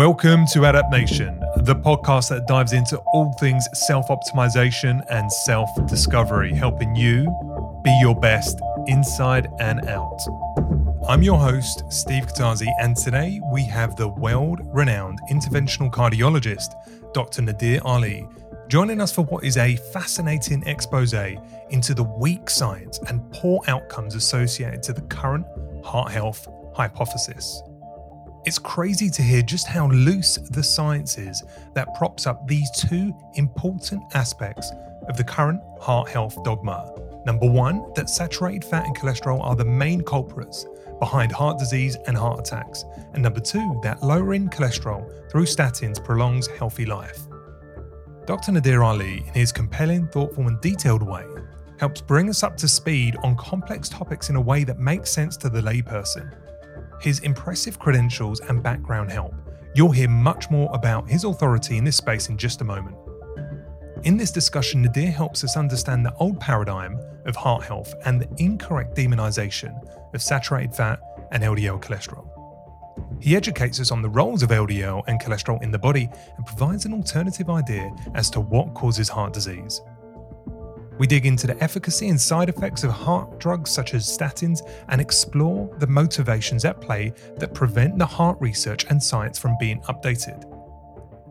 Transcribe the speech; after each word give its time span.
Welcome 0.00 0.46
to 0.54 0.66
Adapt 0.66 0.90
Nation, 0.90 1.38
the 1.56 1.76
podcast 1.76 2.30
that 2.30 2.46
dives 2.46 2.72
into 2.72 2.96
all 3.12 3.34
things 3.34 3.68
self 3.74 4.08
optimization 4.08 5.04
and 5.10 5.30
self 5.30 5.68
discovery, 5.86 6.54
helping 6.54 6.96
you 6.96 7.26
be 7.84 7.94
your 8.00 8.18
best 8.18 8.58
inside 8.86 9.52
and 9.58 9.86
out. 9.88 10.18
I'm 11.06 11.22
your 11.22 11.38
host, 11.38 11.84
Steve 11.90 12.26
Katazi, 12.26 12.68
and 12.80 12.96
today 12.96 13.42
we 13.52 13.62
have 13.64 13.94
the 13.94 14.08
world 14.08 14.60
renowned 14.74 15.20
interventional 15.30 15.90
cardiologist, 15.90 16.72
Dr. 17.12 17.42
Nadir 17.42 17.82
Ali, 17.84 18.26
joining 18.68 19.02
us 19.02 19.12
for 19.12 19.26
what 19.26 19.44
is 19.44 19.58
a 19.58 19.76
fascinating 19.92 20.66
expose 20.66 21.12
into 21.12 21.92
the 21.92 22.04
weak 22.18 22.48
science 22.48 22.98
and 23.08 23.30
poor 23.32 23.60
outcomes 23.68 24.14
associated 24.14 24.82
to 24.84 24.94
the 24.94 25.02
current 25.02 25.44
heart 25.84 26.10
health 26.10 26.48
hypothesis. 26.74 27.62
It's 28.46 28.58
crazy 28.58 29.10
to 29.10 29.22
hear 29.22 29.42
just 29.42 29.66
how 29.66 29.88
loose 29.88 30.36
the 30.36 30.62
science 30.62 31.18
is 31.18 31.42
that 31.74 31.94
props 31.94 32.26
up 32.26 32.48
these 32.48 32.70
two 32.70 33.14
important 33.34 34.02
aspects 34.14 34.72
of 35.08 35.18
the 35.18 35.24
current 35.24 35.60
heart 35.78 36.08
health 36.08 36.42
dogma. 36.42 36.90
Number 37.26 37.46
one, 37.50 37.92
that 37.96 38.08
saturated 38.08 38.64
fat 38.64 38.86
and 38.86 38.96
cholesterol 38.96 39.44
are 39.44 39.54
the 39.54 39.66
main 39.66 40.00
culprits 40.00 40.64
behind 40.98 41.32
heart 41.32 41.58
disease 41.58 41.98
and 42.06 42.16
heart 42.16 42.40
attacks. 42.40 42.86
And 43.12 43.22
number 43.22 43.40
two, 43.40 43.78
that 43.82 44.02
lowering 44.02 44.48
cholesterol 44.48 45.30
through 45.30 45.44
statins 45.44 46.02
prolongs 46.02 46.46
healthy 46.46 46.86
life. 46.86 47.26
Dr. 48.24 48.52
Nadir 48.52 48.82
Ali, 48.82 49.18
in 49.18 49.34
his 49.34 49.52
compelling, 49.52 50.08
thoughtful, 50.08 50.48
and 50.48 50.58
detailed 50.62 51.02
way, 51.02 51.26
helps 51.78 52.00
bring 52.00 52.30
us 52.30 52.42
up 52.42 52.56
to 52.58 52.68
speed 52.68 53.16
on 53.22 53.36
complex 53.36 53.90
topics 53.90 54.30
in 54.30 54.36
a 54.36 54.40
way 54.40 54.64
that 54.64 54.78
makes 54.78 55.10
sense 55.10 55.36
to 55.38 55.50
the 55.50 55.60
layperson 55.60 56.32
his 57.00 57.20
impressive 57.20 57.78
credentials 57.78 58.40
and 58.40 58.62
background 58.62 59.10
help. 59.10 59.34
You'll 59.74 59.92
hear 59.92 60.08
much 60.08 60.50
more 60.50 60.68
about 60.72 61.08
his 61.08 61.24
authority 61.24 61.76
in 61.76 61.84
this 61.84 61.96
space 61.96 62.28
in 62.28 62.36
just 62.36 62.60
a 62.60 62.64
moment. 62.64 62.96
In 64.04 64.16
this 64.16 64.30
discussion, 64.30 64.82
Nadir 64.82 65.10
helps 65.10 65.44
us 65.44 65.56
understand 65.56 66.04
the 66.04 66.14
old 66.14 66.40
paradigm 66.40 66.98
of 67.26 67.36
heart 67.36 67.64
health 67.64 67.94
and 68.04 68.20
the 68.20 68.28
incorrect 68.38 68.96
demonization 68.96 69.74
of 70.14 70.22
saturated 70.22 70.74
fat 70.74 71.00
and 71.32 71.42
LDL 71.42 71.82
cholesterol. 71.82 72.26
He 73.20 73.36
educates 73.36 73.78
us 73.80 73.90
on 73.90 74.02
the 74.02 74.08
roles 74.08 74.42
of 74.42 74.50
LDL 74.50 75.02
and 75.06 75.20
cholesterol 75.20 75.62
in 75.62 75.70
the 75.70 75.78
body 75.78 76.08
and 76.36 76.46
provides 76.46 76.86
an 76.86 76.94
alternative 76.94 77.50
idea 77.50 77.90
as 78.14 78.30
to 78.30 78.40
what 78.40 78.74
causes 78.74 79.08
heart 79.08 79.32
disease. 79.32 79.82
We 81.00 81.06
dig 81.06 81.24
into 81.24 81.46
the 81.46 81.56
efficacy 81.64 82.10
and 82.10 82.20
side 82.20 82.50
effects 82.50 82.84
of 82.84 82.90
heart 82.90 83.40
drugs 83.40 83.70
such 83.70 83.94
as 83.94 84.06
statins 84.06 84.60
and 84.90 85.00
explore 85.00 85.74
the 85.78 85.86
motivations 85.86 86.66
at 86.66 86.78
play 86.78 87.14
that 87.38 87.54
prevent 87.54 87.98
the 87.98 88.04
heart 88.04 88.36
research 88.38 88.84
and 88.90 89.02
science 89.02 89.38
from 89.38 89.56
being 89.58 89.80
updated. 89.88 90.44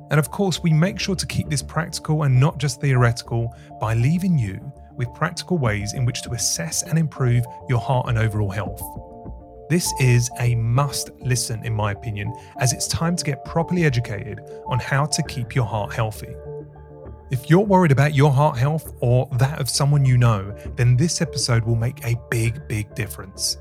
And 0.09 0.19
of 0.19 0.31
course, 0.31 0.63
we 0.63 0.73
make 0.73 0.99
sure 0.99 1.15
to 1.15 1.27
keep 1.27 1.49
this 1.49 1.61
practical 1.61 2.23
and 2.23 2.39
not 2.39 2.57
just 2.57 2.81
theoretical 2.81 3.55
by 3.79 3.93
leaving 3.93 4.39
you 4.39 4.59
with 4.95 5.13
practical 5.13 5.59
ways 5.59 5.93
in 5.93 6.03
which 6.03 6.23
to 6.23 6.31
assess 6.31 6.81
and 6.81 6.97
improve 6.97 7.45
your 7.69 7.79
heart 7.79 8.09
and 8.09 8.17
overall 8.17 8.49
health. 8.49 8.81
This 9.69 9.93
is 9.99 10.31
a 10.39 10.55
must 10.55 11.11
listen, 11.19 11.63
in 11.63 11.75
my 11.75 11.91
opinion, 11.91 12.33
as 12.57 12.73
it's 12.73 12.87
time 12.87 13.15
to 13.17 13.23
get 13.23 13.45
properly 13.45 13.83
educated 13.83 14.41
on 14.65 14.79
how 14.79 15.05
to 15.05 15.21
keep 15.27 15.53
your 15.53 15.65
heart 15.65 15.93
healthy. 15.93 16.33
If 17.31 17.47
you're 17.47 17.59
worried 17.59 17.91
about 17.91 18.15
your 18.15 18.31
heart 18.31 18.57
health 18.57 18.95
or 19.01 19.29
that 19.33 19.59
of 19.59 19.69
someone 19.69 20.03
you 20.03 20.17
know, 20.17 20.55
then 20.75 20.97
this 20.97 21.21
episode 21.21 21.63
will 21.63 21.75
make 21.75 22.03
a 22.03 22.15
big, 22.31 22.67
big 22.67 22.95
difference. 22.95 23.57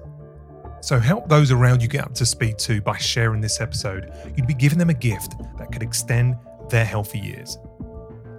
So 0.80 0.98
help 0.98 1.28
those 1.28 1.50
around 1.50 1.82
you 1.82 1.88
get 1.88 2.04
up 2.04 2.14
to 2.14 2.24
speed 2.24 2.58
too 2.58 2.80
by 2.80 2.96
sharing 2.96 3.42
this 3.42 3.60
episode. 3.60 4.10
You'd 4.34 4.46
be 4.46 4.54
giving 4.54 4.78
them 4.78 4.88
a 4.88 4.94
gift 4.94 5.34
that 5.58 5.70
could 5.70 5.82
extend 5.82 6.36
their 6.70 6.84
healthy 6.84 7.18
years. 7.18 7.58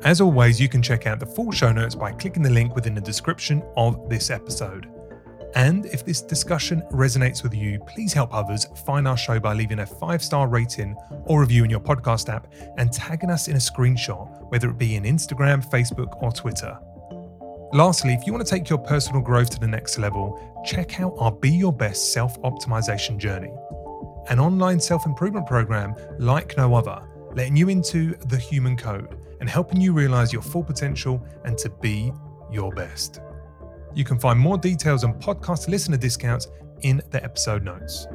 As 0.03 0.19
always, 0.19 0.59
you 0.59 0.67
can 0.67 0.81
check 0.81 1.06
out 1.06 1.19
the 1.19 1.28
full 1.28 1.51
show 1.51 1.72
notes 1.72 1.94
by 1.94 2.11
clicking 2.13 2.41
the 2.41 2.50
link 2.50 2.73
within 2.73 2.96
the 2.96 3.01
description 3.01 3.61
of 3.75 4.09
this 4.09 4.31
episode. 4.31 4.88
And 5.55 5.87
if 5.87 6.05
this 6.05 6.21
discussion 6.21 6.83
resonates 6.91 7.41
with 7.41 7.55
you, 7.55 7.79
please 7.87 8.13
help 8.13 8.33
others 8.33 8.65
find 8.85 9.07
our 9.07 9.17
show 9.17 9.39
by 9.39 9.53
leaving 9.53 9.79
a 9.79 9.85
five 9.85 10.23
star 10.23 10.47
rating 10.47 10.95
or 11.25 11.41
review 11.41 11.63
in 11.63 11.69
your 11.69 11.79
podcast 11.79 12.29
app 12.29 12.51
and 12.77 12.91
tagging 12.91 13.31
us 13.31 13.47
in 13.47 13.55
a 13.55 13.59
screenshot, 13.59 14.49
whether 14.51 14.69
it 14.69 14.77
be 14.77 14.95
in 14.95 15.03
Instagram, 15.03 15.67
Facebook, 15.67 16.21
or 16.21 16.31
Twitter. 16.31 16.77
Lastly, 17.71 18.13
if 18.13 18.25
you 18.25 18.33
want 18.33 18.45
to 18.45 18.49
take 18.49 18.69
your 18.69 18.79
personal 18.79 19.21
growth 19.21 19.49
to 19.51 19.59
the 19.59 19.67
next 19.67 19.99
level, 19.99 20.39
check 20.65 20.99
out 20.99 21.13
our 21.19 21.31
Be 21.31 21.51
Your 21.51 21.73
Best 21.73 22.13
Self 22.13 22.39
Optimization 22.41 23.17
Journey, 23.17 23.53
an 24.29 24.39
online 24.39 24.79
self 24.79 25.05
improvement 25.05 25.47
program 25.47 25.95
like 26.17 26.57
no 26.57 26.73
other, 26.75 27.01
letting 27.33 27.55
you 27.55 27.69
into 27.69 28.16
the 28.27 28.37
human 28.37 28.75
code 28.75 29.19
and 29.39 29.49
helping 29.49 29.79
you 29.81 29.93
realize 29.93 30.33
your 30.33 30.41
full 30.41 30.63
potential 30.63 31.23
and 31.45 31.57
to 31.59 31.69
be 31.69 32.11
your 32.51 32.71
best. 32.71 33.21
You 33.94 34.03
can 34.03 34.19
find 34.19 34.39
more 34.39 34.57
details 34.57 35.03
on 35.03 35.19
podcast 35.19 35.67
listener 35.67 35.97
discounts 35.97 36.47
in 36.81 37.01
the 37.09 37.23
episode 37.23 37.63
notes. 37.63 38.07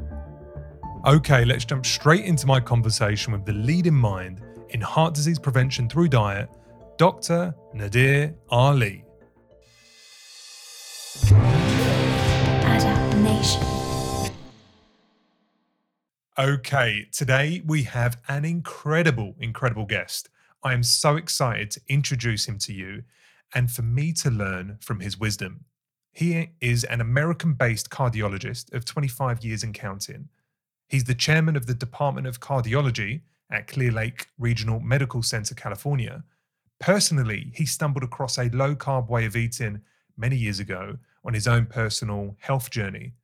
Okay, 1.07 1.45
let's 1.45 1.65
jump 1.65 1.85
straight 1.85 2.25
into 2.25 2.47
my 2.47 2.61
conversation 2.61 3.33
with 3.33 3.45
the 3.45 3.53
leading 3.53 3.95
mind 3.95 4.41
in 4.71 4.81
heart 4.81 5.15
disease 5.15 5.39
prevention 5.39 5.89
through 5.89 6.09
diet, 6.09 6.49
Dr. 6.97 7.55
Nadir 7.75 8.35
Ali. 8.49 9.05
Okay, 16.39 17.07
today 17.13 17.63
we 17.67 17.83
have 17.85 18.19
an 18.29 18.45
incredible, 18.45 19.35
incredible 19.39 19.87
guest. 19.87 20.31
I 20.63 20.73
am 20.73 20.83
so 20.83 21.17
excited 21.17 21.71
to 21.73 21.81
introduce 21.89 22.49
him 22.49 22.59
to 22.61 22.73
you 22.73 23.03
and 23.55 23.71
for 23.71 23.83
me 23.83 24.13
to 24.13 24.31
learn 24.31 24.79
from 24.81 25.01
his 25.01 25.19
wisdom. 25.19 25.65
He 26.13 26.51
is 26.61 26.85
an 26.85 27.01
American 27.01 27.55
based 27.55 27.91
cardiologist 27.91 28.73
of 28.73 28.85
25 28.85 29.45
years 29.45 29.63
and 29.63 29.73
counting. 29.73 30.29
He's 30.89 31.05
the 31.05 31.15
chairman 31.15 31.57
of 31.57 31.67
the 31.67 31.75
Department 31.75 32.27
of 32.27 32.41
Cardiology 32.41 33.23
at 33.51 33.67
Clear 33.67 33.91
Lake 33.91 34.29
Regional 34.39 34.81
Medical 34.81 35.23
Center, 35.23 35.55
California. 35.55 36.25
Personally, 36.79 37.51
he 37.55 37.67
stumbled 37.67 38.05
across 38.05 38.39
a 38.39 38.51
low 38.51 38.75
carb 38.75 39.09
way 39.09 39.25
of 39.25 39.37
eating 39.37 39.81
many 40.17 40.37
years 40.37 40.61
ago 40.61 40.99
on 41.25 41.35
his 41.35 41.49
own 41.49 41.67
personal 41.67 42.37
health 42.41 42.71
journey. 42.71 43.15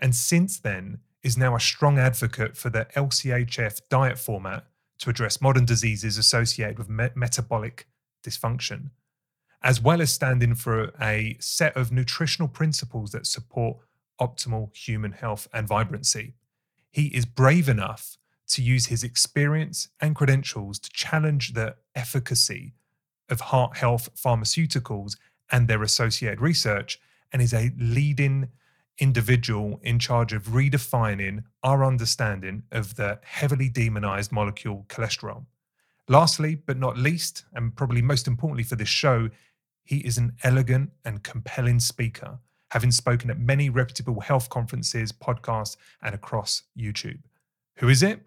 And 0.00 0.14
since 0.14 0.58
then, 0.58 0.98
is 1.22 1.38
now 1.38 1.56
a 1.56 1.60
strong 1.60 1.98
advocate 1.98 2.56
for 2.56 2.68
the 2.68 2.86
LCHF 2.96 3.80
diet 3.88 4.18
format 4.18 4.66
to 4.98 5.08
address 5.08 5.40
modern 5.40 5.64
diseases 5.64 6.18
associated 6.18 6.78
with 6.78 6.90
me- 6.90 7.08
metabolic 7.14 7.86
dysfunction 8.22 8.90
as 9.64 9.80
well 9.80 10.02
as 10.02 10.12
standing 10.12 10.54
for 10.54 10.92
a 11.00 11.36
set 11.40 11.74
of 11.74 11.90
nutritional 11.90 12.48
principles 12.48 13.10
that 13.12 13.26
support 13.26 13.78
optimal 14.20 14.76
human 14.76 15.12
health 15.12 15.48
and 15.54 15.66
vibrancy. 15.66 16.34
He 16.90 17.06
is 17.06 17.24
brave 17.24 17.68
enough 17.68 18.18
to 18.48 18.62
use 18.62 18.86
his 18.86 19.02
experience 19.02 19.88
and 20.00 20.14
credentials 20.14 20.78
to 20.78 20.90
challenge 20.90 21.54
the 21.54 21.76
efficacy 21.94 22.74
of 23.30 23.40
heart 23.40 23.78
health 23.78 24.10
pharmaceuticals 24.14 25.16
and 25.50 25.66
their 25.66 25.82
associated 25.82 26.40
research, 26.40 27.00
and 27.32 27.40
is 27.40 27.54
a 27.54 27.72
leading 27.78 28.48
individual 28.98 29.80
in 29.82 29.98
charge 29.98 30.32
of 30.32 30.44
redefining 30.44 31.42
our 31.62 31.84
understanding 31.84 32.62
of 32.70 32.96
the 32.96 33.18
heavily 33.22 33.68
demonized 33.68 34.30
molecule 34.30 34.84
cholesterol. 34.88 35.46
Lastly, 36.06 36.54
but 36.54 36.78
not 36.78 36.98
least, 36.98 37.44
and 37.54 37.74
probably 37.74 38.02
most 38.02 38.28
importantly 38.28 38.62
for 38.62 38.76
this 38.76 38.88
show, 38.88 39.30
he 39.84 39.98
is 39.98 40.18
an 40.18 40.32
elegant 40.42 40.90
and 41.04 41.22
compelling 41.22 41.78
speaker, 41.78 42.38
having 42.70 42.90
spoken 42.90 43.30
at 43.30 43.38
many 43.38 43.68
reputable 43.68 44.20
health 44.20 44.48
conferences, 44.48 45.12
podcasts, 45.12 45.76
and 46.02 46.14
across 46.14 46.62
YouTube. 46.76 47.20
Who 47.76 47.88
is 47.88 48.02
it? 48.02 48.20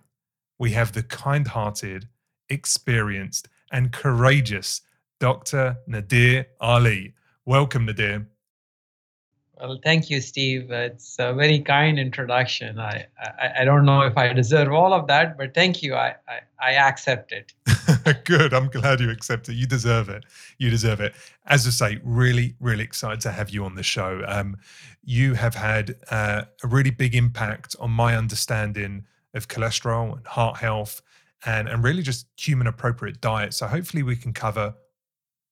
We 0.59 0.71
have 0.71 0.91
the 0.93 1.03
kind 1.03 1.47
hearted, 1.47 2.07
experienced, 2.49 3.49
and 3.71 3.91
courageous 3.91 4.81
Dr. 5.19 5.77
Nadir 5.87 6.47
Ali. 6.61 7.15
Welcome, 7.45 7.85
Nadir. 7.85 8.27
Well, 9.59 9.79
thank 9.83 10.09
you, 10.09 10.21
Steve. 10.21 10.69
It's 10.71 11.15
a 11.19 11.33
very 11.33 11.59
kind 11.59 11.97
introduction. 11.97 12.79
I, 12.79 13.07
I, 13.19 13.61
I 13.61 13.65
don't 13.65 13.85
know 13.85 14.01
if 14.01 14.17
I 14.17 14.31
deserve 14.33 14.71
all 14.71 14.93
of 14.93 15.07
that, 15.07 15.37
but 15.37 15.53
thank 15.53 15.81
you. 15.81 15.95
I, 15.95 16.15
I, 16.27 16.39
I 16.59 16.73
accept 16.73 17.31
it. 17.31 17.53
Good. 18.25 18.53
I'm 18.53 18.69
glad 18.69 18.99
you 18.99 19.09
accept 19.09 19.49
it. 19.49 19.53
You 19.53 19.65
deserve 19.65 20.09
it. 20.09 20.25
You 20.59 20.69
deserve 20.69 21.01
it. 21.01 21.13
As 21.47 21.65
I 21.65 21.71
say, 21.71 21.99
really, 22.03 22.55
really 22.59 22.83
excited 22.83 23.21
to 23.21 23.31
have 23.31 23.49
you 23.49 23.65
on 23.65 23.75
the 23.75 23.83
show. 23.83 24.23
Um, 24.27 24.57
you 25.03 25.33
have 25.33 25.55
had 25.55 25.95
uh, 26.11 26.43
a 26.63 26.67
really 26.67 26.91
big 26.91 27.15
impact 27.15 27.75
on 27.79 27.89
my 27.89 28.15
understanding 28.15 29.05
of 29.33 29.47
cholesterol 29.47 30.17
and 30.17 30.27
heart 30.27 30.57
health 30.57 31.01
and, 31.45 31.67
and 31.67 31.83
really 31.83 32.03
just 32.03 32.27
human 32.37 32.67
appropriate 32.67 33.21
diet. 33.21 33.53
So 33.53 33.67
hopefully 33.67 34.03
we 34.03 34.15
can 34.15 34.33
cover 34.33 34.75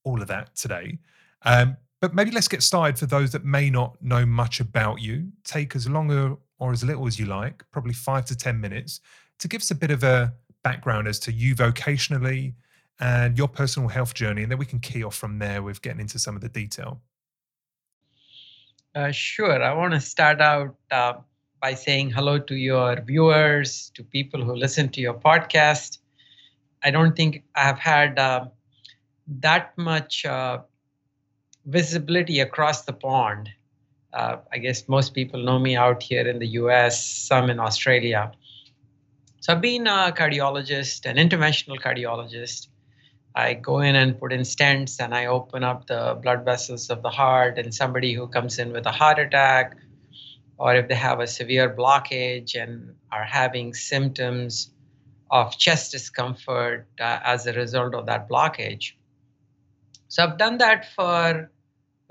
all 0.03 0.21
of 0.21 0.27
that 0.27 0.55
today. 0.55 0.99
Um, 1.43 1.77
but 2.01 2.13
maybe 2.13 2.31
let's 2.31 2.47
get 2.47 2.61
started 2.61 2.97
for 2.99 3.05
those 3.05 3.31
that 3.31 3.45
may 3.45 3.69
not 3.69 4.01
know 4.01 4.25
much 4.25 4.59
about 4.59 5.01
you. 5.01 5.31
Take 5.43 5.75
as 5.75 5.89
long 5.89 6.37
or, 6.59 6.71
as 6.71 6.83
little 6.83 7.07
as 7.07 7.19
you 7.19 7.25
like, 7.25 7.63
probably 7.71 7.93
five 7.93 8.25
to 8.25 8.35
10 8.35 8.59
minutes, 8.59 9.01
to 9.39 9.47
give 9.47 9.61
us 9.61 9.71
a 9.71 9.75
bit 9.75 9.91
of 9.91 10.03
a 10.03 10.33
background 10.63 11.07
as 11.07 11.19
to 11.19 11.31
you 11.31 11.55
vocationally 11.55 12.53
and 12.99 13.37
your 13.37 13.47
personal 13.47 13.89
health 13.89 14.13
journey, 14.13 14.43
and 14.43 14.51
then 14.51 14.57
we 14.57 14.65
can 14.65 14.79
key 14.79 15.03
off 15.03 15.15
from 15.15 15.39
there 15.39 15.61
with 15.61 15.81
getting 15.81 15.99
into 15.99 16.17
some 16.17 16.35
of 16.35 16.41
the 16.41 16.49
detail. 16.49 17.01
Uh, 18.93 19.11
sure. 19.11 19.61
I 19.61 19.73
want 19.73 19.93
to 19.93 19.99
start 19.99 20.39
out 20.39 20.75
uh, 20.89 21.15
by 21.61 21.73
saying 21.73 22.11
hello 22.11 22.39
to 22.39 22.55
your 22.55 23.01
viewers, 23.01 23.91
to 23.95 24.03
people 24.03 24.43
who 24.43 24.55
listen 24.55 24.87
to 24.89 25.01
your 25.01 25.13
podcast. 25.13 25.97
I 26.83 26.91
don't 26.91 27.15
think 27.15 27.43
I 27.55 27.63
have 27.63 27.79
had 27.79 28.17
uh, 28.17 28.45
that 29.41 29.77
much 29.77 30.25
uh, 30.25 30.59
visibility 31.65 32.39
across 32.39 32.83
the 32.83 32.93
pond. 32.93 33.49
Uh, 34.13 34.37
I 34.51 34.59
guess 34.59 34.87
most 34.87 35.13
people 35.13 35.43
know 35.43 35.59
me 35.59 35.75
out 35.75 36.01
here 36.01 36.27
in 36.27 36.39
the 36.39 36.47
US, 36.59 37.03
some 37.03 37.49
in 37.49 37.59
Australia. 37.59 38.31
So 39.41 39.53
I've 39.53 39.61
been 39.61 39.87
a 39.87 40.13
cardiologist, 40.15 41.05
an 41.05 41.17
interventional 41.17 41.79
cardiologist. 41.79 42.67
I 43.35 43.53
go 43.53 43.79
in 43.79 43.95
and 43.95 44.17
put 44.17 44.31
in 44.31 44.41
stents 44.41 45.03
and 45.03 45.13
I 45.13 45.25
open 45.25 45.63
up 45.63 45.87
the 45.87 46.17
blood 46.21 46.45
vessels 46.45 46.89
of 46.89 47.01
the 47.01 47.09
heart. 47.09 47.59
And 47.59 47.73
somebody 47.73 48.13
who 48.13 48.27
comes 48.27 48.57
in 48.57 48.71
with 48.71 48.85
a 48.85 48.91
heart 48.91 49.19
attack, 49.19 49.75
or 50.57 50.75
if 50.75 50.87
they 50.87 50.95
have 50.95 51.19
a 51.19 51.27
severe 51.27 51.75
blockage 51.75 52.55
and 52.55 52.95
are 53.11 53.25
having 53.25 53.73
symptoms 53.73 54.71
of 55.31 55.57
chest 55.57 55.91
discomfort 55.91 56.87
uh, 56.99 57.19
as 57.25 57.45
a 57.45 57.53
result 57.53 57.93
of 57.93 58.05
that 58.05 58.29
blockage. 58.29 58.93
So 60.07 60.23
I've 60.23 60.37
done 60.37 60.59
that 60.59 60.93
for 60.95 61.51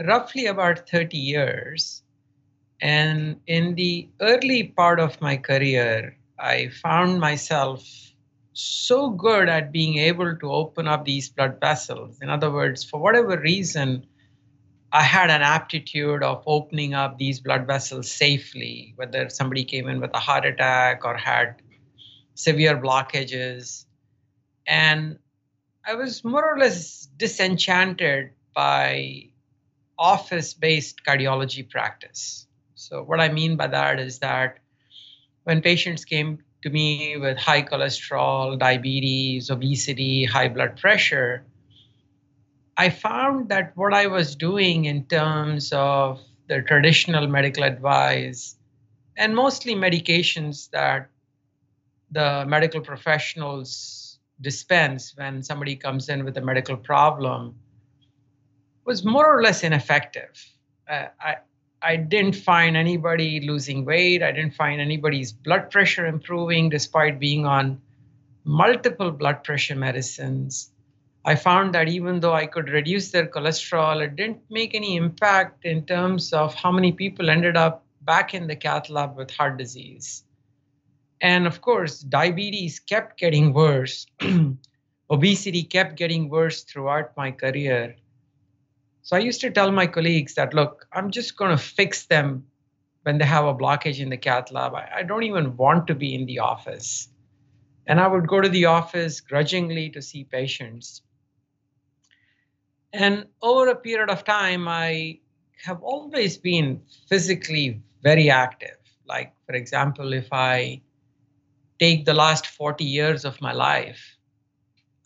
roughly 0.03 0.47
about 0.47 0.89
30 0.89 1.17
years. 1.17 2.03
And 2.81 3.41
in 3.47 3.75
the 3.75 4.09
early 4.21 4.65
part 4.65 5.01
of 5.01 5.21
my 5.21 5.37
career, 5.37 6.17
I 6.39 6.69
found 6.69 7.21
myself 7.21 7.87
so 8.53 9.11
good 9.11 9.49
at 9.49 9.73
being 9.73 9.99
able 9.99 10.37
to 10.37 10.53
open 10.53 10.87
up 10.87 11.05
these 11.05 11.29
blood 11.29 11.59
vessels. 11.61 12.19
In 12.21 12.31
other 12.31 12.51
words, 12.51 12.85
for 12.85 13.01
whatever 13.01 13.39
reason, 13.39 14.07
I 14.93 15.03
had 15.03 15.29
an 15.29 15.43
aptitude 15.43 16.23
of 16.23 16.45
opening 16.47 16.95
up 16.95 17.19
these 17.19 17.41
blood 17.41 17.67
vessels 17.67 18.11
safely, 18.11 18.93
whether 18.97 19.29
somebody 19.29 19.65
came 19.65 19.89
in 19.89 20.01
with 20.01 20.15
a 20.15 20.21
heart 20.21 20.47
attack 20.47 21.05
or 21.05 21.17
had 21.17 21.61
severe 22.35 22.77
blockages. 22.77 23.87
And 24.67 25.19
I 25.85 25.97
was 25.97 26.23
more 26.23 26.45
or 26.45 26.59
less 26.59 27.09
disenchanted 27.17 28.31
by 28.55 29.31
office 29.99 30.55
based 30.55 31.05
cardiology 31.05 31.69
practice. 31.69 32.47
So, 32.75 33.03
what 33.03 33.21
I 33.21 33.29
mean 33.29 33.57
by 33.57 33.69
that 33.69 34.01
is 34.01 34.19
that 34.19 34.59
when 35.45 35.63
patients 35.63 36.05
came 36.05 36.43
to 36.63 36.71
me 36.71 37.17
with 37.17 37.37
high 37.39 37.63
cholesterol, 37.63 38.59
diabetes, 38.59 39.51
obesity, 39.51 40.25
high 40.25 40.49
blood 40.49 40.77
pressure, 40.77 41.45
I 42.77 42.91
found 42.91 43.51
that 43.51 43.77
what 43.77 43.95
I 43.95 44.07
was 44.09 44.35
doing 44.35 44.87
in 44.87 45.05
terms 45.05 45.73
of 45.73 46.21
the 46.49 46.63
traditional 46.63 47.27
medical 47.29 47.63
advice 47.63 48.57
and 49.17 49.35
mostly 49.35 49.75
medications 49.75 50.71
that 50.71 51.09
the 52.11 52.45
medical 52.47 52.81
professionals 52.81 54.19
dispense 54.41 55.15
when 55.17 55.43
somebody 55.43 55.77
comes 55.77 56.09
in 56.09 56.25
with 56.25 56.37
a 56.37 56.41
medical 56.41 56.77
problem 56.77 57.55
was 58.85 59.05
more 59.05 59.27
or 59.27 59.43
less 59.43 59.63
ineffective. 59.63 60.47
Uh, 60.89 61.07
I, 61.21 61.37
I 61.83 61.97
didn't 61.97 62.37
find 62.37 62.77
anybody 62.77 63.41
losing 63.41 63.85
weight. 63.85 64.23
I 64.23 64.33
didn't 64.33 64.55
find 64.55 64.81
anybody's 64.81 65.33
blood 65.33 65.71
pressure 65.71 66.07
improving 66.07 66.71
despite 66.71 67.19
being 67.19 67.47
on 67.47 67.81
multiple 68.45 69.11
blood 69.11 69.45
pressure 69.45 69.75
medicines. 69.75 70.71
I 71.27 71.35
found 71.35 71.75
that 71.75 71.89
even 71.89 72.21
though 72.21 72.35
I 72.35 72.47
could 72.47 72.69
reduce 72.69 73.11
their 73.11 73.27
cholesterol, 73.27 74.03
it 74.03 74.17
didn't 74.17 74.43
make 74.51 74.75
any 74.75 74.97
impact 74.97 75.65
in 75.65 75.87
terms 75.87 76.33
of 76.33 76.55
how 76.55 76.71
many 76.71 76.93
people 76.93 77.31
ended 77.31 77.57
up 77.57 77.85
back 78.03 78.35
in 78.35 78.47
the 78.47 78.57
cath 78.57 78.91
lab 78.91 79.17
with 79.17 79.31
heart 79.31 79.57
disease. 79.57 80.25
And 81.21 81.47
of 81.47 81.63
course, 81.63 82.01
diabetes 82.01 82.81
kept 82.81 83.19
getting 83.19 83.55
worse. 83.55 84.07
Obesity 85.11 85.63
kept 85.63 85.97
getting 85.97 86.29
worse 86.29 86.65
throughout 86.65 87.17
my 87.17 87.31
career. 87.31 87.97
So 89.05 89.17
I 89.17 89.21
used 89.21 89.43
to 89.43 89.51
tell 89.51 89.71
my 89.71 89.87
colleagues 89.87 90.35
that, 90.35 90.55
look, 90.55 90.87
I'm 90.95 91.11
just 91.11 91.37
going 91.37 91.51
to 91.51 91.63
fix 91.63 92.07
them 92.07 92.47
when 93.03 93.19
they 93.19 93.27
have 93.27 93.45
a 93.45 93.55
blockage 93.55 94.01
in 94.01 94.09
the 94.09 94.17
cath 94.17 94.51
lab. 94.51 94.75
I, 94.75 94.89
I 94.97 95.03
don't 95.03 95.25
even 95.25 95.59
want 95.59 95.87
to 95.89 95.95
be 95.95 96.15
in 96.15 96.25
the 96.25 96.39
office. 96.39 97.09
And 97.87 98.01
I 98.01 98.09
would 98.09 98.27
go 98.27 98.41
to 98.41 98.49
the 98.49 98.65
office 98.65 99.21
grudgingly 99.21 99.91
to 99.91 100.01
see 100.01 100.25
patients. 100.25 101.03
And 102.95 103.27
over 103.43 103.69
a 103.69 103.77
period 103.77 104.09
of 104.09 104.25
time, 104.25 104.67
I 104.69 105.19
have 105.65 105.83
always 105.83 106.39
been 106.39 106.81
physically 107.07 107.83
very 108.03 108.31
active. 108.31 108.79
Like, 109.07 109.35
for 109.45 109.55
example, 109.55 110.15
if 110.15 110.29
I 110.33 110.81
take 111.79 112.07
the 112.07 112.15
last 112.15 112.47
40 112.47 112.85
years 112.85 113.27
of 113.27 113.39
my 113.43 113.53
life, 113.53 114.14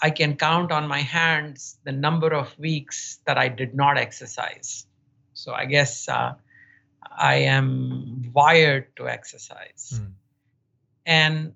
I 0.00 0.10
can 0.10 0.36
count 0.36 0.70
on 0.70 0.86
my 0.86 1.00
hands 1.00 1.78
the 1.84 1.92
number 1.92 2.32
of 2.32 2.56
weeks 2.58 3.18
that 3.26 3.36
I 3.36 3.48
did 3.48 3.74
not 3.74 3.98
exercise. 3.98 4.86
So 5.34 5.52
I 5.52 5.64
guess 5.64 6.08
uh, 6.08 6.34
I 7.16 7.34
am 7.36 8.30
wired 8.32 8.94
to 8.96 9.08
exercise. 9.08 9.94
Mm. 9.94 10.12
And 11.06 11.52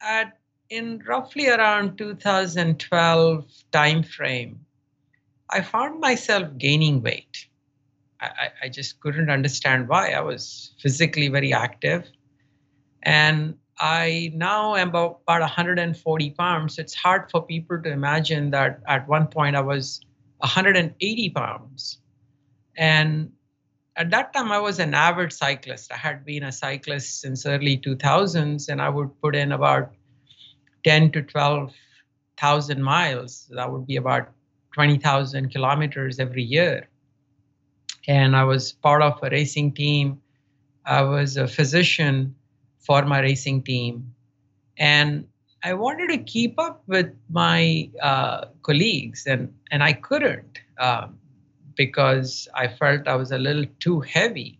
at 0.00 0.36
in 0.68 1.02
roughly 1.06 1.48
around 1.48 1.98
2012 1.98 3.44
timeframe, 3.72 4.56
I 5.50 5.62
found 5.62 6.00
myself 6.00 6.48
gaining 6.58 7.02
weight. 7.02 7.48
I, 8.20 8.50
I 8.64 8.68
just 8.68 9.00
couldn't 9.00 9.30
understand 9.30 9.88
why. 9.88 10.10
I 10.10 10.20
was 10.20 10.74
physically 10.78 11.28
very 11.28 11.52
active. 11.52 12.08
And 13.02 13.56
I 13.80 14.30
now 14.34 14.76
am 14.76 14.90
about, 14.90 15.20
about 15.22 15.40
140 15.40 16.30
pounds. 16.32 16.78
It's 16.78 16.94
hard 16.94 17.30
for 17.30 17.42
people 17.42 17.82
to 17.82 17.90
imagine 17.90 18.50
that 18.50 18.80
at 18.86 19.08
one 19.08 19.26
point 19.26 19.56
I 19.56 19.62
was 19.62 20.02
180 20.38 21.30
pounds. 21.30 21.98
And 22.76 23.32
at 23.96 24.10
that 24.10 24.34
time, 24.34 24.52
I 24.52 24.58
was 24.58 24.80
an 24.80 24.92
avid 24.92 25.32
cyclist. 25.32 25.90
I 25.90 25.96
had 25.96 26.26
been 26.26 26.42
a 26.42 26.52
cyclist 26.52 27.22
since 27.22 27.46
early 27.46 27.78
2000s, 27.78 28.68
and 28.68 28.82
I 28.82 28.90
would 28.90 29.18
put 29.22 29.34
in 29.34 29.52
about 29.52 29.92
10 30.84 31.12
to 31.12 31.22
12,000 31.22 32.82
miles. 32.82 33.48
That 33.50 33.72
would 33.72 33.86
be 33.86 33.96
about 33.96 34.28
20,000 34.74 35.50
kilometers 35.50 36.18
every 36.18 36.42
year. 36.42 36.86
And 38.06 38.36
I 38.36 38.44
was 38.44 38.72
part 38.72 39.00
of 39.00 39.18
a 39.22 39.30
racing 39.30 39.72
team. 39.72 40.20
I 40.84 41.02
was 41.02 41.38
a 41.38 41.48
physician 41.48 42.34
for 42.80 43.04
my 43.04 43.20
racing 43.20 43.62
team. 43.62 44.14
And 44.76 45.26
I 45.62 45.74
wanted 45.74 46.08
to 46.08 46.18
keep 46.18 46.58
up 46.58 46.82
with 46.86 47.14
my 47.28 47.90
uh, 48.02 48.46
colleagues, 48.62 49.26
and, 49.26 49.52
and 49.70 49.82
I 49.82 49.92
couldn't 49.92 50.58
um, 50.78 51.18
because 51.76 52.48
I 52.54 52.68
felt 52.68 53.06
I 53.06 53.16
was 53.16 53.30
a 53.30 53.38
little 53.38 53.66
too 53.78 54.00
heavy. 54.00 54.58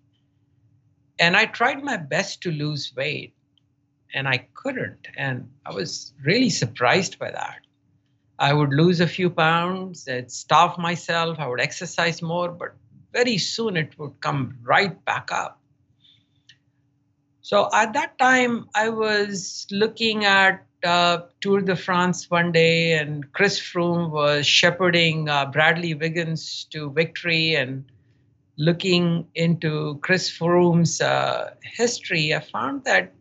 And 1.19 1.37
I 1.37 1.47
tried 1.47 1.83
my 1.83 1.97
best 1.97 2.43
to 2.43 2.51
lose 2.51 2.93
weight, 2.95 3.35
and 4.13 4.29
I 4.29 4.49
couldn't. 4.55 5.09
And 5.17 5.51
I 5.65 5.73
was 5.73 6.13
really 6.23 6.51
surprised 6.51 7.19
by 7.19 7.31
that. 7.31 7.61
I 8.39 8.55
would 8.55 8.73
lose 8.73 9.01
a 9.01 9.07
few 9.07 9.29
pounds, 9.29 10.09
I'd 10.09 10.31
starve 10.31 10.79
myself, 10.79 11.39
I 11.39 11.47
would 11.47 11.61
exercise 11.61 12.23
more, 12.23 12.51
but 12.51 12.75
very 13.13 13.37
soon 13.37 13.77
it 13.77 13.99
would 13.99 14.19
come 14.21 14.57
right 14.63 15.03
back 15.05 15.31
up. 15.31 15.60
So 17.43 17.69
at 17.73 17.93
that 17.95 18.19
time, 18.19 18.69
I 18.75 18.91
was 18.91 19.67
looking 19.71 20.25
at 20.25 20.65
uh, 20.85 21.23
Tour 21.41 21.63
de 21.63 21.77
France 21.77 22.31
one 22.31 22.53
day, 22.53 22.93
and 22.93 23.31
Chris 23.33 23.59
Froome 23.59 24.11
was 24.11 24.47
shepherding 24.47 25.29
uh, 25.29 25.47
Bradley 25.47 25.95
Wiggins 25.95 26.67
to 26.71 26.91
victory. 26.91 27.55
And 27.55 27.85
looking 28.59 29.27
into 29.35 29.99
Chris 30.03 30.31
Froome's 30.31 31.01
uh, 31.01 31.55
history, 31.63 32.35
I 32.35 32.41
found 32.41 32.85
that 32.85 33.13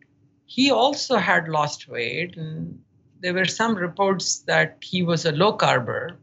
he 0.46 0.72
also 0.72 1.18
had 1.18 1.48
lost 1.48 1.88
weight, 1.88 2.36
and 2.36 2.80
there 3.22 3.34
were 3.34 3.46
some 3.46 3.76
reports 3.76 4.40
that 4.48 4.78
he 4.82 5.04
was 5.04 5.26
a 5.26 5.32
low 5.32 5.56
carber. 5.58 6.16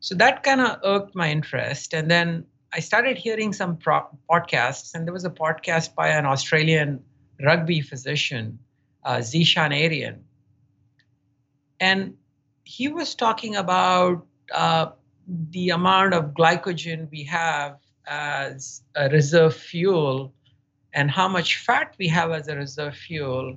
So 0.00 0.14
that 0.16 0.42
kind 0.42 0.60
of 0.60 0.80
irked 0.84 1.14
my 1.14 1.30
interest. 1.30 1.94
And 1.94 2.10
then 2.10 2.44
I 2.74 2.80
started 2.80 3.16
hearing 3.16 3.52
some 3.52 3.76
pro- 3.76 4.08
podcasts, 4.28 4.94
and 4.94 5.06
there 5.06 5.12
was 5.12 5.24
a 5.24 5.30
podcast 5.30 5.94
by 5.94 6.08
an 6.08 6.26
Australian 6.26 7.04
rugby 7.40 7.80
physician, 7.80 8.58
uh, 9.04 9.18
Zeeshan 9.18 9.72
Arian. 9.72 10.24
And 11.78 12.14
he 12.64 12.88
was 12.88 13.14
talking 13.14 13.54
about 13.54 14.26
uh, 14.52 14.86
the 15.50 15.70
amount 15.70 16.14
of 16.14 16.34
glycogen 16.34 17.08
we 17.12 17.22
have 17.24 17.78
as 18.06 18.82
a 18.96 19.08
reserve 19.08 19.54
fuel 19.54 20.34
and 20.92 21.10
how 21.10 21.28
much 21.28 21.58
fat 21.58 21.94
we 21.98 22.08
have 22.08 22.32
as 22.32 22.48
a 22.48 22.56
reserve 22.56 22.96
fuel 22.96 23.56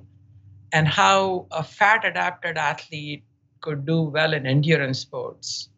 and 0.72 0.86
how 0.86 1.46
a 1.50 1.64
fat 1.64 2.04
adapted 2.04 2.56
athlete 2.56 3.24
could 3.60 3.84
do 3.84 4.02
well 4.02 4.32
in 4.32 4.46
endurance 4.46 5.00
sports. 5.00 5.70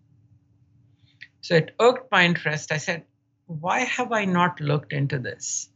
So 1.40 1.54
it 1.54 1.74
irked 1.80 2.10
my 2.12 2.24
interest. 2.26 2.70
I 2.70 2.76
said, 2.76 3.04
why 3.50 3.80
have 3.80 4.12
I 4.12 4.24
not 4.26 4.60
looked 4.60 4.92
into 4.92 5.18
this? 5.18 5.68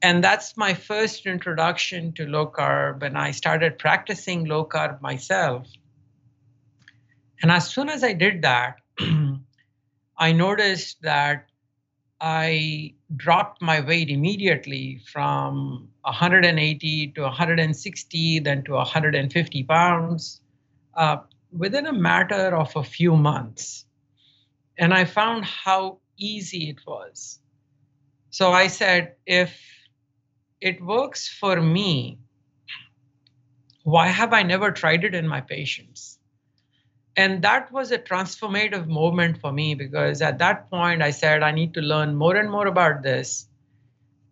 And 0.00 0.24
that's 0.24 0.56
my 0.56 0.72
first 0.72 1.26
introduction 1.26 2.12
to 2.14 2.26
low 2.26 2.46
carb. 2.46 3.02
And 3.02 3.18
I 3.18 3.30
started 3.30 3.78
practicing 3.78 4.46
low 4.46 4.64
carb 4.64 5.02
myself. 5.02 5.66
And 7.42 7.50
as 7.50 7.68
soon 7.68 7.90
as 7.90 8.02
I 8.02 8.14
did 8.14 8.42
that, 8.42 8.76
I 10.18 10.32
noticed 10.32 11.02
that 11.02 11.46
I 12.20 12.94
dropped 13.16 13.60
my 13.60 13.80
weight 13.80 14.08
immediately 14.08 15.02
from 15.12 15.88
180 16.02 17.08
to 17.08 17.20
160, 17.20 18.38
then 18.38 18.64
to 18.64 18.72
150 18.72 19.62
pounds 19.64 20.40
uh, 20.94 21.18
within 21.52 21.86
a 21.86 21.92
matter 21.92 22.56
of 22.56 22.74
a 22.76 22.82
few 22.82 23.14
months. 23.14 23.84
And 24.78 24.94
I 24.94 25.04
found 25.04 25.44
how 25.44 25.98
easy 26.16 26.70
it 26.70 26.80
was. 26.86 27.40
So 28.30 28.52
I 28.52 28.66
said, 28.66 29.14
if 29.26 29.58
it 30.60 30.84
works 30.84 31.28
for 31.28 31.60
me, 31.60 32.18
why 33.84 34.08
have 34.08 34.32
I 34.32 34.42
never 34.42 34.70
tried 34.72 35.04
it 35.04 35.14
in 35.14 35.28
my 35.28 35.40
patients? 35.40 36.18
and 37.16 37.42
that 37.42 37.70
was 37.72 37.92
a 37.92 37.98
transformative 37.98 38.86
moment 38.86 39.38
for 39.38 39.52
me 39.52 39.74
because 39.74 40.20
at 40.20 40.38
that 40.38 40.68
point 40.70 41.02
i 41.02 41.10
said 41.10 41.42
i 41.42 41.50
need 41.50 41.72
to 41.74 41.80
learn 41.80 42.14
more 42.14 42.36
and 42.36 42.50
more 42.50 42.66
about 42.66 43.02
this 43.02 43.46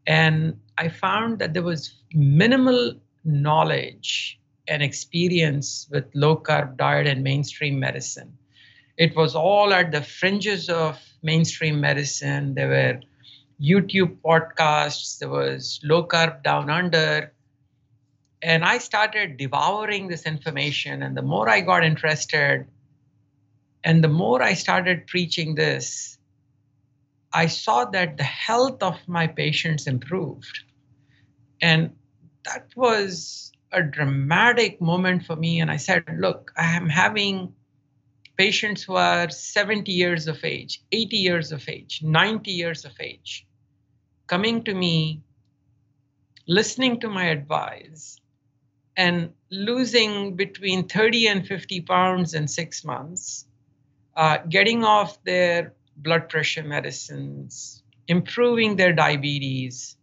and 0.06 0.58
i 0.78 0.88
found 0.88 1.38
that 1.38 1.54
there 1.54 1.62
was 1.62 1.94
minimal 2.12 2.94
knowledge 3.24 4.40
and 4.68 4.82
experience 4.82 5.88
with 5.90 6.04
low 6.14 6.36
carb 6.36 6.76
diet 6.76 7.06
and 7.06 7.22
mainstream 7.22 7.78
medicine 7.78 8.36
it 8.96 9.14
was 9.16 9.34
all 9.34 9.72
at 9.72 9.92
the 9.92 10.02
fringes 10.02 10.68
of 10.68 10.98
mainstream 11.22 11.80
medicine 11.80 12.54
there 12.54 12.68
were 12.68 13.00
youtube 13.60 14.16
podcasts 14.24 15.18
there 15.18 15.28
was 15.28 15.80
low 15.82 16.04
carb 16.04 16.42
down 16.42 16.70
under 16.70 17.32
and 18.42 18.64
I 18.64 18.78
started 18.78 19.36
devouring 19.36 20.08
this 20.08 20.26
information. 20.26 21.02
And 21.02 21.16
the 21.16 21.22
more 21.22 21.48
I 21.48 21.60
got 21.60 21.84
interested, 21.84 22.66
and 23.84 24.02
the 24.02 24.08
more 24.08 24.42
I 24.42 24.54
started 24.54 25.06
preaching 25.06 25.54
this, 25.54 26.18
I 27.32 27.46
saw 27.46 27.84
that 27.86 28.16
the 28.16 28.24
health 28.24 28.82
of 28.82 28.96
my 29.06 29.26
patients 29.26 29.86
improved. 29.86 30.60
And 31.60 31.92
that 32.44 32.66
was 32.74 33.52
a 33.70 33.82
dramatic 33.82 34.80
moment 34.80 35.24
for 35.24 35.36
me. 35.36 35.60
And 35.60 35.70
I 35.70 35.76
said, 35.76 36.04
Look, 36.18 36.52
I 36.56 36.76
am 36.76 36.88
having 36.88 37.54
patients 38.36 38.82
who 38.82 38.94
are 38.94 39.28
70 39.28 39.92
years 39.92 40.26
of 40.26 40.44
age, 40.44 40.82
80 40.92 41.16
years 41.16 41.52
of 41.52 41.68
age, 41.68 42.00
90 42.02 42.50
years 42.50 42.84
of 42.84 42.92
age, 43.00 43.46
coming 44.26 44.64
to 44.64 44.74
me, 44.74 45.22
listening 46.46 47.00
to 47.00 47.08
my 47.08 47.24
advice, 47.26 48.20
and 48.96 49.32
losing 49.50 50.36
between 50.36 50.88
30 50.88 51.26
and 51.28 51.46
50 51.46 51.80
pounds 51.82 52.34
in 52.34 52.46
six 52.48 52.84
months, 52.84 53.46
uh, 54.16 54.38
getting 54.48 54.84
off 54.84 55.22
their 55.24 55.72
blood 55.96 56.28
pressure 56.28 56.62
medicines, 56.62 57.82
improving 58.08 58.76
their 58.76 58.92
diabetes, 58.92 59.96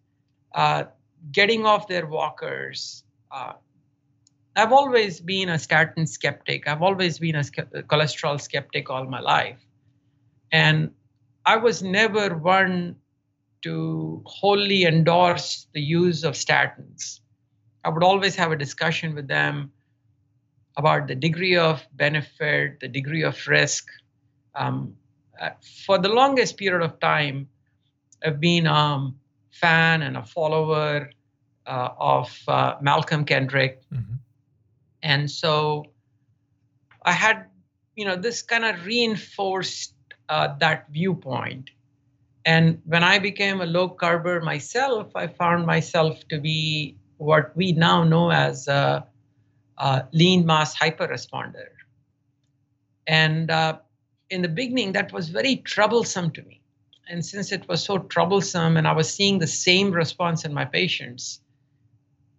uh, 0.56 0.84
getting 1.32 1.66
off 1.66 1.88
their 1.88 2.08
walkers. 2.08 3.04
Uh, 3.32 3.54
I've 4.56 4.72
always 4.72 5.20
been 5.20 5.50
a 5.50 5.60
statin 5.60 6.06
skeptic. 6.08 6.68
I've 6.68 6.82
always 6.82 7.20
been 7.20 7.36
a 7.36 7.44
cholesterol 7.44 8.42
skeptic 8.42 8.90
all 8.90 9.06
my 9.06 9.20
life. 9.20 9.60
And 10.52 10.92
I 11.46 11.58
was 11.58 11.82
never 11.82 12.36
one 12.36 12.96
to 13.62 14.22
wholly 14.26 14.86
endorse 14.86 15.68
the 15.74 15.82
use 15.82 16.24
of 16.24 16.34
statins. 16.34 17.20
I 17.84 17.90
would 17.90 18.04
always 18.04 18.36
have 18.36 18.52
a 18.52 18.56
discussion 18.56 19.16
with 19.16 19.28
them 19.28 19.72
about 20.78 21.08
the 21.08 21.16
degree 21.16 21.58
of 21.58 21.86
benefit, 21.94 22.80
the 22.80 22.88
degree 22.88 23.24
of 23.24 23.48
risk. 23.48 23.88
Um, 24.56 24.96
uh, 25.40 25.52
for 25.86 25.98
the 25.98 26.10
longest 26.10 26.58
period 26.58 26.84
of 26.84 27.00
time, 27.00 27.48
I've 28.24 28.40
been 28.40 28.66
a 28.68 29.12
fan 29.52 30.02
and 30.02 30.18
a 30.18 30.24
follower 30.24 31.12
uh, 31.66 31.90
of 31.98 32.38
uh, 32.48 32.76
Malcolm 32.82 33.26
Kendrick. 33.26 33.82
Mm-hmm. 33.94 34.16
And 35.02 35.30
so 35.30 35.86
I 37.04 37.12
had, 37.12 37.46
you 37.96 38.06
know, 38.06 38.16
this 38.16 38.42
kind 38.42 38.66
of 38.66 38.86
reinforced 38.86 39.94
uh, 40.28 40.56
that 40.60 40.88
viewpoint. 40.90 41.70
And 42.46 42.82
when 42.86 43.04
I 43.04 43.20
became 43.20 43.62
a 43.62 43.66
low 43.66 43.90
carber 43.90 44.42
myself, 44.44 45.12
I 45.16 45.28
found 45.28 45.66
myself 45.66 46.28
to 46.30 46.40
be 46.40 46.98
what 47.18 47.56
we 47.56 47.74
now 47.74 48.04
know 48.04 48.32
as 48.32 48.68
a, 48.68 49.06
a 49.78 50.06
lean 50.14 50.46
mass 50.46 50.78
hyperresponder. 50.78 51.70
And 53.08 53.52
uh, 53.52 53.80
in 54.30 54.42
the 54.42 54.48
beginning, 54.48 54.94
that 54.94 55.12
was 55.12 55.30
very 55.30 55.58
troublesome 55.58 56.32
to 56.32 56.42
me. 56.44 56.62
And 57.10 57.26
since 57.26 57.52
it 57.52 57.68
was 57.68 57.84
so 57.84 57.98
troublesome 57.98 58.78
and 58.78 58.88
I 58.88 58.94
was 58.94 59.12
seeing 59.12 59.40
the 59.40 59.48
same 59.48 59.92
response 59.92 60.46
in 60.46 60.54
my 60.54 60.66
patients, 60.66 61.42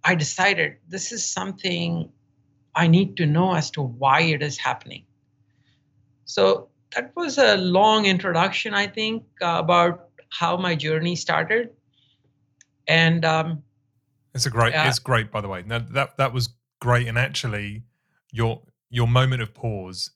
I 0.05 0.15
decided 0.15 0.77
this 0.89 1.13
is 1.13 1.29
something 1.29 2.11
I 2.75 2.87
need 2.87 3.17
to 3.17 3.27
know 3.27 3.55
as 3.55 3.71
to 3.73 3.83
why 3.83 4.23
it 4.23 4.43
is 4.43 4.59
happening. 4.59 5.05
So 6.25 6.69
that 6.95 7.13
was 7.17 7.39
a 7.39 7.57
long 7.57 8.07
introduction, 8.07 8.75
I 8.75 8.87
think, 8.87 9.25
uh, 9.43 9.57
about 9.59 10.09
how 10.31 10.57
my 10.57 10.75
journey 10.75 11.17
started. 11.17 11.71
And 12.87 13.25
um, 13.25 13.63
it's 14.35 14.47
a 14.47 14.51
great. 14.51 14.75
It's 14.75 14.99
great, 14.99 15.31
by 15.31 15.41
the 15.41 15.49
way. 15.49 15.65
Now 15.67 15.81
that 15.91 16.17
that 16.17 16.33
was 16.33 16.51
great, 16.81 17.09
and 17.09 17.19
actually, 17.19 17.83
your 18.33 18.63
your 18.91 19.07
moment 19.07 19.43
of 19.43 19.55
pause 19.55 20.11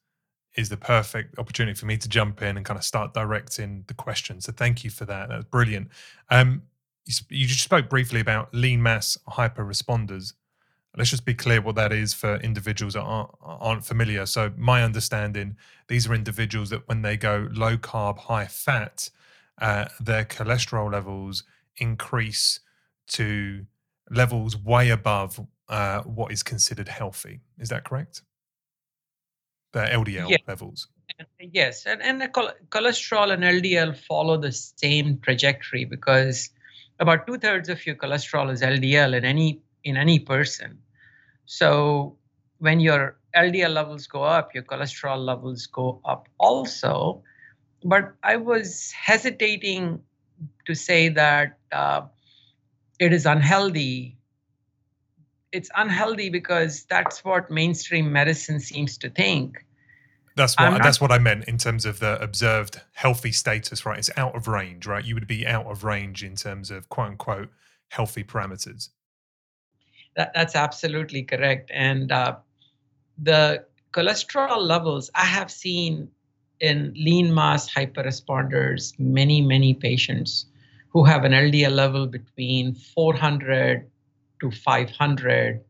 is 0.57 0.69
the 0.69 0.77
perfect 0.77 1.39
opportunity 1.39 1.79
for 1.79 1.87
me 1.87 1.97
to 1.97 2.09
jump 2.09 2.41
in 2.43 2.57
and 2.57 2.65
kind 2.65 2.79
of 2.79 2.85
start 2.85 3.13
directing 3.13 3.85
the 3.89 3.95
question. 3.95 4.41
So 4.41 4.53
thank 4.53 4.85
you 4.85 4.91
for 4.91 5.05
that. 5.05 5.29
That's 5.29 5.45
brilliant. 5.45 5.89
Um, 6.31 6.63
you, 7.07 7.15
you 7.29 7.47
just 7.47 7.63
spoke 7.63 7.89
briefly 7.89 8.21
about 8.21 8.55
lean 8.55 8.83
mass 8.83 9.19
hyper 9.27 9.65
responders. 9.65 10.33
Let's 10.97 11.11
just 11.11 11.25
be 11.25 11.35
clear 11.35 11.61
what 11.61 11.75
that 11.75 11.93
is 11.93 12.15
for 12.15 12.37
individuals 12.37 12.95
that 12.95 13.03
aren't, 13.03 13.31
aren't 13.43 13.85
familiar. 13.85 14.27
So 14.27 14.53
my 14.57 14.83
understanding, 14.83 15.57
these 15.89 16.07
are 16.09 16.15
individuals 16.15 16.71
that 16.71 16.87
when 16.87 17.03
they 17.03 17.17
go 17.17 17.49
low 17.53 17.77
carb, 17.77 18.19
high 18.19 18.47
fat, 18.47 19.11
uh, 19.61 19.87
their 19.99 20.25
cholesterol 20.25 20.93
levels 20.93 21.43
increase 21.79 22.61
to 23.09 23.67
levels 24.11 24.57
way 24.57 24.91
above 24.91 25.41
uh, 25.69 26.03
what 26.03 26.33
is 26.33 26.43
considered 26.43 26.89
healthy. 26.89 27.41
Is 27.59 27.71
that 27.71 27.85
correct? 27.85 28.23
The 29.73 29.81
LDL 29.81 30.37
levels. 30.47 30.89
Yes, 31.41 31.87
and, 31.87 32.03
and 32.03 32.21
the 32.21 32.29
cholesterol 32.29 33.33
and 33.33 33.43
LDL 33.43 33.97
follow 33.97 34.37
the 34.37 34.53
same 34.53 35.19
trajectory 35.19 35.85
because 35.85 36.51
about 37.01 37.27
two 37.27 37.39
thirds 37.39 37.69
of 37.69 37.85
your 37.85 37.95
cholesterol 37.97 38.51
is 38.53 38.63
LDL 38.63 39.17
in 39.17 39.25
any 39.25 39.61
in 39.85 39.97
any 39.97 40.19
person. 40.19 40.79
So 41.47 42.17
when 42.59 42.81
your 42.81 43.17
LDL 43.35 43.73
levels 43.73 44.07
go 44.07 44.23
up, 44.23 44.55
your 44.55 44.63
cholesterol 44.63 45.19
levels 45.19 45.67
go 45.67 46.01
up 46.05 46.29
also. 46.39 47.23
But 47.85 48.15
I 48.23 48.37
was 48.37 48.93
hesitating 48.93 50.01
to 50.67 50.75
say 50.75 51.09
that 51.11 51.59
uh, 51.73 52.03
it 52.99 53.13
is 53.13 53.27
unhealthy 53.27 54.17
it's 55.53 55.71
unhealthy 55.77 56.31
because 56.31 56.83
that's 56.91 57.25
what 57.25 57.49
mainstream 57.49 58.13
medicine 58.13 58.59
seems 58.59 58.99
to 58.99 59.09
think 59.09 59.65
that's 60.37 60.59
what 60.59 60.71
not, 60.71 60.83
that's 60.83 61.01
what 61.01 61.13
I 61.13 61.19
meant 61.19 61.45
in 61.45 61.59
terms 61.59 61.87
of 61.87 62.01
the 62.01 62.21
observed 62.21 62.81
healthy 62.93 63.31
status, 63.31 63.87
right? 63.87 63.99
It's 63.99 64.11
out 64.17 64.35
of 64.35 64.49
range, 64.49 64.85
right? 64.85 65.05
You 65.05 65.15
would 65.15 65.29
be 65.29 65.47
out 65.47 65.67
of 65.67 65.85
range 65.85 66.25
in 66.25 66.35
terms 66.35 66.73
of 66.73 66.89
quote 66.89 67.11
unquote 67.11 67.51
healthy 67.89 68.25
parameters. 68.25 68.89
That, 70.17 70.33
that's 70.35 70.55
absolutely 70.55 71.23
correct. 71.23 71.71
And 71.73 72.13
uh, 72.13 72.37
the 73.19 73.65
cholesterol 73.93 74.61
levels 74.61 75.11
I 75.15 75.25
have 75.25 75.51
seen 75.51 76.09
in 76.61 76.93
lean 76.97 77.35
mass 77.35 77.73
hyperresponders, 77.73 78.99
many, 78.99 79.43
many 79.43 79.75
patients 79.75 80.47
who 80.89 81.05
have 81.05 81.25
an 81.25 81.33
LDL 81.33 81.73
level 81.73 82.07
between 82.07 82.75
400 82.75 83.91
to 84.41 84.51
500, 84.51 85.61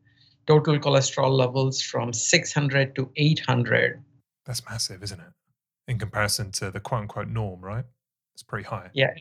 total 0.47 0.79
cholesterol 0.79 1.31
levels 1.31 1.81
from 1.81 2.13
600 2.13 2.95
to 2.95 3.09
800. 3.15 4.01
That's 4.45 4.63
massive, 4.69 5.01
isn't 5.01 5.19
it? 5.19 5.33
In 5.87 5.97
comparison 5.97 6.51
to 6.53 6.71
the 6.71 6.79
quote 6.79 7.01
unquote 7.01 7.27
norm, 7.27 7.61
right? 7.61 7.85
It's 8.33 8.43
pretty 8.43 8.65
high. 8.65 8.89
Yeah. 8.93 9.13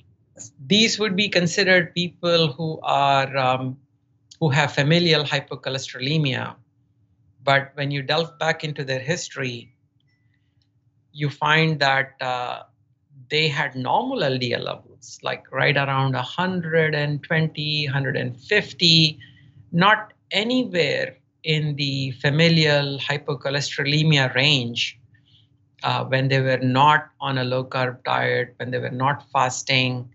These 0.66 0.98
would 0.98 1.14
be 1.14 1.28
considered 1.28 1.94
people 1.94 2.52
who 2.52 2.80
are 2.82 3.36
um, 3.36 3.78
who 4.44 4.50
have 4.50 4.72
familial 4.72 5.24
hypercholesterolemia. 5.24 6.54
But 7.42 7.70
when 7.76 7.90
you 7.90 8.02
delve 8.02 8.38
back 8.38 8.62
into 8.62 8.84
their 8.84 8.98
history, 8.98 9.74
you 11.12 11.30
find 11.30 11.80
that 11.80 12.12
uh, 12.20 12.64
they 13.30 13.48
had 13.48 13.74
normal 13.74 14.18
LDL 14.18 14.62
levels, 14.62 15.18
like 15.22 15.50
right 15.50 15.74
around 15.74 16.12
120, 16.12 17.86
150, 17.86 19.18
not 19.72 20.12
anywhere 20.30 21.16
in 21.42 21.76
the 21.76 22.10
familial 22.10 22.98
hypercholesterolemia 22.98 24.34
range 24.34 25.00
uh, 25.84 26.04
when 26.04 26.28
they 26.28 26.40
were 26.42 26.58
not 26.58 27.08
on 27.18 27.38
a 27.38 27.44
low 27.44 27.64
carb 27.64 28.04
diet, 28.04 28.52
when 28.58 28.70
they 28.70 28.78
were 28.78 28.90
not 28.90 29.26
fasting, 29.30 30.06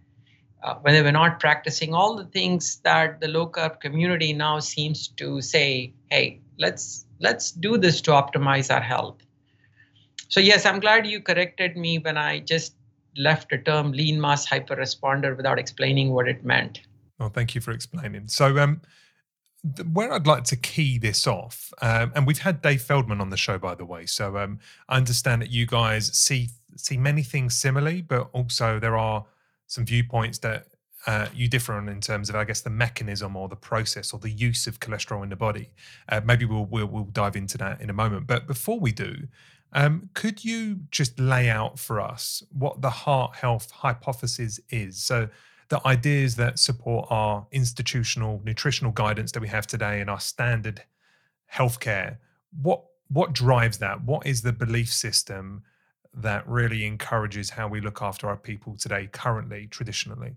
uh, 0.63 0.75
when 0.82 0.94
they 0.94 1.01
were 1.01 1.12
not 1.12 1.39
practicing 1.39 1.94
all 1.94 2.16
the 2.16 2.25
things 2.25 2.78
that 2.84 3.22
the 3.22 3.28
low 3.28 3.48
carb 3.48 3.80
community 3.80 4.34
now 4.34 4.60
seems 4.60 5.08
to 5.08 5.42
say, 5.42 5.94
hey, 6.10 6.39
let's 6.58 7.06
let's 7.20 7.51
do 7.51 7.78
this 7.78 8.01
to 8.01 8.12
optimize 8.12 8.74
our 8.74 8.82
health. 8.82 9.18
So 10.28 10.39
yes, 10.39 10.66
I'm 10.66 10.80
glad 10.80 11.08
you 11.08 11.22
corrected 11.22 11.75
me 11.75 12.00
when 12.00 12.18
I 12.18 12.39
just 12.39 12.75
left 13.18 13.50
the 13.50 13.58
term 13.58 13.92
lean 13.92 14.20
mass 14.20 14.48
hyperresponder 14.48 15.36
without 15.36 15.60
explaining 15.60 16.12
what 16.12 16.28
it 16.28 16.44
meant. 16.44 16.82
Well, 17.20 17.30
thank 17.30 17.56
you 17.56 17.62
for 17.62 17.72
explaining. 17.72 18.28
So, 18.28 18.58
um, 18.60 18.82
where 19.92 20.13
I'd 20.13 20.25
like 20.25 20.46
to 20.46 20.56
key 20.56 20.98
this 20.98 21.28
off, 21.28 21.74
um, 21.82 22.13
and 22.16 22.25
we've 22.25 22.39
had 22.39 22.62
Dave 22.62 22.82
Feldman 22.82 23.20
on 23.20 23.30
the 23.30 23.36
show, 23.38 23.58
by 23.58 23.75
the 23.75 23.84
way. 23.84 24.06
So 24.06 24.38
um, 24.38 24.60
I 24.88 24.96
understand 24.96 25.42
that 25.42 25.51
you 25.51 25.66
guys 25.66 26.16
see 26.18 26.50
see 26.78 26.96
many 26.96 27.24
things 27.24 27.56
similarly, 27.56 28.01
but 28.01 28.30
also 28.32 28.80
there 28.80 28.98
are 28.98 29.25
some 29.69 29.85
viewpoints 29.85 30.39
that 30.39 30.65
uh, 31.07 31.27
you 31.33 31.47
differ 31.47 31.73
on 31.73 31.88
in 31.88 32.01
terms 32.01 32.29
of, 32.29 32.35
I 32.35 32.43
guess, 32.43 32.61
the 32.61 32.69
mechanism 32.69 33.35
or 33.38 33.47
the 33.47 33.55
process 33.55 34.11
or 34.11 34.19
the 34.19 34.29
use 34.29 34.67
of 34.67 34.79
cholesterol 34.81 35.23
in 35.23 35.29
the 35.29 35.35
body. 35.35 35.69
Uh, 36.09 36.19
maybe 36.25 36.43
we'll, 36.43 36.65
we'll, 36.65 36.88
we'll 36.88 37.05
dive 37.05 37.38
into 37.38 37.57
that 37.59 37.79
in 37.79 37.89
a 37.89 37.93
moment. 37.93 38.27
But 38.27 38.47
before 38.47 38.79
we 38.79 38.91
do, 38.91 39.27
um, 39.71 40.09
could 40.15 40.43
you 40.43 40.79
just 40.91 41.19
lay 41.19 41.49
out 41.49 41.77
for 41.77 42.01
us 42.01 42.43
what 42.51 42.81
the 42.81 42.89
heart 42.89 43.35
health 43.35 43.69
hypothesis 43.71 44.59
is? 44.69 45.01
So 45.01 45.29
the 45.69 45.79
ideas 45.88 46.35
that 46.38 46.57
support 46.57 47.07
our 47.11 47.45
institutional 47.51 48.41
nutritional 48.43 48.91
guidance 48.91 49.31
that 49.33 49.39
we 49.39 49.47
have 49.47 49.67
today 49.67 50.01
and 50.01 50.09
our 50.09 50.19
standard 50.19 50.81
healthcare. 51.53 52.17
What 52.61 52.83
what 53.09 53.33
drives 53.33 53.77
that? 53.77 54.03
What 54.03 54.25
is 54.25 54.41
the 54.41 54.51
belief 54.51 54.91
system 54.91 55.63
that 56.13 56.48
really 56.48 56.86
encourages 56.86 57.51
how 57.51 57.68
we 57.68 57.82
look 57.82 58.01
after 58.01 58.28
our 58.28 58.38
people 58.38 58.75
today, 58.75 59.08
currently, 59.12 59.68
traditionally? 59.68 60.36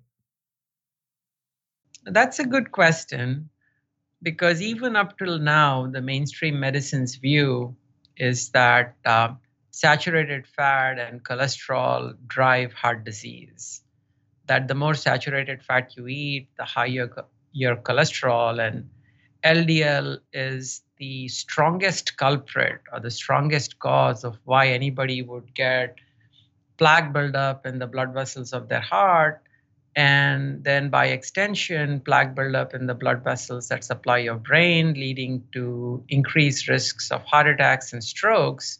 That's 2.04 2.38
a 2.38 2.44
good 2.44 2.72
question 2.72 3.48
because 4.22 4.62
even 4.62 4.96
up 4.96 5.18
till 5.18 5.38
now, 5.38 5.86
the 5.86 6.00
mainstream 6.00 6.60
medicine's 6.60 7.16
view 7.16 7.76
is 8.16 8.50
that 8.50 8.94
uh, 9.04 9.34
saturated 9.70 10.46
fat 10.46 10.98
and 10.98 11.24
cholesterol 11.24 12.14
drive 12.26 12.72
heart 12.72 13.04
disease. 13.04 13.82
That 14.46 14.68
the 14.68 14.74
more 14.74 14.94
saturated 14.94 15.62
fat 15.62 15.96
you 15.96 16.08
eat, 16.08 16.48
the 16.56 16.64
higher 16.64 17.10
your 17.52 17.76
cholesterol, 17.76 18.60
and 18.60 18.88
LDL 19.44 20.18
is 20.32 20.82
the 21.02 21.26
strongest 21.26 22.16
culprit 22.16 22.80
or 22.92 23.00
the 23.00 23.10
strongest 23.10 23.80
cause 23.80 24.22
of 24.22 24.38
why 24.44 24.68
anybody 24.68 25.20
would 25.20 25.52
get 25.52 25.96
plaque 26.78 27.12
buildup 27.12 27.66
in 27.66 27.80
the 27.80 27.88
blood 27.88 28.14
vessels 28.14 28.52
of 28.52 28.68
their 28.68 28.80
heart 28.80 29.42
and 29.96 30.62
then 30.62 30.90
by 30.90 31.06
extension 31.06 31.98
plaque 31.98 32.36
buildup 32.36 32.72
in 32.72 32.86
the 32.86 32.94
blood 32.94 33.24
vessels 33.24 33.66
that 33.66 33.82
supply 33.82 34.18
your 34.18 34.36
brain 34.36 34.94
leading 34.94 35.42
to 35.52 36.04
increased 36.08 36.68
risks 36.68 37.10
of 37.10 37.20
heart 37.24 37.48
attacks 37.48 37.92
and 37.92 38.04
strokes. 38.04 38.78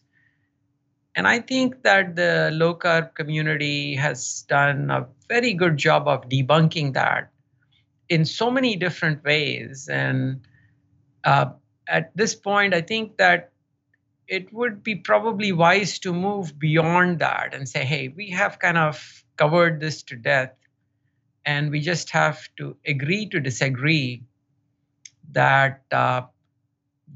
And 1.16 1.26
i 1.26 1.40
think 1.40 1.82
that 1.82 2.14
the 2.14 2.50
low 2.52 2.72
carb 2.76 3.16
community 3.16 3.96
has 3.96 4.44
done 4.48 4.92
a 4.92 5.08
very 5.28 5.54
good 5.54 5.76
job 5.76 6.06
of 6.06 6.28
debunking 6.28 6.94
that 6.94 7.32
in 8.08 8.24
so 8.24 8.48
many 8.48 8.76
different 8.76 9.24
ways. 9.24 9.88
And 9.90 10.40
uh, 11.24 11.46
at 11.92 12.16
this 12.16 12.35
point, 12.35 12.74
I 12.74 12.81
think 12.81 13.18
that 13.18 13.52
it 14.26 14.50
would 14.52 14.83
be 14.83 14.94
probably 14.96 15.52
wise 15.52 15.98
to 16.00 16.12
move 16.12 16.59
beyond 16.59 17.18
that 17.18 17.52
and 17.55 17.68
say, 17.68 17.85
hey, 17.85 18.09
we 18.09 18.31
have 18.31 18.59
kind 18.59 18.78
of 18.78 19.24
covered 19.37 19.78
this 19.78 20.02
to 20.05 20.16
death, 20.16 20.55
and 21.44 21.70
we 21.70 21.81
just 21.81 22.11
have 22.11 22.48
to 22.57 22.76
agree 22.87 23.26
to 23.28 23.40
disagree 23.40 24.22
that 25.33 25.83
uh, 25.92 26.22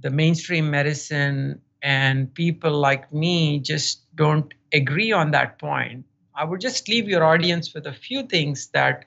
the 0.00 0.10
mainstream 0.10 0.70
medicine 0.70 1.60
and 1.82 2.32
people 2.34 2.72
like 2.72 3.10
me 3.12 3.60
just 3.60 4.02
don't 4.14 4.52
agree 4.74 5.12
on 5.12 5.30
that 5.30 5.58
point. 5.58 6.04
I 6.34 6.44
would 6.44 6.60
just 6.60 6.86
leave 6.86 7.08
your 7.08 7.24
audience 7.24 7.72
with 7.72 7.86
a 7.86 7.94
few 7.94 8.24
things 8.24 8.68
that 8.74 9.06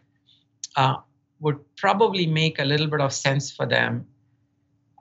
uh, 0.75 0.95
would 1.41 1.59
probably 1.75 2.25
make 2.25 2.57
a 2.57 2.65
little 2.65 2.87
bit 2.87 3.01
of 3.01 3.13
sense 3.13 3.51
for 3.51 3.67
them 3.67 4.07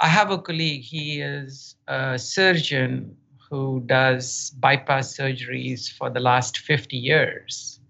I 0.00 0.08
have 0.08 0.30
a 0.30 0.38
colleague, 0.38 0.82
he 0.82 1.20
is 1.20 1.74
a 1.88 2.18
surgeon 2.18 3.16
who 3.50 3.82
does 3.86 4.50
bypass 4.58 5.16
surgeries 5.16 5.90
for 5.90 6.08
the 6.08 6.20
last 6.20 6.58
50 6.58 6.96
years. 6.96 7.80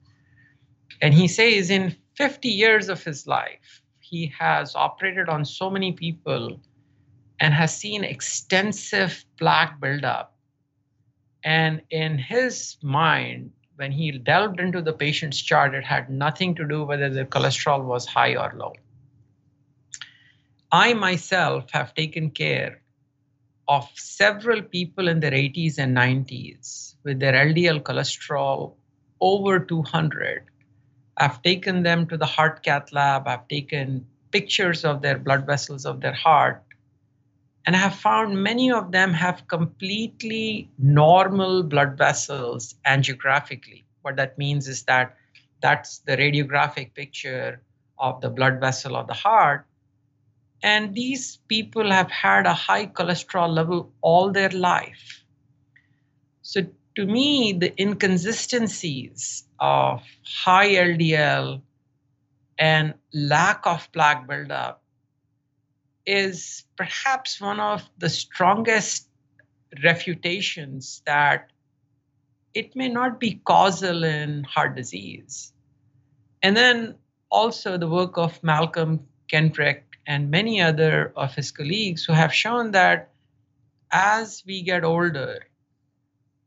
And 1.03 1.12
he 1.12 1.29
says 1.29 1.71
in 1.71 1.94
50 2.14 2.49
years 2.49 2.88
of 2.88 3.05
his 3.05 3.27
life, 3.27 3.83
he 4.01 4.33
has 4.38 4.75
operated 4.75 5.29
on 5.29 5.44
so 5.44 5.68
many 5.68 5.92
people 5.92 6.61
and 7.40 7.53
has 7.53 7.77
seen 7.77 8.05
extensive 8.05 9.25
plaque 9.37 9.79
buildup. 9.79 10.35
And 11.44 11.83
in 11.90 12.18
his 12.18 12.79
mind, 12.83 13.53
when 13.77 13.92
he 13.92 14.11
delved 14.12 14.61
into 14.61 14.81
the 14.83 14.92
patient's 14.92 15.40
chart, 15.40 15.75
it 15.75 15.85
had 15.85 16.11
nothing 16.11 16.55
to 16.57 16.66
do 16.66 16.85
whether 16.85 17.11
the 17.11 17.27
cholesterol 17.27 17.85
was 17.85 18.07
high 18.07 18.35
or 18.35 18.53
low. 18.57 18.73
I 20.70 20.92
myself 20.92 21.70
have 21.70 21.94
taken 21.94 22.31
care 22.31 22.83
of 23.66 23.88
several 23.94 24.61
people 24.61 25.09
in 25.09 25.20
their 25.20 25.31
80s 25.31 25.78
and 25.78 25.96
90s 25.96 26.94
with 27.04 27.20
their 27.20 27.33
LDL 27.33 27.81
cholesterol 27.81 28.74
over 29.18 29.61
200. 29.61 30.44
I've 31.16 31.40
taken 31.40 31.85
them 31.85 32.07
to 32.09 32.18
the 32.18 32.26
heart 32.26 32.62
cath 32.62 32.92
lab, 32.92 33.26
I've 33.26 33.48
taken 33.48 34.07
pictures 34.31 34.85
of 34.85 35.00
their 35.00 35.18
blood 35.18 35.46
vessels 35.46 35.87
of 35.87 36.02
their 36.02 36.12
heart, 36.12 36.62
and 37.64 37.74
I 37.74 37.78
have 37.78 37.94
found 37.94 38.42
many 38.42 38.70
of 38.70 38.92
them 38.92 39.14
have 39.14 39.48
completely 39.48 40.70
normal 40.78 41.62
blood 41.62 41.96
vessels 41.96 42.74
angiographically. 42.87 43.85
What 44.02 44.16
that 44.16 44.37
means 44.37 44.68
is 44.68 44.83
that 44.83 45.16
that's 45.62 46.00
the 46.00 46.18
radiographic 46.18 46.92
picture 46.92 47.62
of 47.98 48.20
the 48.20 48.28
blood 48.28 48.61
vessel 48.61 48.96
of 48.96 49.07
the 49.07 49.14
heart 49.14 49.64
and 50.62 50.94
these 50.94 51.38
people 51.49 51.90
have 51.90 52.11
had 52.11 52.47
a 52.47 52.55
high 52.55 52.87
cholesterol 52.87 53.49
level 53.49 53.92
all 54.01 54.33
their 54.33 54.51
life. 54.51 55.25
So, 56.42 56.62
to 56.97 57.07
me, 57.07 57.53
the 57.53 57.73
inconsistencies 57.81 59.44
of 59.61 60.03
high 60.25 60.71
LDL 60.71 61.62
and 62.59 62.94
lack 63.12 63.66
of 63.66 63.90
plaque 63.92 64.27
buildup 64.27 64.83
is 66.05 66.64
perhaps 66.77 67.40
one 67.40 67.61
of 67.61 67.88
the 67.99 68.09
strongest 68.09 69.09
refutations 69.85 71.03
that 71.07 71.51
it 72.55 72.75
may 72.75 72.88
not 72.88 73.21
be 73.21 73.40
causal 73.44 74.03
in 74.05 74.42
heart 74.44 74.75
disease. 74.75 75.53
And 76.42 76.57
then 76.57 76.97
also 77.31 77.77
the 77.77 77.88
work 77.88 78.16
of 78.16 78.42
Malcolm 78.42 79.07
Kendrick 79.29 79.88
and 80.09 80.31
many 80.31 80.61
other 80.61 81.12
of 81.16 81.35
his 81.35 81.51
colleagues 81.53 82.05
who 82.05 82.14
have 82.14 82.33
shown 82.35 82.71
that 82.71 83.11
as 83.92 84.42
we 84.47 84.62
get 84.62 84.83
older, 84.83 85.47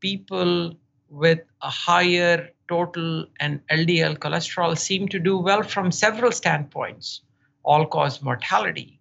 people 0.00 0.74
with 1.08 1.40
a 1.62 1.70
higher 1.70 2.50
total 2.68 3.24
and 3.38 3.60
LDL 3.68 4.18
cholesterol 4.18 4.76
seem 4.76 5.06
to 5.08 5.20
do 5.20 5.38
well 5.38 5.62
from 5.62 5.92
several 5.92 6.32
standpoints, 6.32 7.22
all 7.62 7.86
cause 7.86 8.20
mortality. 8.20 9.00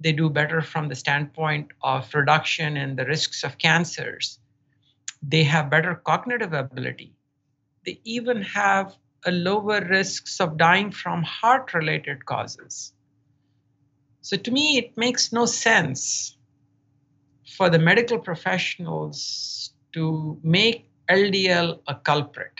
They 0.00 0.12
do 0.12 0.30
better 0.30 0.62
from 0.62 0.88
the 0.88 0.94
standpoint 0.94 1.68
of 1.82 2.14
reduction 2.14 2.78
in 2.78 2.96
the 2.96 3.04
risks 3.04 3.44
of 3.44 3.58
cancers. 3.58 4.38
They 5.22 5.44
have 5.44 5.68
better 5.68 5.96
cognitive 5.96 6.54
ability. 6.54 7.12
They 7.84 8.00
even 8.04 8.40
have 8.42 8.96
a 9.26 9.32
lower 9.32 9.84
risks 9.84 10.40
of 10.40 10.56
dying 10.56 10.92
from 10.92 11.24
heart 11.24 11.74
related 11.74 12.24
causes. 12.24 12.94
So 14.20 14.36
to 14.36 14.50
me, 14.50 14.78
it 14.78 14.96
makes 14.96 15.32
no 15.32 15.46
sense 15.46 16.36
for 17.56 17.70
the 17.70 17.78
medical 17.78 18.18
professionals 18.18 19.72
to 19.92 20.38
make 20.42 20.88
LDL 21.08 21.80
a 21.88 21.94
culprit. 21.94 22.52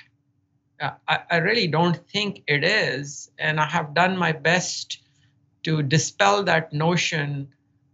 Uh, 0.80 0.90
I, 1.08 1.20
I 1.30 1.36
really 1.38 1.66
don't 1.66 1.96
think 2.08 2.42
it 2.46 2.64
is. 2.64 3.30
And 3.38 3.60
I 3.60 3.66
have 3.66 3.94
done 3.94 4.16
my 4.16 4.32
best 4.32 5.00
to 5.64 5.82
dispel 5.82 6.42
that 6.44 6.72
notion 6.72 7.48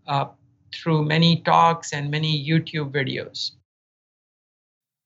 uh, 0.07 0.27
through 0.75 1.05
many 1.05 1.41
talks 1.43 1.93
and 1.93 2.11
many 2.11 2.47
YouTube 2.47 2.91
videos. 2.91 3.53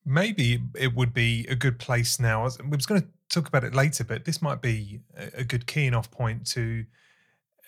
Maybe 0.04 0.62
it 0.74 0.94
would 0.94 1.12
be 1.12 1.46
a 1.48 1.54
good 1.54 1.78
place 1.78 2.18
now. 2.18 2.40
I 2.40 2.44
was, 2.44 2.86
going 2.86 3.02
to 3.02 3.08
talk 3.28 3.46
about 3.46 3.64
it 3.64 3.74
later, 3.74 4.04
but 4.04 4.24
this 4.24 4.40
might 4.40 4.62
be 4.62 5.00
a 5.34 5.44
good 5.44 5.66
keying 5.66 5.94
off 5.94 6.10
point 6.10 6.46
to 6.48 6.84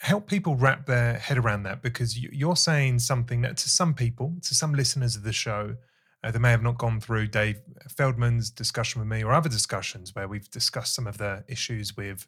help 0.01 0.27
people 0.27 0.57
wrap 0.57 0.87
their 0.87 1.15
head 1.15 1.37
around 1.37 1.63
that 1.65 1.83
because 1.83 2.19
you're 2.19 2.57
saying 2.57 2.99
something 2.99 3.43
that 3.43 3.59
to 3.59 3.69
some 3.69 3.93
people, 3.93 4.35
to 4.41 4.55
some 4.55 4.73
listeners 4.73 5.15
of 5.15 5.23
the 5.23 5.33
show, 5.33 5.77
uh, 6.25 6.31
they 6.31 6.39
may 6.39 6.51
have 6.51 6.63
not 6.63 6.79
gone 6.79 7.01
through 7.01 7.27
Dave 7.27 7.61
Feldman's 7.89 8.51
discussion 8.51 9.01
with 9.01 9.09
me 9.09 9.23
or 9.23 9.33
other 9.33 9.51
discussions 9.51 10.15
where 10.15 10.27
we've 10.27 10.51
discussed 10.51 10.95
some 10.95 11.07
of 11.07 11.19
the 11.19 11.45
issues 11.49 11.99
with 11.99 12.27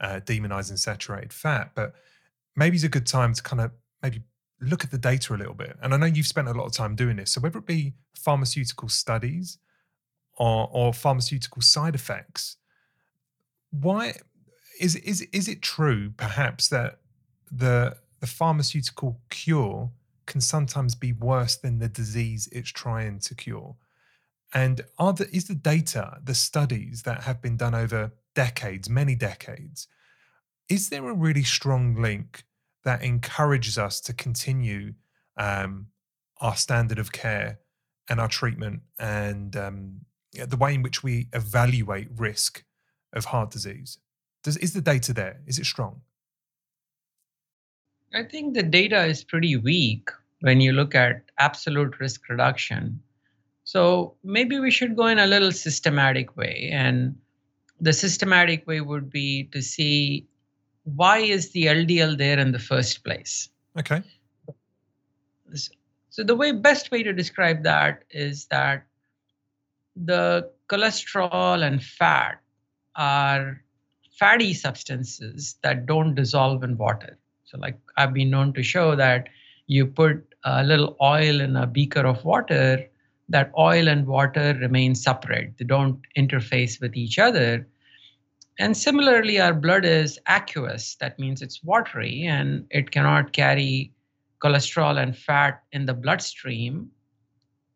uh, 0.00 0.20
demonizing 0.24 0.78
saturated 0.78 1.32
fat. 1.32 1.70
But 1.74 1.94
maybe 2.56 2.76
it's 2.76 2.84
a 2.84 2.90
good 2.90 3.06
time 3.06 3.32
to 3.32 3.42
kind 3.42 3.62
of 3.62 3.70
maybe 4.02 4.22
look 4.60 4.84
at 4.84 4.90
the 4.90 4.98
data 4.98 5.34
a 5.34 5.36
little 5.36 5.54
bit. 5.54 5.78
And 5.82 5.94
I 5.94 5.96
know 5.96 6.06
you've 6.06 6.26
spent 6.26 6.48
a 6.48 6.52
lot 6.52 6.66
of 6.66 6.72
time 6.72 6.94
doing 6.94 7.16
this. 7.16 7.32
So 7.32 7.40
whether 7.40 7.58
it 7.58 7.66
be 7.66 7.94
pharmaceutical 8.14 8.90
studies 8.90 9.56
or, 10.36 10.68
or 10.70 10.92
pharmaceutical 10.92 11.62
side 11.62 11.94
effects, 11.94 12.58
why 13.70 14.14
is 14.78 14.96
is 14.96 15.22
is 15.32 15.48
it 15.48 15.62
true 15.62 16.10
perhaps 16.16 16.68
that 16.68 16.98
the 17.56 17.96
the 18.20 18.26
pharmaceutical 18.26 19.20
cure 19.28 19.90
can 20.26 20.40
sometimes 20.40 20.94
be 20.94 21.12
worse 21.12 21.56
than 21.56 21.78
the 21.78 21.88
disease 21.88 22.48
it's 22.52 22.70
trying 22.70 23.18
to 23.20 23.34
cure? 23.34 23.76
And 24.54 24.82
are 24.98 25.12
the, 25.12 25.28
is 25.34 25.48
the 25.48 25.54
data, 25.54 26.18
the 26.22 26.34
studies 26.34 27.02
that 27.02 27.24
have 27.24 27.42
been 27.42 27.56
done 27.56 27.74
over 27.74 28.12
decades, 28.34 28.88
many 28.88 29.14
decades, 29.14 29.88
is 30.68 30.88
there 30.88 31.06
a 31.08 31.14
really 31.14 31.42
strong 31.42 32.00
link 32.00 32.44
that 32.84 33.02
encourages 33.02 33.76
us 33.76 34.00
to 34.02 34.12
continue 34.12 34.94
um, 35.36 35.88
our 36.40 36.56
standard 36.56 36.98
of 36.98 37.12
care 37.12 37.58
and 38.08 38.20
our 38.20 38.28
treatment 38.28 38.80
and 38.98 39.56
um, 39.56 40.00
the 40.32 40.56
way 40.56 40.74
in 40.74 40.82
which 40.82 41.02
we 41.02 41.28
evaluate 41.32 42.08
risk 42.16 42.64
of 43.12 43.26
heart 43.26 43.50
disease? 43.50 43.98
Does, 44.42 44.56
is 44.58 44.72
the 44.72 44.80
data 44.80 45.12
there? 45.12 45.40
Is 45.46 45.58
it 45.58 45.66
strong? 45.66 46.02
I 48.14 48.22
think 48.22 48.54
the 48.54 48.62
data 48.62 49.04
is 49.04 49.24
pretty 49.24 49.56
weak 49.56 50.08
when 50.40 50.60
you 50.60 50.72
look 50.72 50.94
at 50.94 51.22
absolute 51.38 51.98
risk 51.98 52.28
reduction. 52.28 53.00
So 53.64 54.14
maybe 54.22 54.60
we 54.60 54.70
should 54.70 54.94
go 54.94 55.06
in 55.06 55.18
a 55.18 55.26
little 55.26 55.50
systematic 55.50 56.36
way. 56.36 56.70
And 56.72 57.16
the 57.80 57.92
systematic 57.92 58.66
way 58.66 58.80
would 58.80 59.10
be 59.10 59.44
to 59.52 59.60
see 59.60 60.26
why 60.84 61.18
is 61.18 61.50
the 61.50 61.64
LDL 61.64 62.16
there 62.16 62.38
in 62.38 62.52
the 62.52 62.58
first 62.58 63.02
place? 63.04 63.48
Okay. 63.78 64.02
So 66.10 66.22
the 66.22 66.36
way 66.36 66.52
best 66.52 66.92
way 66.92 67.02
to 67.02 67.12
describe 67.12 67.64
that 67.64 68.04
is 68.10 68.46
that 68.46 68.86
the 69.96 70.50
cholesterol 70.68 71.66
and 71.66 71.82
fat 71.82 72.40
are 72.94 73.60
fatty 74.16 74.54
substances 74.54 75.56
that 75.62 75.86
don't 75.86 76.14
dissolve 76.14 76.62
in 76.62 76.76
water. 76.76 77.18
So, 77.54 77.60
like 77.60 77.78
I've 77.96 78.12
been 78.12 78.30
known 78.30 78.52
to 78.54 78.64
show 78.64 78.96
that 78.96 79.28
you 79.68 79.86
put 79.86 80.34
a 80.44 80.64
little 80.64 80.96
oil 81.00 81.40
in 81.40 81.54
a 81.54 81.66
beaker 81.68 82.04
of 82.04 82.24
water, 82.24 82.84
that 83.28 83.52
oil 83.56 83.86
and 83.86 84.06
water 84.06 84.58
remain 84.60 84.96
separate. 84.96 85.56
They 85.56 85.64
don't 85.64 86.00
interface 86.16 86.80
with 86.80 86.96
each 86.96 87.18
other. 87.18 87.66
And 88.58 88.76
similarly, 88.76 89.40
our 89.40 89.54
blood 89.54 89.84
is 89.84 90.18
aqueous. 90.26 90.96
That 90.96 91.18
means 91.18 91.42
it's 91.42 91.62
watery 91.62 92.24
and 92.24 92.66
it 92.70 92.90
cannot 92.90 93.32
carry 93.32 93.92
cholesterol 94.42 95.00
and 95.00 95.16
fat 95.16 95.62
in 95.70 95.86
the 95.86 95.94
bloodstream. 95.94 96.90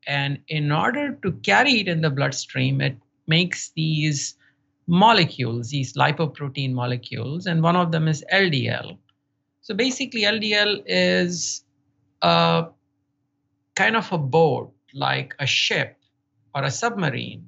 And 0.08 0.40
in 0.48 0.72
order 0.72 1.14
to 1.22 1.32
carry 1.32 1.80
it 1.80 1.88
in 1.88 2.00
the 2.00 2.10
bloodstream, 2.10 2.80
it 2.80 2.96
makes 3.28 3.70
these 3.76 4.34
molecules, 4.88 5.70
these 5.70 5.92
lipoprotein 5.92 6.72
molecules, 6.72 7.46
and 7.46 7.62
one 7.62 7.76
of 7.76 7.92
them 7.92 8.08
is 8.08 8.24
LDL. 8.32 8.98
So 9.68 9.74
basically, 9.74 10.22
LDL 10.22 10.82
is 10.86 11.62
a 12.22 12.68
kind 13.76 13.96
of 13.96 14.10
a 14.10 14.16
boat, 14.16 14.72
like 14.94 15.34
a 15.38 15.44
ship 15.44 15.98
or 16.54 16.62
a 16.62 16.70
submarine, 16.70 17.46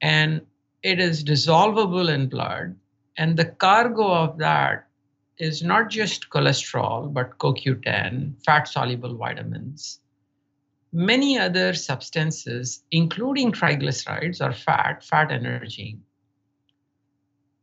and 0.00 0.40
it 0.82 0.98
is 0.98 1.22
dissolvable 1.22 2.08
in 2.08 2.30
blood. 2.30 2.74
And 3.18 3.36
the 3.36 3.44
cargo 3.44 4.10
of 4.10 4.38
that 4.38 4.88
is 5.36 5.62
not 5.62 5.90
just 5.90 6.30
cholesterol, 6.30 7.12
but 7.12 7.36
CoQ10, 7.36 8.42
fat 8.42 8.66
soluble 8.66 9.14
vitamins, 9.18 10.00
many 10.90 11.38
other 11.38 11.74
substances, 11.74 12.82
including 12.90 13.52
triglycerides 13.52 14.40
or 14.40 14.54
fat, 14.54 15.04
fat 15.04 15.30
energy, 15.30 15.98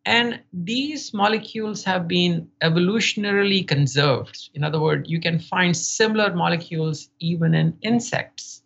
and 0.05 0.41
these 0.51 1.13
molecules 1.13 1.83
have 1.85 2.07
been 2.07 2.49
evolutionarily 2.61 3.65
conserved. 3.65 4.49
In 4.53 4.63
other 4.63 4.79
words, 4.79 5.09
you 5.09 5.19
can 5.19 5.39
find 5.39 5.75
similar 5.75 6.35
molecules 6.35 7.09
even 7.19 7.53
in 7.53 7.77
insects. 7.81 8.63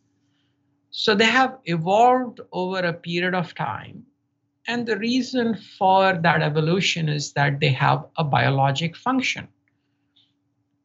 So 0.89 1.13
they 1.13 1.25
have 1.25 1.59
evolved 1.65 2.41
over 2.51 2.79
a 2.79 2.93
period 2.93 3.35
of 3.35 3.53
time. 3.53 4.03
And 4.67 4.85
the 4.85 4.97
reason 4.97 5.55
for 5.77 6.13
that 6.13 6.41
evolution 6.41 7.07
is 7.07 7.33
that 7.33 7.59
they 7.59 7.69
have 7.69 8.05
a 8.17 8.23
biologic 8.23 8.95
function. 8.95 9.47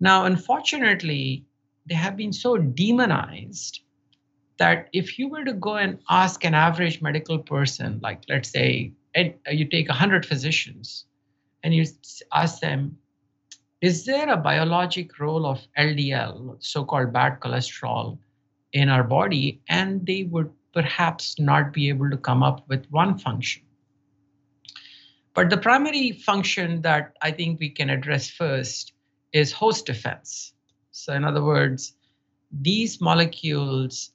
Now, 0.00 0.26
unfortunately, 0.26 1.46
they 1.86 1.94
have 1.94 2.16
been 2.16 2.32
so 2.32 2.58
demonized 2.58 3.80
that 4.58 4.88
if 4.92 5.18
you 5.18 5.28
were 5.28 5.44
to 5.44 5.54
go 5.54 5.76
and 5.76 5.98
ask 6.10 6.44
an 6.44 6.54
average 6.54 7.00
medical 7.00 7.38
person, 7.38 8.00
like 8.02 8.22
let's 8.28 8.50
say 8.50 8.92
and 9.14 9.34
you 9.50 9.64
take 9.66 9.88
100 9.88 10.24
physicians 10.26 11.04
and 11.62 11.74
you 11.74 11.84
ask 12.32 12.60
them, 12.60 12.98
is 13.80 14.04
there 14.04 14.28
a 14.28 14.36
biologic 14.36 15.18
role 15.18 15.44
of 15.44 15.60
LDL, 15.76 16.56
so 16.60 16.84
called 16.84 17.12
bad 17.12 17.40
cholesterol, 17.40 18.18
in 18.72 18.88
our 18.88 19.02
body? 19.02 19.60
And 19.68 20.06
they 20.06 20.22
would 20.22 20.50
perhaps 20.72 21.38
not 21.38 21.72
be 21.72 21.88
able 21.88 22.08
to 22.10 22.16
come 22.16 22.42
up 22.42 22.66
with 22.68 22.86
one 22.90 23.18
function. 23.18 23.62
But 25.34 25.50
the 25.50 25.56
primary 25.56 26.12
function 26.12 26.82
that 26.82 27.16
I 27.22 27.30
think 27.32 27.58
we 27.58 27.70
can 27.70 27.90
address 27.90 28.30
first 28.30 28.92
is 29.32 29.50
host 29.52 29.86
defense. 29.86 30.52
So, 30.90 31.12
in 31.14 31.24
other 31.24 31.42
words, 31.42 31.94
these 32.52 33.00
molecules 33.00 34.12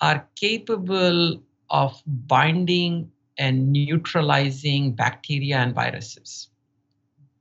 are 0.00 0.26
capable 0.34 1.42
of 1.68 2.02
binding 2.06 3.12
and 3.40 3.72
neutralizing 3.72 4.92
bacteria 4.92 5.56
and 5.56 5.74
viruses. 5.74 6.48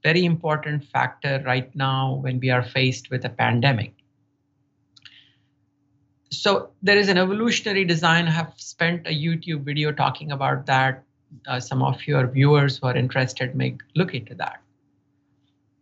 Very 0.01 0.23
important 0.23 0.85
factor 0.85 1.43
right 1.45 1.75
now 1.75 2.15
when 2.21 2.39
we 2.39 2.49
are 2.49 2.63
faced 2.63 3.11
with 3.11 3.25
a 3.25 3.29
pandemic. 3.29 3.93
So, 6.31 6.69
there 6.81 6.97
is 6.97 7.09
an 7.09 7.17
evolutionary 7.17 7.83
design. 7.83 8.27
I 8.27 8.31
have 8.31 8.53
spent 8.55 9.07
a 9.07 9.09
YouTube 9.09 9.63
video 9.63 9.91
talking 9.91 10.31
about 10.31 10.65
that. 10.67 11.03
Uh, 11.47 11.59
some 11.59 11.83
of 11.83 12.07
your 12.07 12.27
viewers 12.27 12.77
who 12.77 12.87
are 12.87 12.95
interested 12.95 13.55
may 13.55 13.75
look 13.95 14.15
into 14.15 14.33
that. 14.35 14.61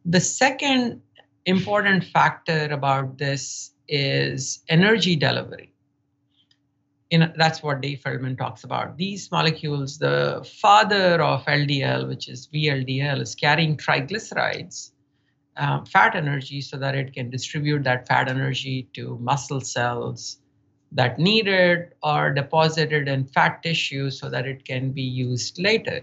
The 0.04 0.20
second 0.20 1.02
important 1.46 2.06
factor 2.06 2.68
about 2.72 3.18
this 3.18 3.72
is 3.88 4.64
energy 4.68 5.16
delivery 5.16 5.72
in, 7.10 7.34
that's 7.38 7.64
what 7.64 7.82
Dave 7.82 8.02
Feldman 8.02 8.36
talks 8.36 8.64
about. 8.64 8.98
These 8.98 9.32
molecules, 9.32 9.98
the 9.98 10.46
father 10.60 11.22
of 11.22 11.46
LDL, 11.46 12.08
which 12.08 12.28
is 12.28 12.48
VLDL, 12.48 13.22
is 13.22 13.36
carrying 13.36 13.78
triglycerides, 13.78 14.92
um, 15.56 15.86
fat 15.86 16.16
energy, 16.16 16.62
so 16.62 16.78
that 16.78 16.96
it 16.96 17.14
can 17.14 17.30
distribute 17.30 17.84
that 17.84 18.08
fat 18.08 18.30
energy 18.30 18.90
to 18.94 19.18
muscle 19.22 19.62
cells 19.62 20.40
that 20.92 21.20
need 21.20 21.48
it 21.48 21.98
or 22.04 22.34
deposited 22.34 23.08
in 23.08 23.26
fat 23.26 23.62
tissue 23.62 24.10
so 24.10 24.30
that 24.30 24.46
it 24.46 24.64
can 24.66 24.92
be 24.92 25.02
used 25.02 25.60
later. 25.60 26.02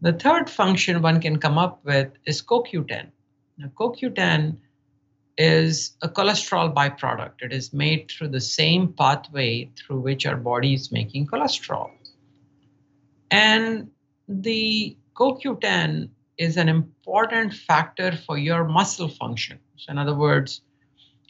The 0.00 0.14
third 0.14 0.48
function 0.48 1.02
one 1.02 1.20
can 1.20 1.38
come 1.38 1.58
up 1.58 1.84
with 1.84 2.10
is 2.26 2.40
CoQ10. 2.40 3.10
Now, 3.58 3.68
CoQ10 3.78 4.56
is 5.40 5.96
a 6.02 6.08
cholesterol 6.08 6.74
byproduct. 6.74 7.40
It 7.40 7.50
is 7.50 7.72
made 7.72 8.10
through 8.10 8.28
the 8.28 8.42
same 8.42 8.92
pathway 8.92 9.70
through 9.74 10.00
which 10.00 10.26
our 10.26 10.36
body 10.36 10.74
is 10.74 10.92
making 10.92 11.28
cholesterol. 11.28 11.90
And 13.30 13.90
the 14.28 14.98
CoQ10 15.14 16.10
is 16.36 16.58
an 16.58 16.68
important 16.68 17.54
factor 17.54 18.12
for 18.12 18.36
your 18.36 18.64
muscle 18.64 19.08
function. 19.08 19.58
So, 19.76 19.92
in 19.92 19.96
other 19.96 20.14
words, 20.14 20.60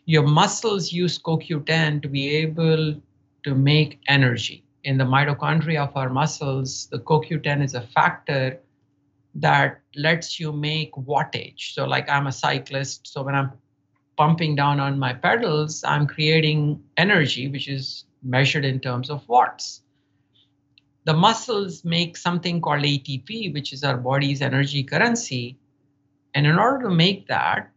your 0.06 0.24
muscles 0.24 0.92
use 0.92 1.16
CoQ10 1.16 2.02
to 2.02 2.08
be 2.08 2.34
able 2.34 3.00
to 3.44 3.54
make 3.54 4.00
energy. 4.08 4.64
In 4.82 4.98
the 4.98 5.04
mitochondria 5.04 5.86
of 5.86 5.96
our 5.96 6.08
muscles, 6.08 6.88
the 6.90 6.98
CoQ10 6.98 7.62
is 7.62 7.74
a 7.74 7.82
factor 7.82 8.58
that 9.36 9.80
lets 9.94 10.40
you 10.40 10.50
make 10.50 10.90
wattage. 10.94 11.74
So, 11.74 11.84
like 11.84 12.08
I'm 12.08 12.26
a 12.26 12.32
cyclist, 12.32 13.06
so 13.06 13.22
when 13.22 13.36
I'm 13.36 13.52
pumping 14.20 14.54
down 14.54 14.78
on 14.80 14.98
my 14.98 15.14
pedals, 15.14 15.82
I'm 15.82 16.06
creating 16.06 16.82
energy, 16.98 17.48
which 17.48 17.68
is 17.68 18.04
measured 18.22 18.66
in 18.66 18.78
terms 18.78 19.08
of 19.08 19.26
watts. 19.26 19.80
The 21.04 21.14
muscles 21.14 21.86
make 21.86 22.18
something 22.18 22.60
called 22.60 22.82
ATP, 22.82 23.54
which 23.54 23.72
is 23.72 23.82
our 23.82 23.96
body's 23.96 24.42
energy 24.42 24.84
currency. 24.84 25.56
And 26.34 26.46
in 26.46 26.58
order 26.58 26.86
to 26.86 26.94
make 26.94 27.28
that, 27.28 27.70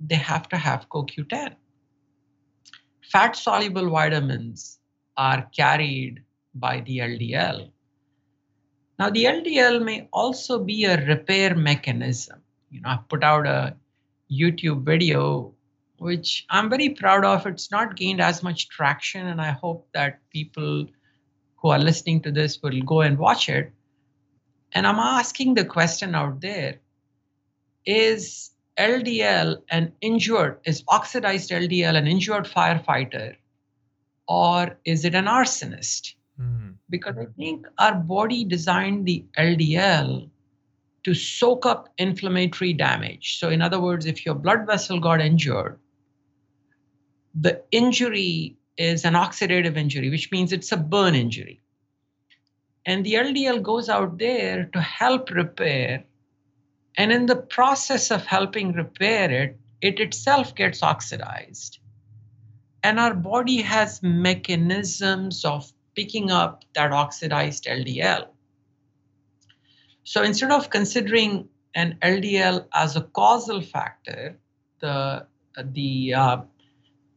they 0.00 0.16
have 0.16 0.48
to 0.48 0.56
have 0.56 0.88
CoQ10. 0.88 1.54
Fat 3.12 3.36
soluble 3.36 3.88
vitamins 3.88 4.80
are 5.16 5.48
carried 5.56 6.24
by 6.56 6.80
the 6.80 6.98
LDL. 6.98 7.70
Now, 8.98 9.10
the 9.10 9.26
LDL 9.26 9.84
may 9.84 10.08
also 10.12 10.58
be 10.58 10.86
a 10.86 11.06
repair 11.06 11.54
mechanism. 11.54 12.42
You 12.72 12.80
know, 12.80 12.88
I've 12.88 13.08
put 13.08 13.22
out 13.22 13.46
a 13.46 13.76
YouTube 14.28 14.82
video, 14.82 15.53
which 16.04 16.44
I'm 16.50 16.68
very 16.68 16.90
proud 16.90 17.24
of. 17.24 17.46
It's 17.46 17.70
not 17.70 17.96
gained 17.96 18.20
as 18.20 18.42
much 18.42 18.68
traction, 18.68 19.26
and 19.26 19.40
I 19.40 19.52
hope 19.52 19.88
that 19.94 20.18
people 20.28 20.86
who 21.56 21.68
are 21.70 21.78
listening 21.78 22.20
to 22.22 22.30
this 22.30 22.62
will 22.62 22.82
go 22.82 23.00
and 23.00 23.18
watch 23.18 23.48
it. 23.48 23.72
And 24.72 24.86
I'm 24.86 24.98
asking 24.98 25.54
the 25.54 25.64
question 25.64 26.14
out 26.14 26.42
there 26.42 26.74
is 27.86 28.50
LDL 28.78 29.62
an 29.70 29.92
injured, 30.02 30.58
is 30.66 30.84
oxidized 30.88 31.48
LDL 31.48 31.96
an 31.96 32.06
injured 32.06 32.44
firefighter, 32.44 33.36
or 34.28 34.78
is 34.84 35.06
it 35.06 35.14
an 35.14 35.24
arsonist? 35.24 36.16
Mm. 36.38 36.74
Because 36.90 37.16
I 37.16 37.28
think 37.38 37.66
our 37.78 37.94
body 37.94 38.44
designed 38.44 39.06
the 39.06 39.24
LDL 39.38 40.28
to 41.04 41.14
soak 41.14 41.64
up 41.64 41.88
inflammatory 41.96 42.74
damage. 42.74 43.38
So, 43.38 43.48
in 43.48 43.62
other 43.62 43.80
words, 43.80 44.04
if 44.04 44.26
your 44.26 44.34
blood 44.34 44.66
vessel 44.66 45.00
got 45.00 45.22
injured, 45.22 45.78
the 47.34 47.62
injury 47.70 48.56
is 48.76 49.04
an 49.04 49.14
oxidative 49.14 49.76
injury, 49.76 50.10
which 50.10 50.30
means 50.30 50.52
it's 50.52 50.72
a 50.72 50.76
burn 50.76 51.14
injury. 51.14 51.60
And 52.86 53.04
the 53.04 53.14
LDL 53.14 53.62
goes 53.62 53.88
out 53.88 54.18
there 54.18 54.66
to 54.72 54.80
help 54.80 55.30
repair. 55.30 56.04
And 56.96 57.12
in 57.12 57.26
the 57.26 57.36
process 57.36 58.10
of 58.10 58.26
helping 58.26 58.72
repair 58.72 59.30
it, 59.30 59.58
it 59.80 60.00
itself 60.00 60.54
gets 60.54 60.82
oxidized. 60.82 61.78
And 62.82 63.00
our 63.00 63.14
body 63.14 63.62
has 63.62 64.02
mechanisms 64.02 65.44
of 65.44 65.72
picking 65.96 66.30
up 66.30 66.64
that 66.74 66.92
oxidized 66.92 67.64
LDL. 67.64 68.28
So 70.04 70.22
instead 70.22 70.50
of 70.50 70.68
considering 70.68 71.48
an 71.74 71.98
LDL 72.02 72.66
as 72.74 72.96
a 72.96 73.02
causal 73.02 73.62
factor, 73.62 74.38
the, 74.80 75.26
the 75.56 76.14
uh, 76.14 76.36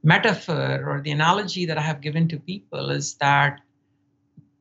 metaphor 0.03 0.83
or 0.87 1.01
the 1.01 1.11
analogy 1.11 1.65
that 1.65 1.77
I 1.77 1.81
have 1.81 2.01
given 2.01 2.27
to 2.29 2.39
people 2.39 2.89
is 2.89 3.15
that 3.15 3.61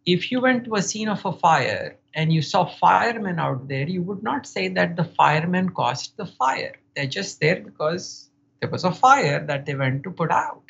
if 0.05 0.31
you 0.31 0.41
went 0.41 0.65
to 0.65 0.77
a 0.77 0.83
scene 0.83 1.09
of 1.09 1.25
a 1.25 1.33
fire 1.33 1.99
and 2.15 2.33
you 2.33 2.41
saw 2.41 2.65
firemen 2.65 3.39
out 3.39 3.69
there, 3.69 3.89
you 3.89 4.03
would 4.03 4.23
not 4.23 4.47
say 4.47 4.69
that 4.69 4.97
the 4.97 5.05
firemen 5.05 5.71
caused 5.71 6.17
the 6.17 6.27
fire. 6.27 6.77
They're 6.95 7.07
just 7.07 7.41
there 7.41 7.61
because 7.61 8.31
there 8.61 8.71
was 8.71 8.85
a 8.85 8.93
fire 8.93 9.45
that 9.47 9.67
they 9.67 9.75
went 9.75 10.05
to 10.05 10.11
put 10.11 10.31
out. 10.31 10.63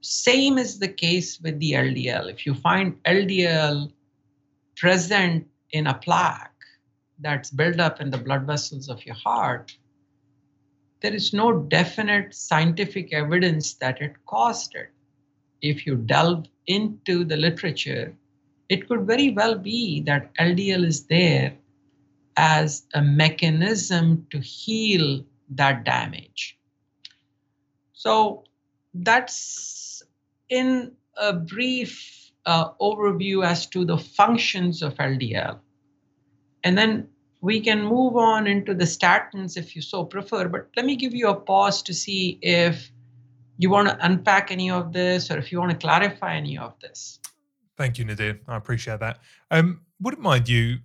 Same 0.00 0.56
is 0.56 0.78
the 0.78 0.88
case 0.88 1.38
with 1.40 1.60
the 1.60 1.72
LDL. 1.72 2.30
If 2.30 2.46
you 2.46 2.54
find 2.54 3.02
LDL 3.04 3.92
present 4.76 5.46
in 5.72 5.86
a 5.86 5.94
plaque 5.94 6.50
that's 7.18 7.50
built 7.50 7.78
up 7.78 8.00
in 8.00 8.10
the 8.10 8.18
blood 8.18 8.46
vessels 8.46 8.88
of 8.88 9.04
your 9.04 9.14
heart, 9.14 9.76
there 11.00 11.14
is 11.14 11.32
no 11.32 11.52
definite 11.52 12.34
scientific 12.34 13.12
evidence 13.12 13.74
that 13.74 14.00
it 14.00 14.14
caused 14.26 14.74
it. 14.74 14.90
If 15.62 15.86
you 15.86 15.96
delve 15.96 16.46
into 16.66 17.24
the 17.24 17.36
literature, 17.36 18.14
it 18.68 18.88
could 18.88 19.06
very 19.06 19.30
well 19.30 19.56
be 19.56 20.00
that 20.02 20.34
LDL 20.34 20.84
is 20.86 21.04
there 21.04 21.54
as 22.36 22.84
a 22.94 23.02
mechanism 23.02 24.26
to 24.30 24.38
heal 24.38 25.24
that 25.50 25.84
damage. 25.84 26.58
So 27.92 28.44
that's 28.94 30.02
in 30.48 30.92
a 31.16 31.32
brief 31.32 32.30
uh, 32.46 32.72
overview 32.80 33.44
as 33.44 33.66
to 33.66 33.84
the 33.84 33.98
functions 33.98 34.82
of 34.82 34.94
LDL. 34.94 35.58
And 36.64 36.78
then 36.78 37.08
we 37.40 37.60
can 37.60 37.82
move 37.82 38.16
on 38.16 38.46
into 38.46 38.74
the 38.74 38.84
statins 38.84 39.56
if 39.56 39.74
you 39.74 39.82
so 39.82 40.04
prefer. 40.04 40.48
But 40.48 40.68
let 40.76 40.84
me 40.84 40.96
give 40.96 41.14
you 41.14 41.28
a 41.28 41.34
pause 41.34 41.82
to 41.82 41.94
see 41.94 42.38
if 42.42 42.90
you 43.56 43.70
want 43.70 43.88
to 43.88 43.98
unpack 44.04 44.50
any 44.50 44.70
of 44.70 44.92
this 44.92 45.30
or 45.30 45.38
if 45.38 45.50
you 45.50 45.58
want 45.58 45.70
to 45.70 45.76
clarify 45.76 46.34
any 46.34 46.58
of 46.58 46.74
this. 46.80 47.18
Thank 47.76 47.98
you, 47.98 48.04
Nadir. 48.04 48.40
I 48.46 48.56
appreciate 48.56 49.00
that. 49.00 49.20
Um, 49.50 49.80
wouldn't 50.00 50.22
mind 50.22 50.48
you, 50.48 50.78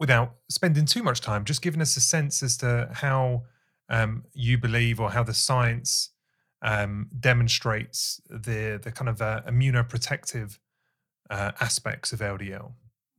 without 0.00 0.34
spending 0.48 0.84
too 0.84 1.02
much 1.02 1.20
time, 1.20 1.44
just 1.44 1.62
giving 1.62 1.80
us 1.80 1.96
a 1.96 2.00
sense 2.00 2.42
as 2.42 2.56
to 2.58 2.88
how 2.92 3.44
um, 3.88 4.24
you 4.32 4.58
believe 4.58 5.00
or 5.00 5.10
how 5.10 5.22
the 5.22 5.34
science 5.34 6.10
um, 6.62 7.08
demonstrates 7.20 8.20
the 8.28 8.80
the 8.82 8.90
kind 8.90 9.08
of 9.08 9.20
uh, 9.20 9.42
immunoprotective 9.46 10.58
uh, 11.30 11.52
aspects 11.60 12.12
of 12.12 12.20
LDL. 12.20 12.72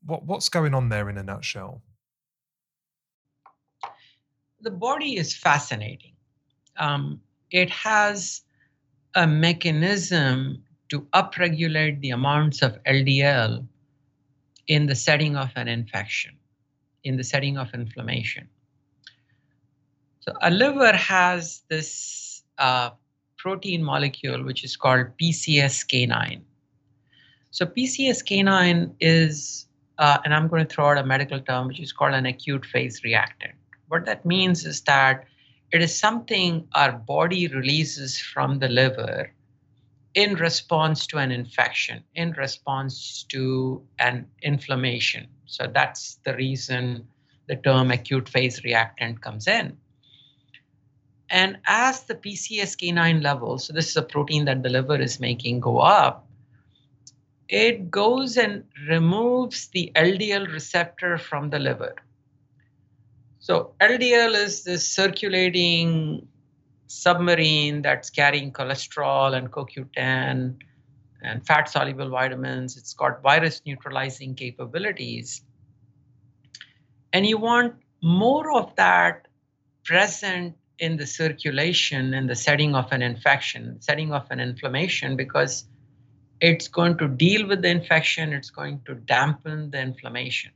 What 0.04 0.26
what's 0.26 0.50
going 0.50 0.74
on 0.74 0.90
there 0.90 1.10
in 1.10 1.18
a 1.18 1.24
nutshell? 1.24 1.84
The 4.65 4.71
body 4.71 5.15
is 5.15 5.36
fascinating. 5.36 6.13
Um, 6.78 7.21
it 7.51 7.69
has 7.69 8.41
a 9.13 9.28
mechanism 9.28 10.63
to 10.89 11.01
upregulate 11.13 12.01
the 12.01 12.10
amounts 12.10 12.63
of 12.63 12.82
LDL 12.86 13.63
in 14.67 14.88
the 14.88 14.95
setting 14.95 15.36
of 15.36 15.51
an 15.56 15.67
infection, 15.67 16.36
in 17.04 17.15
the 17.15 17.23
setting 17.23 17.60
of 17.60 17.71
inflammation. 17.75 18.49
So 20.21 20.34
a 20.41 20.49
liver 20.49 20.93
has 20.93 21.62
this 21.69 22.41
uh, 22.58 22.89
protein 23.38 23.84
molecule 23.84 24.43
which 24.43 24.63
is 24.63 24.75
called 24.75 25.06
PCSK9. 25.21 26.41
So 27.51 27.67
PCSK9 27.67 28.95
is, 28.99 29.67
uh, 29.99 30.17
and 30.25 30.34
I'm 30.34 30.47
going 30.47 30.65
to 30.65 30.73
throw 30.73 30.89
out 30.89 30.97
a 30.97 31.06
medical 31.06 31.39
term 31.39 31.67
which 31.67 31.80
is 31.80 31.93
called 31.93 32.15
an 32.15 32.25
acute 32.25 32.65
phase 32.65 33.04
reactant. 33.04 33.54
What 33.88 34.06
that 34.06 34.26
means 34.26 34.65
is 34.65 34.82
that 34.82 35.26
it 35.71 35.82
is 35.82 35.98
something 35.98 36.67
our 36.74 36.91
body 36.91 37.48
releases 37.48 38.19
from 38.19 38.60
the 38.60 38.69
liver 38.69 39.32
in 40.13 40.36
response 40.36 41.06
to 41.08 41.17
an 41.17 41.32
infection, 41.32 42.04
in 42.15 42.32
response 42.32 43.24
to 43.30 43.84
an 44.00 44.28
inflammation. 44.41 45.28
So 45.45 45.69
that's 45.71 46.19
the 46.24 46.34
reason 46.36 47.08
the 47.48 47.58
term 47.58 47.91
acute 47.91 48.30
phase 48.30 48.63
reactant 48.63 49.21
comes 49.21 49.48
in. 49.48 49.78
And 51.30 51.58
as 51.67 52.04
the 52.04 52.15
PCSK9 52.15 53.21
levels, 53.21 53.65
so 53.65 53.74
this 53.74 53.89
is 53.89 53.98
a 53.98 54.04
protein 54.04 54.45
that 54.45 54.63
the 54.63 54.69
liver 54.69 55.00
is 55.00 55.19
making, 55.19 55.60
go 55.60 55.80
up, 55.80 56.28
it 57.50 57.91
goes 57.91 58.38
and 58.38 58.63
removes 58.88 59.67
the 59.67 59.91
LDL 59.95 60.52
receptor 60.52 61.17
from 61.17 61.50
the 61.50 61.60
liver. 61.60 61.95
So 63.45 63.75
LDL 63.79 64.34
is 64.34 64.63
this 64.63 64.88
circulating 64.88 66.27
submarine 66.88 67.84
that's 67.84 68.10
carrying 68.10 68.51
cholesterol 68.51 69.38
and 69.38 69.51
CoQ10 69.51 70.60
and 71.21 71.45
fat 71.45 71.69
soluble 71.69 72.10
vitamins. 72.10 72.75
It's 72.75 72.95
got 72.95 73.21
virus 73.21 73.62
neutralizing 73.63 74.34
capabilities. 74.34 75.43
And 77.13 77.27
you 77.27 77.38
want 77.38 77.75
more 78.01 78.51
of 78.51 78.75
that 78.77 79.27
present 79.84 80.55
in 80.79 80.97
the 80.97 81.05
circulation 81.05 82.15
in 82.15 82.25
the 82.25 82.36
setting 82.36 82.73
of 82.73 82.91
an 82.91 83.03
infection, 83.03 83.79
setting 83.79 84.12
of 84.12 84.25
an 84.31 84.39
inflammation, 84.39 85.15
because 85.15 85.65
it's 86.41 86.67
going 86.67 86.97
to 86.97 87.08
deal 87.08 87.47
with 87.47 87.62
the 87.62 87.69
infection, 87.69 88.34
it's 88.34 88.49
going 88.49 88.81
to 88.88 88.95
dampen 88.95 89.69
the 89.69 89.79
inflammation. 89.79 90.51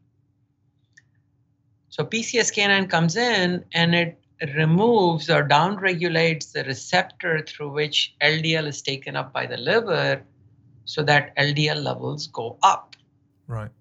So 1.89 2.05
PCSK9 2.05 2.89
comes 2.89 3.15
in 3.15 3.65
and 3.73 3.95
it 3.95 4.19
removes 4.55 5.29
or 5.29 5.47
downregulates 5.47 6.51
the 6.51 6.63
receptor 6.63 7.41
through 7.41 7.71
which 7.71 8.15
LDL 8.21 8.67
is 8.67 8.81
taken 8.81 9.15
up 9.15 9.33
by 9.33 9.45
the 9.45 9.57
liver 9.57 10.21
so 10.85 11.03
that 11.03 11.35
LDL 11.35 11.83
levels 11.83 12.27
go 12.27 12.57
up. 12.63 12.95
Right. 13.47 13.71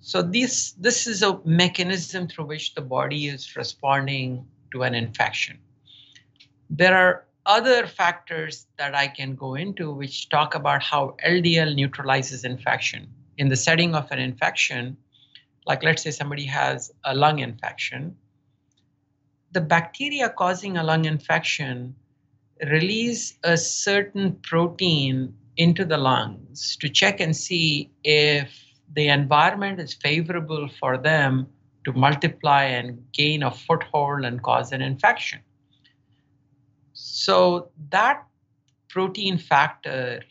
So 0.00 0.22
this 0.22 0.72
this 0.72 1.06
is 1.06 1.22
a 1.22 1.38
mechanism 1.44 2.26
through 2.26 2.46
which 2.46 2.74
the 2.74 2.80
body 2.80 3.26
is 3.26 3.54
responding 3.54 4.46
to 4.72 4.82
an 4.82 4.94
infection. 4.94 5.58
There 6.70 6.96
are 6.96 7.26
other 7.46 7.86
factors 7.86 8.66
that 8.78 8.94
I 8.94 9.08
can 9.08 9.34
go 9.34 9.54
into 9.54 9.92
which 9.92 10.28
talk 10.28 10.54
about 10.54 10.82
how 10.82 11.16
LDL 11.24 11.74
neutralizes 11.74 12.44
infection. 12.44 13.08
In 13.38 13.48
the 13.48 13.56
setting 13.56 13.94
of 13.94 14.10
an 14.10 14.18
infection, 14.18 14.96
like 15.70 15.84
let's 15.84 16.02
say 16.02 16.10
somebody 16.10 16.46
has 16.46 16.90
a 17.04 17.14
lung 17.14 17.38
infection, 17.38 18.16
the 19.52 19.60
bacteria 19.60 20.28
causing 20.28 20.76
a 20.76 20.82
lung 20.82 21.04
infection 21.04 21.94
release 22.72 23.38
a 23.44 23.56
certain 23.56 24.32
protein 24.42 25.32
into 25.56 25.84
the 25.84 25.96
lungs 25.96 26.76
to 26.80 26.88
check 26.88 27.20
and 27.20 27.36
see 27.36 27.88
if 28.02 28.48
the 28.96 29.06
environment 29.08 29.78
is 29.78 29.94
favorable 29.94 30.68
for 30.80 30.98
them 30.98 31.46
to 31.84 31.92
multiply 31.92 32.64
and 32.64 33.00
gain 33.12 33.44
a 33.44 33.50
foothold 33.52 34.24
and 34.24 34.42
cause 34.42 34.72
an 34.72 34.82
infection. 34.82 35.38
So 36.94 37.70
that 37.90 38.26
protein 38.88 39.38
factor 39.38 40.22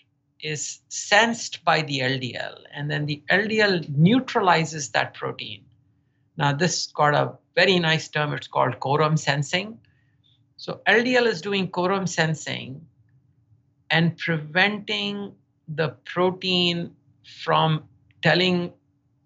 is 0.41 0.80
sensed 0.89 1.63
by 1.65 1.82
the 1.82 1.99
LDL, 1.99 2.60
and 2.73 2.89
then 2.89 3.06
the 3.06 3.21
LDL 3.30 3.89
neutralizes 3.89 4.89
that 4.89 5.13
protein. 5.13 5.65
Now, 6.38 6.54
this 6.54 6.88
got 6.88 7.13
a 7.13 7.34
very 7.56 7.80
nice 7.80 8.08
term, 8.08 8.34
it's 8.34 8.47
called 8.47 8.80
quorum 8.80 9.17
sensing. 9.17 9.80
So, 10.58 10.82
LDL 10.88 11.25
is 11.25 11.41
doing 11.41 11.67
quorum 11.67 12.08
sensing 12.08 12.86
and 13.89 14.17
preventing 14.17 15.34
the 15.67 15.89
protein 16.06 16.95
from 17.43 17.84
telling 18.21 18.73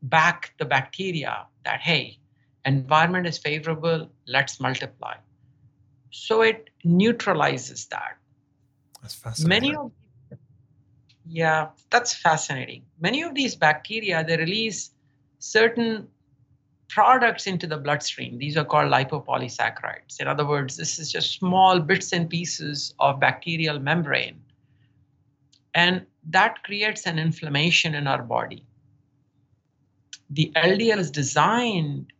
back 0.04 0.54
the 0.58 0.65
bacteria 0.65 1.45
that, 1.63 1.82
hey, 1.82 2.17
environment 2.65 3.28
is 3.28 3.38
favorable, 3.38 4.10
let's 4.28 4.60
multiply. 4.60 5.15
So 6.12 6.41
it 6.41 6.69
neutralizes 6.84 7.88
that. 7.88 8.17
That's 9.02 9.15
fascinating. 9.15 9.49
Many 9.49 9.76
of 9.76 9.91
yeah, 11.27 11.69
that's 11.89 12.13
fascinating. 12.13 12.83
Many 12.99 13.21
of 13.21 13.33
these 13.36 13.55
bacteria 13.55 14.23
they 14.23 14.38
release 14.38 14.91
certain 15.39 16.07
products 16.89 17.47
into 17.47 17.65
the 17.65 17.77
bloodstream. 17.77 18.38
These 18.38 18.55
are 18.57 18.65
called 18.65 18.91
lipopolysaccharides. 18.91 20.19
In 20.19 20.27
other 20.27 20.45
words, 20.45 20.77
this 20.77 20.99
is 20.99 21.12
just 21.12 21.39
small 21.39 21.79
bits 21.79 22.13
and 22.13 22.29
pieces 22.29 22.93
of 22.99 23.19
bacterial 23.19 23.79
membrane. 23.79 24.39
And 25.73 26.05
that 26.29 26.63
creates 26.63 27.07
an 27.07 27.17
inflammation 27.17 27.95
in 27.95 28.05
our 28.05 28.21
body. 28.21 28.65
The 30.29 30.51
LDL 30.55 30.99
is 30.99 31.09
designed 31.09 32.13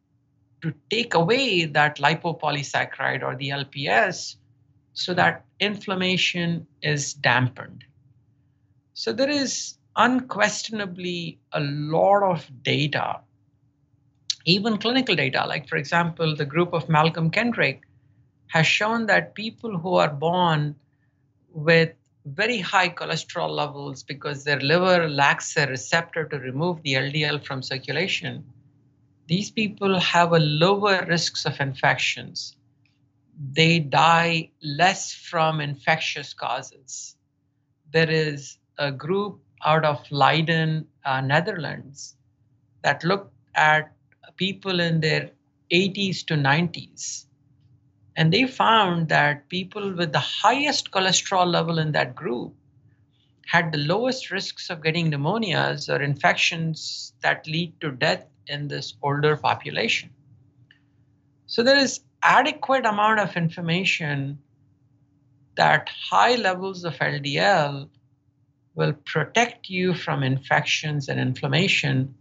to 0.62 0.74
take 0.90 1.14
away 1.14 1.66
that 1.66 1.98
lipopolysaccharide 1.98 3.22
or 3.22 3.36
the 3.36 3.50
LPS 3.50 4.38
so 4.94 5.14
that 5.14 5.46
inflammation 5.60 6.66
is 6.82 7.14
dampened. 7.14 7.84
So 8.94 9.14
there 9.14 9.30
is 9.30 9.78
unquestionably 9.96 11.40
a 11.52 11.60
lot 11.60 12.24
of 12.24 12.50
data, 12.64 13.20
even 14.46 14.78
clinical 14.78 15.16
data. 15.16 15.46
Like, 15.48 15.68
for 15.68 15.78
example, 15.78 16.36
the 16.36 16.46
group 16.46 16.74
of 16.74 16.90
Malcolm 16.90 17.30
Kendrick 17.30 17.82
has 18.48 18.68
shown 18.68 19.06
that 19.08 19.36
people 19.36 19.78
who 19.78 19.96
are 19.96 20.10
born 20.10 20.76
with 21.54 21.94
very 22.26 22.60
high 22.60 22.90
cholesterol 22.90 23.50
levels 23.50 24.04
because 24.04 24.44
their 24.44 24.60
liver 24.60 25.10
lacks 25.10 25.58
a 25.58 25.68
receptor 25.68 26.26
to 26.26 26.40
remove 26.40 26.82
the 26.84 26.94
LDL 26.94 27.44
from 27.46 27.62
circulation 27.62 28.44
these 29.28 29.52
people 29.52 30.00
have 30.00 30.34
a 30.34 30.40
lower 30.40 31.06
risks 31.08 31.46
of 31.46 31.60
infections. 31.60 32.56
They 33.52 33.80
die 33.80 34.52
less 34.62 35.14
from 35.14 35.62
infectious 35.62 36.34
causes. 36.34 37.16
There 37.92 38.10
is 38.10 38.58
a 38.78 38.92
group 38.92 39.40
out 39.66 39.86
of 39.86 40.00
Leiden, 40.12 40.88
uh, 41.06 41.22
Netherlands, 41.22 42.16
that 42.84 43.04
looked 43.04 43.34
at 43.56 43.94
people 44.36 44.80
in 44.80 45.00
their 45.00 45.32
80s 45.72 46.26
to 46.28 46.36
90s. 46.36 47.26
And 48.16 48.32
they 48.32 48.46
found 48.46 49.10
that 49.10 49.50
people 49.50 49.94
with 49.94 50.12
the 50.12 50.20
highest 50.20 50.92
cholesterol 50.92 51.48
level 51.52 51.80
in 51.80 51.92
that 51.94 52.16
group 52.16 52.54
had 53.48 53.72
the 53.72 53.78
lowest 53.78 54.32
risks 54.32 54.70
of 54.70 54.84
getting 54.84 55.12
pneumonias 55.12 55.90
or 55.90 56.02
infections 56.02 57.14
that 57.22 57.48
lead 57.48 57.74
to 57.82 57.92
death 57.92 58.26
in 58.48 58.68
this 58.68 58.96
older 59.02 59.36
population. 59.36 60.10
So 61.48 61.64
there 61.64 61.78
is 61.78 62.02
adequate 62.22 62.86
amount 62.86 63.20
of 63.20 63.36
information 63.36 64.40
that 65.56 65.90
high 65.90 66.36
levels 66.36 66.84
of 66.84 66.96
LDL 66.96 67.90
will 68.76 68.94
protect 69.06 69.70
you 69.70 69.94
from 69.94 70.24
infections 70.24 71.10
and 71.10 71.20
inflammation. 71.20 72.14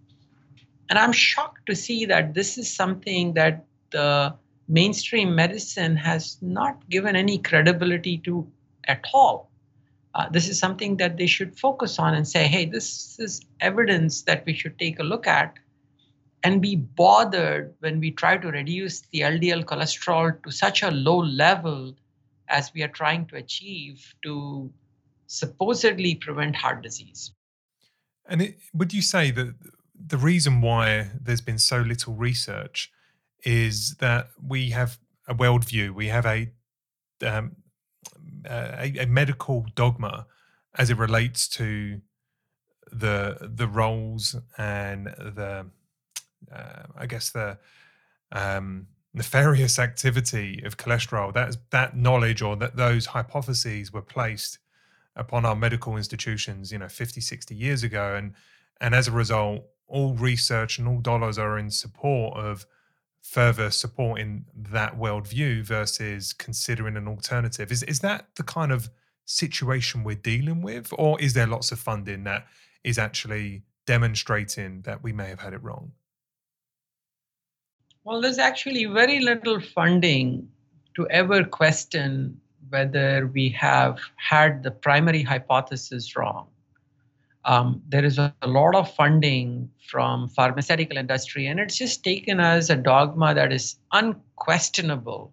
And 0.91 0.99
I'm 0.99 1.13
shocked 1.13 1.67
to 1.67 1.75
see 1.75 2.05
that 2.07 2.35
this 2.35 2.59
is 2.59 2.73
something 2.73 3.35
that 3.35 3.65
the 3.91 4.35
mainstream 4.69 5.35
medicine 5.35 5.97
has 5.97 6.39
not 6.41 6.89
given 6.89 7.17
any 7.17 7.39
credibility 7.39 8.19
to 8.19 8.47
at 8.85 9.05
all. 9.13 9.51
Uh, 10.15 10.29
this 10.29 10.49
is 10.49 10.59
something 10.59 10.99
that 10.99 11.17
they 11.17 11.27
should 11.27 11.59
focus 11.59 11.99
on 11.99 12.15
and 12.15 12.29
say, 12.29 12.47
hey, 12.47 12.67
this 12.67 13.19
is 13.19 13.41
evidence 13.61 14.23
that 14.23 14.45
we 14.45 14.53
should 14.53 14.79
take 14.79 14.99
a 14.99 15.03
look 15.03 15.27
at 15.27 15.59
and 16.45 16.61
be 16.61 16.77
bothered 16.77 17.73
when 17.81 18.01
we 18.01 18.11
try 18.11 18.37
to 18.37 18.49
reduce 18.49 19.01
the 19.13 19.21
LDL 19.21 19.65
cholesterol 19.65 20.43
to 20.43 20.51
such 20.51 20.83
a 20.83 20.91
low 20.91 21.19
level 21.19 21.95
as 22.49 22.73
we 22.75 22.83
are 22.83 22.89
trying 22.89 23.25
to 23.27 23.37
achieve 23.37 24.15
to 24.23 24.71
supposedly 25.33 26.15
prevent 26.15 26.55
heart 26.55 26.83
disease. 26.83 27.33
And 28.29 28.43
it, 28.43 28.59
would 28.75 28.93
you 28.93 29.03
say 29.03 29.31
that 29.31 29.55
the 29.95 30.19
reason 30.19 30.61
why 30.61 31.11
there's 31.19 31.41
been 31.41 31.59
so 31.59 31.79
little 31.79 32.15
research 32.15 32.91
is 33.45 33.97
that 33.97 34.29
we 34.41 34.71
have 34.71 34.99
a 35.27 35.35
worldview, 35.35 35.95
we 35.95 36.09
have 36.09 36.27
a, 36.27 36.53
um, 37.27 37.57
a, 38.45 38.93
a 39.01 39.07
medical 39.07 39.67
dogma 39.75 40.27
as 40.77 40.91
it 40.91 40.99
relates 40.99 41.49
to 41.49 42.01
the 42.91 43.39
the 43.41 43.67
roles 43.67 44.37
and 44.59 45.07
the 45.07 45.67
uh, 46.55 46.83
I 46.95 47.07
guess 47.07 47.31
the 47.31 47.59
um, 48.33 48.89
nefarious 49.15 49.79
activity 49.79 50.63
of 50.65 50.77
cholesterol. 50.77 51.33
That 51.33 51.57
that 51.71 51.97
knowledge 51.97 52.43
or 52.43 52.55
that 52.57 52.77
those 52.77 53.07
hypotheses 53.07 53.93
were 53.93 54.03
placed 54.03 54.59
upon 55.17 55.45
our 55.45 55.57
medical 55.57 55.97
institutions, 55.97 56.73
you 56.73 56.79
know, 56.79 56.89
50, 56.89 57.21
60 57.21 57.55
years 57.55 57.83
ago, 57.83 58.15
and 58.15 58.35
and 58.81 58.95
as 58.95 59.09
a 59.09 59.13
result, 59.13 59.65
all 59.87 60.15
research 60.15 60.79
and 60.79 60.89
all 60.89 61.01
dollars 61.01 61.39
are 61.39 61.59
in 61.59 61.71
support 61.71 62.37
of 62.37 62.67
further 63.23 63.71
supporting 63.71 64.45
that 64.57 64.99
worldview 64.99 65.63
versus 65.65 66.33
considering 66.33 66.97
an 66.97 67.07
alternative. 67.07 67.71
Is 67.71 67.83
is 67.85 68.01
that 68.01 68.27
the 68.37 68.43
kind 68.43 68.73
of 68.73 68.91
situation 69.25 70.03
we're 70.03 70.17
dealing 70.17 70.63
with, 70.63 70.93
or 70.99 71.21
is 71.21 71.35
there 71.35 71.47
lots 71.47 71.73
of 71.73 71.79
funding 71.79 72.25
that 72.25 72.47
is 72.85 72.99
actually 72.99 73.63
demonstrating 73.87 74.83
that 74.83 75.03
we 75.03 75.13
may 75.13 75.29
have 75.29 75.41
had 75.41 75.53
it 75.53 75.63
wrong? 75.63 75.93
Well, 78.05 78.21
there's 78.21 78.39
actually 78.39 78.87
very 78.87 79.21
little 79.21 79.61
funding 79.61 80.49
to 80.97 81.09
ever 81.09 81.45
question 81.45 82.41
whether 82.73 83.27
we 83.27 83.49
have 83.51 84.01
had 84.17 84.63
the 84.63 84.71
primary 84.71 85.23
hypothesis 85.23 86.17
wrong. 86.17 86.49
Um, 87.45 87.83
there 87.89 88.05
is 88.05 88.19
a, 88.19 88.35
a, 88.43 88.49
lot 88.49 88.75
of 88.75 88.95
funding 88.95 89.69
from 89.89 90.29
pharmaceutical 90.29 90.97
industry, 90.97 91.47
and 91.47 91.59
it's 91.59 91.77
just 91.77 92.05
taken 92.05 92.39
as 92.39 92.71
a 92.71 92.77
dogma 92.77 93.35
that 93.35 93.53
is 93.53 93.77
unquestionable 93.93 95.33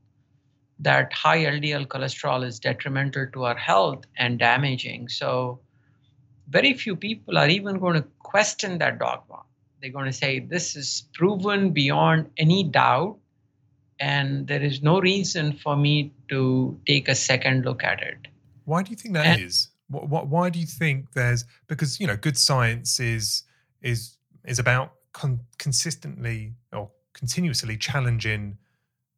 that 0.80 1.14
high 1.14 1.46
LDL 1.46 1.86
cholesterol 1.86 2.44
is 2.46 2.60
detrimental 2.60 3.28
to 3.34 3.46
our 3.46 3.56
health 3.56 4.06
and 4.18 4.40
damaging. 4.40 5.08
So, 5.08 5.60
very 6.48 6.74
few 6.74 6.96
people 6.96 7.38
are 7.38 7.48
even 7.48 7.78
going 7.80 8.02
to 8.02 8.08
question 8.20 8.80
that 8.80 8.98
dogma 8.98 9.44
they're 9.82 9.92
going 9.92 10.06
to 10.06 10.14
say 10.14 10.40
this 10.40 10.76
is 10.76 11.08
proven 11.14 11.72
beyond 11.72 12.30
any 12.38 12.64
doubt 12.64 13.18
and 14.00 14.48
there 14.48 14.62
is 14.62 14.82
no 14.82 15.00
reason 15.02 15.54
for 15.54 15.76
me 15.76 16.14
to 16.30 16.80
take 16.88 17.10
a 17.10 17.16
second 17.16 17.66
look 17.66 17.84
at 17.84 18.02
it 18.02 18.28
why 18.70 18.84
do 18.84 18.92
you 18.92 18.96
think 18.96 19.16
that 19.16 19.26
and, 19.26 19.42
is? 19.42 19.70
What, 19.90 20.10
what, 20.10 20.28
why 20.28 20.52
do 20.52 20.60
you 20.60 20.68
think 20.68 21.14
there's 21.14 21.44
because 21.68 22.00
you 22.00 22.06
know 22.06 22.16
good 22.16 22.38
science 22.38 23.00
is 23.00 23.44
is 23.82 24.18
is 24.46 24.60
about 24.60 24.94
con- 25.12 25.40
consistently 25.58 26.54
or 26.72 26.92
continuously 27.14 27.78
challenging 27.78 28.60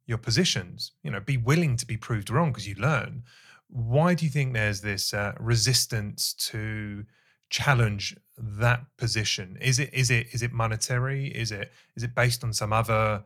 your 0.06 0.16
positions 0.16 0.92
you 1.02 1.10
know 1.10 1.20
be 1.20 1.36
willing 1.36 1.76
to 1.76 1.86
be 1.86 1.98
proved 1.98 2.30
wrong 2.30 2.48
because 2.50 2.66
you 2.66 2.74
learn 2.76 3.22
why 3.68 4.14
do 4.14 4.24
you 4.24 4.30
think 4.30 4.54
there's 4.54 4.80
this 4.80 5.12
uh, 5.12 5.32
resistance 5.38 6.32
to 6.34 7.04
challenge 7.50 8.16
that 8.38 8.80
position? 8.96 9.58
Is 9.60 9.78
it 9.78 9.92
is 9.92 10.10
it 10.10 10.28
is 10.32 10.42
it 10.42 10.52
monetary? 10.52 11.28
Is 11.28 11.52
it 11.52 11.72
is 11.96 12.02
it 12.02 12.14
based 12.14 12.42
on 12.44 12.52
some 12.52 12.72
other 12.72 13.22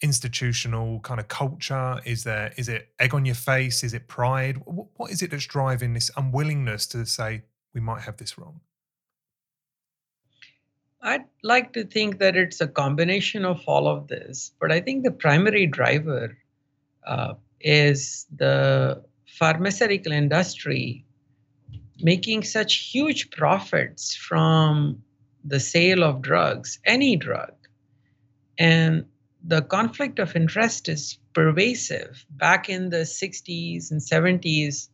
institutional 0.00 1.00
kind 1.00 1.20
of 1.20 1.28
culture? 1.28 2.00
Is 2.04 2.24
there 2.24 2.52
is 2.56 2.68
it 2.68 2.88
egg 2.98 3.14
on 3.14 3.24
your 3.24 3.34
face? 3.34 3.82
Is 3.82 3.94
it 3.94 4.08
pride? 4.08 4.58
What, 4.64 4.88
what 4.96 5.10
is 5.10 5.22
it 5.22 5.30
that's 5.30 5.46
driving 5.46 5.94
this 5.94 6.10
unwillingness 6.16 6.86
to 6.88 7.04
say 7.06 7.42
we 7.74 7.80
might 7.80 8.02
have 8.02 8.16
this 8.16 8.38
wrong? 8.38 8.60
I'd 11.02 11.24
like 11.42 11.72
to 11.74 11.84
think 11.84 12.18
that 12.18 12.36
it's 12.36 12.60
a 12.60 12.66
combination 12.66 13.44
of 13.44 13.62
all 13.66 13.86
of 13.86 14.08
this, 14.08 14.52
but 14.60 14.72
I 14.72 14.80
think 14.80 15.04
the 15.04 15.12
primary 15.12 15.66
driver 15.66 16.36
uh, 17.06 17.34
is 17.60 18.26
the 18.34 19.04
pharmaceutical 19.26 20.12
industry 20.12 21.04
making 22.00 22.42
such 22.42 22.90
huge 22.90 23.30
profits 23.30 24.14
from 24.14 25.02
the 25.44 25.60
sale 25.60 26.02
of 26.02 26.22
drugs, 26.22 26.78
any 26.84 27.16
drug. 27.16 27.52
And 28.58 29.06
the 29.46 29.62
conflict 29.62 30.18
of 30.18 30.34
interest 30.34 30.88
is 30.88 31.18
pervasive. 31.32 32.26
Back 32.30 32.68
in 32.68 32.90
the 32.90 33.04
60s 33.04 33.90
and 33.92 34.00
70s, 34.00 34.88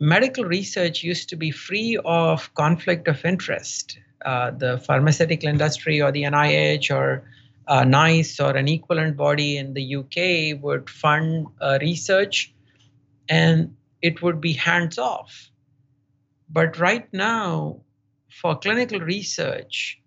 medical 0.00 0.44
research 0.44 1.04
used 1.04 1.28
to 1.28 1.36
be 1.36 1.52
free 1.52 1.98
of 2.04 2.52
conflict 2.54 3.06
of 3.06 3.24
interest. 3.24 3.98
Uh, 4.24 4.50
the 4.50 4.78
pharmaceutical 4.78 5.48
industry 5.48 6.02
or 6.02 6.10
the 6.10 6.24
NIH 6.24 6.90
or 6.90 7.30
uh, 7.68 7.84
NICE 7.84 8.40
or 8.40 8.56
an 8.56 8.66
equivalent 8.66 9.16
body 9.16 9.58
in 9.58 9.74
the 9.74 9.96
UK 9.96 10.60
would 10.60 10.90
fund 10.90 11.46
uh, 11.60 11.78
research 11.80 12.52
and 13.28 13.76
it 14.02 14.22
would 14.22 14.40
be 14.40 14.54
hands 14.54 14.98
off. 14.98 15.50
But 16.48 16.78
right 16.78 17.06
now, 17.12 17.82
for 18.40 18.58
clinical 18.58 19.00
research, 19.00 20.00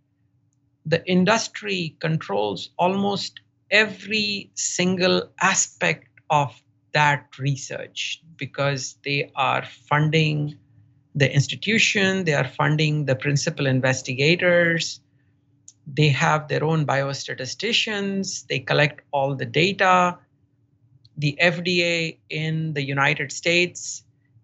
the 0.85 1.05
industry 1.07 1.95
controls 1.99 2.69
almost 2.77 3.41
every 3.71 4.49
single 4.55 5.29
aspect 5.39 6.07
of 6.29 6.61
that 6.93 7.27
research 7.37 8.21
because 8.37 8.97
they 9.03 9.31
are 9.35 9.63
funding 9.87 10.57
the 11.15 11.31
institution, 11.33 12.23
they 12.23 12.33
are 12.33 12.47
funding 12.47 13.05
the 13.05 13.15
principal 13.15 13.67
investigators, 13.67 15.01
they 15.85 16.09
have 16.09 16.47
their 16.47 16.63
own 16.63 16.85
biostatisticians, 16.85 18.47
they 18.47 18.59
collect 18.59 19.01
all 19.11 19.35
the 19.35 19.45
data. 19.45 20.17
The 21.17 21.37
FDA 21.41 22.17
in 22.29 22.73
the 22.73 22.83
United 22.83 23.31
States, 23.31 24.03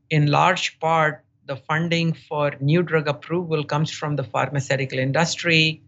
in 0.10 0.28
large 0.28 0.80
part, 0.80 1.24
the 1.46 1.56
funding 1.56 2.14
for 2.14 2.54
new 2.60 2.82
drug 2.82 3.08
approval 3.08 3.64
comes 3.64 3.92
from 3.92 4.16
the 4.16 4.24
pharmaceutical 4.24 5.00
industry. 5.00 5.82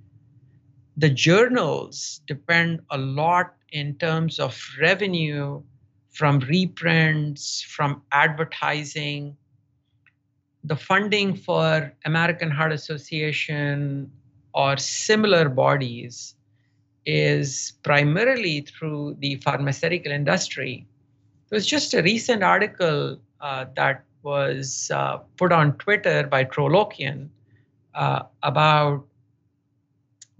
The 1.00 1.10
journals 1.10 2.22
depend 2.26 2.82
a 2.90 2.98
lot 2.98 3.54
in 3.72 3.96
terms 3.96 4.40
of 4.40 4.60
revenue 4.82 5.62
from 6.10 6.40
reprints, 6.40 7.62
from 7.62 8.02
advertising. 8.12 9.38
The 10.64 10.76
funding 10.76 11.36
for 11.36 11.94
American 12.04 12.50
Heart 12.50 12.72
Association 12.72 14.12
or 14.56 14.78
similar 14.78 15.50
bodies 15.50 16.34
is 17.06 17.74
primarily 17.84 18.62
through 18.62 19.18
the 19.20 19.36
pharmaceutical 19.36 20.12
industry. 20.12 20.88
There 21.50 21.58
was 21.58 21.68
just 21.68 21.94
a 21.94 22.02
recent 22.02 22.42
article 22.42 23.20
uh, 23.40 23.66
that 23.76 24.04
was 24.24 24.90
uh, 24.92 25.18
put 25.38 25.52
on 25.52 25.78
Twitter 25.78 26.26
by 26.26 26.44
Tro 26.44 26.70
Kalayjian 26.70 27.30
uh, 27.94 28.24
about 28.42 29.06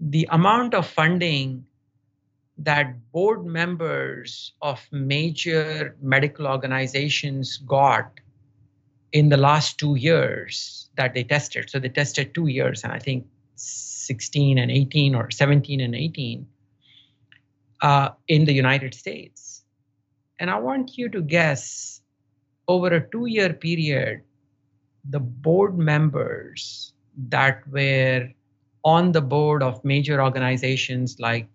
the 0.00 0.28
amount 0.30 0.74
of 0.74 0.86
funding 0.86 1.64
that 2.58 3.12
board 3.12 3.44
members 3.46 4.52
of 4.62 4.80
major 4.90 5.96
medical 6.02 6.46
organizations 6.46 7.58
got 7.58 8.10
in 9.12 9.28
the 9.28 9.36
last 9.36 9.78
two 9.78 9.94
years 9.94 10.90
that 10.96 11.14
they 11.14 11.24
tested. 11.24 11.70
So 11.70 11.78
they 11.78 11.88
tested 11.88 12.34
two 12.34 12.48
years, 12.48 12.84
and 12.84 12.92
I 12.92 12.98
think 12.98 13.26
16 13.54 14.58
and 14.58 14.70
18 14.70 15.14
or 15.14 15.30
17 15.30 15.80
and 15.80 15.94
18 15.94 16.46
uh, 17.80 18.10
in 18.26 18.44
the 18.44 18.52
United 18.52 18.94
States. 18.94 19.62
And 20.38 20.50
I 20.50 20.58
want 20.58 20.98
you 20.98 21.08
to 21.10 21.22
guess 21.22 22.00
over 22.66 22.88
a 22.88 23.00
two 23.10 23.26
year 23.26 23.52
period, 23.52 24.22
the 25.08 25.20
board 25.20 25.78
members 25.78 26.92
that 27.28 27.66
were 27.68 28.30
on 28.84 29.12
the 29.12 29.20
board 29.20 29.62
of 29.62 29.84
major 29.84 30.22
organizations 30.22 31.18
like 31.18 31.48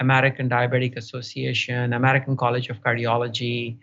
American 0.00 0.48
Diabetic 0.48 0.96
Association, 0.96 1.92
American 1.92 2.36
College 2.36 2.68
of 2.68 2.80
Cardiology, 2.82 3.76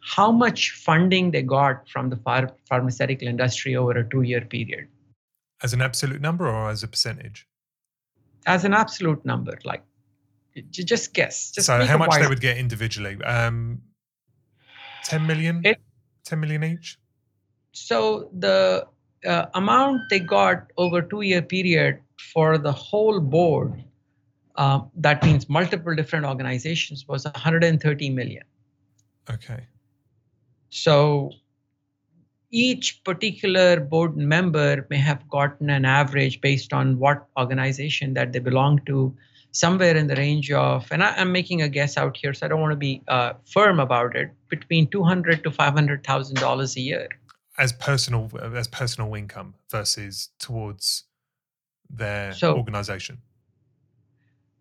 how 0.00 0.30
much 0.30 0.72
funding 0.72 1.30
they 1.30 1.42
got 1.42 1.88
from 1.88 2.10
the 2.10 2.16
phar- 2.16 2.54
pharmaceutical 2.68 3.26
industry 3.26 3.74
over 3.74 3.92
a 3.92 4.08
two 4.08 4.22
year 4.22 4.42
period. 4.42 4.86
As 5.62 5.72
an 5.72 5.80
absolute 5.80 6.20
number 6.20 6.46
or 6.46 6.70
as 6.70 6.82
a 6.82 6.88
percentage? 6.88 7.48
As 8.46 8.64
an 8.64 8.74
absolute 8.74 9.24
number, 9.24 9.58
like 9.64 9.82
just 10.70 11.14
guess. 11.14 11.50
Just 11.50 11.66
so, 11.66 11.84
how 11.84 11.96
much 11.96 12.20
they 12.20 12.26
would 12.26 12.40
get 12.40 12.58
individually? 12.58 13.16
Um, 13.24 13.80
10 15.04 15.26
million? 15.26 15.62
It, 15.64 15.80
10 16.24 16.40
million 16.40 16.64
each? 16.64 16.98
So 17.72 18.30
the 18.32 18.86
uh, 19.24 19.46
amount 19.54 20.02
they 20.10 20.20
got 20.20 20.70
over 20.76 21.02
two 21.02 21.22
year 21.22 21.42
period 21.42 22.00
for 22.32 22.58
the 22.58 22.72
whole 22.72 23.20
board, 23.20 23.82
uh, 24.56 24.80
that 24.96 25.24
means 25.24 25.48
multiple 25.48 25.94
different 25.94 26.24
organizations, 26.24 27.06
was 27.08 27.24
130 27.24 28.10
million. 28.10 28.44
Okay. 29.30 29.66
So 30.70 31.30
each 32.50 33.02
particular 33.04 33.80
board 33.80 34.16
member 34.16 34.86
may 34.90 34.98
have 34.98 35.28
gotten 35.28 35.70
an 35.70 35.84
average 35.84 36.40
based 36.40 36.72
on 36.72 36.98
what 36.98 37.26
organization 37.36 38.14
that 38.14 38.32
they 38.32 38.38
belong 38.38 38.80
to 38.86 39.16
somewhere 39.50 39.96
in 39.96 40.08
the 40.08 40.16
range 40.16 40.50
of, 40.50 40.86
and 40.90 41.02
I, 41.02 41.16
am 41.16 41.32
making 41.32 41.62
a 41.62 41.68
guess 41.68 41.96
out 41.96 42.16
here, 42.16 42.34
so 42.34 42.46
I 42.46 42.48
don't 42.48 42.60
want 42.60 42.72
to 42.72 42.76
be 42.76 43.02
uh, 43.08 43.34
firm 43.44 43.80
about 43.80 44.16
it, 44.16 44.30
between 44.48 44.88
two 44.88 45.02
hundred 45.02 45.42
to 45.44 45.50
five 45.50 45.74
hundred 45.74 46.04
thousand 46.04 46.36
dollars 46.36 46.76
a 46.76 46.80
year 46.80 47.08
as 47.58 47.72
personal 47.72 48.30
as 48.54 48.68
personal 48.68 49.14
income 49.14 49.54
versus 49.70 50.30
towards 50.38 51.04
their 51.88 52.32
so, 52.32 52.56
organization. 52.56 53.18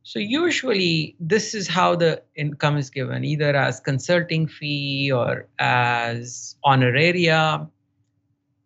So 0.03 0.19
usually 0.19 1.15
this 1.19 1.53
is 1.53 1.67
how 1.67 1.95
the 1.95 2.21
income 2.35 2.77
is 2.77 2.89
given, 2.89 3.23
either 3.23 3.55
as 3.55 3.79
consulting 3.79 4.47
fee 4.47 5.11
or 5.11 5.47
as 5.59 6.55
honoraria 6.65 7.69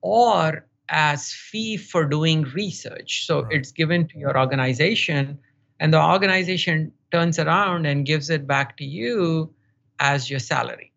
or 0.02 0.66
as 0.90 1.32
fee 1.32 1.78
for 1.78 2.06
doing 2.06 2.44
research. 2.56 3.26
So 3.28 3.44
right. 3.44 3.54
it's 3.54 3.72
given 3.72 4.08
to 4.08 4.18
your 4.18 4.38
organization 4.38 5.38
and 5.80 5.94
the 5.94 6.02
organization 6.02 6.92
turns 7.12 7.40
around 7.40 7.86
and 7.86 8.06
gives 8.06 8.30
it 8.30 8.48
back 8.48 8.78
to 8.78 8.86
you 8.86 9.54
as 10.00 10.30
your 10.30 10.40
salary. 10.40 10.92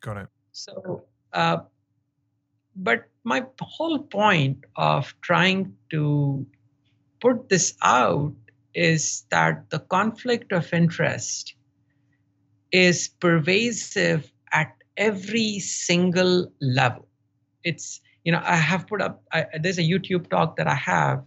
Got 0.00 0.16
it. 0.16 0.28
So, 0.52 1.04
uh, 1.32 1.58
but 2.78 3.08
my 3.24 3.44
whole 3.60 3.98
point 3.98 4.64
of 4.76 5.14
trying 5.20 5.74
to 5.90 6.46
put 7.20 7.48
this 7.48 7.74
out 7.82 8.32
is 8.72 9.24
that 9.30 9.68
the 9.70 9.80
conflict 9.80 10.52
of 10.52 10.72
interest 10.72 11.54
is 12.70 13.08
pervasive 13.08 14.30
at 14.52 14.72
every 14.96 15.58
single 15.58 16.52
level. 16.60 17.08
It's, 17.64 18.00
you 18.24 18.30
know, 18.30 18.40
I 18.44 18.56
have 18.56 18.86
put 18.86 19.02
up, 19.02 19.22
I, 19.32 19.46
there's 19.60 19.78
a 19.78 19.82
YouTube 19.82 20.30
talk 20.30 20.56
that 20.56 20.68
I 20.68 20.74
have 20.74 21.24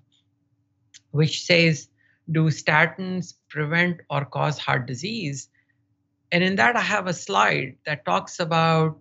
which 1.12 1.44
says 1.44 1.90
do 2.32 2.46
statins 2.46 3.34
prevent 3.50 4.00
or 4.10 4.24
cause 4.24 4.58
heart 4.58 4.86
disease? 4.86 5.50
And 6.32 6.44
in 6.44 6.56
that, 6.56 6.78
I 6.78 6.82
have 6.82 7.08
a 7.08 7.14
slide 7.14 7.76
that 7.86 8.06
talks 8.06 8.40
about 8.40 8.98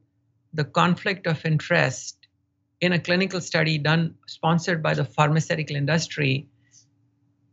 the 0.53 0.65
conflict 0.65 1.29
of 1.29 1.45
interest 1.45 2.20
in 2.81 2.93
a 2.93 2.99
clinical 2.99 3.41
study 3.41 3.79
done, 3.79 4.15
sponsored 4.27 4.83
by 4.83 4.95
the 4.95 5.05
pharmaceutical 5.05 5.77
industry 5.77 6.49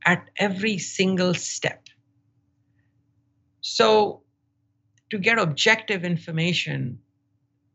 at 0.06 0.30
every 0.38 0.78
single 0.78 1.34
step. 1.34 1.84
So, 3.62 4.22
to 5.10 5.18
get 5.18 5.38
objective 5.38 6.04
information 6.04 7.00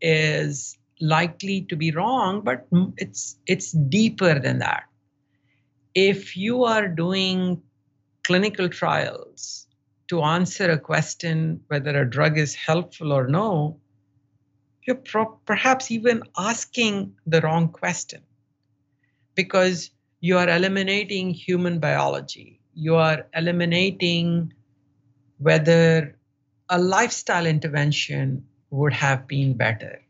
is 0.00 0.78
likely 1.00 1.62
to 1.62 1.76
be 1.76 1.90
wrong, 1.90 2.42
but 2.42 2.66
it's 2.96 3.36
it's 3.46 3.72
deeper 3.72 4.38
than 4.38 4.58
that. 4.58 4.84
If 5.94 6.36
you 6.36 6.64
are 6.64 6.88
doing 6.88 7.62
clinical 8.24 8.68
trials 8.68 9.66
to 10.08 10.22
answer 10.22 10.70
a 10.70 10.78
question 10.78 11.60
whether 11.68 12.00
a 12.00 12.08
drug 12.08 12.38
is 12.38 12.54
helpful 12.54 13.12
or 13.12 13.26
no, 13.26 13.78
you're 14.86 14.96
pro- 14.96 15.38
perhaps 15.46 15.90
even 15.90 16.22
asking 16.36 17.16
the 17.26 17.40
wrong 17.40 17.68
question 17.68 18.22
because 19.34 19.90
you 20.20 20.38
are 20.38 20.48
eliminating 20.48 21.30
human 21.30 21.78
biology. 21.78 22.60
You 22.74 22.96
are 22.96 23.26
eliminating 23.34 24.52
whether 25.38 26.16
a 26.68 26.78
lifestyle 26.78 27.46
intervention 27.46 28.46
would 28.70 28.92
have 28.94 29.26
been 29.26 29.54
better. 29.56 30.02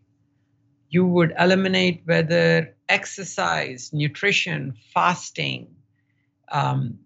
You 0.91 1.07
would 1.07 1.35
eliminate 1.39 2.03
whether 2.05 2.77
exercise, 2.89 3.91
nutrition, 3.93 4.75
fasting, 4.95 5.77
Um, 6.51 7.01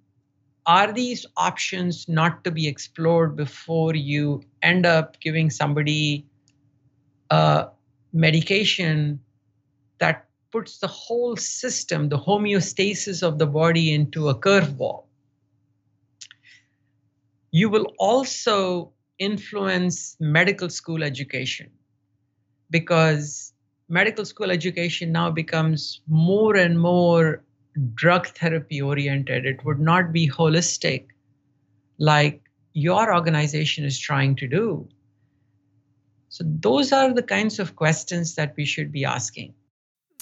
are 0.67 0.93
these 0.93 1.27
options 1.37 2.09
not 2.09 2.45
to 2.45 2.51
be 2.51 2.67
explored 2.69 3.37
before 3.37 3.95
you 3.95 4.43
end 4.63 4.87
up 4.87 5.19
giving 5.21 5.51
somebody 5.51 6.27
a 7.31 7.69
medication 8.13 9.21
that 9.99 10.27
puts 10.53 10.79
the 10.79 10.87
whole 10.87 11.37
system, 11.37 12.09
the 12.09 12.19
homeostasis 12.19 13.23
of 13.23 13.39
the 13.39 13.47
body, 13.47 13.93
into 13.93 14.29
a 14.29 14.35
curveball? 14.35 15.05
You 17.51 17.71
will 17.71 17.93
also 17.99 18.93
influence 19.19 20.17
medical 20.21 20.69
school 20.69 21.03
education 21.03 21.71
because 22.71 23.53
medical 23.89 24.25
school 24.25 24.51
education 24.51 25.13
now 25.13 25.31
becomes 25.31 26.01
more 26.07 26.57
and 26.57 26.79
more 26.79 27.43
drug 27.95 28.27
therapy 28.29 28.81
oriented. 28.83 29.47
It 29.47 29.65
would 29.65 29.81
not 29.81 30.13
be 30.13 30.29
holistic 30.29 31.07
like 31.99 32.43
your 32.73 33.15
organization 33.15 33.85
is 33.85 33.99
trying 33.99 34.37
to 34.37 34.49
do. 34.49 34.89
So 36.29 36.45
those 36.47 36.93
are 36.93 37.13
the 37.13 37.23
kinds 37.23 37.59
of 37.59 37.77
questions 37.77 38.35
that 38.35 38.55
we 38.57 38.65
should 38.65 38.93
be 38.93 39.05
asking. 39.05 39.55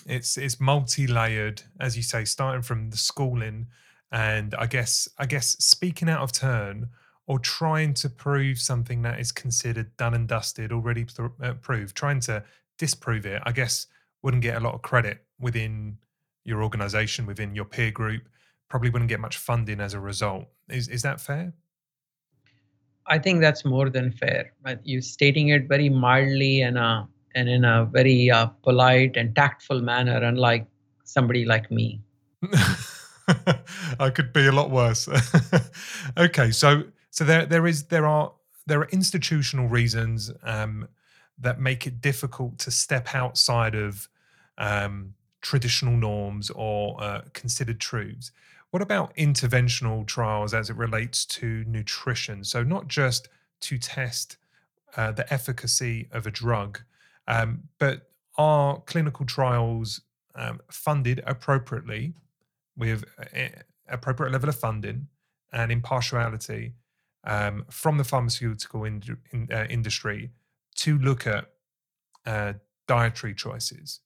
It's 0.07 0.37
it's 0.37 0.61
multi-layered, 0.61 1.63
as 1.81 1.97
you 1.97 2.03
say, 2.03 2.25
starting 2.25 2.63
from 2.63 2.91
the 2.91 2.97
schooling, 2.97 3.67
and 4.13 4.55
I 4.55 4.67
guess 4.67 5.09
I 5.19 5.27
guess 5.27 5.57
speaking 5.65 6.11
out 6.11 6.21
of 6.21 6.33
turn 6.33 6.91
or 7.27 7.39
trying 7.39 7.95
to 7.95 8.11
prove 8.11 8.59
something 8.59 9.03
that 9.03 9.19
is 9.19 9.33
considered 9.33 9.97
done 9.97 10.13
and 10.13 10.29
dusted, 10.29 10.73
already 10.73 11.07
uh, 11.43 11.55
proved, 11.55 11.97
trying 11.97 12.21
to 12.21 12.45
disprove 12.77 13.25
it, 13.25 13.41
I 13.47 13.53
guess 13.53 13.87
wouldn't 14.23 14.43
get 14.43 14.57
a 14.57 14.61
lot 14.61 14.75
of 14.75 14.83
credit 14.83 15.25
within 15.39 15.97
your 16.45 16.63
organization, 16.63 17.25
within 17.25 17.55
your 17.55 17.65
peer 17.65 17.91
group, 17.91 18.29
probably 18.69 18.91
wouldn't 18.91 19.09
get 19.09 19.21
much 19.21 19.39
funding 19.39 19.81
as 19.81 19.95
a 19.95 20.01
result. 20.01 20.47
Is 20.69 20.89
is 20.89 21.03
that 21.03 21.21
fair? 21.21 21.55
I 23.07 23.19
think 23.19 23.41
that's 23.41 23.65
more 23.65 23.91
than 23.91 24.13
fair. 24.13 24.53
You're 24.85 25.03
stating 25.03 25.49
it 25.49 25.69
very 25.69 25.89
mildly 25.89 26.63
and 26.63 26.79
uh, 26.79 27.05
and 27.35 27.49
in 27.49 27.65
a 27.65 27.85
very 27.85 28.31
uh, 28.31 28.47
polite 28.63 29.17
and 29.17 29.35
tactful 29.35 29.81
manner, 29.81 30.23
unlike 30.23 30.67
somebody 31.05 31.45
like 31.45 31.71
me. 31.71 32.01
I 33.99 34.11
could 34.11 34.33
be 34.33 34.47
a 34.47 34.53
lot 34.53 34.71
worse. 34.71 35.09
okay, 36.17 36.51
so 36.51 36.85
so 37.11 37.25
there 37.25 37.47
there 37.47 37.67
is 37.67 37.85
there 37.85 38.07
are 38.07 38.33
there 38.67 38.81
are 38.81 38.89
institutional 38.89 39.69
reasons 39.69 40.31
um, 40.43 40.89
that 41.39 41.61
make 41.61 41.87
it 41.87 42.01
difficult 42.01 42.59
to 42.59 42.71
step 42.71 43.15
outside 43.15 43.75
of 43.75 44.09
um, 44.59 45.15
traditional 45.43 45.97
norms 45.97 46.51
or 46.51 47.03
uh, 47.03 47.23
considered 47.33 47.81
truths. 47.81 48.31
What 48.75 48.83
about 48.83 49.15
interventional 49.15 50.05
trials 50.05 50.53
as 50.53 50.69
it 50.69 50.75
relates 50.75 51.25
to 51.27 51.63
nutrition? 51.65 52.43
So, 52.43 52.65
not 52.65 52.89
just 52.89 53.29
to 53.61 53.79
test 53.79 54.37
uh, 54.97 55.13
the 55.13 55.33
efficacy 55.33 56.09
of 56.11 56.27
a 56.27 56.33
drug, 56.33 56.81
um, 57.29 57.69
but 57.79 58.11
are 58.37 58.81
clinical 58.81 59.27
trials 59.27 60.01
um, 60.35 60.59
funded 60.73 61.23
appropriately 61.25 62.15
with 62.77 63.05
appropriate 63.89 64.33
level 64.33 64.49
of 64.49 64.57
funding 64.57 65.07
and 65.53 65.71
impartiality 65.71 66.75
um, 67.23 67.67
from 67.71 67.97
the 67.97 68.03
pharmaceutical 68.03 68.83
in, 68.83 69.01
uh, 69.53 69.67
industry 69.71 70.33
to 70.79 70.99
look 70.99 71.29
at 71.29 71.45
uh, 72.27 72.55
dietary 72.89 73.35
choices? 73.35 74.01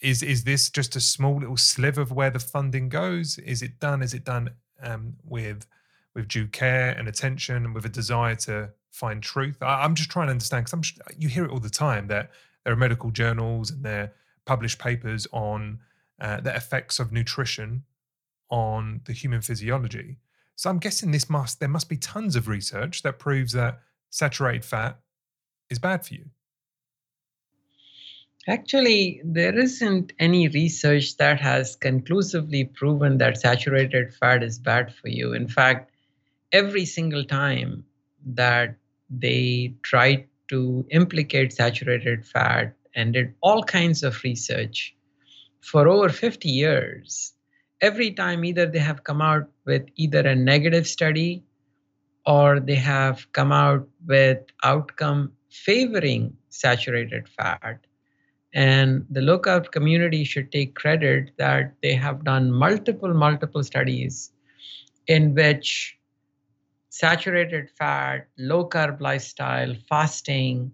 Is 0.00 0.22
is 0.22 0.44
this 0.44 0.70
just 0.70 0.96
a 0.96 1.00
small 1.00 1.38
little 1.40 1.56
sliver 1.56 2.00
of 2.00 2.12
where 2.12 2.30
the 2.30 2.38
funding 2.38 2.88
goes? 2.88 3.38
Is 3.38 3.62
it 3.62 3.80
done? 3.80 4.02
Is 4.02 4.14
it 4.14 4.24
done 4.24 4.50
um, 4.82 5.14
with 5.24 5.66
with 6.14 6.28
due 6.28 6.46
care 6.46 6.90
and 6.90 7.08
attention 7.08 7.64
and 7.64 7.74
with 7.74 7.84
a 7.84 7.90
desire 7.90 8.34
to 8.36 8.70
find 8.90 9.22
truth? 9.22 9.56
I, 9.62 9.84
am 9.84 9.94
just 9.94 10.10
trying 10.10 10.28
to 10.28 10.32
understand 10.32 10.66
because 10.66 10.92
you 11.16 11.28
hear 11.28 11.44
it 11.44 11.50
all 11.50 11.60
the 11.60 11.70
time 11.70 12.06
that 12.08 12.30
there 12.64 12.72
are 12.72 12.76
medical 12.76 13.10
journals 13.10 13.70
and 13.70 13.84
there 13.84 14.12
published 14.44 14.78
papers 14.78 15.26
on 15.32 15.80
uh, 16.20 16.40
the 16.40 16.54
effects 16.54 16.98
of 16.98 17.12
nutrition 17.12 17.84
on 18.50 19.00
the 19.04 19.12
human 19.12 19.40
physiology. 19.40 20.16
So 20.56 20.70
I'm 20.70 20.78
guessing 20.78 21.10
this 21.10 21.30
must 21.30 21.60
there 21.60 21.68
must 21.68 21.88
be 21.88 21.96
tons 21.96 22.36
of 22.36 22.48
research 22.48 23.02
that 23.02 23.18
proves 23.18 23.52
that 23.52 23.80
saturated 24.10 24.64
fat 24.64 24.98
is 25.70 25.78
bad 25.78 26.06
for 26.06 26.14
you. 26.14 26.26
Actually, 28.48 29.20
there 29.24 29.58
isn't 29.58 30.14
any 30.18 30.48
research 30.48 31.18
that 31.18 31.38
has 31.38 31.76
conclusively 31.76 32.64
proven 32.64 33.18
that 33.18 33.38
saturated 33.38 34.14
fat 34.14 34.42
is 34.42 34.58
bad 34.58 34.94
for 34.94 35.08
you. 35.08 35.34
In 35.34 35.46
fact, 35.46 35.90
every 36.50 36.86
single 36.86 37.24
time 37.24 37.84
that 38.24 38.74
they 39.10 39.74
tried 39.82 40.26
to 40.48 40.86
implicate 40.90 41.52
saturated 41.52 42.24
fat 42.24 42.74
and 42.94 43.12
did 43.12 43.34
all 43.42 43.62
kinds 43.62 44.02
of 44.02 44.22
research 44.24 44.96
for 45.60 45.86
over 45.86 46.08
50 46.08 46.48
years, 46.48 47.34
every 47.82 48.12
time 48.12 48.46
either 48.46 48.64
they 48.64 48.78
have 48.78 49.04
come 49.04 49.20
out 49.20 49.50
with 49.66 49.86
either 49.96 50.20
a 50.20 50.34
negative 50.34 50.86
study 50.86 51.44
or 52.24 52.60
they 52.60 52.76
have 52.76 53.30
come 53.32 53.52
out 53.52 53.86
with 54.06 54.38
outcome 54.64 55.32
favoring 55.50 56.34
saturated 56.48 57.28
fat 57.28 57.80
and 58.54 59.06
the 59.10 59.20
carb 59.20 59.70
community 59.70 60.24
should 60.24 60.50
take 60.50 60.74
credit 60.74 61.32
that 61.38 61.74
they 61.82 61.94
have 61.94 62.24
done 62.24 62.50
multiple, 62.50 63.12
multiple 63.12 63.62
studies 63.62 64.32
in 65.06 65.34
which 65.34 65.96
saturated 66.90 67.68
fat, 67.78 68.26
low 68.38 68.68
carb 68.68 69.00
lifestyle, 69.00 69.74
fasting 69.88 70.72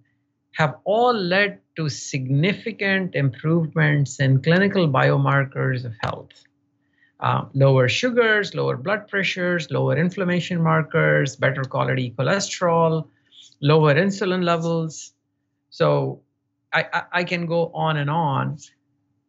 have 0.53 0.77
all 0.85 1.13
led 1.13 1.59
to 1.77 1.89
significant 1.89 3.15
improvements 3.15 4.21
in 4.21 4.41
clinical 4.41 4.89
biomarkers 4.89 5.85
of 5.85 5.93
health. 6.01 6.31
Uh, 7.21 7.45
lower 7.55 7.89
sugars, 7.89 8.55
lower 8.55 8.77
blood 8.77 9.09
pressures, 9.09 9.71
lower 9.71 9.97
inflammation 9.97 10.63
markers, 10.63 11.37
better 11.37 11.65
quality 11.65 12.15
cholesterol, 12.17 13.09
lower 13.61 13.95
insulin 13.95 14.45
levels. 14.45 15.13
So, 15.71 16.21
I, 16.75 17.03
I, 17.13 17.25
can 17.25 17.47
go 17.47 17.71
on 17.73 17.97
and 17.97 18.11
on. 18.11 18.59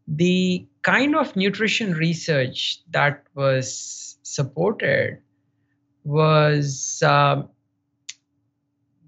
The 0.08 0.66
kind 0.82 1.16
of 1.16 1.36
nutrition 1.36 1.94
research 1.94 2.82
that 2.90 3.24
was 3.36 4.18
supported 4.24 5.20
was 6.04 7.02
uh, 7.06 7.44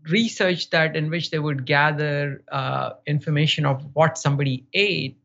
research 0.10 0.70
that 0.70 0.96
in 0.96 1.10
which 1.10 1.32
they 1.32 1.40
would 1.40 1.66
gather 1.66 2.44
uh, 2.52 2.92
information 3.06 3.66
of 3.66 3.84
what 3.94 4.18
somebody 4.18 4.66
ate 4.74 5.18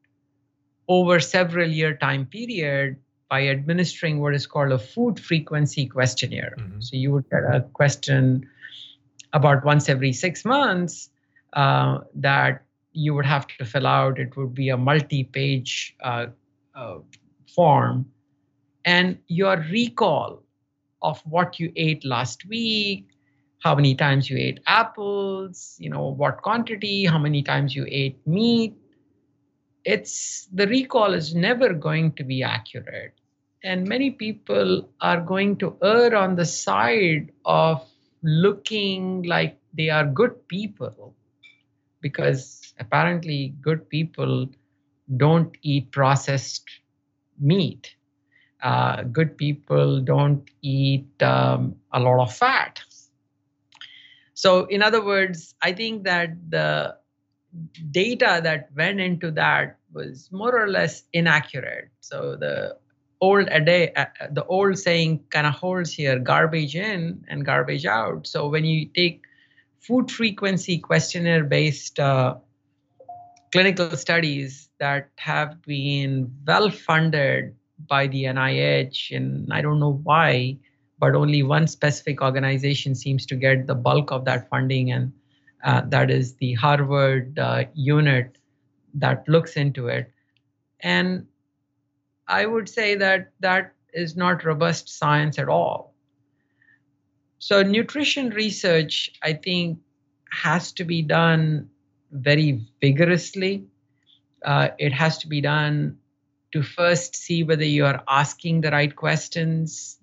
over 0.89 1.21
several 1.21 1.69
year 1.69 1.95
time 1.97 2.27
period 2.27 2.97
by 3.29 3.49
administering 3.49 4.21
what 4.21 4.35
is 4.35 4.47
called 4.47 4.73
a 4.73 4.79
food 4.79 5.19
frequency 5.19 5.87
questionnaire. 5.87 6.55
Mm-hmm. 6.59 6.81
So 6.81 6.97
you 6.97 7.13
would 7.13 7.29
get 7.31 7.45
a 7.45 7.63
question 7.73 8.49
about 9.33 9.65
once 9.65 9.89
every 9.89 10.13
six 10.13 10.45
months 10.45 11.09
uh, 11.55 12.01
that 12.17 12.65
you 12.93 13.15
would 13.15 13.27
have 13.27 13.47
to 13.47 13.65
fill 13.65 13.87
out. 13.87 14.19
It 14.19 14.37
would 14.37 14.55
be 14.55 14.69
a 14.69 14.77
multi-page 14.77 15.97
uh, 16.03 16.27
uh, 16.75 16.99
form, 17.55 18.07
and 18.85 19.19
your 19.29 19.57
recall 19.71 20.43
of 21.03 21.21
what 21.21 21.59
you 21.59 21.73
ate 21.77 22.05
last 22.05 22.47
week, 22.47 23.09
how 23.61 23.75
many 23.75 23.95
times 23.95 24.31
you 24.31 24.37
ate 24.37 24.61
apples, 24.67 25.77
you 25.79 25.91
know 25.91 26.09
what 26.09 26.43
quantity, 26.43 27.05
how 27.05 27.19
many 27.19 27.43
times 27.43 27.75
you 27.75 27.87
ate 27.89 28.25
meat. 28.27 28.75
It's 29.85 30.49
the 30.53 30.67
recall 30.67 31.13
is 31.13 31.35
never 31.35 31.73
going 31.73 32.13
to 32.13 32.25
be 32.25 32.43
accurate, 32.43 33.15
and 33.65 33.89
many 33.89 34.11
people 34.11 34.89
are 35.01 35.21
going 35.21 35.57
to 35.57 35.77
err 35.83 36.15
on 36.15 36.37
the 36.37 36.47
side 36.47 37.33
of 37.45 37.85
looking 38.23 39.23
like 39.25 39.59
they 39.75 39.91
are 39.91 40.07
good 40.07 40.47
people 40.47 41.15
because 42.03 42.75
apparently 42.79 43.55
good 43.63 43.89
people 43.89 44.49
don't 45.17 45.57
eat 45.63 45.91
processed 45.93 46.69
meat. 47.39 47.95
Uh, 48.63 49.03
good 49.05 49.37
people 49.37 50.01
don't 50.01 50.49
eat 50.61 51.09
um, 51.23 51.75
a 51.93 51.99
lot 51.99 52.23
of 52.23 52.35
fat. 52.35 52.81
So, 54.35 54.65
in 54.67 54.83
other 54.83 55.05
words, 55.05 55.55
I 55.63 55.73
think 55.73 56.05
that 56.05 56.51
the 56.51 56.97
data 57.91 58.41
that 58.43 58.71
went 58.77 59.01
into 59.01 59.31
that 59.33 59.79
was 59.93 60.31
more 60.33 60.57
or 60.57 60.69
less 60.69 61.03
inaccurate. 61.13 61.91
So, 62.01 62.37
the 62.37 62.77
old 63.21 63.49
day, 63.65 63.93
uh, 63.95 64.07
the 64.31 64.45
old 64.47 64.79
saying 64.79 65.25
kind 65.31 65.47
of 65.47 65.55
holds 65.55 65.93
here: 65.93 66.19
garbage 66.19 66.77
in 66.77 67.25
and 67.29 67.45
garbage 67.45 67.85
out. 67.85 68.27
So, 68.27 68.49
when 68.49 68.65
you 68.65 68.87
take 68.87 69.23
food 69.83 70.11
frequency 70.11 70.79
questionnaire 70.79 71.45
based 71.45 71.99
uh, 71.99 72.37
clinical 73.51 73.97
studies 73.97 74.71
that 74.79 75.11
have 75.17 75.61
been 75.63 76.33
well 76.47 76.71
funded 76.71 77.55
by 77.89 78.07
the 78.07 78.25
NIH, 78.25 79.15
and 79.15 79.53
I 79.53 79.61
don't 79.61 79.81
know 79.81 80.01
why, 80.05 80.57
but 80.99 81.15
only 81.15 81.43
one 81.43 81.67
specific 81.67 82.23
organization 82.23 82.95
seems 82.95 83.27
to 83.27 83.37
get 83.37 83.67
the 83.67 83.75
bulk 83.75 84.13
of 84.13 84.25
that 84.25 84.49
funding, 84.49 84.93
and 84.93 85.13
uh, 85.65 85.83
that 85.89 86.11
is 86.11 86.35
the 86.37 86.55
Harvard 86.55 87.39
uh, 87.39 87.65
unit 87.75 88.39
that 88.95 89.29
looks 89.29 89.57
into 89.57 89.89
it. 89.89 90.11
And 90.81 91.27
I 92.29 92.47
would 92.47 92.69
say 92.69 92.95
that 92.97 93.33
that 93.41 93.75
is 93.93 94.17
not 94.17 94.45
robust 94.45 94.89
science 94.89 95.39
at 95.39 95.49
all. 95.49 95.92
So, 97.43 97.61
nutrition 97.65 98.31
research, 98.31 99.11
I 99.21 99.33
think, 99.33 99.81
has 100.31 100.71
to 100.75 100.85
be 100.85 101.03
done 101.03 101.71
very 102.13 102.65
vigorously. 102.81 103.65
Uh, 104.45 104.69
it 104.79 104.93
has 104.93 105.19
to 105.19 105.27
be 105.27 105.41
done 105.41 105.99
to 106.53 106.63
first 106.63 107.17
see 107.17 107.43
whether 107.43 107.65
you 107.65 107.85
are 107.85 108.05
asking 108.07 108.61
the 108.61 108.71
right 108.71 108.95
questions. 108.95 109.99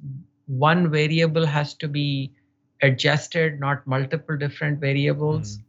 One 0.48 0.92
variable 0.92 1.46
has 1.46 1.76
to 1.76 1.88
be 1.88 2.34
adjusted, 2.82 3.58
not 3.58 3.88
multiple 3.88 4.36
different 4.36 4.82
variables. 4.82 5.60
Mm. 5.60 5.64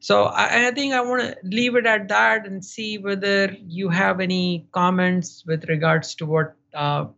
So 0.00 0.24
I, 0.24 0.68
I, 0.68 0.70
think 0.70 0.94
I 0.94 1.02
want 1.02 1.20
to 1.24 1.36
leave 1.42 1.76
it 1.76 1.84
at 1.84 2.08
that 2.08 2.46
and 2.46 2.64
see 2.64 2.96
whether 2.96 3.54
you 3.66 3.90
have 3.90 4.18
any 4.18 4.66
comments 4.72 5.44
with 5.46 5.68
regards 5.68 6.14
to 6.14 6.24
what 6.24 6.56
uh, 6.72 7.08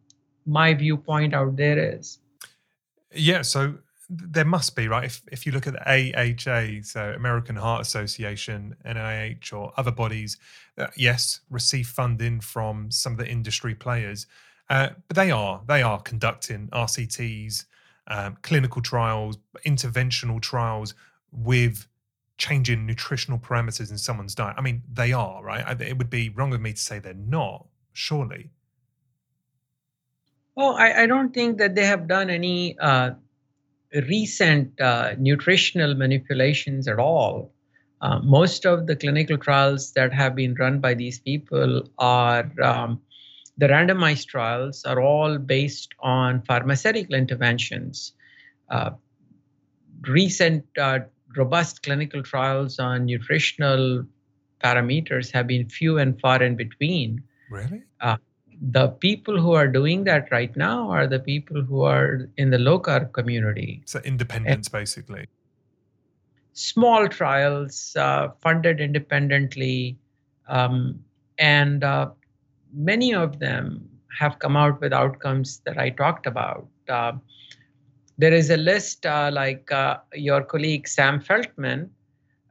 my 0.44 0.74
viewpoint 0.74 1.32
out 1.32 1.54
there 1.54 1.94
is. 1.96 2.18
Yeah, 3.14 3.42
so 3.42 3.74
there 4.10 4.44
must 4.44 4.76
be 4.76 4.88
right 4.88 5.04
if, 5.04 5.22
if 5.32 5.46
you 5.46 5.52
look 5.52 5.66
at 5.66 5.74
the 5.74 5.84
AHA, 5.86 6.82
so 6.82 7.12
American 7.16 7.56
Heart 7.56 7.82
Association, 7.82 8.76
NIH, 8.84 9.52
or 9.52 9.72
other 9.76 9.90
bodies, 9.90 10.36
uh, 10.78 10.88
yes, 10.96 11.40
receive 11.50 11.86
funding 11.86 12.40
from 12.40 12.90
some 12.90 13.12
of 13.12 13.18
the 13.18 13.28
industry 13.28 13.74
players, 13.74 14.26
uh, 14.70 14.90
but 15.08 15.16
they 15.16 15.30
are 15.30 15.62
they 15.66 15.82
are 15.82 16.00
conducting 16.00 16.68
RCTs, 16.68 17.64
um, 18.08 18.36
clinical 18.42 18.82
trials, 18.82 19.38
interventional 19.66 20.40
trials 20.40 20.94
with 21.32 21.86
changing 22.36 22.84
nutritional 22.86 23.38
parameters 23.38 23.90
in 23.90 23.98
someone's 23.98 24.34
diet. 24.34 24.56
I 24.58 24.60
mean, 24.60 24.82
they 24.92 25.12
are 25.12 25.42
right. 25.42 25.80
It 25.80 25.98
would 25.98 26.10
be 26.10 26.30
wrong 26.30 26.52
of 26.52 26.60
me 26.60 26.72
to 26.72 26.80
say 26.80 26.98
they're 26.98 27.14
not. 27.14 27.66
Surely. 27.92 28.50
Well, 30.56 30.76
I, 30.76 31.02
I 31.02 31.06
don't 31.06 31.34
think 31.34 31.58
that 31.58 31.74
they 31.74 31.84
have 31.84 32.06
done 32.06 32.30
any 32.30 32.78
uh, 32.78 33.12
recent 34.08 34.80
uh, 34.80 35.14
nutritional 35.18 35.94
manipulations 35.94 36.86
at 36.86 36.98
all. 36.98 37.52
Uh, 38.00 38.18
most 38.20 38.66
of 38.66 38.86
the 38.86 38.94
clinical 38.94 39.38
trials 39.38 39.92
that 39.92 40.12
have 40.12 40.34
been 40.34 40.54
run 40.54 40.78
by 40.78 40.94
these 40.94 41.18
people 41.18 41.88
are 41.98 42.50
um, 42.62 43.00
the 43.56 43.66
randomized 43.66 44.26
trials 44.26 44.84
are 44.84 45.00
all 45.00 45.38
based 45.38 45.94
on 46.00 46.42
pharmaceutical 46.42 47.14
interventions. 47.14 48.12
Uh, 48.68 48.90
recent 50.02 50.64
uh, 50.78 51.00
robust 51.36 51.82
clinical 51.82 52.22
trials 52.22 52.78
on 52.78 53.06
nutritional 53.06 54.04
parameters 54.62 55.30
have 55.30 55.46
been 55.46 55.68
few 55.68 55.98
and 55.98 56.20
far 56.20 56.42
in 56.42 56.56
between. 56.56 57.22
Really? 57.50 57.82
The 58.60 58.88
people 58.88 59.40
who 59.40 59.52
are 59.52 59.68
doing 59.68 60.04
that 60.04 60.30
right 60.30 60.54
now 60.56 60.90
are 60.90 61.06
the 61.06 61.18
people 61.18 61.62
who 61.62 61.82
are 61.82 62.28
in 62.36 62.50
the 62.50 62.58
low 62.58 62.78
carb 62.78 63.12
community. 63.12 63.82
So 63.84 64.00
independence, 64.00 64.68
and 64.68 64.72
basically. 64.72 65.26
Small 66.52 67.08
trials 67.08 67.96
uh, 67.96 68.28
funded 68.40 68.80
independently, 68.80 69.98
um, 70.48 71.04
and 71.38 71.82
uh, 71.82 72.10
many 72.72 73.12
of 73.12 73.38
them 73.38 73.88
have 74.18 74.38
come 74.38 74.56
out 74.56 74.80
with 74.80 74.92
outcomes 74.92 75.60
that 75.66 75.78
I 75.78 75.90
talked 75.90 76.26
about. 76.26 76.68
Uh, 76.88 77.12
there 78.18 78.32
is 78.32 78.50
a 78.50 78.56
list 78.56 79.06
uh, 79.06 79.30
like 79.32 79.70
uh, 79.72 79.98
your 80.14 80.42
colleague 80.42 80.86
Sam 80.86 81.20
Feltham 81.20 81.90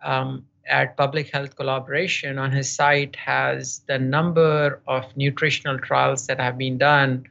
um, 0.04 0.46
at 0.68 0.96
Public 0.98 1.30
Health 1.32 1.56
Collaboration 1.56 2.38
on 2.38 2.52
his 2.52 2.74
site 2.74 3.16
has 3.16 3.82
the 3.88 4.00
number 4.00 4.82
of 4.88 5.06
nutritional 5.18 5.78
trials 5.78 6.28
that 6.28 6.40
have 6.40 6.58
been 6.58 6.78
done 6.78 7.26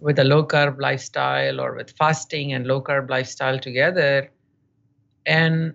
with 0.00 0.18
a 0.18 0.24
low 0.24 0.44
carb 0.44 0.80
lifestyle 0.80 1.60
or 1.60 1.74
with 1.74 1.90
fasting 1.92 2.52
and 2.52 2.66
low 2.66 2.80
carb 2.80 3.10
lifestyle 3.10 3.58
together. 3.58 4.30
And 5.26 5.74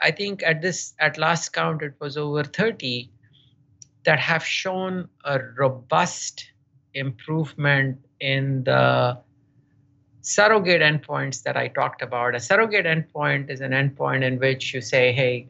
I 0.00 0.10
think 0.10 0.42
at 0.42 0.62
this 0.62 0.94
at 0.98 1.18
last 1.18 1.52
count 1.52 1.82
it 1.82 1.94
was 2.00 2.16
over 2.16 2.44
30 2.44 3.10
that 4.04 4.18
have 4.18 4.44
shown 4.44 5.08
a 5.24 5.40
robust 5.56 6.50
improvement 6.94 7.98
in 8.20 8.64
the 8.64 9.18
surrogate 10.20 10.80
endpoints 10.80 11.42
that 11.42 11.56
I 11.56 11.68
talked 11.68 12.02
about. 12.02 12.34
A 12.34 12.40
surrogate 12.40 12.86
endpoint 12.86 13.50
is 13.50 13.60
an 13.60 13.72
endpoint 13.72 14.22
in 14.22 14.38
which 14.38 14.72
you 14.72 14.80
say, 14.80 15.12
hey, 15.12 15.48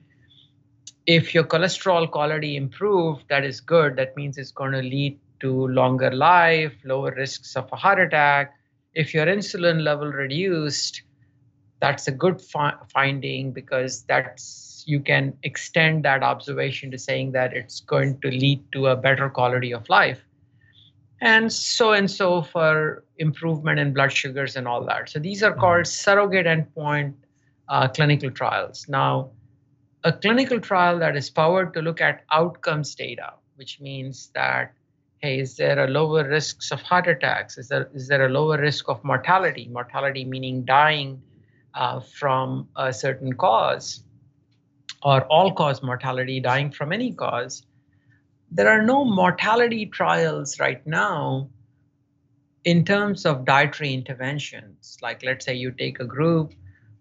if 1.07 1.34
your 1.34 1.44
cholesterol 1.44 2.11
quality 2.11 2.57
improved, 2.57 3.24
that 3.28 3.44
is 3.44 3.61
good. 3.61 3.96
That 3.96 4.16
means 4.16 4.38
it's 4.38 4.50
going 4.50 4.72
to 4.72 4.82
lead 4.82 5.18
to 5.40 5.68
longer 5.68 6.11
life, 6.11 6.72
lower 6.84 7.12
risks 7.12 7.57
of 7.57 7.68
a 7.72 7.76
heart 7.76 8.00
attack. 8.00 8.55
If 8.94 9.12
your 9.12 9.26
insulin 9.26 9.82
level 9.82 10.11
reduced, 10.11 11.02
that's 11.80 12.09
a 12.09 12.12
good 12.12 12.40
fi- 12.40 12.76
finding 12.92 13.52
because 13.52 14.05
that's 14.05 14.84
you 14.86 15.00
can 15.00 15.36
extend 15.42 16.05
that 16.05 16.22
observation 16.22 16.90
to 16.90 16.98
saying 16.98 17.32
that 17.32 17.52
it's 17.55 17.80
going 17.80 18.20
to 18.20 18.28
lead 18.28 18.61
to 18.72 18.86
a 18.86 18.96
better 18.96 19.28
quality 19.30 19.72
of 19.72 19.88
life 19.88 20.22
and 21.20 21.52
so 21.52 21.92
and 21.92 22.11
so 22.11 22.42
for 22.42 23.02
improvement 23.18 23.78
in 23.78 23.94
blood 23.94 24.12
sugars 24.12 24.57
and 24.57 24.68
all 24.68 24.84
that 24.84 25.09
so 25.09 25.18
these 25.18 25.42
are 25.42 25.55
called 25.55 25.84
mm-hmm. 25.84 26.05
surrogate 26.05 26.46
endpoint 26.46 27.14
uh, 27.68 27.88
clinical 27.88 28.30
trials 28.30 28.86
now 28.88 29.30
a 30.05 30.12
clinical 30.12 30.61
trial 30.61 30.98
that 30.98 31.16
is 31.16 31.30
powered 31.30 31.72
to 31.72 31.80
look 31.80 32.00
at 32.00 32.24
outcomes 32.30 32.94
data, 32.94 33.32
which 33.57 33.80
means 33.80 34.30
that, 34.34 34.74
hey, 35.18 35.38
is 35.40 35.57
there 35.57 35.82
a 35.82 35.88
lower 35.88 36.28
risks 36.28 36.70
of 36.70 36.82
heart 36.82 37.09
attacks? 37.09 37.57
Is 37.57 37.68
there, 37.68 37.88
is 37.94 38.07
there 38.07 38.26
a 38.26 38.28
lower 38.28 38.59
risk 38.59 38.90
of 38.90 39.02
mortality? 39.02 39.66
Mortality 39.72 40.26
meaning 40.26 40.64
dying 40.66 41.22
uh, 41.72 42.00
from 42.00 42.68
a 42.76 42.92
certain 42.92 43.32
cause 43.32 44.05
or 45.02 45.22
all 45.24 45.52
cause 45.52 45.82
mortality, 45.82 46.38
dying 46.38 46.70
from 46.70 46.92
any 46.92 47.12
cause. 47.12 47.64
There 48.50 48.68
are 48.68 48.82
no 48.82 49.07
mortality 49.07 49.86
trials 49.86 50.61
right 50.61 50.86
now 50.86 51.48
in 52.64 52.84
terms 52.84 53.24
of 53.24 53.46
dietary 53.46 53.94
interventions. 53.94 54.98
Like, 55.00 55.22
let's 55.22 55.46
say 55.46 55.55
you 55.55 55.70
take 55.70 55.98
a 55.98 56.05
group 56.05 56.52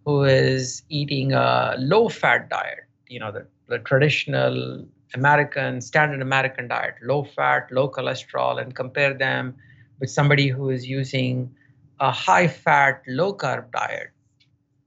who 0.06 0.24
is 0.24 0.84
eating 0.90 1.34
a 1.34 1.76
low 1.78 2.08
fat 2.08 2.50
diet 2.50 2.83
you 3.14 3.20
know 3.20 3.32
the, 3.32 3.46
the 3.68 3.80
traditional 3.80 4.86
American 5.14 5.80
standard 5.82 6.22
American 6.22 6.68
diet, 6.68 6.96
low 7.04 7.24
fat, 7.24 7.72
low 7.72 7.90
cholesterol, 7.90 8.62
and 8.62 8.76
compare 8.76 9.14
them 9.14 9.56
with 10.00 10.10
somebody 10.10 10.48
who 10.48 10.70
is 10.70 10.88
using 10.88 11.54
a 12.00 12.12
high 12.12 12.48
fat, 12.48 13.04
low 13.08 13.34
carb 13.34 13.72
diet. 13.72 14.10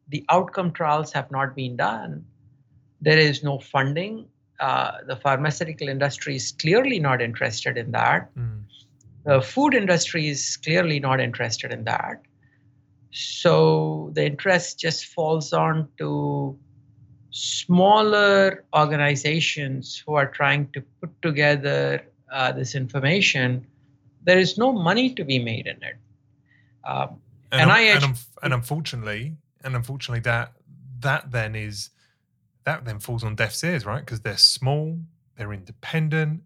The 0.08 0.24
outcome 0.28 0.72
trials 0.72 1.12
have 1.12 1.30
not 1.30 1.54
been 1.54 1.76
done. 1.76 2.24
There 3.00 3.18
is 3.18 3.44
no 3.44 3.58
funding. 3.58 4.26
Uh, 4.58 4.92
the 5.06 5.16
pharmaceutical 5.16 5.88
industry 5.88 6.36
is 6.36 6.52
clearly 6.52 6.98
not 6.98 7.22
interested 7.22 7.76
in 7.76 7.92
that. 7.92 8.34
Mm. 8.36 8.62
The 9.24 9.40
food 9.42 9.74
industry 9.74 10.28
is 10.28 10.56
clearly 10.56 10.98
not 10.98 11.20
interested 11.20 11.72
in 11.72 11.84
that. 11.84 12.22
So 13.10 14.10
the 14.14 14.24
interest 14.24 14.78
just 14.78 15.06
falls 15.06 15.52
on 15.52 15.88
to 15.98 16.58
smaller 17.36 18.64
organizations 18.74 20.02
who 20.06 20.14
are 20.14 20.26
trying 20.26 20.68
to 20.72 20.80
put 21.00 21.10
together 21.20 22.02
uh, 22.32 22.50
this 22.52 22.74
information, 22.74 23.66
there 24.22 24.38
is 24.38 24.56
no 24.56 24.72
money 24.72 25.10
to 25.14 25.24
be 25.24 25.38
made 25.38 25.66
in 25.66 25.76
it. 25.82 25.96
Um, 26.84 27.20
and, 27.52 27.62
and, 27.62 27.72
I 27.72 27.80
and, 27.80 28.16
and 28.42 28.54
unfortunately, 28.54 29.36
and 29.62 29.76
unfortunately, 29.76 30.20
that 30.20 30.52
that 31.00 31.30
then 31.30 31.54
is 31.54 31.90
that 32.64 32.84
then 32.84 32.98
falls 32.98 33.22
on 33.22 33.34
deaf 33.34 33.62
ears, 33.62 33.84
right? 33.84 34.00
Because 34.00 34.20
they're 34.20 34.38
small, 34.38 34.98
they're 35.36 35.52
independent, 35.52 36.42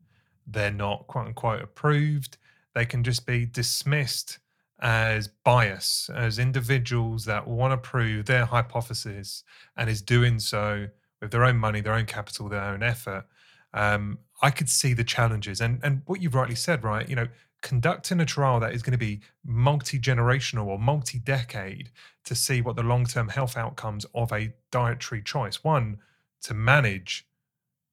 they're 0.47 0.73
not 0.73 1.07
quote 1.07 1.29
unquote 1.29 1.63
approved. 1.63 2.37
They 2.75 2.85
can 2.85 3.05
just 3.05 3.27
be 3.27 3.47
dismissed 3.47 4.39
as 4.81 5.29
bias, 5.45 6.09
as 6.15 6.39
individuals 6.39 7.25
that 7.27 7.47
want 7.47 7.73
to 7.73 7.77
prove 7.77 8.27
their 8.27 8.47
hypothesis 8.47 9.45
and 9.77 9.91
is 9.91 10.01
doing 10.01 10.39
so 10.39 10.89
with 11.21 11.31
their 11.31 11.45
own 11.45 11.57
money, 11.57 11.81
their 11.81 11.95
own 11.95 12.07
capital, 12.07 12.49
their 12.49 12.63
own 12.63 12.83
effort. 12.83 13.27
Um, 13.75 14.19
I 14.43 14.51
could 14.51 14.71
see 14.71 14.95
the 14.95 15.05
challenges, 15.05 15.61
and 15.61 15.81
and 15.83 16.03
what 16.07 16.23
you've 16.23 16.35
rightly 16.35 16.55
said, 16.55 16.83
right? 16.83 17.09
You 17.09 17.17
know, 17.17 17.29
conducting 17.63 18.21
a 18.21 18.25
trial 18.25 18.59
that 18.61 18.73
is 18.73 18.83
going 18.83 18.93
to 18.93 18.99
be 18.99 19.21
multi 19.45 19.99
generational 19.99 20.67
or 20.67 20.79
multi 20.79 21.19
decade 21.19 21.91
to 22.25 22.35
see 22.35 22.63
what 22.63 22.77
the 22.77 22.83
long 22.83 23.05
term 23.05 23.29
health 23.29 23.57
outcomes 23.57 24.07
of 24.15 24.33
a 24.33 24.53
dietary 24.71 25.23
choice. 25.23 25.63
One 25.63 25.99
to 26.43 26.55
manage 26.55 27.27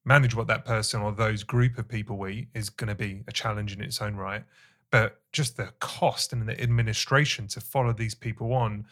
manage 0.06 0.34
what 0.34 0.48
that 0.48 0.64
person 0.64 1.02
or 1.02 1.12
those 1.12 1.44
group 1.44 1.78
of 1.78 1.90
people 1.90 2.26
eat 2.30 2.48
is 2.54 2.70
going 2.70 2.88
to 2.88 2.96
be 2.96 3.24
a 3.28 3.32
challenge 3.34 3.74
in 3.74 3.82
its 3.82 4.02
own 4.02 4.16
right 4.16 4.46
but 4.92 5.22
just 5.32 5.58
the 5.58 5.70
cost 5.80 6.34
and 6.34 6.48
the 6.48 6.60
administration 6.62 7.48
to 7.48 7.62
follow 7.62 7.94
these 7.94 8.16
people 8.16 8.54
on 8.54 8.86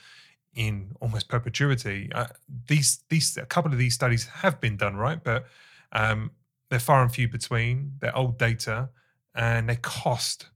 in 0.55 0.95
almost 1.01 1.27
perpetuity. 1.27 2.09
Uh, 2.13 2.27
these 2.67 3.03
these 3.09 3.37
a 3.37 3.45
couple 3.45 3.71
of 3.71 3.77
these 3.77 3.93
studies 3.93 4.25
have 4.25 4.59
been 4.61 4.77
done 4.77 4.95
right, 4.95 5.23
but 5.23 5.45
um, 5.91 6.31
they're 6.69 6.79
far 6.79 7.01
and 7.01 7.11
few 7.11 7.27
between. 7.27 7.93
They're 7.99 8.15
old 8.15 8.37
data, 8.37 8.89
and 9.35 9.69
they 9.69 9.75
cost 9.75 10.47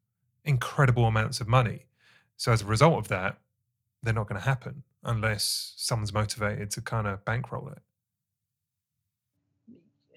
incredible 0.45 1.05
amounts 1.05 1.41
of 1.41 1.47
money. 1.47 1.85
So 2.37 2.51
as 2.51 2.61
a 2.61 2.65
result 2.65 2.97
of 2.97 3.07
that, 3.09 3.37
they're 4.01 4.13
not 4.13 4.27
going 4.27 4.39
to 4.39 4.45
happen 4.45 4.83
unless 5.03 5.73
someone's 5.75 6.13
motivated 6.13 6.71
to 6.71 6.81
kind 6.81 7.07
of 7.07 7.23
bankroll 7.25 7.69
it. 7.69 7.79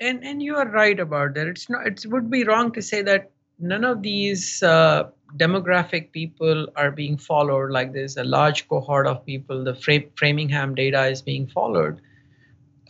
And 0.00 0.24
and 0.24 0.40
you 0.42 0.56
are 0.56 0.68
right 0.68 0.98
about 0.98 1.34
that. 1.34 1.48
It's 1.48 1.68
not. 1.68 1.86
It 1.86 2.06
would 2.06 2.30
be 2.30 2.44
wrong 2.44 2.72
to 2.72 2.82
say 2.82 3.02
that 3.02 3.31
none 3.58 3.84
of 3.84 4.02
these 4.02 4.62
uh, 4.62 5.08
demographic 5.36 6.12
people 6.12 6.68
are 6.76 6.90
being 6.90 7.16
followed. 7.16 7.70
Like 7.70 7.92
there's 7.92 8.16
a 8.16 8.24
large 8.24 8.68
cohort 8.68 9.06
of 9.06 9.24
people. 9.24 9.64
The 9.64 9.74
Fra- 9.74 10.10
Framingham 10.16 10.74
data 10.74 11.06
is 11.06 11.22
being 11.22 11.46
followed, 11.46 12.00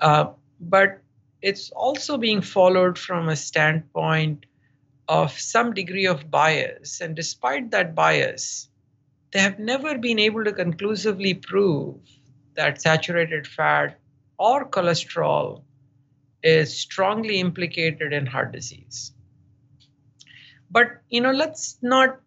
uh, 0.01 0.27
but 0.61 1.01
it's 1.43 1.71
also 1.73 2.17
being 2.17 2.41
followed 2.41 2.99
from 2.99 3.29
a 3.29 3.37
standpoint 3.37 4.47
of 5.09 5.33
some 5.39 5.75
degree 5.75 6.07
of 6.07 6.31
bias. 6.31 7.01
And 7.01 7.15
despite 7.17 7.71
that 7.73 7.95
bias, 7.95 8.69
they 9.33 9.41
have 9.41 9.59
never 9.59 9.99
been 9.99 10.19
able 10.19 10.45
to 10.45 10.53
conclusively 10.53 11.35
prove 11.35 11.97
that 12.55 12.81
saturated 12.81 13.47
fat 13.47 13.99
or 14.39 14.69
cholesterol 14.69 15.63
is 16.43 16.77
strongly 16.77 17.41
implicated 17.41 18.13
in 18.13 18.27
heart 18.27 18.53
disease. 18.53 19.13
But 20.73 21.03
you 21.11 21.21
know, 21.21 21.33
let's 21.33 21.77
not 21.83 22.19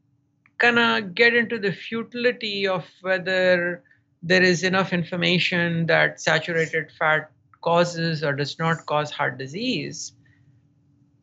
kind 0.59 0.77
of 0.77 1.15
get 1.15 1.33
into 1.33 1.57
the 1.57 1.71
futility 1.71 2.67
of 2.67 2.85
whether 3.01 3.83
there 4.21 4.43
is 4.43 4.63
enough 4.63 4.93
information 4.93 5.87
that 5.87 6.21
saturated 6.21 6.91
fat 6.97 7.31
causes 7.61 8.23
or 8.23 8.33
does 8.33 8.59
not 8.59 8.85
cause 8.85 9.09
heart 9.09 9.39
disease. 9.39 10.13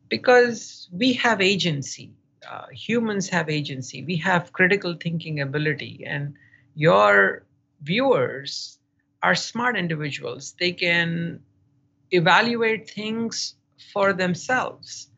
Because 0.09 0.89
we 0.93 1.13
have 1.15 1.41
agency. 1.41 2.11
Uh, 2.51 2.67
humans 2.73 3.29
have 3.29 3.49
agency. 3.49 4.03
We 4.05 4.17
have 4.17 4.53
critical 4.53 4.97
thinking 5.01 5.41
ability. 5.41 6.05
And 6.05 6.35
your 6.75 7.45
viewers 7.83 8.79
are 9.23 9.37
smart 9.37 9.77
individuals. 9.77 10.57
They 10.59 10.73
can 10.73 11.41
evaluate 12.11 12.91
things 12.91 13.55
for 13.93 14.13
themselves 14.13 15.12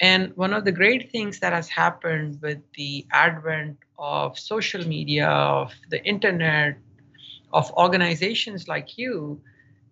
and 0.00 0.36
one 0.36 0.52
of 0.52 0.64
the 0.64 0.72
great 0.72 1.10
things 1.10 1.40
that 1.40 1.52
has 1.52 1.68
happened 1.68 2.38
with 2.42 2.58
the 2.74 3.06
advent 3.12 3.78
of 3.98 4.38
social 4.38 4.86
media 4.86 5.28
of 5.28 5.72
the 5.90 6.04
internet 6.04 6.76
of 7.52 7.70
organizations 7.72 8.68
like 8.68 8.98
you 8.98 9.40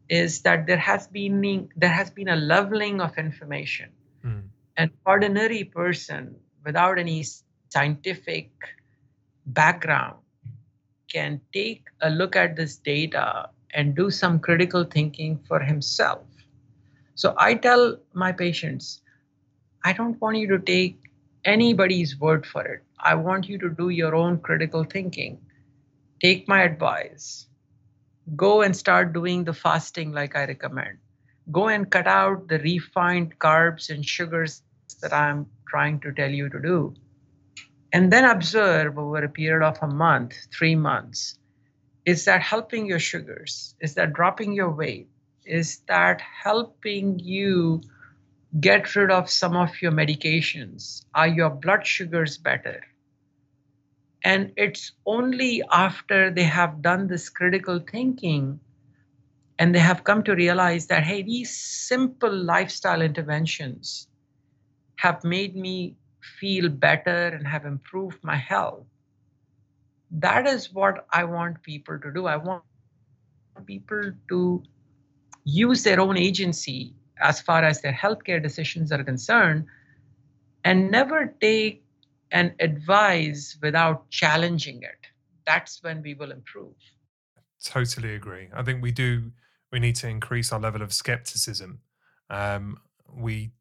is 0.09 0.43
that 0.43 0.67
there 0.67 0.77
has 0.77 1.07
been 1.07 1.69
there 1.77 1.97
has 2.01 2.11
been 2.11 2.29
a 2.29 2.37
leveling 2.37 3.01
of 3.01 3.17
information 3.17 3.89
mm. 4.25 4.43
an 4.77 4.91
ordinary 5.07 5.65
person 5.65 6.35
without 6.65 6.99
any 6.99 7.25
scientific 7.69 8.51
background 9.47 10.17
can 11.15 11.41
take 11.53 11.85
a 12.01 12.11
look 12.11 12.37
at 12.37 12.57
this 12.57 12.77
data 12.77 13.49
and 13.73 13.95
do 13.95 14.11
some 14.11 14.39
critical 14.39 14.85
thinking 14.85 15.39
for 15.47 15.61
himself. 15.61 16.27
So 17.15 17.35
I 17.39 17.55
tell 17.55 17.99
my 18.13 18.33
patients, 18.33 19.01
I 19.87 19.93
don't 19.93 20.19
want 20.19 20.39
you 20.39 20.49
to 20.49 20.59
take 20.59 20.99
anybody's 21.45 22.19
word 22.19 22.47
for 22.47 22.65
it. 22.65 22.83
I 22.99 23.17
want 23.17 23.51
you 23.51 23.59
to 23.59 23.69
do 23.69 23.91
your 23.91 24.15
own 24.15 24.39
critical 24.39 24.83
thinking. 24.83 25.39
Take 26.23 26.49
my 26.49 26.63
advice. 26.63 27.47
Go 28.35 28.63
and 28.63 28.75
start 28.75 29.13
doing 29.13 29.45
the 29.45 29.53
fasting 29.53 30.13
like 30.13 30.37
I 30.37 30.47
recommend. 30.47 30.97
Go 31.53 31.69
and 31.69 31.91
cut 31.91 32.07
out 32.07 32.49
the 32.49 32.59
refined 32.61 33.39
carbs 33.39 33.91
and 33.91 34.03
sugars 34.07 34.63
that 35.03 35.13
I'm 35.13 35.47
trying 35.69 36.01
to 36.01 36.13
tell 36.13 36.31
you 36.31 36.49
to 36.49 36.61
do. 36.63 36.95
And 37.93 38.11
then 38.11 38.25
observe 38.25 38.99
over 38.99 39.23
a 39.23 39.29
period 39.29 39.63
of 39.63 39.77
a 39.83 39.87
month, 39.87 40.35
three 40.51 40.75
months. 40.75 41.39
Is 42.07 42.25
that 42.25 42.41
helping 42.41 42.87
your 42.87 42.99
sugars? 42.99 43.75
Is 43.81 43.95
that 43.97 44.15
dropping 44.15 44.55
your 44.55 44.71
weight? 44.71 45.11
Is 45.45 45.81
that 45.89 46.23
helping 46.23 47.19
you 47.19 47.83
get 48.61 48.95
rid 48.95 49.11
of 49.11 49.31
some 49.31 49.57
of 49.57 49.83
your 49.83 49.93
medications? 49.93 51.05
Are 51.15 51.29
your 51.29 51.51
blood 51.51 51.87
sugars 51.87 52.39
better? 52.39 52.83
And 54.25 54.53
it's 54.57 54.93
only 55.07 55.63
after 55.71 56.31
they 56.31 56.45
have 56.45 56.83
done 56.83 57.09
this 57.09 57.29
critical 57.29 57.79
thinking 57.79 58.61
and 59.59 59.75
they 59.75 59.81
have 59.81 60.05
come 60.05 60.23
to 60.25 60.35
realize 60.35 60.87
that, 60.87 61.05
hey, 61.05 61.23
these 61.23 61.57
simple 61.57 62.33
lifestyle 62.33 63.03
interventions 63.03 64.09
have 64.97 65.25
made 65.25 65.55
me 65.55 65.97
feel 66.41 66.69
better 66.69 67.29
and 67.29 67.47
have 67.47 67.67
improved 67.67 68.19
my 68.23 68.37
health. 68.37 68.87
That 70.11 70.47
is 70.47 70.73
what 70.73 71.07
I 71.13 71.25
want 71.25 71.63
people 71.63 71.99
to 71.99 72.13
do. 72.13 72.27
I 72.27 72.37
want 72.37 72.63
people 73.67 74.13
to 74.31 74.63
use 75.45 75.83
their 75.83 76.01
own 76.01 76.17
agency 76.17 76.95
as 77.21 77.41
far 77.41 77.65
as 77.65 77.81
their 77.81 77.93
healthcare 77.93 78.43
decisions 78.43 78.93
are 78.93 79.05
concerned 79.05 79.67
and 80.65 80.91
never 80.91 81.35
take 81.41 81.85
an 82.33 82.55
advice 82.59 83.57
without 83.63 84.09
challenging 84.11 84.83
it. 84.83 85.07
That's 85.47 85.83
when 85.83 86.03
we 86.03 86.15
will 86.15 86.33
improve. 86.33 86.75
Totally 87.63 88.15
agree. 88.15 88.49
I 88.53 88.63
think 88.63 88.83
we 88.83 88.91
do, 88.93 89.33
we 89.71 89.79
need 89.79 89.97
to 89.97 90.09
increase 90.09 90.53
our 90.53 90.61
level 90.61 90.83
of 90.83 90.93
skepticism. 90.93 91.81
Um, 92.31 92.79
we 93.15 93.53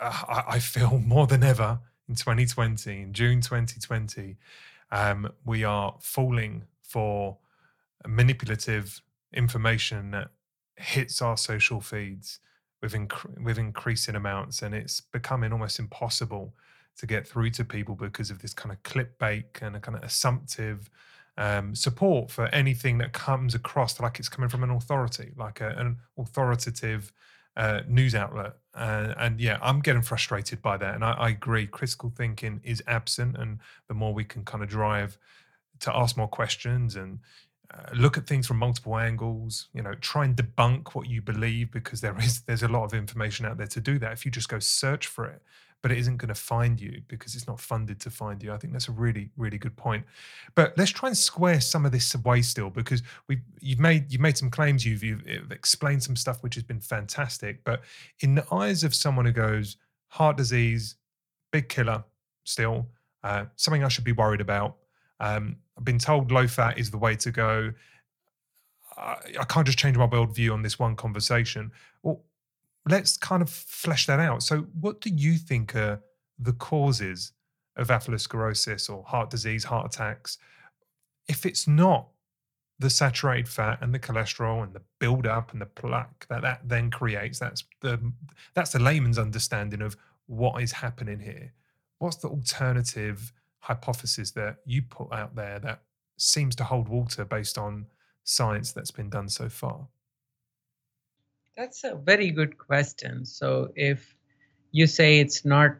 I 0.00 0.58
feel 0.58 0.98
more 1.06 1.26
than 1.26 1.42
ever 1.42 1.80
in 2.08 2.14
2020, 2.14 3.00
in 3.00 3.12
June 3.12 3.40
2020, 3.40 4.36
um, 4.90 5.30
we 5.44 5.64
are 5.64 5.96
falling 6.00 6.64
for 6.82 7.38
manipulative 8.06 9.00
information 9.32 10.10
that 10.10 10.28
hits 10.76 11.22
our 11.22 11.36
social 11.36 11.80
feeds 11.80 12.40
with 12.80 12.94
with 13.42 13.58
increasing 13.58 14.16
amounts, 14.16 14.62
and 14.62 14.74
it's 14.74 15.00
becoming 15.00 15.52
almost 15.52 15.78
impossible 15.78 16.54
to 16.96 17.06
get 17.06 17.26
through 17.26 17.50
to 17.50 17.64
people 17.64 17.94
because 17.94 18.30
of 18.30 18.40
this 18.40 18.52
kind 18.52 18.72
of 18.72 18.82
clickbait 18.82 19.62
and 19.62 19.76
a 19.76 19.80
kind 19.80 19.96
of 19.96 20.04
assumptive 20.04 20.90
um, 21.38 21.74
support 21.74 22.30
for 22.30 22.46
anything 22.48 22.98
that 22.98 23.12
comes 23.12 23.54
across 23.54 23.98
like 24.00 24.18
it's 24.18 24.28
coming 24.28 24.50
from 24.50 24.62
an 24.62 24.70
authority, 24.70 25.32
like 25.36 25.60
a, 25.60 25.70
an 25.70 25.96
authoritative 26.18 27.12
uh, 27.56 27.80
news 27.86 28.14
outlet. 28.14 28.54
Uh, 28.74 29.14
and 29.18 29.40
yeah, 29.40 29.58
I'm 29.62 29.80
getting 29.80 30.02
frustrated 30.02 30.62
by 30.62 30.76
that. 30.76 30.94
And 30.94 31.04
I, 31.04 31.12
I, 31.12 31.28
agree, 31.30 31.66
critical 31.66 32.10
thinking 32.10 32.60
is 32.64 32.82
absent. 32.86 33.36
And 33.36 33.58
the 33.88 33.94
more 33.94 34.14
we 34.14 34.24
can 34.24 34.44
kind 34.44 34.62
of 34.62 34.70
drive 34.70 35.18
to 35.80 35.94
ask 35.94 36.16
more 36.16 36.28
questions 36.28 36.96
and 36.96 37.18
look 37.94 38.18
at 38.18 38.26
things 38.26 38.46
from 38.46 38.58
multiple 38.58 38.98
angles, 38.98 39.68
you 39.72 39.82
know, 39.82 39.94
try 39.94 40.24
and 40.24 40.36
debunk 40.36 40.94
what 40.94 41.08
you 41.08 41.22
believe 41.22 41.70
because 41.70 42.00
there 42.00 42.16
is 42.18 42.40
there's 42.46 42.62
a 42.62 42.68
lot 42.68 42.84
of 42.84 42.94
information 42.94 43.46
out 43.46 43.56
there 43.56 43.66
to 43.68 43.80
do 43.80 43.98
that. 43.98 44.12
If 44.12 44.24
you 44.24 44.30
just 44.30 44.48
go 44.48 44.58
search 44.58 45.06
for 45.06 45.24
it, 45.26 45.42
but 45.82 45.90
it 45.90 45.98
isn't 45.98 46.18
going 46.18 46.28
to 46.28 46.34
find 46.34 46.80
you 46.80 47.02
because 47.08 47.34
it's 47.34 47.46
not 47.46 47.60
funded 47.60 48.00
to 48.00 48.10
find 48.10 48.42
you. 48.42 48.52
I 48.52 48.56
think 48.56 48.72
that's 48.72 48.88
a 48.88 48.92
really, 48.92 49.30
really 49.36 49.58
good 49.58 49.76
point. 49.76 50.04
But 50.54 50.78
let's 50.78 50.92
try 50.92 51.08
and 51.08 51.18
square 51.18 51.60
some 51.60 51.84
of 51.84 51.92
this 51.92 52.14
away 52.14 52.42
still 52.42 52.70
because 52.70 53.02
we 53.28 53.40
you've 53.60 53.80
made 53.80 54.12
you've 54.12 54.20
made 54.20 54.38
some 54.38 54.50
claims, 54.50 54.86
you've, 54.86 55.02
you've 55.02 55.50
explained 55.50 56.02
some 56.02 56.16
stuff 56.16 56.42
which 56.42 56.54
has 56.54 56.62
been 56.62 56.80
fantastic. 56.80 57.64
But 57.64 57.82
in 58.20 58.36
the 58.36 58.46
eyes 58.52 58.84
of 58.84 58.94
someone 58.94 59.26
who 59.26 59.32
goes 59.32 59.76
heart 60.08 60.36
disease, 60.36 60.96
big 61.50 61.68
killer, 61.68 62.04
still 62.44 62.86
uh, 63.24 63.46
something 63.56 63.82
I 63.82 63.88
should 63.88 64.04
be 64.04 64.12
worried 64.12 64.40
about. 64.40 64.76
Um, 65.20 65.56
I've 65.76 65.84
been 65.84 65.98
told 65.98 66.30
low 66.30 66.46
fat 66.46 66.78
is 66.78 66.90
the 66.90 66.98
way 66.98 67.16
to 67.16 67.30
go. 67.30 67.72
I, 68.96 69.16
I 69.40 69.44
can't 69.44 69.66
just 69.66 69.78
change 69.78 69.96
my 69.96 70.06
worldview 70.06 70.52
on 70.52 70.62
this 70.62 70.78
one 70.78 70.96
conversation. 70.96 71.72
Well, 72.02 72.22
let's 72.88 73.16
kind 73.16 73.42
of 73.42 73.50
flesh 73.50 74.06
that 74.06 74.20
out. 74.20 74.42
So, 74.42 74.66
what 74.80 75.00
do 75.00 75.10
you 75.10 75.36
think 75.36 75.74
are 75.76 76.00
the 76.38 76.52
causes 76.52 77.32
of 77.76 77.88
atherosclerosis 77.88 78.90
or 78.90 79.04
heart 79.04 79.30
disease, 79.30 79.64
heart 79.64 79.94
attacks? 79.94 80.38
If 81.28 81.46
it's 81.46 81.66
not 81.66 82.08
the 82.78 82.90
saturated 82.90 83.48
fat 83.48 83.78
and 83.80 83.94
the 83.94 83.98
cholesterol 83.98 84.62
and 84.62 84.72
the 84.72 84.82
buildup 84.98 85.52
and 85.52 85.60
the 85.60 85.66
plaque 85.66 86.26
that 86.28 86.42
that 86.42 86.60
then 86.64 86.90
creates, 86.90 87.38
that's 87.38 87.64
the 87.80 88.12
that's 88.54 88.72
the 88.72 88.78
layman's 88.78 89.18
understanding 89.18 89.80
of 89.82 89.96
what 90.26 90.62
is 90.62 90.72
happening 90.72 91.20
here. 91.20 91.52
What's 91.98 92.16
the 92.16 92.28
alternative 92.28 93.32
hypothesis 93.62 94.32
that 94.32 94.56
you 94.66 94.82
put 94.82 95.12
out 95.12 95.34
there 95.36 95.58
that 95.60 95.82
seems 96.18 96.54
to 96.56 96.64
hold 96.64 96.88
water 96.88 97.24
based 97.24 97.56
on 97.56 97.86
science 98.24 98.72
that's 98.72 98.90
been 98.90 99.08
done 99.08 99.28
so 99.28 99.48
far? 99.48 99.88
That's 101.56 101.84
a 101.84 101.94
very 101.94 102.30
good 102.30 102.58
question. 102.58 103.24
So, 103.24 103.72
if 103.76 104.14
you 104.72 104.86
say 104.86 105.20
it's 105.20 105.44
not 105.44 105.76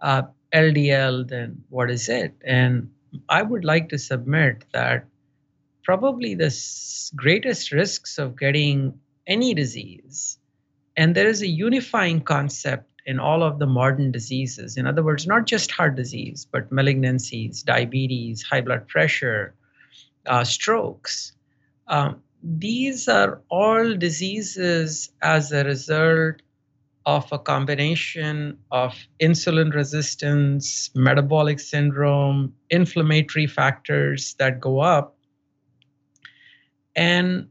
uh, 0.00 0.22
LDL, 0.54 1.28
then 1.28 1.62
what 1.68 1.90
is 1.90 2.08
it? 2.08 2.34
And 2.44 2.90
I 3.28 3.42
would 3.42 3.64
like 3.64 3.88
to 3.88 3.98
submit 3.98 4.64
that 4.72 5.06
probably 5.82 6.34
the 6.34 6.54
greatest 7.16 7.72
risks 7.72 8.18
of 8.18 8.38
getting 8.38 9.00
any 9.26 9.54
disease, 9.54 10.38
and 10.96 11.14
there 11.14 11.28
is 11.28 11.42
a 11.42 11.48
unifying 11.48 12.20
concept 12.20 12.89
in 13.10 13.18
all 13.18 13.42
of 13.42 13.58
the 13.58 13.66
modern 13.66 14.12
diseases. 14.12 14.76
In 14.76 14.86
other 14.86 15.02
words, 15.02 15.26
not 15.26 15.44
just 15.44 15.72
heart 15.72 15.96
disease, 15.96 16.46
but 16.50 16.70
malignancies, 16.70 17.64
diabetes, 17.64 18.40
high 18.42 18.60
blood 18.60 18.86
pressure, 18.86 19.54
uh, 20.26 20.44
strokes. 20.44 21.32
Um, 21.88 22.22
these 22.40 23.08
are 23.08 23.42
all 23.48 23.96
diseases 23.96 25.10
as 25.22 25.50
a 25.50 25.64
result 25.64 26.36
of 27.04 27.26
a 27.32 27.38
combination 27.38 28.56
of 28.70 28.94
insulin 29.20 29.74
resistance, 29.74 30.90
metabolic 30.94 31.58
syndrome, 31.58 32.54
inflammatory 32.70 33.48
factors 33.48 34.36
that 34.38 34.60
go 34.60 34.78
up. 34.78 35.16
And 36.94 37.48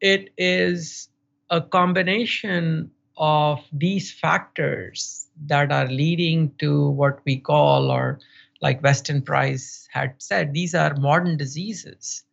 it 0.00 0.30
is 0.38 1.08
a 1.50 1.60
combination 1.60 2.92
of 3.22 3.60
these 3.72 4.10
factors 4.10 5.28
that 5.46 5.70
are 5.70 5.86
leading 5.86 6.52
to 6.58 6.90
what 6.90 7.20
we 7.24 7.36
call, 7.36 7.88
or 7.88 8.18
like 8.60 8.82
Weston 8.82 9.22
Price 9.22 9.88
had 9.92 10.14
said, 10.18 10.52
these 10.52 10.74
are 10.74 10.96
modern 10.96 11.36
diseases. 11.36 12.24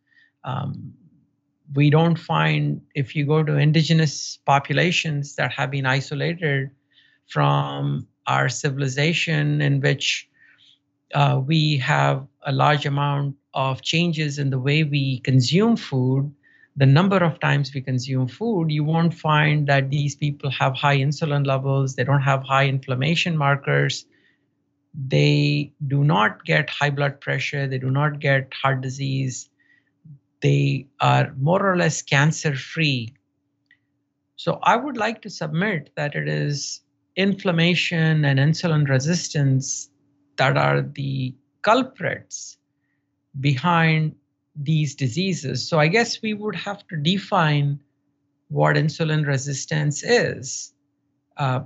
Um, 0.43 0.91
we 1.75 1.91
don't 1.91 2.17
find, 2.17 2.81
if 2.95 3.15
you 3.15 3.27
go 3.27 3.43
to 3.43 3.53
indigenous 3.53 4.39
populations 4.47 5.35
that 5.35 5.51
have 5.51 5.69
been 5.69 5.85
isolated 5.85 6.71
from 7.27 8.07
our 8.25 8.49
civilization, 8.49 9.61
in 9.61 9.81
which 9.81 10.27
uh, 11.13 11.39
we 11.45 11.77
have 11.77 12.25
a 12.47 12.51
large 12.51 12.87
amount 12.87 13.35
of 13.53 13.83
changes 13.83 14.39
in 14.39 14.49
the 14.49 14.59
way 14.59 14.83
we 14.83 15.19
consume 15.19 15.75
food, 15.77 16.33
the 16.79 16.85
number 16.85 17.17
of 17.17 17.41
times 17.41 17.73
we 17.73 17.81
consume 17.81 18.25
food, 18.25 18.71
you 18.71 18.85
won't 18.85 19.13
find 19.13 19.67
that 19.67 19.89
these 19.89 20.15
people 20.15 20.49
have 20.49 20.73
high 20.75 20.95
insulin 20.97 21.45
levels, 21.45 21.95
they 21.95 22.05
don't 22.05 22.21
have 22.21 22.41
high 22.43 22.67
inflammation 22.67 23.35
markers, 23.35 24.05
they 24.93 25.73
do 25.87 26.05
not 26.05 26.45
get 26.45 26.69
high 26.69 26.89
blood 26.89 27.19
pressure, 27.19 27.67
they 27.67 27.77
do 27.77 27.91
not 27.91 28.21
get 28.21 28.53
heart 28.53 28.79
disease, 28.79 29.49
they 30.41 30.87
are 31.01 31.33
more 31.37 31.61
or 31.69 31.75
less 31.75 32.01
cancer 32.01 32.55
free. 32.55 33.13
So 34.37 34.59
I 34.63 34.77
would 34.77 34.95
like 34.95 35.21
to 35.23 35.29
submit 35.29 35.89
that 35.97 36.15
it 36.15 36.29
is 36.29 36.79
inflammation 37.17 38.23
and 38.23 38.39
insulin 38.39 38.87
resistance 38.87 39.89
that 40.37 40.55
are 40.55 40.81
the 40.81 41.35
culprits 41.61 42.57
behind 43.37 44.15
these 44.61 44.95
diseases. 44.95 45.67
So 45.67 45.79
I 45.79 45.87
guess 45.87 46.21
we 46.21 46.33
would 46.33 46.55
have 46.55 46.87
to 46.89 46.97
define 46.97 47.79
what 48.49 48.75
insulin 48.75 49.25
resistance 49.25 50.03
is. 50.03 50.73
Uh, 51.37 51.61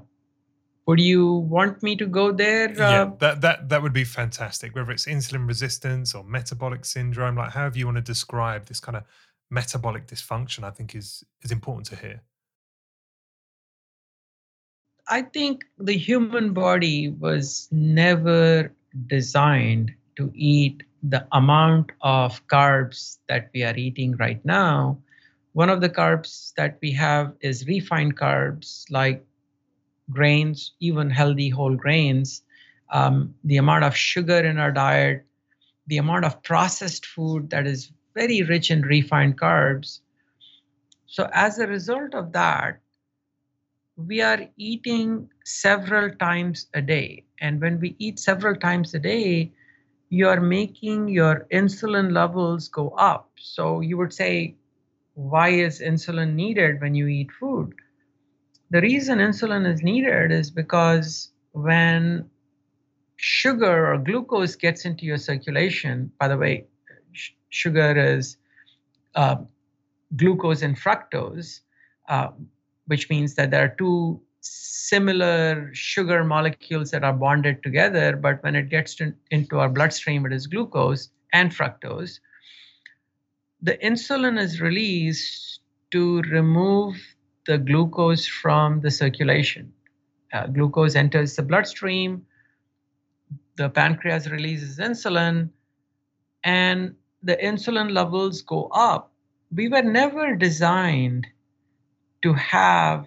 would 0.85 0.99
you 0.99 1.33
want 1.33 1.81
me 1.81 1.95
to 1.95 2.05
go 2.05 2.31
there? 2.31 2.69
Uh, 2.69 2.91
yeah, 2.91 3.11
that 3.19 3.41
that 3.41 3.69
that 3.69 3.81
would 3.81 3.93
be 3.93 4.03
fantastic. 4.03 4.75
Whether 4.75 4.91
it's 4.91 5.05
insulin 5.05 5.47
resistance 5.47 6.13
or 6.13 6.23
metabolic 6.23 6.85
syndrome, 6.85 7.35
like 7.35 7.51
however 7.51 7.77
you 7.77 7.85
want 7.85 7.97
to 7.97 8.01
describe 8.01 8.65
this 8.65 8.79
kind 8.79 8.97
of 8.97 9.03
metabolic 9.49 10.07
dysfunction, 10.07 10.63
I 10.63 10.71
think 10.71 10.93
is 10.93 11.23
is 11.41 11.51
important 11.51 11.87
to 11.87 11.95
hear. 11.95 12.21
I 15.07 15.21
think 15.21 15.63
the 15.77 15.97
human 15.97 16.53
body 16.53 17.09
was 17.09 17.67
never 17.71 18.73
designed 19.07 19.93
to 20.15 20.31
eat 20.35 20.83
the 21.03 21.27
amount 21.33 21.91
of 22.01 22.45
carbs 22.47 23.19
that 23.29 23.51
we 23.53 23.63
are 23.63 23.75
eating 23.77 24.15
right 24.17 24.43
now. 24.45 24.97
One 25.53 25.69
of 25.69 25.81
the 25.81 25.89
carbs 25.89 26.53
that 26.55 26.79
we 26.81 26.91
have 26.93 27.33
is 27.41 27.67
refined 27.67 28.17
carbs 28.17 28.85
like 28.91 29.25
grains, 30.11 30.73
even 30.79 31.09
healthy 31.09 31.49
whole 31.49 31.75
grains, 31.75 32.43
um, 32.91 33.35
the 33.43 33.57
amount 33.57 33.83
of 33.85 33.95
sugar 33.95 34.39
in 34.39 34.57
our 34.59 34.71
diet, 34.71 35.25
the 35.87 35.97
amount 35.97 36.25
of 36.25 36.43
processed 36.43 37.05
food 37.05 37.49
that 37.51 37.67
is 37.67 37.91
very 38.15 38.43
rich 38.43 38.71
in 38.71 38.81
refined 38.81 39.39
carbs. 39.39 40.01
So, 41.07 41.29
as 41.33 41.59
a 41.59 41.67
result 41.67 42.13
of 42.15 42.33
that, 42.33 42.79
we 43.97 44.21
are 44.21 44.49
eating 44.57 45.29
several 45.43 46.11
times 46.15 46.67
a 46.73 46.81
day. 46.81 47.25
And 47.39 47.61
when 47.61 47.79
we 47.79 47.95
eat 47.99 48.19
several 48.19 48.55
times 48.55 48.93
a 48.93 48.99
day, 48.99 49.51
you 50.13 50.27
are 50.29 50.39
making 50.39 51.07
your 51.07 51.47
insulin 51.51 52.11
levels 52.11 52.67
go 52.67 52.89
up. 52.89 53.31
So 53.37 53.81
you 53.81 53.97
would 53.97 54.13
say, 54.13 54.55
why 55.15 55.49
is 55.49 55.79
insulin 55.79 56.35
needed 56.35 56.81
when 56.81 56.93
you 56.93 57.07
eat 57.07 57.31
food? 57.39 57.73
The 58.69 58.81
reason 58.81 59.17
insulin 59.17 59.65
is 59.71 59.81
needed 59.81 60.31
is 60.31 60.51
because 60.51 61.31
when 61.53 62.29
sugar 63.15 63.91
or 63.91 63.97
glucose 63.97 64.55
gets 64.55 64.85
into 64.85 65.05
your 65.05 65.17
circulation, 65.17 66.11
by 66.19 66.27
the 66.27 66.37
way, 66.37 66.67
sh- 67.13 67.31
sugar 67.49 67.97
is 67.97 68.37
uh, 69.15 69.37
glucose 70.15 70.61
and 70.61 70.77
fructose, 70.79 71.61
uh, 72.07 72.27
which 72.85 73.09
means 73.09 73.33
that 73.33 73.49
there 73.49 73.65
are 73.65 73.75
two 73.79 74.21
similar 74.43 75.69
sugar 75.73 76.23
molecules 76.23 76.91
that 76.91 77.03
are 77.03 77.13
bonded 77.13 77.63
together, 77.63 78.15
but 78.15 78.43
when 78.43 78.55
it 78.55 78.69
gets 78.69 78.95
to, 78.95 79.13
into 79.31 79.59
our 79.59 79.69
bloodstream, 79.69 80.25
it 80.25 80.33
is 80.33 80.47
glucose 80.47 81.09
and 81.31 81.51
fructose. 81.51 82.19
The 83.61 83.77
insulin 83.77 84.39
is 84.39 84.59
released 84.61 85.61
to 85.91 86.21
remove 86.23 86.95
the 87.47 87.57
glucose 87.57 88.27
from 88.27 88.81
the 88.81 88.91
circulation. 88.91 89.71
Uh, 90.33 90.47
glucose 90.47 90.95
enters 90.95 91.35
the 91.35 91.43
bloodstream, 91.43 92.25
the 93.55 93.69
pancreas 93.69 94.29
releases 94.29 94.79
insulin, 94.79 95.49
and 96.43 96.95
the 97.21 97.37
insulin 97.37 97.91
levels 97.91 98.41
go 98.41 98.67
up. 98.73 99.11
We 99.55 99.69
were 99.69 99.83
never 99.83 100.35
designed 100.35 101.27
to 102.23 102.33
have 102.33 103.05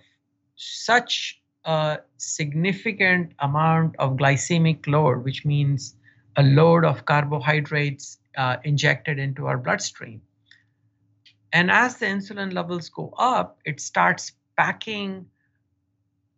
such 0.57 1.41
a 1.65 1.99
significant 2.17 3.33
amount 3.39 3.97
of 3.99 4.17
glycemic 4.17 4.87
load, 4.87 5.25
which 5.25 5.45
means 5.45 5.95
a 6.37 6.43
load 6.43 6.85
of 6.85 7.05
carbohydrates 7.05 8.19
uh, 8.37 8.57
injected 8.65 9.19
into 9.19 9.47
our 9.47 9.59
bloodstream. 9.59 10.21
And 11.53 11.71
as 11.71 11.97
the 11.97 12.07
insulin 12.07 12.53
levels 12.53 12.89
go 12.89 13.15
up, 13.19 13.59
it 13.65 13.81
starts 13.81 14.33
packing 14.57 15.27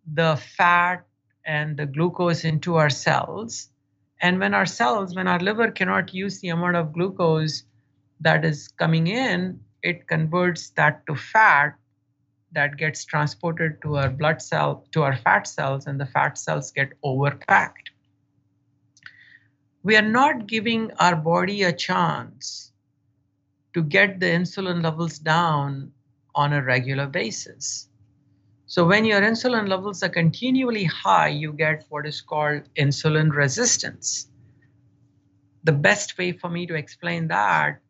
the 0.07 0.37
fat 0.37 1.05
and 1.45 1.77
the 1.77 1.87
glucose 1.87 2.45
into 2.45 2.77
our 2.77 2.91
cells. 2.91 3.69
And 4.21 4.39
when 4.39 4.55
our 4.55 4.67
cells, 4.67 5.15
when 5.15 5.27
our 5.29 5.41
liver 5.41 5.71
cannot 5.71 6.13
use 6.13 6.41
the 6.41 6.49
amount 6.49 6.77
of 6.77 6.93
glucose 6.93 7.65
that 8.21 8.45
is 8.45 8.69
coming 8.69 9.07
in, 9.07 9.61
it 9.83 10.09
converts 10.09 10.71
that 10.71 11.07
to 11.07 11.15
fat 11.15 11.78
that 12.53 12.77
gets 12.77 13.05
transported 13.05 13.81
to 13.83 13.97
our 13.97 14.09
blood 14.09 14.41
cell 14.41 14.87
to 14.93 15.03
our 15.03 15.17
fat 15.17 15.47
cells 15.47 15.87
and 15.87 16.01
the 16.01 16.07
fat 16.07 16.39
cells 16.39 16.71
get 16.71 16.93
overpacked. 17.05 17.93
We 19.83 19.97
are 19.97 20.03
not 20.03 20.47
giving 20.47 20.91
our 20.99 21.17
body 21.17 21.63
a 21.63 21.73
chance 21.73 22.73
to 23.75 23.83
get 23.83 24.21
the 24.21 24.27
insulin 24.27 24.83
levels 24.83 25.19
down 25.19 25.93
on 26.35 26.53
a 26.53 26.63
regular 26.63 27.07
basis. 27.07 27.89
So 28.67 28.87
when 28.87 29.05
your 29.05 29.21
insulin 29.21 29.69
levels 29.69 30.03
are 30.03 30.09
continually 30.09 30.85
high 30.85 31.29
you 31.29 31.53
get 31.53 31.85
what 31.89 32.07
is 32.07 32.21
called 32.21 32.63
insulin 32.77 33.31
resistance. 33.31 34.29
The 35.65 35.73
best 35.73 36.17
way 36.19 36.33
for 36.33 36.49
me 36.49 36.67
to 36.67 36.75
explain 36.75 37.29
that 37.29 37.81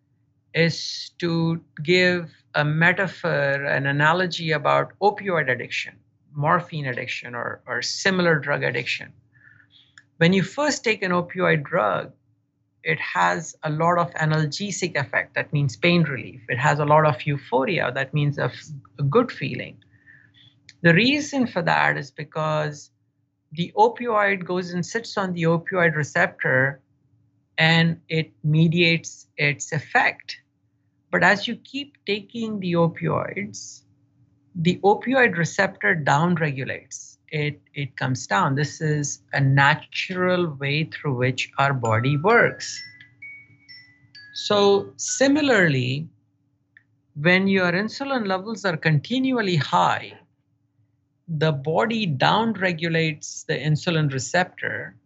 is 0.54 1.10
to 1.18 1.60
give 1.82 2.32
a 2.58 2.64
metaphor, 2.64 3.64
an 3.76 3.86
analogy 3.86 4.50
about 4.50 4.92
opioid 5.00 5.48
addiction, 5.48 5.94
morphine 6.34 6.86
addiction, 6.86 7.36
or, 7.36 7.62
or 7.68 7.80
similar 7.82 8.36
drug 8.36 8.64
addiction. 8.64 9.12
When 10.16 10.32
you 10.32 10.42
first 10.42 10.82
take 10.82 11.04
an 11.04 11.12
opioid 11.12 11.62
drug, 11.62 12.12
it 12.82 12.98
has 12.98 13.54
a 13.62 13.70
lot 13.70 13.98
of 13.98 14.12
analgesic 14.14 14.96
effect, 14.96 15.36
that 15.36 15.52
means 15.52 15.76
pain 15.76 16.02
relief. 16.02 16.40
It 16.48 16.58
has 16.58 16.80
a 16.80 16.84
lot 16.84 17.06
of 17.06 17.24
euphoria, 17.24 17.92
that 17.94 18.12
means 18.12 18.38
a, 18.38 18.50
a 18.98 19.04
good 19.04 19.30
feeling. 19.30 19.78
The 20.82 20.94
reason 20.94 21.46
for 21.46 21.62
that 21.62 21.96
is 21.96 22.10
because 22.10 22.90
the 23.52 23.72
opioid 23.76 24.44
goes 24.44 24.72
and 24.72 24.84
sits 24.84 25.16
on 25.16 25.32
the 25.32 25.44
opioid 25.44 25.94
receptor 25.94 26.80
and 27.56 28.00
it 28.08 28.32
mediates 28.42 29.28
its 29.36 29.70
effect. 29.70 30.38
But 31.10 31.22
as 31.22 31.48
you 31.48 31.56
keep 31.56 31.96
taking 32.06 32.60
the 32.60 32.74
opioids, 32.74 33.82
the 34.54 34.80
opioid 34.82 35.36
receptor 35.36 35.94
downregulates. 35.94 37.18
it 37.30 37.60
it 37.74 37.96
comes 37.96 38.26
down 38.26 38.54
this 38.54 38.80
is 38.80 39.20
a 39.32 39.40
natural 39.40 40.46
way 40.54 40.84
through 40.84 41.14
which 41.14 41.50
our 41.58 41.74
body 41.74 42.16
works 42.16 42.82
so 44.34 44.92
similarly 44.96 46.08
when 47.14 47.48
your 47.48 47.72
insulin 47.72 48.26
levels 48.26 48.64
are 48.64 48.76
continually 48.76 49.56
high 49.56 50.18
the 51.28 51.52
body 51.52 52.06
down 52.06 52.54
regulates 52.54 53.44
the 53.44 53.54
insulin 53.54 54.10
receptor 54.10 54.96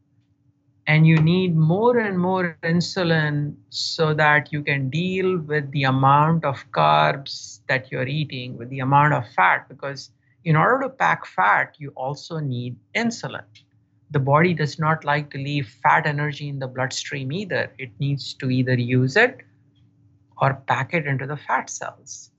and 0.87 1.07
you 1.07 1.16
need 1.16 1.57
more 1.57 1.99
and 1.99 2.18
more 2.18 2.57
insulin 2.62 3.55
so 3.70 4.12
that 4.14 4.53
you 4.53 4.62
can 4.62 4.91
deal 4.91 5.39
with 5.39 5.70
the 5.70 5.85
amount 5.85 6.45
of 6.45 6.64
carbs 6.72 7.61
that 7.68 7.91
you're 7.93 8.09
eating 8.09 8.57
with 8.59 8.68
the 8.70 8.80
amount 8.80 9.14
of 9.14 9.24
fat 9.35 9.68
because 9.68 10.11
in 10.45 10.57
order 10.57 10.83
to 10.83 10.89
pack 10.89 11.24
fat 11.24 11.76
you 11.78 11.91
also 11.91 12.39
need 12.39 12.76
insulin. 12.97 13.45
The 14.11 14.18
body 14.18 14.53
does 14.53 14.78
not 14.78 15.05
like 15.05 15.30
to 15.30 15.39
leave 15.39 15.68
fat 15.83 16.07
energy 16.07 16.49
in 16.49 16.59
the 16.59 16.66
bloodstream 16.66 17.33
either. 17.33 17.72
It 17.78 17.91
needs 17.99 18.35
to 18.35 18.51
either 18.51 18.74
use 18.74 19.16
it 19.16 19.39
or 20.41 20.55
pack 20.66 20.93
it 20.93 21.07
into 21.07 21.26
the 21.26 21.37
fat 21.37 21.70
cells. 21.70 22.30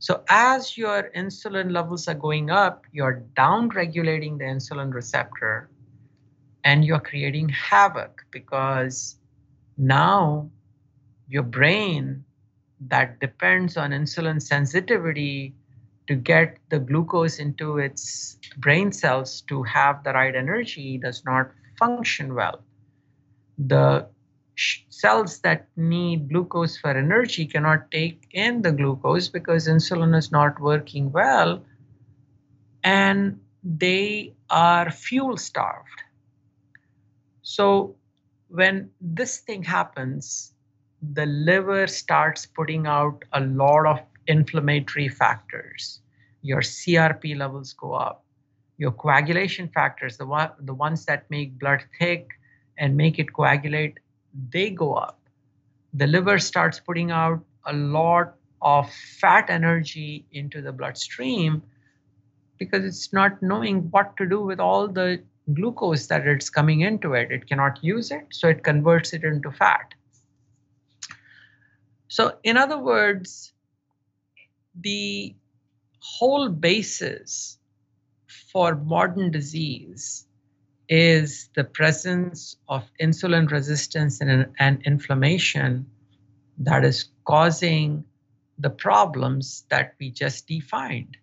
So 0.00 0.24
as 0.28 0.76
your 0.76 1.10
insulin 1.16 1.70
levels 1.70 2.08
are 2.08 2.14
going 2.14 2.50
up 2.50 2.86
you're 2.90 3.22
down 3.36 3.68
regulating 3.68 4.38
the 4.38 4.44
insulin 4.46 4.92
receptor 4.92 5.70
and 6.64 6.84
you're 6.84 7.00
creating 7.00 7.48
havoc 7.48 8.24
because 8.30 9.16
now 9.76 10.50
your 11.28 11.42
brain 11.42 12.24
that 12.88 13.20
depends 13.20 13.76
on 13.76 13.90
insulin 13.90 14.40
sensitivity 14.40 15.54
to 16.06 16.14
get 16.14 16.58
the 16.68 16.78
glucose 16.78 17.38
into 17.38 17.78
its 17.78 18.38
brain 18.58 18.92
cells 18.92 19.42
to 19.42 19.62
have 19.62 20.02
the 20.04 20.12
right 20.12 20.34
energy 20.34 20.98
does 20.98 21.24
not 21.24 21.50
function 21.78 22.34
well. 22.34 22.62
The 23.58 24.06
cells 24.90 25.40
that 25.40 25.68
need 25.76 26.28
glucose 26.28 26.76
for 26.76 26.90
energy 26.90 27.46
cannot 27.46 27.90
take 27.90 28.26
in 28.32 28.62
the 28.62 28.72
glucose 28.72 29.28
because 29.28 29.68
insulin 29.68 30.16
is 30.16 30.30
not 30.30 30.60
working 30.60 31.10
well 31.12 31.62
and 32.84 33.40
they 33.62 34.34
are 34.50 34.90
fuel 34.90 35.36
starved. 35.36 36.02
So 37.42 37.96
when 38.48 38.90
this 39.00 39.38
thing 39.38 39.62
happens, 39.62 40.52
the 41.02 41.26
liver 41.26 41.86
starts 41.86 42.46
putting 42.46 42.86
out 42.86 43.24
a 43.32 43.40
lot 43.40 43.86
of 43.86 44.00
inflammatory 44.26 45.08
factors. 45.08 46.00
Your 46.42 46.60
CRP 46.60 47.36
levels 47.36 47.72
go 47.72 47.92
up. 47.92 48.24
Your 48.78 48.92
coagulation 48.92 49.68
factors, 49.68 50.16
the, 50.16 50.26
one, 50.26 50.50
the 50.60 50.74
ones 50.74 51.04
that 51.06 51.28
make 51.30 51.58
blood 51.58 51.84
thick 51.98 52.30
and 52.78 52.96
make 52.96 53.18
it 53.18 53.32
coagulate, 53.32 53.98
they 54.50 54.70
go 54.70 54.94
up. 54.94 55.18
The 55.94 56.06
liver 56.06 56.38
starts 56.38 56.80
putting 56.80 57.10
out 57.10 57.44
a 57.66 57.72
lot 57.72 58.34
of 58.60 58.90
fat 58.92 59.50
energy 59.50 60.24
into 60.32 60.62
the 60.62 60.72
bloodstream 60.72 61.62
because 62.58 62.84
it's 62.84 63.12
not 63.12 63.42
knowing 63.42 63.90
what 63.90 64.16
to 64.16 64.26
do 64.26 64.40
with 64.40 64.60
all 64.60 64.88
the 64.88 65.22
glucose 65.52 66.06
that 66.06 66.26
it's 66.26 66.50
coming 66.50 66.80
into 66.80 67.14
it. 67.14 67.30
It 67.30 67.48
cannot 67.48 67.82
use 67.82 68.10
it, 68.10 68.26
so 68.30 68.48
it 68.48 68.62
converts 68.62 69.12
it 69.12 69.24
into 69.24 69.50
fat. 69.50 69.94
So, 72.08 72.36
in 72.42 72.56
other 72.56 72.78
words, 72.78 73.52
the 74.78 75.34
whole 76.00 76.48
basis 76.48 77.58
for 78.52 78.74
modern 78.74 79.30
disease 79.30 80.26
is 80.88 81.48
the 81.54 81.64
presence 81.64 82.56
of 82.68 82.84
insulin 83.00 83.50
resistance 83.50 84.20
and, 84.20 84.46
and 84.58 84.82
inflammation 84.84 85.86
that 86.58 86.84
is 86.84 87.06
causing 87.24 88.04
the 88.58 88.70
problems 88.70 89.64
that 89.70 89.94
we 89.98 90.10
just 90.10 90.46
defined 90.46 91.16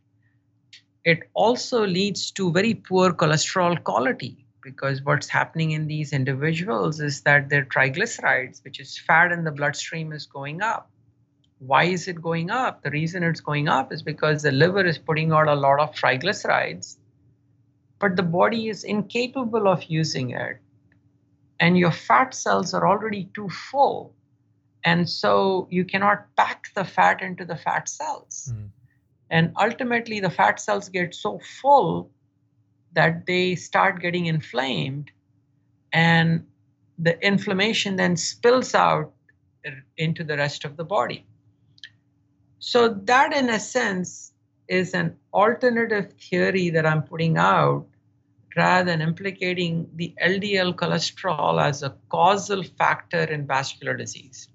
it 1.10 1.24
also 1.34 1.88
leads 1.88 2.30
to 2.32 2.51
very 2.51 2.76
poor 2.76 3.12
cholesterol 3.12 3.84
quality 3.84 4.45
because 4.62 5.01
what's 5.03 5.28
happening 5.28 5.72
in 5.72 5.88
these 5.88 6.14
individuals 6.14 6.99
is 6.99 7.22
that 7.22 7.49
their 7.49 7.66
triglycerides, 7.66 8.64
which 8.64 8.80
is 8.80 8.99
fat 8.99 9.32
in 9.32 9.43
the 9.43 9.51
bloodstream, 9.51 10.14
is 10.14 10.28
going 10.28 10.62
up. 10.62 10.91
Why 11.57 11.86
is 11.86 12.07
it 12.07 12.22
going 12.22 12.51
up? 12.51 12.84
The 12.84 12.91
reason 12.91 13.24
it's 13.24 13.41
going 13.41 13.68
up 13.68 13.91
is 13.91 14.03
because 14.03 14.43
the 14.43 14.51
liver 14.51 14.86
is 14.86 14.99
putting 14.99 15.32
out 15.32 15.47
a 15.47 15.55
lot 15.55 15.80
of 15.80 15.95
triglycerides, 15.95 16.97
but 17.97 18.16
the 18.16 18.24
body 18.24 18.70
is 18.70 18.84
incapable 18.84 19.68
of 19.68 19.84
using 19.86 20.30
it. 20.30 20.60
And 21.60 21.76
your 21.78 21.91
fat 21.91 22.36
cells 22.36 22.76
are 22.76 22.88
already 22.88 23.30
too 23.34 23.49
full. 23.49 24.14
And 24.86 25.10
so 25.10 25.68
you 25.72 25.86
cannot 25.86 26.28
pack 26.38 26.68
the 26.76 26.86
fat 26.86 27.24
into 27.24 27.45
the 27.45 27.57
fat 27.57 27.89
cells. 27.89 28.53
Mm. 28.53 28.70
And 29.30 29.54
ultimately, 29.60 30.20
the 30.20 30.30
fat 30.30 30.60
cells 30.60 30.90
get 30.90 31.14
so 31.14 31.40
full 31.62 32.10
that 32.94 33.26
they 33.26 33.56
start 33.56 34.02
getting 34.02 34.26
inflamed, 34.26 35.12
and 35.94 36.46
the 36.98 37.20
inflammation 37.26 37.96
then 37.96 38.18
spills 38.18 38.74
out 38.74 39.14
into 39.98 40.24
the 40.24 40.38
rest 40.38 40.66
of 40.66 40.78
the 40.78 40.84
body. 40.84 41.26
So, 42.58 42.90
that 42.90 43.34
in 43.34 43.50
a 43.50 43.60
sense 43.60 44.34
is 44.68 44.94
an 44.94 45.16
alternative 45.34 46.14
theory 46.14 46.70
that 46.72 46.86
I'm 46.86 47.04
putting 47.04 47.38
out 47.38 47.86
rather 48.56 48.92
than 48.92 49.02
implicating 49.02 49.90
the 49.96 50.14
LDL 50.22 50.74
cholesterol 50.74 51.62
as 51.64 51.84
a 51.84 51.96
causal 52.10 52.64
factor 52.64 53.24
in 53.24 53.46
vascular 53.46 53.96
disease. 53.96 54.50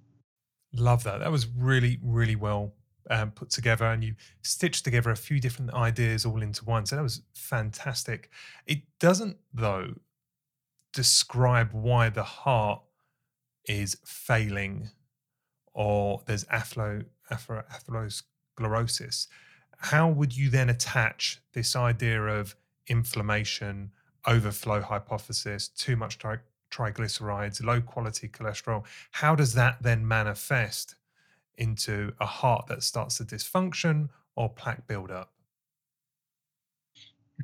Love 0.72 1.04
that. 1.04 1.18
That 1.18 1.30
was 1.30 1.46
really, 1.46 2.00
really 2.02 2.36
well 2.36 2.72
um, 3.10 3.30
put 3.30 3.50
together 3.50 3.86
and 3.86 4.02
you 4.02 4.14
stitched 4.42 4.84
together 4.84 5.10
a 5.10 5.16
few 5.16 5.40
different 5.40 5.72
ideas 5.74 6.24
all 6.24 6.42
into 6.42 6.64
one. 6.64 6.86
So 6.86 6.96
that 6.96 7.02
was 7.02 7.22
fantastic. 7.34 8.30
It 8.66 8.82
doesn't, 8.98 9.36
though, 9.52 9.94
describe 10.92 11.70
why 11.72 12.08
the 12.08 12.22
heart 12.22 12.82
is 13.66 13.96
failing 14.04 14.90
or 15.72 16.22
there's 16.26 16.44
athero, 16.44 17.04
atherosclerosis. 17.30 19.26
How 19.78 20.08
would 20.08 20.36
you 20.36 20.50
then 20.50 20.70
attach 20.70 21.42
this 21.52 21.74
idea 21.76 22.22
of 22.22 22.54
inflammation, 22.86 23.90
overflow 24.26 24.80
hypothesis, 24.80 25.68
too 25.68 25.96
much 25.96 26.18
tri- 26.18 26.38
triglycerides, 26.70 27.62
low 27.64 27.80
quality 27.80 28.28
cholesterol? 28.28 28.84
How 29.10 29.34
does 29.34 29.54
that 29.54 29.82
then 29.82 30.06
manifest 30.06 30.94
into 31.56 32.12
a 32.20 32.26
heart 32.26 32.66
that 32.68 32.82
starts 32.82 33.18
to 33.18 33.24
dysfunction 33.24 34.08
or 34.36 34.48
plaque 34.48 34.86
buildup? 34.86 35.30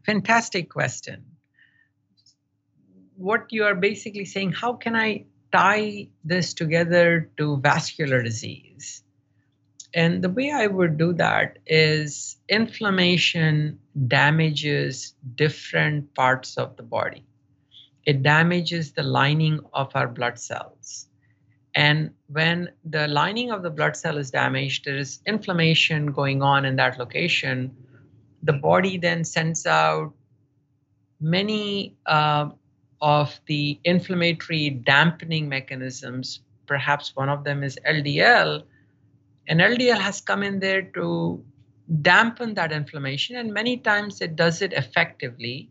Fantastic 0.04 0.70
question. 0.70 1.24
What 3.16 3.46
you 3.50 3.64
are 3.64 3.74
basically 3.74 4.24
saying, 4.24 4.52
how 4.52 4.74
can 4.74 4.96
I 4.96 5.26
tie 5.52 6.08
this 6.24 6.54
together 6.54 7.30
to 7.36 7.58
vascular 7.58 8.22
disease? 8.22 9.02
And 9.92 10.22
the 10.22 10.28
way 10.28 10.52
I 10.52 10.68
would 10.68 10.96
do 10.96 11.12
that 11.14 11.58
is 11.66 12.36
inflammation 12.48 13.80
damages 14.06 15.14
different 15.34 16.14
parts 16.14 16.56
of 16.56 16.76
the 16.76 16.84
body. 16.84 17.24
It 18.06 18.22
damages 18.22 18.92
the 18.92 19.02
lining 19.02 19.61
of 19.74 19.90
our 19.94 20.08
blood 20.08 20.38
cells. 20.38 21.08
And 21.74 22.10
when 22.26 22.70
the 22.84 23.06
lining 23.06 23.50
of 23.50 23.62
the 23.62 23.70
blood 23.70 23.96
cell 23.96 24.18
is 24.18 24.30
damaged, 24.30 24.84
there 24.84 24.96
is 24.96 25.20
inflammation 25.26 26.12
going 26.12 26.42
on 26.42 26.64
in 26.64 26.76
that 26.76 26.98
location. 26.98 27.76
The 28.42 28.54
body 28.54 28.98
then 28.98 29.24
sends 29.24 29.66
out 29.66 30.12
many 31.20 31.96
uh, 32.06 32.50
of 33.00 33.38
the 33.46 33.78
inflammatory 33.84 34.70
dampening 34.70 35.48
mechanisms. 35.48 36.40
Perhaps 36.66 37.14
one 37.14 37.28
of 37.28 37.44
them 37.44 37.62
is 37.62 37.78
LDL. 37.86 38.64
And 39.48 39.60
LDL 39.60 39.98
has 39.98 40.20
come 40.20 40.42
in 40.42 40.60
there 40.60 40.82
to 40.82 41.44
dampen 42.02 42.54
that 42.54 42.72
inflammation, 42.72 43.36
and 43.36 43.52
many 43.52 43.76
times 43.76 44.20
it 44.20 44.36
does 44.36 44.62
it 44.62 44.72
effectively. 44.72 45.70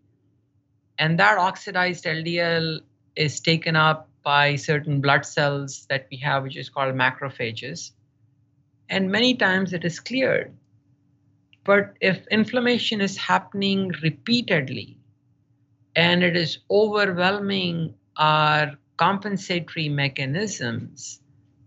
And 0.97 1.17
that 1.19 1.37
oxidized 1.37 2.03
LDL 2.03 2.81
is 3.15 3.39
taken 3.39 3.75
up 3.75 4.08
by 4.29 4.55
certain 4.55 5.01
blood 5.01 5.25
cells 5.25 5.87
that 5.89 6.05
we 6.11 6.17
have, 6.17 6.43
which 6.43 6.55
is 6.55 6.69
called 6.69 6.93
macrophages. 6.93 7.93
And 8.87 9.11
many 9.11 9.33
times 9.33 9.73
it 9.73 9.83
is 9.83 9.99
cleared. 9.99 10.55
But 11.63 11.95
if 11.99 12.27
inflammation 12.27 13.01
is 13.01 13.17
happening 13.17 13.91
repeatedly 14.03 14.97
and 15.95 16.23
it 16.23 16.35
is 16.37 16.59
overwhelming 16.69 17.95
our 18.17 18.77
compensatory 18.97 19.89
mechanisms, 19.89 21.21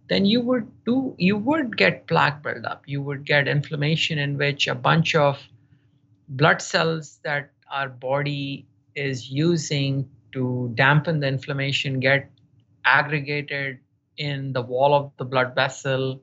then 0.08 0.24
you 0.24 0.40
would 0.42 0.68
do 0.84 1.16
you 1.18 1.36
would 1.36 1.76
get 1.76 2.06
plaque 2.06 2.44
buildup. 2.44 2.84
You 2.86 3.02
would 3.02 3.24
get 3.24 3.48
inflammation 3.48 4.20
in 4.20 4.38
which 4.38 4.68
a 4.68 4.76
bunch 4.76 5.16
of 5.16 5.42
blood 6.28 6.62
cells 6.62 7.18
that 7.24 7.50
our 7.72 7.88
body 7.88 8.68
is 8.94 9.28
using 9.32 10.08
to 10.30 10.70
dampen 10.76 11.18
the 11.18 11.26
inflammation 11.26 11.98
get 11.98 12.30
aggregated 12.84 13.78
in 14.16 14.52
the 14.52 14.62
wall 14.62 14.94
of 14.94 15.12
the 15.16 15.24
blood 15.24 15.54
vessel. 15.54 16.22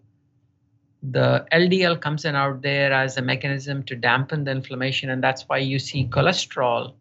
The 1.01 1.45
LDL 1.51 2.01
comes 2.01 2.26
in 2.26 2.36
out 2.36 2.62
there 2.62 2.91
as 2.91 3.18
a 3.18 3.22
mechanism 3.22 3.84
to 3.84 3.95
dampen 3.95 4.43
the 4.43 4.51
inflammation, 4.51 5.10
and 5.10 5.24
that's 5.24 5.43
why 5.43 5.57
you 5.57 5.80
see 5.80 6.05
cholesterol 6.05 6.93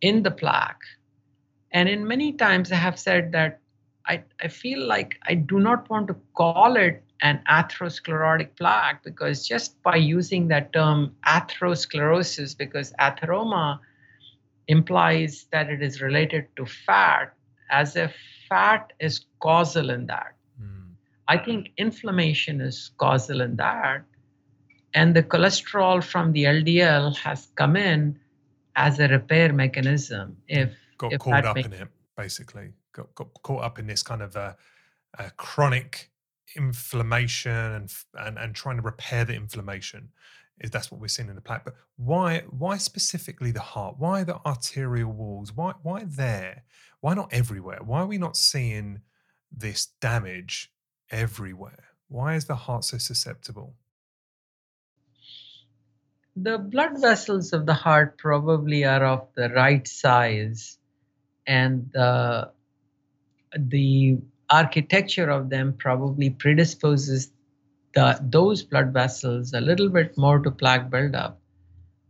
in 0.00 0.22
the 0.22 0.30
plaque. 0.30 0.82
And 1.72 1.88
in 1.88 2.06
many 2.06 2.32
times, 2.32 2.70
I 2.72 2.76
have 2.76 2.98
said 2.98 3.32
that 3.32 3.60
I, 4.06 4.22
I 4.40 4.48
feel 4.48 4.86
like 4.86 5.18
I 5.26 5.34
do 5.34 5.58
not 5.58 5.88
want 5.90 6.08
to 6.08 6.16
call 6.34 6.76
it 6.76 7.02
an 7.22 7.40
atherosclerotic 7.50 8.56
plaque 8.56 9.02
because 9.02 9.46
just 9.46 9.82
by 9.82 9.96
using 9.96 10.48
that 10.48 10.72
term 10.72 11.16
atherosclerosis, 11.26 12.56
because 12.56 12.92
atheroma 13.00 13.80
implies 14.68 15.46
that 15.50 15.70
it 15.70 15.82
is 15.82 16.02
related 16.02 16.46
to 16.56 16.66
fat, 16.66 17.32
as 17.70 17.96
if 17.96 18.14
fat 18.48 18.92
is 19.00 19.24
causal 19.40 19.90
in 19.90 20.06
that. 20.06 20.34
Mm. 20.60 20.94
I 21.28 21.38
think 21.38 21.70
inflammation 21.76 22.60
is 22.60 22.90
causal 22.98 23.40
in 23.40 23.56
that. 23.56 24.04
And 24.94 25.14
the 25.14 25.22
cholesterol 25.22 26.02
from 26.02 26.32
the 26.32 26.44
LDL 26.44 27.16
has 27.18 27.48
come 27.54 27.76
in 27.76 28.18
as 28.76 28.98
a 28.98 29.08
repair 29.08 29.52
mechanism. 29.52 30.36
If 30.48 30.72
got 30.98 31.12
if 31.12 31.20
caught 31.20 31.44
up 31.44 31.58
in 31.58 31.72
it, 31.72 31.88
basically, 32.16 32.72
got, 32.92 33.14
got 33.14 33.28
caught 33.42 33.62
up 33.62 33.78
in 33.78 33.86
this 33.86 34.02
kind 34.02 34.22
of 34.22 34.36
a, 34.36 34.56
a 35.18 35.30
chronic 35.32 36.10
inflammation 36.56 37.52
and, 37.52 37.92
and 38.14 38.38
and 38.38 38.54
trying 38.54 38.76
to 38.76 38.82
repair 38.82 39.24
the 39.24 39.34
inflammation 39.34 40.08
is 40.60 40.70
that's 40.70 40.90
what 40.90 41.00
we're 41.00 41.08
seeing 41.08 41.28
in 41.28 41.34
the 41.34 41.40
plaque. 41.40 41.64
But 41.64 41.74
why 41.96 42.44
why 42.50 42.78
specifically 42.78 43.50
the 43.50 43.60
heart? 43.60 43.96
Why 43.98 44.24
the 44.24 44.38
arterial 44.46 45.12
walls? 45.12 45.52
Why 45.52 45.74
why 45.82 46.04
there? 46.06 46.64
Why 47.00 47.14
not 47.14 47.32
everywhere? 47.32 47.80
Why 47.84 48.00
are 48.00 48.06
we 48.06 48.18
not 48.18 48.36
seeing 48.36 49.00
this 49.52 49.86
damage 50.00 50.72
everywhere? 51.10 51.84
Why 52.08 52.34
is 52.34 52.46
the 52.46 52.56
heart 52.56 52.84
so 52.84 52.98
susceptible? 52.98 53.74
The 56.36 56.58
blood 56.58 57.00
vessels 57.00 57.52
of 57.52 57.64
the 57.66 57.74
heart 57.74 58.18
probably 58.18 58.84
are 58.84 59.04
of 59.04 59.28
the 59.34 59.48
right 59.50 59.86
size, 59.86 60.78
and 61.46 61.90
the 61.92 62.50
the 63.58 64.18
architecture 64.48 65.30
of 65.30 65.48
them 65.48 65.72
probably 65.72 66.30
predisposes 66.30 67.32
the, 67.96 68.20
those 68.22 68.62
blood 68.62 68.92
vessels 68.92 69.54
a 69.54 69.60
little 69.60 69.88
bit 69.88 70.18
more 70.18 70.38
to 70.38 70.50
plaque 70.50 70.90
buildup. 70.90 71.40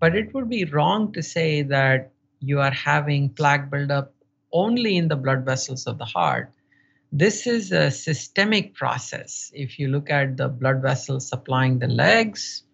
But 0.01 0.17
it 0.17 0.35
would 0.35 0.51
be 0.51 0.65
wrong 0.65 1.13
to 1.13 1.23
say 1.23 1.63
that 1.63 2.11
you 2.41 2.61
are 2.61 2.73
having 2.73 3.31
plaque 3.31 3.71
buildup 3.71 4.13
only 4.53 4.97
in 4.97 5.07
the 5.07 5.15
blood 5.15 5.45
vessels 5.45 5.87
of 5.87 5.99
the 5.99 6.05
heart. 6.05 6.53
This 7.13 7.47
is 7.47 7.71
a 7.71 7.93
systemic 7.93 8.75
process. 8.75 9.53
If 9.55 9.79
you 9.79 9.87
look 9.87 10.11
at 10.11 10.37
the 10.37 10.49
blood 10.49 10.83
vessels 10.83 11.29
supplying 11.29 11.79
the 11.79 11.87
legs, 11.87 12.65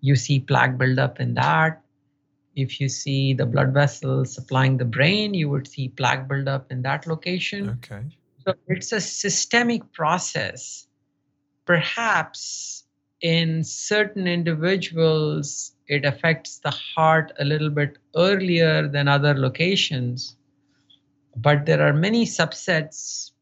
you 0.00 0.16
see 0.16 0.40
plaque 0.40 0.76
buildup 0.76 1.20
in 1.20 1.34
that. 1.34 1.80
If 2.56 2.80
you 2.80 2.88
see 2.88 3.34
the 3.34 3.46
blood 3.46 3.72
vessels 3.72 4.34
supplying 4.34 4.78
the 4.78 4.84
brain, 4.84 5.32
you 5.32 5.48
would 5.48 5.68
see 5.68 5.90
plaque 5.90 6.26
buildup 6.26 6.72
in 6.72 6.82
that 6.82 7.06
location. 7.06 7.78
Okay. 7.78 8.02
So 8.44 8.54
it's 8.66 8.90
a 8.90 9.00
systemic 9.00 9.92
process 9.92 10.87
perhaps 11.68 12.84
in 13.20 13.62
certain 13.62 14.26
individuals, 14.26 15.72
it 15.86 16.06
affects 16.06 16.60
the 16.60 16.70
heart 16.70 17.30
a 17.38 17.44
little 17.44 17.68
bit 17.68 17.98
earlier 18.16 18.88
than 18.88 19.06
other 19.06 19.34
locations. 19.34 20.34
But 21.36 21.66
there 21.66 21.86
are 21.86 21.92
many 21.92 22.24
subsets, 22.24 23.32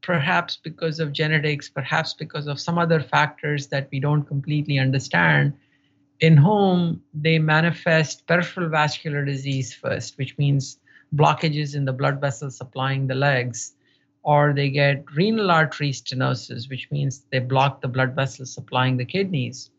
perhaps 0.00 0.56
because 0.62 1.00
of 1.00 1.12
genetics, 1.12 1.68
perhaps 1.68 2.14
because 2.14 2.46
of 2.46 2.60
some 2.60 2.78
other 2.78 3.00
factors 3.00 3.66
that 3.66 3.88
we 3.90 3.98
don't 3.98 4.22
completely 4.22 4.78
understand, 4.78 5.52
in 6.20 6.36
whom 6.36 7.02
they 7.12 7.40
manifest 7.40 8.28
peripheral 8.28 8.68
vascular 8.68 9.24
disease 9.24 9.74
first, 9.74 10.16
which 10.18 10.38
means 10.38 10.78
blockages 11.16 11.74
in 11.74 11.84
the 11.84 11.92
blood 11.92 12.20
vessels 12.20 12.56
supplying 12.56 13.08
the 13.08 13.16
legs 13.16 13.75
or 14.26 14.52
they 14.52 14.68
get 14.68 15.04
renal 15.14 15.52
artery 15.52 15.92
stenosis, 15.92 16.68
which 16.68 16.88
means 16.90 17.24
they 17.30 17.38
block 17.38 17.80
the 17.80 17.86
blood 17.86 18.12
vessels 18.16 18.52
supplying 18.52 18.96
the 18.96 19.04
kidneys. 19.04 19.70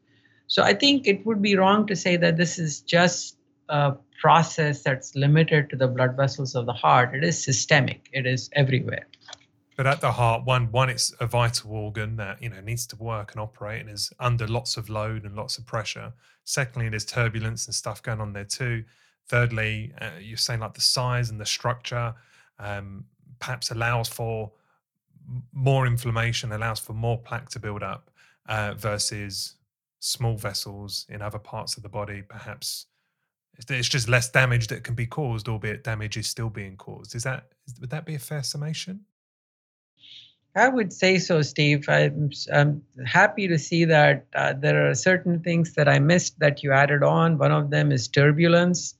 So 0.47 0.63
I 0.63 0.73
think 0.73 1.05
it 1.05 1.25
would 1.25 1.41
be 1.41 1.57
wrong 1.57 1.85
to 1.87 1.97
say 1.97 2.15
that 2.15 2.37
this 2.37 2.57
is 2.57 2.79
just 2.79 3.35
a 3.67 3.95
process 4.21 4.83
that's 4.83 5.13
limited 5.15 5.69
to 5.69 5.75
the 5.75 5.89
blood 5.89 6.15
vessels 6.15 6.55
of 6.55 6.65
the 6.65 6.71
heart. 6.71 7.13
It 7.13 7.25
is 7.25 7.43
systemic. 7.43 8.07
It 8.13 8.25
is 8.25 8.49
everywhere. 8.53 9.05
But 9.75 9.85
at 9.85 9.99
the 9.99 10.13
heart, 10.13 10.45
one 10.45 10.71
one 10.71 10.89
it's 10.89 11.13
a 11.19 11.27
vital 11.27 11.73
organ 11.73 12.15
that 12.15 12.41
you 12.41 12.47
know 12.49 12.61
needs 12.61 12.87
to 12.87 12.95
work 12.95 13.33
and 13.33 13.41
operate 13.41 13.81
and 13.81 13.89
is 13.89 14.13
under 14.17 14.47
lots 14.47 14.77
of 14.77 14.89
load 14.89 15.25
and 15.25 15.35
lots 15.35 15.57
of 15.57 15.65
pressure. 15.65 16.13
Secondly, 16.45 16.87
there's 16.87 17.05
turbulence 17.05 17.65
and 17.65 17.75
stuff 17.75 18.01
going 18.01 18.21
on 18.21 18.31
there 18.31 18.45
too. 18.45 18.85
Thirdly, 19.27 19.91
uh, 19.99 20.11
you're 20.21 20.37
saying 20.37 20.61
like 20.61 20.73
the 20.73 20.81
size 20.81 21.29
and 21.29 21.39
the 21.39 21.45
structure. 21.45 22.15
Um, 22.59 23.03
perhaps 23.39 23.71
allows 23.71 24.07
for 24.07 24.51
more 25.53 25.85
inflammation, 25.85 26.51
allows 26.51 26.79
for 26.79 26.93
more 26.93 27.17
plaque 27.17 27.49
to 27.49 27.59
build 27.59 27.83
up 27.83 28.09
uh, 28.47 28.73
versus 28.77 29.55
small 29.99 30.37
vessels 30.37 31.05
in 31.09 31.21
other 31.21 31.39
parts 31.39 31.77
of 31.77 31.83
the 31.83 31.89
body. 31.89 32.21
Perhaps 32.21 32.85
it's 33.69 33.89
just 33.89 34.07
less 34.07 34.29
damage 34.29 34.67
that 34.67 34.83
can 34.83 34.95
be 34.95 35.07
caused, 35.07 35.49
albeit 35.49 35.83
damage 35.83 36.17
is 36.17 36.27
still 36.27 36.49
being 36.49 36.77
caused. 36.77 37.15
Is 37.15 37.23
that 37.23 37.45
would 37.81 37.89
that 37.89 38.05
be 38.05 38.15
a 38.15 38.19
fair 38.19 38.43
summation? 38.43 39.01
I 40.55 40.69
would 40.69 40.91
say 40.91 41.19
so, 41.19 41.43
Steve. 41.43 41.87
I'm, 41.87 42.31
I'm 42.51 42.81
happy 43.05 43.47
to 43.47 43.59
see 43.59 43.85
that 43.85 44.25
uh, 44.33 44.53
there 44.53 44.89
are 44.89 44.95
certain 44.95 45.39
things 45.41 45.73
that 45.73 45.87
I 45.87 45.99
missed 45.99 46.39
that 46.39 46.63
you 46.63 46.71
added 46.71 47.03
on. 47.03 47.37
One 47.37 47.51
of 47.51 47.69
them 47.69 47.91
is 47.91 48.07
turbulence. 48.07 48.95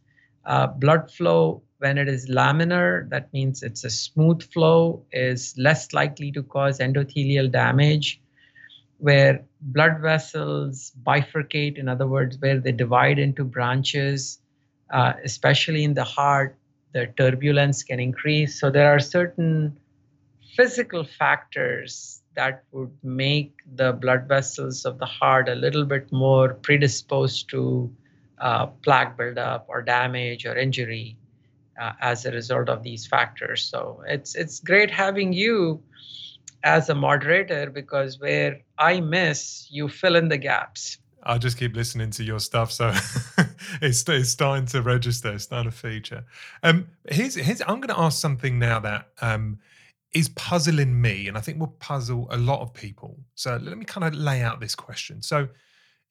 Uh, 0.45 0.67
blood 0.67 1.11
flow 1.11 1.63
when 1.80 1.97
it 1.97 2.07
is 2.07 2.30
laminar, 2.30 3.07
that 3.09 3.32
means 3.34 3.61
it's 3.61 3.84
a 3.84 3.89
smooth 3.89 4.41
flow, 4.51 5.03
is 5.11 5.53
less 5.57 5.93
likely 5.93 6.32
to 6.32 6.43
cause 6.43 6.80
endothelial 6.80 7.51
damage. 7.51 8.19
Where 8.97 9.45
blood 9.61 9.99
vessels 10.01 10.91
bifurcate, 11.03 11.78
in 11.78 11.88
other 11.88 12.07
words, 12.07 12.38
where 12.39 12.59
they 12.59 12.71
divide 12.71 13.19
into 13.19 13.43
branches, 13.43 14.39
uh, 14.89 15.14
especially 15.23 15.84
in 15.84 15.93
the 15.93 16.03
heart, 16.03 16.57
the 16.93 17.07
turbulence 17.18 17.84
can 17.84 17.99
increase. 17.99 18.60
So 18.60 18.72
there 18.72 18.91
are 18.93 18.99
certain 18.99 19.77
physical 20.56 21.03
factors 21.03 22.23
that 22.35 22.64
would 22.72 22.91
make 23.03 23.53
the 23.76 23.93
blood 23.93 24.27
vessels 24.27 24.85
of 24.85 24.97
the 24.97 25.06
heart 25.06 25.47
a 25.47 25.56
little 25.56 25.85
bit 25.85 26.11
more 26.11 26.56
predisposed 26.56 27.49
to 27.49 27.93
uh, 28.39 28.68
plaque 28.68 29.15
buildup 29.18 29.65
or 29.69 29.81
damage 29.84 30.45
or 30.45 30.56
injury 30.56 31.18
uh, 31.79 31.93
as 32.01 32.25
a 32.25 32.31
result 32.31 32.69
of 32.69 32.83
these 32.83 33.05
factors. 33.05 33.63
So 33.63 34.03
it's 34.07 34.35
it's 34.35 34.59
great 34.59 34.91
having 34.91 35.33
you 35.33 35.83
as 36.63 36.89
a 36.89 36.95
moderator 36.95 37.69
because 37.69 38.19
where 38.19 38.59
I 38.77 38.99
miss, 38.99 39.67
you 39.69 39.87
fill 39.87 40.15
in 40.15 40.29
the 40.29 40.37
gaps. 40.37 40.97
I'll 41.23 41.39
just 41.39 41.57
keep 41.57 41.75
listening 41.75 42.11
to 42.11 42.23
your 42.23 42.39
stuff, 42.39 42.71
so 42.71 42.93
it's, 43.81 44.07
it's 44.07 44.29
starting 44.29 44.65
to 44.67 44.81
register. 44.81 45.33
It's 45.33 45.43
starting 45.43 45.71
to 45.71 45.77
feature. 45.77 46.23
Um, 46.63 46.87
here's, 47.09 47.35
here's 47.35 47.61
I'm 47.61 47.81
going 47.81 47.89
to 47.89 47.99
ask 47.99 48.21
something 48.21 48.59
now 48.59 48.79
that 48.79 49.09
um, 49.21 49.59
is 50.13 50.29
puzzling 50.29 51.01
me, 51.01 51.27
and 51.27 51.37
I 51.37 51.41
think 51.41 51.59
will 51.59 51.75
puzzle 51.79 52.27
a 52.31 52.37
lot 52.37 52.61
of 52.61 52.73
people. 52.73 53.19
So 53.35 53.59
let 53.61 53.77
me 53.77 53.83
kind 53.83 54.05
of 54.05 54.13
lay 54.13 54.41
out 54.41 54.61
this 54.61 54.75
question. 54.75 55.21
So 55.21 55.49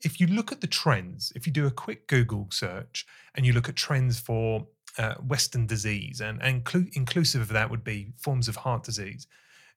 if 0.02 0.20
you 0.20 0.26
look 0.26 0.52
at 0.52 0.60
the 0.60 0.66
trends, 0.66 1.32
if 1.34 1.46
you 1.46 1.52
do 1.52 1.66
a 1.66 1.70
quick 1.70 2.06
Google 2.08 2.48
search 2.50 3.06
and 3.34 3.46
you 3.46 3.52
look 3.52 3.68
at 3.68 3.76
trends 3.76 4.20
for 4.20 4.66
uh, 4.98 5.14
Western 5.14 5.66
disease, 5.66 6.20
and, 6.20 6.42
and 6.42 6.64
clu- 6.64 6.88
inclusive 6.92 7.40
of 7.40 7.48
that 7.48 7.70
would 7.70 7.84
be 7.84 8.12
forms 8.16 8.48
of 8.48 8.56
heart 8.56 8.82
disease, 8.82 9.26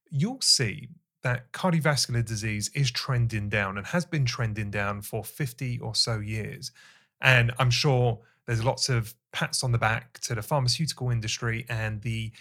you'll 0.10 0.42
see 0.42 0.90
that 1.22 1.52
cardiovascular 1.52 2.24
disease 2.24 2.70
is 2.74 2.90
trending 2.92 3.50
down 3.50 3.78
and 3.78 3.88
has 3.88 4.06
been 4.06 4.26
trending 4.26 4.72
down 4.72 5.02
for 5.02 5.24
50 5.24 5.80
or 5.80 5.94
so 5.94 6.20
years. 6.20 6.72
And 7.22 7.52
I'm 7.60 7.72
sure 7.72 8.20
there's 8.46 8.64
lots 8.64 8.90
of 8.90 9.14
pats 9.32 9.64
on 9.64 9.72
the 9.72 9.78
back 9.78 10.20
to 10.22 10.36
the 10.36 10.42
pharmaceutical 10.42 11.10
industry 11.10 11.66
and 11.70 12.02
the 12.02 12.32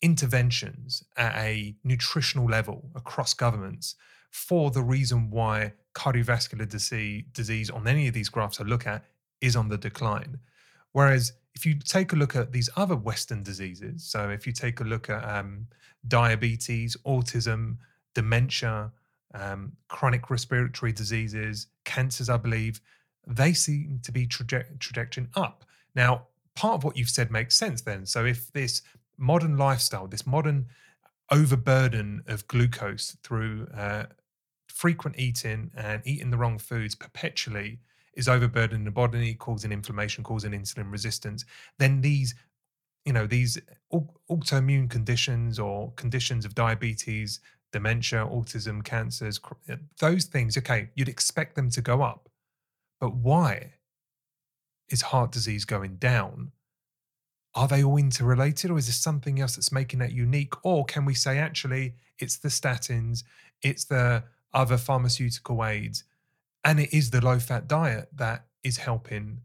interventions 0.00 1.04
at 1.16 1.34
a 1.36 1.76
nutritional 1.84 2.46
level 2.46 2.90
across 2.94 3.34
governments 3.34 3.96
for 4.30 4.70
the 4.70 4.82
reason 4.82 5.30
why 5.30 5.72
cardiovascular 5.94 6.68
disease, 6.68 7.24
disease 7.32 7.70
on 7.70 7.86
any 7.86 8.08
of 8.08 8.14
these 8.14 8.28
graphs 8.28 8.60
I 8.60 8.64
look 8.64 8.86
at 8.86 9.04
is 9.40 9.56
on 9.56 9.68
the 9.68 9.78
decline. 9.78 10.38
Whereas 10.92 11.32
if 11.58 11.66
you 11.66 11.74
take 11.74 12.12
a 12.12 12.16
look 12.16 12.36
at 12.36 12.52
these 12.52 12.70
other 12.76 12.94
Western 12.94 13.42
diseases, 13.42 14.04
so 14.04 14.30
if 14.30 14.46
you 14.46 14.52
take 14.52 14.78
a 14.78 14.84
look 14.84 15.10
at 15.10 15.24
um, 15.24 15.66
diabetes, 16.06 16.96
autism, 17.04 17.78
dementia, 18.14 18.92
um, 19.34 19.72
chronic 19.88 20.30
respiratory 20.30 20.92
diseases, 20.92 21.66
cancers, 21.84 22.28
I 22.28 22.36
believe, 22.36 22.80
they 23.26 23.52
seem 23.52 23.98
to 24.04 24.12
be 24.12 24.24
traje- 24.24 24.78
trajectory 24.78 25.26
up. 25.34 25.64
Now, 25.96 26.28
part 26.54 26.74
of 26.74 26.84
what 26.84 26.96
you've 26.96 27.10
said 27.10 27.32
makes 27.32 27.56
sense 27.56 27.80
then. 27.82 28.06
So 28.06 28.24
if 28.24 28.52
this 28.52 28.82
modern 29.16 29.56
lifestyle, 29.56 30.06
this 30.06 30.28
modern 30.28 30.66
overburden 31.32 32.22
of 32.28 32.46
glucose 32.46 33.16
through 33.24 33.66
uh, 33.76 34.04
frequent 34.68 35.18
eating 35.18 35.72
and 35.76 36.02
eating 36.06 36.30
the 36.30 36.38
wrong 36.38 36.58
foods 36.58 36.94
perpetually 36.94 37.80
is 38.18 38.28
overburdening 38.28 38.84
the 38.84 38.90
body, 38.90 39.32
causing 39.34 39.70
inflammation, 39.70 40.24
causing 40.24 40.50
insulin 40.50 40.90
resistance, 40.90 41.44
then 41.78 42.00
these, 42.00 42.34
you 43.04 43.12
know, 43.12 43.26
these 43.26 43.58
autoimmune 44.28 44.90
conditions 44.90 45.58
or 45.58 45.92
conditions 45.92 46.44
of 46.44 46.54
diabetes, 46.54 47.40
dementia, 47.72 48.26
autism, 48.26 48.84
cancers, 48.84 49.40
uh, 49.70 49.76
those 50.00 50.24
things, 50.24 50.58
okay, 50.58 50.90
you'd 50.96 51.08
expect 51.08 51.54
them 51.54 51.70
to 51.70 51.80
go 51.80 52.02
up. 52.02 52.28
But 53.00 53.14
why 53.14 53.74
is 54.88 55.02
heart 55.02 55.30
disease 55.30 55.64
going 55.64 55.96
down? 55.96 56.50
Are 57.54 57.68
they 57.68 57.84
all 57.84 57.98
interrelated, 57.98 58.70
or 58.70 58.78
is 58.78 58.86
there 58.86 58.92
something 58.92 59.40
else 59.40 59.54
that's 59.54 59.72
making 59.72 60.00
that 60.00 60.12
unique? 60.12 60.54
Or 60.64 60.84
can 60.84 61.04
we 61.04 61.14
say 61.14 61.38
actually 61.38 61.94
it's 62.18 62.36
the 62.36 62.48
statins, 62.48 63.22
it's 63.62 63.84
the 63.84 64.24
other 64.52 64.76
pharmaceutical 64.76 65.64
aids, 65.64 66.02
and 66.64 66.80
it 66.80 66.92
is 66.92 67.10
the 67.10 67.20
low 67.20 67.38
fat 67.38 67.68
diet 67.68 68.08
that 68.14 68.46
is 68.62 68.78
helping 68.78 69.40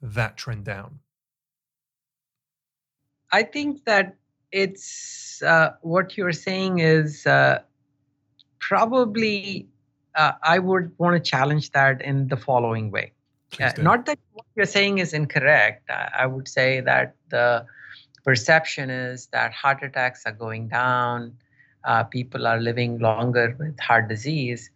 that 0.00 0.36
trend 0.36 0.64
down? 0.64 1.00
I 3.30 3.42
think 3.42 3.84
that 3.84 4.16
it's 4.50 5.42
uh, 5.42 5.72
what 5.80 6.16
you're 6.16 6.32
saying 6.32 6.80
is 6.80 7.26
uh, 7.26 7.62
probably 8.58 9.68
uh, 10.14 10.32
I 10.42 10.58
would 10.58 10.92
want 10.98 11.14
to 11.22 11.30
challenge 11.30 11.70
that 11.72 12.02
in 12.02 12.28
the 12.28 12.36
following 12.36 12.90
way. 12.90 13.12
Uh, 13.60 13.70
not 13.78 14.06
that 14.06 14.18
what 14.32 14.46
you're 14.54 14.66
saying 14.66 14.98
is 14.98 15.12
incorrect. 15.12 15.90
I 15.90 16.26
would 16.26 16.48
say 16.48 16.80
that 16.80 17.14
the 17.28 17.66
perception 18.24 18.88
is 18.90 19.26
that 19.26 19.52
heart 19.52 19.82
attacks 19.82 20.22
are 20.26 20.32
going 20.32 20.68
down, 20.68 21.36
uh, 21.84 22.04
people 22.04 22.46
are 22.46 22.58
living 22.58 22.98
longer 22.98 23.56
with 23.58 23.78
heart 23.80 24.08
disease, 24.08 24.70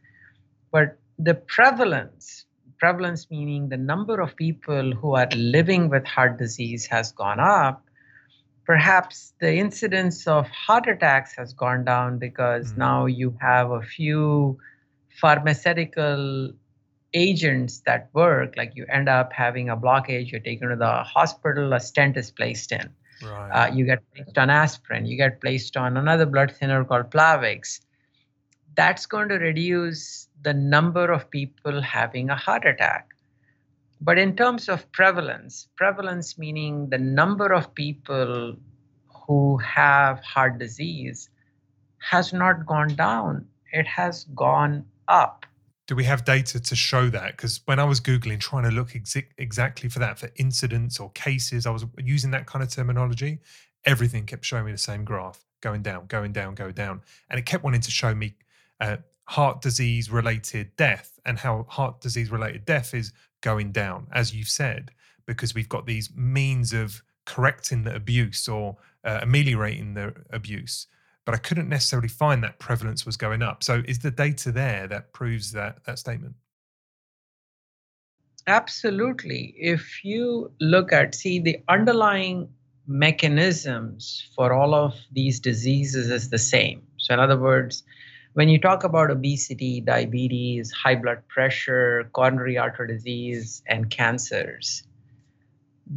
but 0.73 0.99
the 1.19 1.35
prevalence, 1.35 2.47
prevalence 2.79 3.31
meaning 3.31 3.69
the 3.69 3.77
number 3.77 4.21
of 4.21 4.37
people 4.37 4.93
who 4.93 5.15
are 5.15 5.29
living 5.35 5.89
with 5.89 6.07
heart 6.07 6.39
disease 6.39 6.87
has 6.87 7.13
gone 7.13 7.41
up 7.41 7.87
perhaps 8.67 9.33
the 9.41 9.55
incidence 9.55 10.27
of 10.27 10.49
heart 10.49 10.89
attacks 10.89 11.35
has 11.37 11.53
gone 11.53 11.85
down 11.85 12.19
because 12.19 12.73
mm. 12.73 12.79
now 12.79 13.07
you 13.07 13.35
have 13.41 13.71
a 13.71 13.81
few 13.81 14.59
pharmaceutical 15.21 16.53
agents 17.15 17.81
that 17.87 18.11
work 18.13 18.55
like 18.57 18.73
you 18.75 18.85
end 18.91 19.09
up 19.09 19.33
having 19.33 19.71
a 19.71 19.77
blockage 19.77 20.31
you're 20.31 20.41
taken 20.41 20.69
to 20.69 20.77
the 20.77 20.95
hospital 21.05 21.73
a 21.73 21.81
stent 21.81 22.17
is 22.17 22.31
placed 22.31 22.73
in 22.73 22.91
right. 23.23 23.51
uh, 23.51 23.73
you 23.73 23.87
get 23.87 24.03
placed 24.15 24.37
on 24.37 24.51
aspirin 24.51 25.07
you 25.07 25.17
get 25.17 25.41
placed 25.41 25.77
on 25.77 25.97
another 25.97 26.27
blood 26.27 26.53
thinner 26.53 26.85
called 26.85 27.09
plavix 27.11 27.81
that's 28.75 29.07
going 29.07 29.29
to 29.29 29.37
reduce 29.37 30.26
the 30.47 30.55
number 30.55 31.07
of 31.17 31.29
people 31.37 31.83
having 31.83 32.31
a 32.31 32.41
heart 32.47 32.67
attack 32.73 33.17
but 34.01 34.19
in 34.19 34.37
terms 34.37 34.69
of 34.69 34.91
prevalence, 34.93 35.69
prevalence 35.77 36.39
meaning 36.39 36.89
the 36.91 36.99
number 36.99 37.53
of 37.53 37.75
people 37.75 38.57
who 39.27 39.57
have 39.59 40.21
heart 40.21 40.59
disease 40.59 41.31
has 41.99 42.33
not 42.33 42.67
gone 42.67 42.95
down, 42.95 43.47
it 43.73 43.87
has 43.87 44.25
gone 44.35 44.85
up. 45.09 45.47
Do 45.87 45.95
we 45.95 46.05
have 46.05 46.25
data 46.25 46.61
to 46.61 46.77
show 46.77 47.09
that? 47.11 47.37
Because 47.37 47.61
when 47.65 47.79
I 47.79 47.85
was 47.85 48.01
Googling, 48.01 48.41
trying 48.41 48.65
to 48.65 48.71
look 48.71 48.95
exactly 49.39 49.89
for 49.89 50.01
that, 50.01 50.19
for 50.19 50.31
incidents 50.37 50.99
or 50.99 51.11
cases, 51.13 51.65
I 51.65 51.71
was 51.71 51.87
using 51.97 52.33
that 52.33 52.47
kind 52.47 52.63
of 52.63 52.71
terminology. 52.71 53.39
Everything 53.85 54.27
kept 54.27 54.45
showing 54.45 54.67
me 54.67 54.73
the 54.73 54.79
same 54.79 55.05
graph 55.05 55.45
going 55.61 55.83
down, 55.83 56.07
going 56.07 56.33
down, 56.33 56.55
go 56.55 56.73
down. 56.73 57.03
And 57.31 57.39
it 57.39 57.47
kept 57.47 57.63
wanting 57.63 57.83
to 57.83 57.91
show 57.91 58.15
me 58.15 58.35
uh, 58.81 58.97
heart 59.27 59.61
disease 59.61 60.11
related 60.11 60.75
death 60.77 61.19
and 61.25 61.39
how 61.39 61.67
heart 61.69 62.01
disease 62.01 62.31
related 62.31 62.65
death 62.65 62.95
is 62.95 63.13
going 63.41 63.73
down, 63.73 64.07
as 64.13 64.35
you've 64.35 64.49
said, 64.49 64.91
because 65.27 65.55
we've 65.55 65.69
got 65.69 65.87
these 65.87 66.15
means 66.15 66.73
of 66.73 67.03
correcting 67.25 67.83
the 67.83 67.95
abuse 67.95 68.49
or 68.49 68.77
uh, 69.05 69.21
ameliorating 69.23 69.95
the 69.95 70.15
abuse. 70.31 70.87
But 71.25 71.35
I 71.35 71.39
couldn't 71.39 71.69
necessarily 71.69 72.09
find 72.09 72.43
that 72.45 72.61
prevalence 72.61 73.05
was 73.05 73.17
going 73.17 73.43
up. 73.43 73.65
So 73.65 73.83
is 73.87 73.99
the 73.99 74.13
data 74.13 74.53
there 74.53 74.87
that 74.87 75.13
proves 75.13 75.53
that 75.53 75.85
that 75.85 75.99
statement? 75.99 76.37
Absolutely. 78.47 79.55
If 79.59 80.05
you 80.05 80.53
look 80.61 80.93
at, 80.93 81.17
see, 81.17 81.41
the 81.41 81.59
underlying 81.69 82.49
mechanisms 82.87 84.29
for 84.37 84.53
all 84.53 84.73
of 84.73 84.95
these 85.11 85.41
diseases 85.41 86.11
is 86.11 86.31
the 86.31 86.39
same. 86.39 86.83
So, 86.99 87.15
in 87.15 87.19
other 87.19 87.37
words, 87.37 87.83
when 88.37 88.51
you 88.51 88.59
talk 88.59 88.85
about 88.85 89.11
obesity, 89.11 89.81
diabetes, 89.81 90.71
high 90.71 90.95
blood 90.95 91.27
pressure, 91.27 92.11
coronary 92.13 92.59
artery 92.59 92.87
disease, 92.87 93.63
and 93.67 93.89
cancers, 93.89 94.83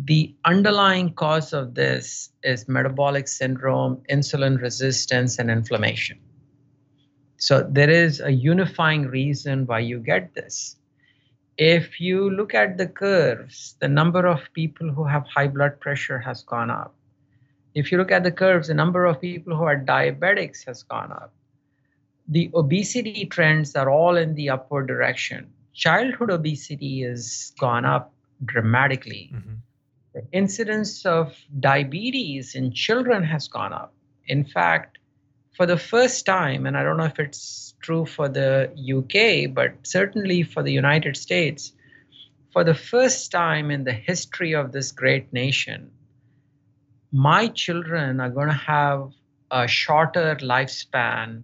the 0.06 0.34
underlying 0.46 1.12
cause 1.16 1.52
of 1.52 1.76
this 1.76 2.30
is 2.42 2.70
metabolic 2.70 3.28
syndrome, 3.28 4.02
insulin 4.10 4.58
resistance, 4.62 5.38
and 5.38 5.52
inflammation. 5.52 6.18
So 7.36 7.68
there 7.70 7.90
is 7.90 8.22
a 8.22 8.32
unifying 8.32 9.08
reason 9.08 9.66
why 9.66 9.80
you 9.80 10.00
get 10.00 10.34
this. 10.34 10.78
If 11.58 12.00
you 12.00 12.30
look 12.30 12.54
at 12.54 12.78
the 12.78 12.88
curves, 12.88 13.76
the 13.82 13.90
number 13.90 14.26
of 14.26 14.40
people 14.54 14.90
who 14.90 15.04
have 15.04 15.26
high 15.28 15.50
blood 15.50 15.78
pressure 15.82 16.20
has 16.20 16.44
gone 16.44 16.70
up. 16.70 16.96
If 17.76 17.92
you 17.92 17.98
look 17.98 18.14
at 18.14 18.24
the 18.24 18.32
curves, 18.32 18.70
the 18.70 18.74
number 18.76 19.06
of 19.06 19.20
people 19.20 19.58
who 19.58 19.66
are 19.66 19.78
diabetics 19.78 20.66
has 20.66 20.84
gone 20.84 21.12
up 21.12 21.34
the 22.30 22.52
obesity 22.54 23.26
trends 23.26 23.76
are 23.76 23.90
all 23.90 24.16
in 24.16 24.36
the 24.36 24.50
upward 24.52 24.88
direction. 24.88 25.52
Childhood 25.74 26.30
obesity 26.30 27.02
has 27.02 27.52
gone 27.60 27.86
up 27.86 28.14
dramatically. 28.46 29.32
Mm-hmm. 29.34 29.54
The 30.14 30.28
incidence 30.32 31.06
of 31.06 31.36
diabetes 31.60 32.54
in 32.54 32.72
children 32.72 33.24
has 33.24 33.48
gone 33.48 33.74
up. 33.74 33.94
In 34.28 34.46
fact, 34.46 35.00
for 35.58 35.66
the 35.66 35.78
first 35.78 36.26
time, 36.26 36.68
and 36.68 36.78
I 36.78 36.84
don't 36.84 36.98
know 36.98 37.06
if 37.06 37.20
it's 37.20 37.74
true 37.82 38.06
for 38.06 38.30
the 38.30 38.70
UK, 38.78 39.54
but 39.54 39.74
certainly 39.82 40.44
for 40.44 40.62
the 40.62 40.72
United 40.72 41.18
States, 41.18 41.74
for 42.54 42.64
the 42.64 42.76
first 42.76 43.32
time 43.32 43.72
in 43.72 43.84
the 43.84 43.94
history 43.94 44.54
of 44.54 44.72
this 44.72 44.92
great 44.92 45.34
nation, 45.34 45.92
my 47.12 47.48
children 47.48 48.20
are 48.20 48.30
going 48.30 48.50
to 48.50 48.54
have 48.54 49.12
a 49.50 49.68
shorter 49.68 50.36
lifespan 50.42 51.44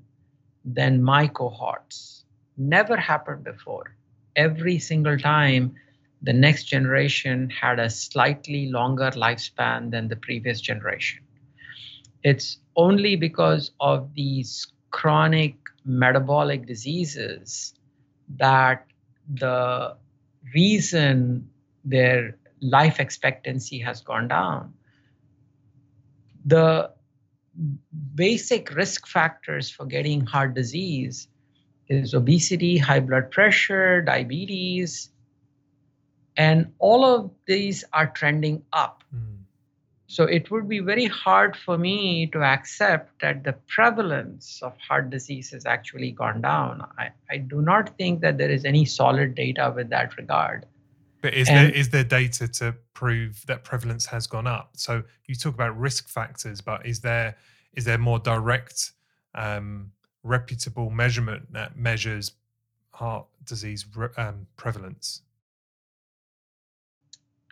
than 0.66 1.04
my 1.04 1.28
cohorts. 1.28 2.26
Never 2.58 2.98
happened 2.98 3.44
before. 3.44 3.96
Every 4.36 4.80
single 4.80 5.18
time, 5.18 5.76
the 6.22 6.34
next 6.34 6.66
generation 6.66 7.50
had 7.50 7.80
a 7.80 7.90
slightly 7.90 8.68
longer 8.70 9.12
lifespan 9.12 9.92
than 9.92 10.08
the 10.08 10.16
previous 10.16 10.60
generation. 10.60 11.24
It's 12.24 12.58
only 12.76 13.16
because 13.16 13.72
of 13.80 14.14
these 14.16 14.68
chronic 14.90 15.56
metabolic 15.86 16.66
diseases 16.66 17.76
that 18.38 18.88
the 19.32 19.96
reason 20.54 21.50
their 21.84 22.38
life 22.62 23.00
expectancy 23.00 23.80
has 23.80 24.02
gone 24.02 24.28
down. 24.28 24.74
The 26.46 26.92
basic 28.16 28.76
risk 28.76 29.08
factors 29.08 29.70
for 29.70 29.86
getting 29.86 30.26
heart 30.26 30.54
disease 30.54 31.28
is 31.88 32.14
obesity, 32.14 32.78
high 32.78 33.00
blood 33.00 33.32
pressure, 33.32 34.02
diabetes, 34.02 35.10
and 36.38 36.74
all 36.80 37.06
of 37.06 37.32
these 37.46 37.84
are 37.94 38.08
trending 38.08 38.64
up. 38.74 39.04
Mm. 39.16 39.36
So 40.08 40.24
it 40.24 40.52
would 40.52 40.70
be 40.70 40.80
very 40.80 41.06
hard 41.06 41.56
for 41.56 41.78
me 41.78 42.28
to 42.28 42.44
accept 42.44 43.22
that 43.22 43.44
the 43.44 43.54
prevalence 43.68 44.62
of 44.62 44.78
heart 44.78 45.10
disease 45.10 45.52
has 45.52 45.66
actually 45.66 46.12
gone 46.12 46.42
down. 46.42 46.86
I, 46.98 47.10
I 47.30 47.38
do 47.38 47.62
not 47.62 47.98
think 47.98 48.22
that 48.22 48.38
there 48.38 48.50
is 48.52 48.66
any 48.66 48.86
solid 48.86 49.36
data 49.36 49.74
with 49.76 49.90
that 49.90 50.16
regard. 50.18 50.66
But 51.26 51.34
is 51.34 51.50
and, 51.50 51.58
there 51.58 51.70
is 51.76 51.90
there 51.90 52.04
data 52.04 52.48
to 52.48 52.76
prove 52.94 53.44
that 53.48 53.64
prevalence 53.64 54.06
has 54.06 54.28
gone 54.28 54.46
up? 54.46 54.70
So 54.74 55.02
you 55.26 55.34
talk 55.34 55.56
about 55.56 55.76
risk 55.76 56.08
factors, 56.08 56.62
but 56.62 56.86
is 56.86 57.00
there 57.00 57.36
is 57.74 57.84
there 57.84 57.98
more 57.98 58.20
direct, 58.20 58.92
um, 59.34 59.92
reputable 60.22 60.92
measurement 60.92 61.52
that 61.52 61.78
measures 61.78 62.34
heart 62.92 63.26
disease 63.44 63.88
um, 64.18 64.46
prevalence? 64.56 65.24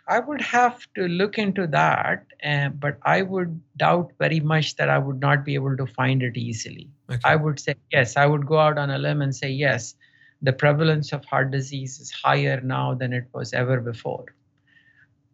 I 0.06 0.20
would 0.20 0.40
have 0.40 0.86
to 0.94 1.08
look 1.08 1.36
into 1.36 1.66
that, 1.66 2.26
uh, 2.44 2.68
but 2.68 2.98
I 3.02 3.22
would 3.22 3.60
doubt 3.76 4.12
very 4.20 4.38
much 4.38 4.76
that 4.76 4.88
I 4.88 4.98
would 4.98 5.18
not 5.18 5.44
be 5.44 5.54
able 5.54 5.76
to 5.78 5.86
find 5.86 6.22
it 6.22 6.36
easily. 6.36 6.88
Okay. 7.10 7.18
I 7.24 7.34
would 7.34 7.58
say 7.58 7.74
yes. 7.90 8.16
I 8.16 8.26
would 8.26 8.46
go 8.46 8.56
out 8.56 8.78
on 8.78 8.90
a 8.90 8.98
limb 8.98 9.20
and 9.20 9.34
say 9.34 9.50
yes 9.50 9.96
the 10.44 10.52
prevalence 10.52 11.12
of 11.12 11.24
heart 11.24 11.50
disease 11.50 11.98
is 11.98 12.10
higher 12.10 12.60
now 12.60 12.94
than 12.94 13.12
it 13.14 13.26
was 13.32 13.54
ever 13.54 13.80
before. 13.80 14.26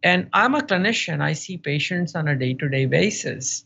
And 0.01 0.29
I'm 0.33 0.55
a 0.55 0.61
clinician, 0.61 1.21
I 1.21 1.33
see 1.33 1.57
patients 1.57 2.15
on 2.15 2.27
a 2.27 2.35
day 2.35 2.53
to 2.55 2.69
day 2.69 2.85
basis. 2.85 3.65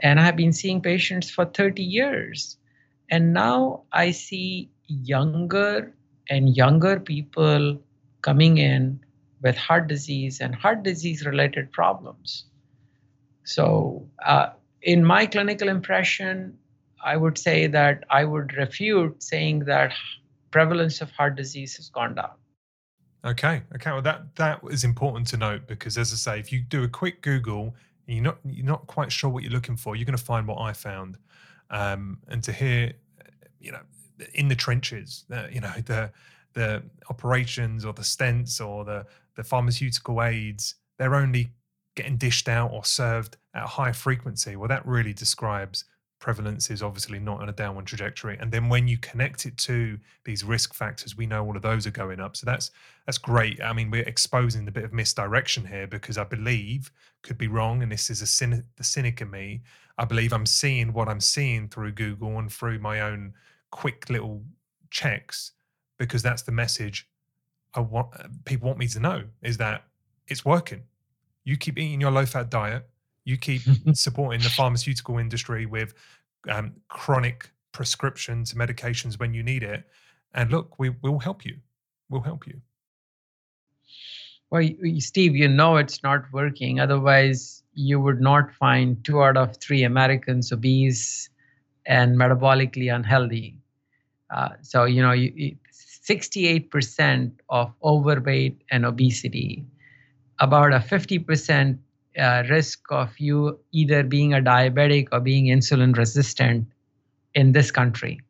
And 0.00 0.20
I 0.20 0.24
have 0.24 0.36
been 0.36 0.52
seeing 0.52 0.80
patients 0.80 1.30
for 1.30 1.44
30 1.44 1.82
years. 1.82 2.56
And 3.10 3.32
now 3.32 3.82
I 3.92 4.12
see 4.12 4.70
younger 4.86 5.92
and 6.30 6.56
younger 6.56 7.00
people 7.00 7.80
coming 8.22 8.58
in 8.58 9.00
with 9.42 9.56
heart 9.56 9.88
disease 9.88 10.40
and 10.40 10.54
heart 10.54 10.84
disease 10.84 11.26
related 11.26 11.72
problems. 11.72 12.44
So, 13.44 14.08
uh, 14.24 14.50
in 14.80 15.04
my 15.04 15.26
clinical 15.26 15.68
impression, 15.68 16.58
I 17.04 17.16
would 17.16 17.36
say 17.36 17.66
that 17.66 18.04
I 18.08 18.24
would 18.24 18.54
refute 18.54 19.22
saying 19.22 19.60
that 19.66 19.92
prevalence 20.54 21.00
of 21.00 21.10
heart 21.10 21.34
disease 21.34 21.74
has 21.74 21.88
gone 21.88 22.14
down. 22.14 22.30
Okay, 23.24 23.62
okay. 23.74 23.90
Well, 23.90 24.02
that 24.02 24.36
that 24.36 24.60
is 24.70 24.84
important 24.84 25.26
to 25.28 25.36
note 25.36 25.66
because, 25.66 25.98
as 25.98 26.12
I 26.12 26.16
say, 26.16 26.38
if 26.38 26.52
you 26.52 26.60
do 26.60 26.84
a 26.84 26.88
quick 26.88 27.22
Google, 27.22 27.74
and 28.06 28.16
you're 28.16 28.22
not 28.22 28.38
you're 28.44 28.64
not 28.64 28.86
quite 28.86 29.10
sure 29.10 29.28
what 29.28 29.42
you're 29.42 29.50
looking 29.58 29.76
for, 29.76 29.96
you're 29.96 30.04
going 30.04 30.16
to 30.16 30.24
find 30.32 30.46
what 30.46 30.60
I 30.60 30.72
found. 30.72 31.18
Um, 31.70 32.18
and 32.28 32.40
to 32.44 32.52
hear, 32.52 32.92
you 33.58 33.72
know, 33.72 33.80
in 34.34 34.46
the 34.46 34.54
trenches, 34.54 35.24
you 35.50 35.60
know, 35.60 35.72
the 35.84 36.12
the 36.52 36.84
operations 37.10 37.84
or 37.84 37.92
the 37.92 38.02
stents 38.02 38.64
or 38.64 38.84
the 38.84 39.06
the 39.34 39.42
pharmaceutical 39.42 40.22
aids, 40.22 40.76
they're 40.98 41.16
only 41.16 41.50
getting 41.96 42.16
dished 42.16 42.48
out 42.48 42.70
or 42.70 42.84
served 42.84 43.38
at 43.54 43.64
a 43.64 43.66
high 43.66 43.92
frequency. 43.92 44.54
Well, 44.54 44.68
that 44.68 44.86
really 44.86 45.14
describes 45.14 45.84
prevalence 46.24 46.70
is 46.70 46.82
obviously 46.82 47.18
not 47.18 47.40
on 47.40 47.48
a 47.48 47.52
downward 47.52 47.86
trajectory. 47.86 48.36
And 48.40 48.50
then 48.50 48.68
when 48.68 48.88
you 48.88 48.96
connect 48.98 49.44
it 49.44 49.56
to 49.58 49.98
these 50.24 50.42
risk 50.42 50.74
factors 50.74 51.16
we 51.16 51.26
know 51.26 51.44
all 51.44 51.56
of 51.56 51.62
those 51.62 51.86
are 51.86 51.90
going 51.90 52.18
up. 52.18 52.36
So 52.36 52.46
that's 52.46 52.70
that's 53.06 53.18
great. 53.18 53.62
I 53.62 53.72
mean 53.72 53.90
we're 53.90 54.08
exposing 54.14 54.64
the 54.64 54.72
bit 54.72 54.84
of 54.84 54.92
misdirection 54.92 55.66
here 55.66 55.86
because 55.86 56.16
i 56.18 56.24
believe 56.24 56.90
could 57.22 57.38
be 57.38 57.48
wrong 57.48 57.82
and 57.82 57.92
this 57.92 58.10
is 58.10 58.22
a 58.22 58.26
cynic, 58.26 58.64
the 58.76 58.84
cynic 58.84 59.20
in 59.20 59.30
me 59.30 59.62
i 59.98 60.04
believe 60.04 60.32
i'm 60.32 60.46
seeing 60.46 60.92
what 60.92 61.08
i'm 61.08 61.20
seeing 61.20 61.68
through 61.68 61.92
google 61.92 62.38
and 62.38 62.52
through 62.52 62.78
my 62.78 63.00
own 63.00 63.32
quick 63.70 64.10
little 64.10 64.42
checks 64.90 65.52
because 65.98 66.22
that's 66.22 66.42
the 66.42 66.52
message 66.52 67.08
i 67.74 67.80
want 67.80 68.08
people 68.44 68.66
want 68.66 68.78
me 68.78 68.88
to 68.88 69.00
know 69.00 69.24
is 69.42 69.56
that 69.56 69.84
it's 70.28 70.44
working. 70.44 70.84
You 71.44 71.56
keep 71.56 71.78
eating 71.78 72.00
your 72.00 72.10
low 72.10 72.26
fat 72.26 72.50
diet 72.50 72.88
you 73.24 73.36
keep 73.36 73.62
supporting 73.94 74.40
the 74.40 74.50
pharmaceutical 74.50 75.18
industry 75.18 75.66
with 75.66 75.94
um, 76.48 76.72
chronic 76.88 77.50
prescriptions, 77.72 78.54
medications 78.54 79.18
when 79.18 79.34
you 79.34 79.42
need 79.42 79.62
it. 79.62 79.84
And 80.34 80.50
look, 80.50 80.78
we 80.78 80.90
will 80.90 81.18
help 81.18 81.44
you. 81.44 81.56
We'll 82.08 82.22
help 82.22 82.46
you. 82.46 82.60
Well, 84.50 84.68
Steve, 84.98 85.34
you 85.34 85.48
know 85.48 85.76
it's 85.76 86.02
not 86.02 86.32
working. 86.32 86.78
Otherwise, 86.78 87.62
you 87.72 87.98
would 88.00 88.20
not 88.20 88.52
find 88.52 89.02
two 89.04 89.22
out 89.22 89.36
of 89.36 89.56
three 89.56 89.82
Americans 89.82 90.52
obese 90.52 91.28
and 91.86 92.16
metabolically 92.16 92.94
unhealthy. 92.94 93.58
Uh, 94.30 94.50
so, 94.62 94.84
you 94.84 95.02
know, 95.02 95.12
you, 95.12 95.56
68% 95.72 97.32
of 97.48 97.72
overweight 97.82 98.62
and 98.70 98.84
obesity, 98.84 99.64
about 100.40 100.72
a 100.72 100.78
50% 100.78 101.78
uh, 102.18 102.44
risk 102.48 102.80
of 102.90 103.18
you 103.18 103.58
either 103.72 104.02
being 104.02 104.34
a 104.34 104.40
diabetic 104.40 105.08
or 105.12 105.20
being 105.20 105.46
insulin 105.46 105.96
resistant 105.96 106.66
in 107.34 107.52
this 107.52 107.70
country. 107.70 108.20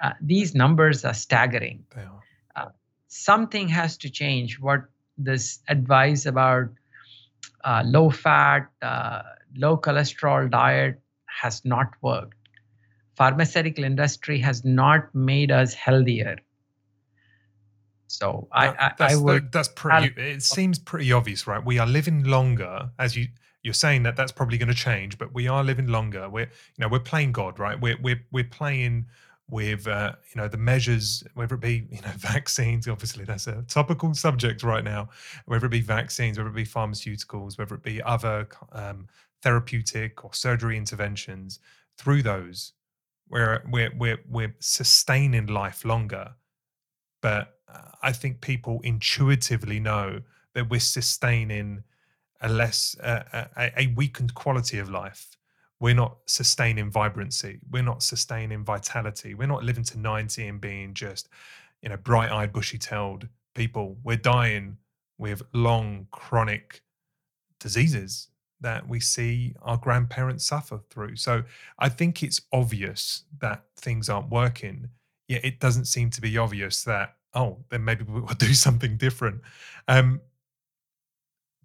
Uh, 0.00 0.12
these 0.20 0.54
numbers 0.54 1.04
are 1.04 1.14
staggering. 1.14 1.84
Are. 1.96 2.22
Uh, 2.56 2.68
something 3.08 3.68
has 3.68 3.96
to 3.98 4.10
change. 4.10 4.60
What 4.60 4.84
this 5.16 5.60
advice 5.68 6.26
about 6.26 6.68
uh, 7.62 7.82
low 7.86 8.10
fat, 8.10 8.68
uh, 8.82 9.22
low 9.56 9.76
cholesterol 9.78 10.50
diet 10.50 11.00
has 11.26 11.64
not 11.64 11.92
worked. 12.02 12.34
Pharmaceutical 13.16 13.84
industry 13.84 14.40
has 14.40 14.64
not 14.64 15.14
made 15.14 15.50
us 15.50 15.72
healthier. 15.72 16.38
So 18.18 18.48
I, 18.52 18.68
I, 18.68 18.92
that's, 18.98 19.14
I 19.14 19.16
would. 19.16 19.52
that's 19.52 19.68
pretty. 19.68 20.14
it 20.20 20.42
seems 20.42 20.78
pretty 20.78 21.12
obvious, 21.12 21.46
right? 21.46 21.64
We 21.64 21.78
are 21.78 21.86
living 21.86 22.24
longer, 22.24 22.90
as 22.98 23.16
you 23.16 23.28
you're 23.62 23.74
saying 23.74 24.02
that 24.02 24.14
that's 24.14 24.30
probably 24.30 24.58
going 24.58 24.68
to 24.68 24.74
change, 24.74 25.18
but 25.18 25.32
we 25.34 25.48
are 25.48 25.64
living 25.64 25.88
longer. 25.88 26.28
We're 26.28 26.42
you 26.42 26.80
know 26.80 26.88
we're 26.88 27.00
playing 27.00 27.32
God, 27.32 27.58
right? 27.58 27.80
We're 27.80 27.96
we're 28.00 28.22
we're 28.30 28.44
playing 28.44 29.06
with 29.50 29.86
uh, 29.88 30.12
you 30.32 30.40
know 30.40 30.48
the 30.48 30.58
measures, 30.58 31.24
whether 31.34 31.54
it 31.54 31.60
be 31.60 31.86
you 31.90 32.00
know 32.02 32.12
vaccines. 32.16 32.86
Obviously, 32.86 33.24
that's 33.24 33.46
a 33.46 33.62
topical 33.62 34.14
subject 34.14 34.62
right 34.62 34.84
now. 34.84 35.08
Whether 35.46 35.66
it 35.66 35.70
be 35.70 35.80
vaccines, 35.80 36.38
whether 36.38 36.50
it 36.50 36.54
be 36.54 36.64
pharmaceuticals, 36.66 37.58
whether 37.58 37.74
it 37.74 37.82
be 37.82 38.02
other 38.02 38.48
um, 38.72 39.08
therapeutic 39.42 40.24
or 40.24 40.32
surgery 40.34 40.76
interventions. 40.76 41.58
Through 41.96 42.22
those, 42.22 42.72
we're 43.28 43.62
we're 43.70 43.92
we're 43.96 44.20
we're 44.28 44.54
sustaining 44.58 45.46
life 45.46 45.84
longer, 45.84 46.32
but 47.22 47.54
I 48.02 48.12
think 48.12 48.40
people 48.40 48.80
intuitively 48.82 49.80
know 49.80 50.20
that 50.54 50.68
we're 50.70 50.80
sustaining 50.80 51.84
a 52.40 52.48
less 52.48 52.96
uh, 53.02 53.46
a, 53.56 53.82
a 53.82 53.86
weakened 53.94 54.34
quality 54.34 54.78
of 54.78 54.90
life. 54.90 55.36
We're 55.80 55.94
not 55.94 56.18
sustaining 56.26 56.90
vibrancy. 56.90 57.60
We're 57.70 57.82
not 57.82 58.02
sustaining 58.02 58.64
vitality. 58.64 59.34
We're 59.34 59.48
not 59.48 59.64
living 59.64 59.84
to 59.84 59.98
90 59.98 60.46
and 60.46 60.60
being 60.60 60.94
just, 60.94 61.28
you 61.82 61.88
know, 61.88 61.96
bright-eyed, 61.96 62.52
bushy-tailed 62.52 63.28
people. 63.54 63.98
We're 64.02 64.16
dying 64.16 64.78
with 65.18 65.42
long 65.52 66.06
chronic 66.10 66.82
diseases 67.60 68.28
that 68.60 68.88
we 68.88 69.00
see 69.00 69.54
our 69.62 69.76
grandparents 69.76 70.44
suffer 70.44 70.80
through. 70.90 71.16
So 71.16 71.44
I 71.78 71.88
think 71.88 72.22
it's 72.22 72.40
obvious 72.52 73.24
that 73.40 73.64
things 73.76 74.08
aren't 74.08 74.30
working, 74.30 74.88
yet 75.28 75.44
it 75.44 75.60
doesn't 75.60 75.86
seem 75.86 76.10
to 76.10 76.20
be 76.20 76.38
obvious 76.38 76.82
that 76.84 77.16
oh, 77.34 77.58
then 77.70 77.84
maybe 77.84 78.04
we'll 78.04 78.26
do 78.38 78.54
something 78.54 78.96
different. 78.96 79.40
Um, 79.88 80.20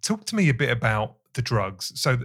talk 0.02 0.24
to 0.26 0.36
me 0.36 0.48
a 0.48 0.54
bit 0.54 0.70
about 0.70 1.16
the 1.34 1.42
drugs. 1.42 1.92
So, 2.00 2.18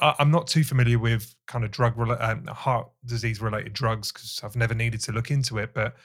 I'm 0.00 0.30
not 0.30 0.46
too 0.46 0.62
familiar 0.62 0.98
with 0.98 1.34
kind 1.46 1.64
of 1.64 1.72
drug 1.72 1.98
um, 2.20 2.46
heart 2.46 2.88
disease 3.04 3.40
related 3.40 3.72
drugs 3.72 4.12
because 4.12 4.40
I've 4.44 4.54
never 4.54 4.72
needed 4.72 5.00
to 5.02 5.12
look 5.12 5.32
into 5.32 5.58
it. 5.58 5.74
But 5.74 5.96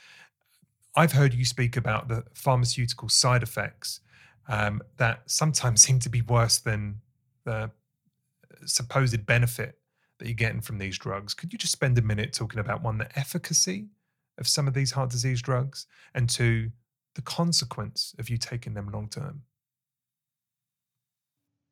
I've 0.96 1.12
heard 1.12 1.34
you 1.34 1.46
speak 1.46 1.78
about 1.78 2.08
the 2.08 2.24
pharmaceutical 2.34 3.08
side 3.08 3.44
effects 3.44 4.00
um, 4.48 4.82
that 4.98 5.22
sometimes 5.28 5.82
seem 5.86 6.00
to 6.00 6.10
be 6.10 6.22
worse 6.22 6.58
than 6.58 7.02
the 7.46 7.70
supposed 8.66 9.26
benefit 9.26 9.78
that 10.18 10.26
you're 10.26 10.34
getting 10.34 10.62
from 10.62 10.80
these 10.80 10.98
drugs. 10.98 11.34
Could 11.34 11.54
you 11.54 11.60
just 11.60 11.74
spend 11.74 11.98
a 11.98 12.02
minute 12.02 12.34
talking 12.34 12.60
about 12.60 12.82
one, 12.82 12.98
the 12.98 13.20
efficacy 13.20 13.88
of 14.38 14.48
some 14.48 14.68
of 14.68 14.74
these 14.74 14.92
heart 14.92 15.10
disease 15.10 15.42
drugs, 15.42 15.86
and 16.14 16.30
two, 16.30 16.72
the 17.16 17.22
consequence 17.22 18.16
of 18.20 18.30
you 18.30 18.38
taking 18.38 18.74
them 18.74 18.90
long 18.92 19.10
term? 19.10 19.42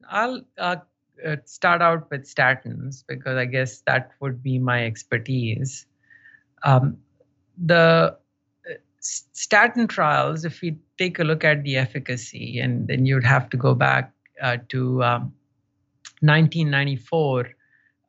I'll 0.09 0.41
uh, 0.57 0.77
uh, 1.25 1.37
start 1.45 1.81
out 1.81 2.09
with 2.09 2.23
statins 2.23 3.03
because 3.07 3.37
I 3.37 3.45
guess 3.45 3.81
that 3.87 4.11
would 4.19 4.41
be 4.43 4.59
my 4.59 4.85
expertise. 4.85 5.85
Um, 6.63 6.97
the 7.57 8.17
uh, 8.69 8.73
statin 8.99 9.87
trials, 9.87 10.45
if 10.45 10.61
we 10.61 10.77
take 10.97 11.19
a 11.19 11.23
look 11.23 11.43
at 11.43 11.63
the 11.63 11.77
efficacy, 11.77 12.59
and 12.59 12.87
then 12.87 13.05
you'd 13.05 13.23
have 13.23 13.49
to 13.51 13.57
go 13.57 13.73
back 13.73 14.11
uh, 14.41 14.57
to 14.69 15.03
um, 15.03 15.33
1994 16.21 17.49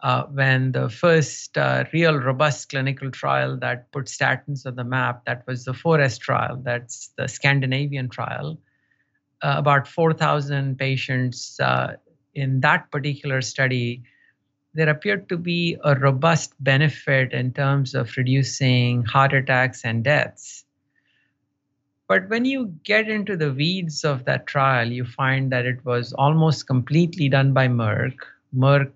uh, 0.03 0.25
when 0.25 0.73
the 0.73 0.91
first 0.91 1.57
uh, 1.57 1.85
real 1.93 2.19
robust 2.19 2.69
clinical 2.69 3.11
trial 3.11 3.57
that 3.59 3.91
put 3.93 4.07
statins 4.07 4.67
on 4.67 4.75
the 4.75 4.85
map, 4.85 5.25
that 5.27 5.47
was 5.47 5.65
the 5.65 5.73
4S 5.73 6.19
trial, 6.19 6.61
that's 6.63 7.11
the 7.17 7.29
Scandinavian 7.29 8.09
trial. 8.09 8.59
Uh, 9.43 9.55
about 9.59 9.87
4,000 9.87 10.77
patients 10.77 11.59
uh, 11.61 11.95
in 12.35 12.61
that 12.61 12.91
particular 12.91 13.41
study, 13.43 14.03
there 14.75 14.89
appeared 14.89 15.29
to 15.29 15.37
be 15.37 15.77
a 15.85 15.95
robust 15.95 16.55
benefit 16.61 17.33
in 17.33 17.53
terms 17.53 17.95
of 17.95 18.17
reducing 18.17 19.05
heart 19.05 19.33
attacks 19.33 19.85
and 19.85 20.03
deaths. 20.03 20.65
But 22.09 22.29
when 22.29 22.45
you 22.45 22.75
get 22.83 23.09
into 23.09 23.37
the 23.37 23.53
weeds 23.53 24.05
of 24.05 24.25
that 24.25 24.47
trial, 24.47 24.91
you 24.91 25.05
find 25.05 25.53
that 25.53 25.65
it 25.65 25.85
was 25.85 26.13
almost 26.15 26.67
completely 26.67 27.29
done 27.29 27.53
by 27.53 27.69
Merck. 27.69 28.17
Merck 28.55 28.91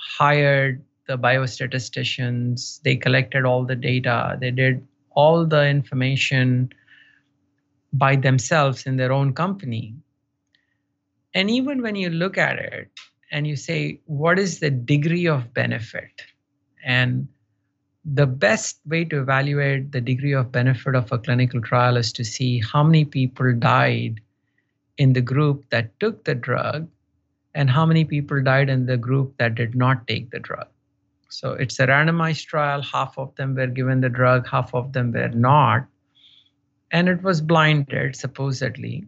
hired 0.00 0.82
the 1.06 1.18
biostatisticians, 1.18 2.82
they 2.82 2.96
collected 2.96 3.44
all 3.44 3.64
the 3.64 3.76
data, 3.76 4.36
they 4.40 4.50
did 4.50 4.86
all 5.10 5.46
the 5.46 5.66
information 5.66 6.70
by 7.92 8.14
themselves 8.16 8.86
in 8.86 8.96
their 8.96 9.12
own 9.12 9.32
company. 9.32 9.94
And 11.34 11.50
even 11.50 11.82
when 11.82 11.96
you 11.96 12.10
look 12.10 12.38
at 12.38 12.58
it 12.58 12.90
and 13.30 13.46
you 13.46 13.56
say, 13.56 14.00
what 14.06 14.38
is 14.38 14.60
the 14.60 14.70
degree 14.70 15.26
of 15.26 15.52
benefit? 15.54 16.22
And 16.84 17.28
the 18.04 18.26
best 18.26 18.80
way 18.86 19.04
to 19.04 19.20
evaluate 19.20 19.92
the 19.92 20.00
degree 20.00 20.32
of 20.32 20.52
benefit 20.52 20.94
of 20.94 21.10
a 21.12 21.18
clinical 21.18 21.60
trial 21.60 21.96
is 21.96 22.12
to 22.12 22.24
see 22.24 22.60
how 22.60 22.82
many 22.82 23.04
people 23.04 23.54
died 23.54 24.20
in 24.96 25.12
the 25.12 25.20
group 25.20 25.68
that 25.70 25.98
took 26.00 26.24
the 26.24 26.34
drug 26.34 26.88
and 27.58 27.68
how 27.68 27.84
many 27.84 28.04
people 28.04 28.40
died 28.40 28.70
in 28.70 28.86
the 28.86 28.96
group 28.96 29.36
that 29.38 29.56
did 29.56 29.74
not 29.74 30.06
take 30.06 30.30
the 30.30 30.38
drug. 30.38 30.68
So 31.28 31.54
it's 31.54 31.80
a 31.80 31.88
randomized 31.88 32.46
trial. 32.46 32.82
Half 32.82 33.18
of 33.18 33.34
them 33.34 33.56
were 33.56 33.66
given 33.66 34.00
the 34.00 34.08
drug, 34.08 34.46
half 34.48 34.72
of 34.74 34.92
them 34.92 35.10
were 35.10 35.28
not. 35.30 35.84
And 36.92 37.08
it 37.08 37.20
was 37.20 37.40
blinded, 37.40 38.14
supposedly. 38.14 39.06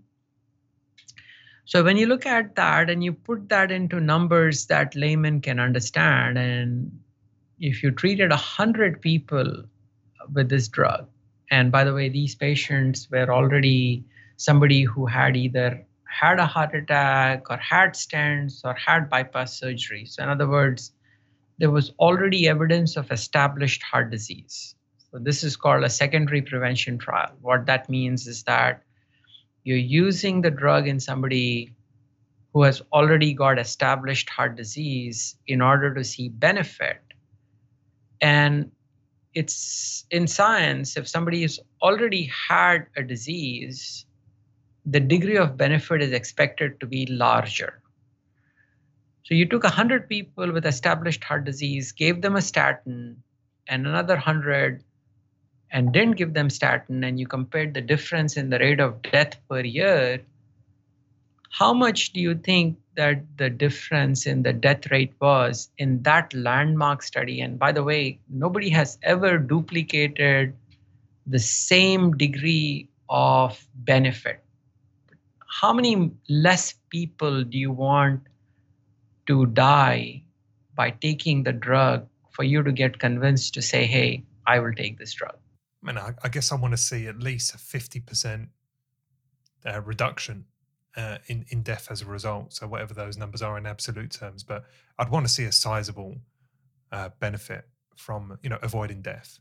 So 1.65 1.85
when 1.85 1.97
you 1.97 2.07
look 2.07 2.27
at 2.27 2.57
that 2.57 2.91
and 2.91 3.05
you 3.05 3.13
put 3.13 3.49
that 3.51 3.71
into 3.71 4.01
numbers 4.01 4.67
that 4.67 4.97
laymen 4.97 5.41
can 5.41 5.61
understand, 5.61 6.37
and 6.37 6.99
if 7.61 7.85
you 7.85 7.93
treated 7.93 8.31
100 8.31 9.01
people 9.01 9.63
with 10.33 10.49
this 10.49 10.67
drug, 10.67 11.07
and 11.53 11.71
by 11.71 11.85
the 11.85 11.95
way, 11.95 12.09
these 12.09 12.35
patients 12.35 13.09
were 13.13 13.33
already 13.33 14.05
somebody 14.39 14.83
who 14.83 15.07
had 15.07 15.37
either 15.37 15.87
had 16.11 16.41
a 16.41 16.47
heart 16.47 16.75
attack 16.75 17.49
or 17.51 17.57
had 17.57 17.95
stents 17.95 18.61
or 18.65 18.75
had 18.75 19.09
bypass 19.09 19.59
surgery. 19.59 20.05
So, 20.05 20.23
in 20.23 20.29
other 20.29 20.49
words, 20.49 20.93
there 21.59 21.71
was 21.71 21.93
already 21.99 22.49
evidence 22.49 22.97
of 22.97 23.11
established 23.13 23.83
heart 23.83 24.11
disease. 24.11 24.75
So, 25.11 25.19
this 25.19 25.45
is 25.45 25.57
called 25.57 25.85
a 25.85 25.89
secondary 25.91 26.43
prevention 26.43 26.99
trial. 26.99 27.33
What 27.41 27.67
that 27.67 27.89
means 27.89 28.27
is 28.27 28.43
that 28.45 28.83
you're 29.63 29.77
using 29.77 30.41
the 30.41 30.51
drug 30.51 30.89
in 30.89 30.99
somebody 30.99 31.75
who 32.53 32.63
has 32.65 32.83
already 32.93 33.33
got 33.33 33.59
established 33.59 34.29
heart 34.29 34.57
disease 34.57 35.37
in 35.47 35.61
order 35.61 35.95
to 35.95 36.03
see 36.03 36.29
benefit. 36.29 37.01
And 38.21 38.73
it's 39.33 40.05
in 40.11 40.27
science, 40.27 40.97
if 40.97 41.07
somebody 41.07 41.43
has 41.43 41.61
already 41.81 42.25
had 42.49 42.87
a 42.97 43.03
disease, 43.05 44.07
the 44.87 45.01
degree 45.01 45.37
of 45.37 45.57
benefit 45.57 46.03
is 46.03 46.13
expected 46.13 46.81
to 46.81 46.87
be 46.87 47.07
larger. 47.07 47.81
So 49.25 49.35
you 49.35 49.47
took 49.47 49.63
100 49.63 50.09
people 50.09 50.53
with 50.53 50.67
established 50.67 51.23
heart 51.23 51.45
disease, 51.45 51.93
gave 51.93 52.23
them 52.23 52.37
a 52.37 52.43
statin, 52.43 53.23
and 53.69 53.87
another 53.87 54.15
100 54.15 54.83
and 55.71 55.93
didn't 55.93 56.17
give 56.17 56.35
them 56.35 56.51
statin, 56.51 57.05
and 57.05 57.21
you 57.21 57.27
compared 57.27 57.75
the 57.75 57.81
difference 57.81 58.37
in 58.37 58.51
the 58.51 58.59
rate 58.59 58.81
of 58.81 59.01
death 59.03 59.37
per 59.49 59.61
year, 59.61 60.21
how 61.51 61.73
much 61.73 62.13
do 62.13 62.21
you 62.21 62.35
think 62.35 62.79
that 62.97 63.23
the 63.37 63.51
difference 63.51 64.27
in 64.27 64.43
the 64.43 64.53
death 64.53 64.91
rate 64.91 65.13
was 65.21 65.71
in 65.79 66.03
that 66.03 66.33
landmark 66.35 67.03
study? 67.03 67.41
And 67.41 67.59
by 67.59 67.73
the 67.73 67.85
way, 67.85 68.19
nobody 68.29 68.71
has 68.71 68.99
ever 69.03 69.39
duplicated 69.39 70.55
the 71.27 71.39
same 71.39 72.17
degree 72.17 72.89
of 73.09 73.65
benefit. 73.75 74.43
How 75.51 75.73
many 75.73 76.13
less 76.29 76.75
people 76.91 77.45
do 77.45 77.59
you 77.59 77.73
want 77.73 78.23
to 79.27 79.47
die 79.47 80.23
by 80.75 80.91
taking 80.91 81.43
the 81.43 81.53
drug 81.53 82.07
for 82.31 82.45
you 82.45 82.63
to 82.63 82.73
get 82.73 82.99
convinced 82.99 83.55
to 83.55 83.63
say, 83.63 83.87
hey, 83.87 84.25
I 84.47 84.61
will 84.61 84.73
take 84.73 84.99
this 84.99 85.13
drug? 85.13 85.37
I 85.83 85.87
mean, 85.87 85.99
I, 85.99 86.15
I 86.23 86.29
guess 86.29 86.53
I 86.53 86.55
want 86.55 86.73
to 86.73 86.79
see 86.79 87.07
at 87.07 87.19
least 87.19 87.55
a 87.55 87.59
50% 87.59 88.49
uh, 89.67 89.81
reduction 89.83 90.45
uh, 90.97 91.19
in 91.27 91.45
in 91.51 91.63
death 91.63 91.89
as 91.91 92.03
a 92.03 92.07
result. 92.07 92.53
So 92.53 92.67
whatever 92.67 92.95
those 92.95 93.17
numbers 93.17 93.43
are 93.43 93.57
in 93.59 93.67
absolute 93.67 94.11
terms, 94.11 94.43
but 94.43 94.65
I'd 94.99 95.11
want 95.11 95.27
to 95.27 95.33
see 95.33 95.45
a 95.45 95.53
sizable 95.53 96.17
uh, 96.93 97.11
benefit 97.21 97.69
from 97.97 98.39
you 98.43 98.51
know 98.51 98.59
avoiding 98.63 99.03
death. 99.03 99.39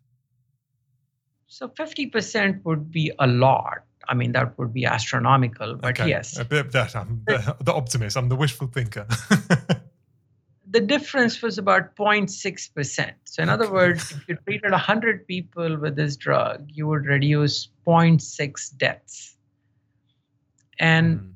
So 1.49 1.67
fifty 1.67 2.05
percent 2.05 2.63
would 2.63 2.91
be 2.91 3.11
a 3.19 3.25
lot. 3.25 3.83
I 4.07 4.13
mean, 4.13 4.31
that 4.33 4.57
would 4.57 4.71
be 4.71 4.85
astronomical. 4.85 5.75
But 5.75 5.99
okay. 5.99 6.09
yes, 6.09 6.37
a 6.37 6.45
bit 6.45 6.67
of 6.67 6.71
that. 6.73 6.95
I'm 6.95 7.23
the, 7.25 7.57
the 7.59 7.73
optimist. 7.73 8.15
I'm 8.15 8.29
the 8.29 8.35
wishful 8.35 8.67
thinker. 8.67 9.07
the 10.69 10.79
difference 10.79 11.41
was 11.41 11.57
about 11.57 11.95
0.6%. 11.95 13.13
So, 13.25 13.43
in 13.43 13.49
other 13.49 13.71
words, 13.71 14.11
if 14.11 14.27
you 14.27 14.37
treated 14.47 14.71
100 14.71 15.27
people 15.27 15.77
with 15.77 15.95
this 15.95 16.15
drug, 16.15 16.69
you 16.71 16.87
would 16.87 17.05
reduce 17.05 17.69
0.6 17.85 18.77
deaths. 18.77 19.35
And 20.79 21.19
mm 21.19 21.29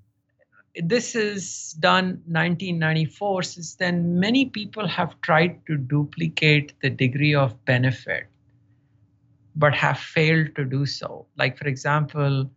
this 0.82 1.16
is 1.16 1.74
done 1.74 2.20
1994 2.26 3.44
since 3.44 3.76
then 3.76 4.20
many 4.20 4.46
people 4.46 4.88
have 4.88 5.20
tried 5.22 5.64
to 5.68 5.78
duplicate 5.78 6.74
the 6.82 6.90
degree 6.90 7.36
of 7.36 7.64
benefit 7.66 8.26
but 9.56 9.74
have 9.74 10.00
failed 10.00 10.56
to 10.56 10.66
do 10.66 10.86
so. 10.86 11.26
Like 11.38 11.58
for 11.58 11.68
example 11.68 12.50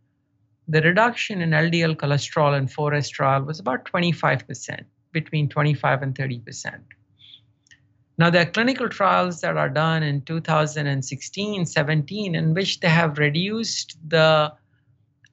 the 0.69 0.81
reduction 0.83 1.43
in 1.43 1.51
ldl 1.51 1.95
cholesterol 1.95 2.59
in 2.59 2.67
4S 2.67 3.09
trial 3.13 3.43
was 3.43 3.61
about 3.61 3.85
25% 3.85 4.85
between 5.13 5.49
25 5.49 6.03
and 6.03 6.13
30% 6.13 6.81
now 8.19 8.31
there 8.31 8.43
are 8.43 8.51
clinical 8.51 8.89
trials 8.89 9.41
that 9.43 9.57
are 9.57 9.69
done 9.69 10.03
in 10.03 10.23
2016 10.23 11.67
17 11.67 12.35
in 12.35 12.53
which 12.53 12.81
they 12.81 12.89
have 12.89 13.17
reduced 13.19 13.97
the 14.09 14.53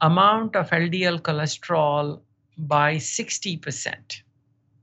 amount 0.01 0.55
of 0.55 0.69
ldl 0.69 1.19
cholesterol 1.19 2.21
by 2.57 2.95
60%, 2.95 4.21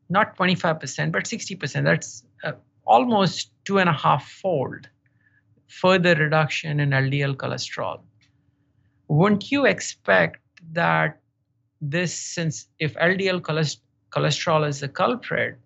not 0.08 0.36
25%, 0.36 1.12
but 1.12 1.24
60%. 1.24 1.84
That's 1.84 2.24
uh, 2.42 2.52
almost 2.84 3.52
two 3.64 3.78
and 3.78 3.88
a 3.88 3.92
half 3.92 4.28
fold 4.28 4.88
further 5.70 6.14
reduction 6.16 6.80
in 6.80 6.90
LDL 6.90 7.36
cholesterol. 7.36 8.00
Wouldn't 9.08 9.50
you 9.50 9.66
expect 9.66 10.40
that 10.72 11.20
this, 11.80 12.12
since 12.12 12.66
if 12.78 12.94
LDL 12.94 13.40
cholesterol 14.10 14.68
is 14.68 14.80
the 14.80 14.88
culprit, 14.88 15.58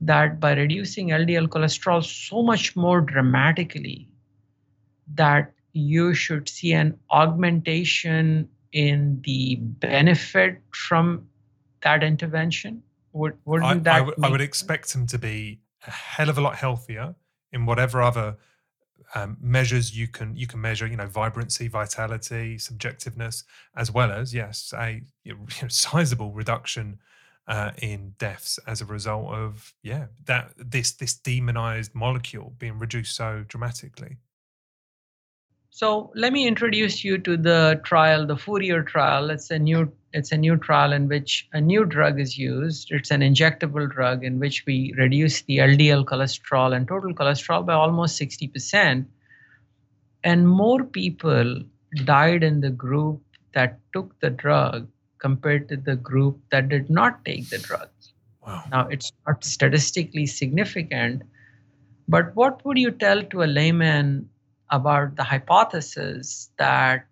that 0.00 0.40
by 0.40 0.52
reducing 0.52 1.08
LDL 1.08 1.48
cholesterol 1.48 2.04
so 2.04 2.42
much 2.42 2.76
more 2.76 3.00
dramatically, 3.00 4.08
that 5.14 5.52
you 5.72 6.12
should 6.12 6.48
see 6.48 6.72
an 6.72 6.98
augmentation 7.10 8.48
in 8.72 9.20
the 9.24 9.56
benefit 9.56 10.60
from 10.72 11.26
that 11.82 12.02
intervention? 12.02 12.82
Would, 13.12 13.38
wouldn't 13.44 13.70
I, 13.70 13.74
that? 13.74 13.94
I, 13.94 13.98
w- 13.98 14.16
I 14.22 14.28
would 14.28 14.40
expect 14.40 14.92
them 14.92 15.06
to 15.06 15.18
be 15.18 15.60
a 15.86 15.90
hell 15.90 16.28
of 16.28 16.36
a 16.36 16.40
lot 16.40 16.56
healthier 16.56 17.14
in 17.52 17.64
whatever 17.64 18.02
other 18.02 18.36
um, 19.14 19.36
measures 19.40 19.96
you 19.96 20.08
can 20.08 20.36
you 20.36 20.46
can 20.46 20.60
measure. 20.60 20.86
You 20.86 20.96
know, 20.96 21.06
vibrancy, 21.06 21.68
vitality, 21.68 22.56
subjectiveness, 22.56 23.44
as 23.76 23.90
well 23.90 24.10
as 24.10 24.34
yes, 24.34 24.72
a 24.76 25.02
you 25.24 25.34
know, 25.34 25.68
sizable 25.68 26.32
reduction 26.32 26.98
uh, 27.46 27.72
in 27.80 28.14
deaths 28.18 28.58
as 28.66 28.80
a 28.80 28.84
result 28.84 29.32
of 29.32 29.74
yeah 29.82 30.06
that 30.24 30.52
this 30.56 30.92
this 30.92 31.14
demonized 31.14 31.94
molecule 31.94 32.54
being 32.58 32.78
reduced 32.78 33.16
so 33.16 33.44
dramatically. 33.48 34.16
So 35.70 36.12
let 36.14 36.32
me 36.32 36.46
introduce 36.46 37.02
you 37.02 37.18
to 37.18 37.36
the 37.36 37.80
trial, 37.84 38.26
the 38.26 38.36
Fourier 38.36 38.84
trial. 38.84 39.30
It's 39.30 39.50
a 39.50 39.58
new 39.58 39.92
it's 40.14 40.30
a 40.30 40.36
new 40.36 40.56
trial 40.56 40.92
in 40.92 41.08
which 41.08 41.48
a 41.52 41.60
new 41.60 41.84
drug 41.84 42.20
is 42.20 42.38
used. 42.38 42.92
It's 42.92 43.10
an 43.10 43.20
injectable 43.20 43.90
drug 43.90 44.22
in 44.22 44.38
which 44.38 44.64
we 44.64 44.94
reduce 44.96 45.42
the 45.42 45.58
LDL 45.58 46.04
cholesterol 46.04 46.74
and 46.74 46.86
total 46.86 47.12
cholesterol 47.12 47.66
by 47.66 47.74
almost 47.74 48.20
60%. 48.20 49.04
And 50.22 50.48
more 50.48 50.84
people 50.84 51.64
died 52.04 52.44
in 52.44 52.60
the 52.60 52.70
group 52.70 53.20
that 53.54 53.80
took 53.92 54.18
the 54.20 54.30
drug 54.30 54.88
compared 55.18 55.68
to 55.70 55.76
the 55.76 55.96
group 55.96 56.38
that 56.52 56.68
did 56.68 56.88
not 56.88 57.24
take 57.24 57.50
the 57.50 57.58
drug. 57.58 57.88
Wow. 58.46 58.62
Now, 58.70 58.86
it's 58.88 59.10
not 59.26 59.42
statistically 59.42 60.26
significant, 60.26 61.22
but 62.06 62.36
what 62.36 62.64
would 62.64 62.78
you 62.78 62.92
tell 62.92 63.24
to 63.24 63.42
a 63.42 63.50
layman 63.50 64.28
about 64.70 65.16
the 65.16 65.24
hypothesis 65.24 66.50
that 66.56 67.06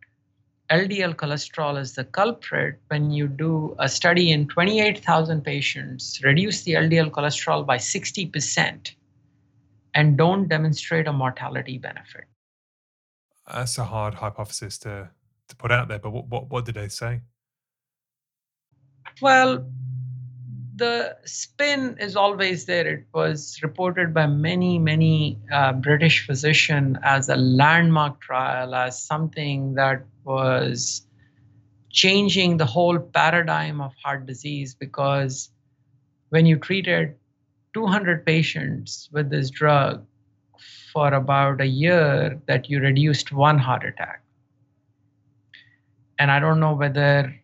LDL 0.72 1.14
cholesterol 1.14 1.78
is 1.78 1.94
the 1.94 2.04
culprit 2.04 2.80
when 2.88 3.10
you 3.10 3.28
do 3.28 3.76
a 3.78 3.90
study 3.90 4.32
in 4.32 4.48
28,000 4.48 5.44
patients, 5.44 6.18
reduce 6.24 6.62
the 6.62 6.72
LDL 6.72 7.10
cholesterol 7.10 7.66
by 7.66 7.76
60%, 7.76 8.94
and 9.94 10.16
don't 10.16 10.48
demonstrate 10.48 11.06
a 11.06 11.12
mortality 11.12 11.76
benefit. 11.76 12.24
That's 13.52 13.76
a 13.76 13.84
hard 13.84 14.14
hypothesis 14.14 14.78
to, 14.78 15.10
to 15.48 15.56
put 15.56 15.70
out 15.70 15.88
there, 15.88 15.98
but 15.98 16.10
what, 16.10 16.28
what, 16.28 16.48
what 16.48 16.64
did 16.64 16.76
they 16.76 16.88
say? 16.88 17.20
Well, 19.20 19.66
the 20.76 21.18
spin 21.26 21.98
is 22.00 22.16
always 22.16 22.64
there. 22.64 22.86
It 22.86 23.04
was 23.12 23.60
reported 23.62 24.14
by 24.14 24.26
many, 24.26 24.78
many 24.78 25.38
uh, 25.52 25.74
British 25.74 26.26
physicians 26.26 26.96
as 27.02 27.28
a 27.28 27.36
landmark 27.36 28.22
trial, 28.22 28.74
as 28.74 29.02
something 29.02 29.74
that 29.74 30.02
was 30.24 31.02
changing 31.90 32.56
the 32.56 32.66
whole 32.66 32.98
paradigm 32.98 33.80
of 33.80 33.92
heart 34.02 34.26
disease 34.26 34.74
because 34.74 35.50
when 36.30 36.46
you 36.46 36.56
treated 36.56 37.14
200 37.74 38.24
patients 38.24 39.08
with 39.12 39.30
this 39.30 39.50
drug 39.50 40.04
for 40.92 41.12
about 41.12 41.60
a 41.60 41.66
year 41.66 42.40
that 42.46 42.70
you 42.70 42.80
reduced 42.80 43.32
one 43.32 43.58
heart 43.58 43.84
attack 43.84 44.22
and 46.18 46.30
i 46.30 46.38
don't 46.38 46.60
know 46.60 46.74
whether 46.74 47.34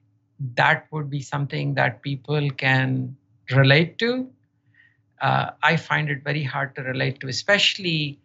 that 0.54 0.86
would 0.90 1.10
be 1.10 1.20
something 1.20 1.74
that 1.74 2.02
people 2.02 2.48
can 2.50 3.16
relate 3.50 3.98
to. 3.98 4.28
Uh, 5.20 5.50
I 5.62 5.76
find 5.76 6.08
it 6.10 6.22
very 6.22 6.44
hard 6.44 6.76
to 6.76 6.82
relate 6.82 7.20
to, 7.20 7.28
especially 7.28 8.20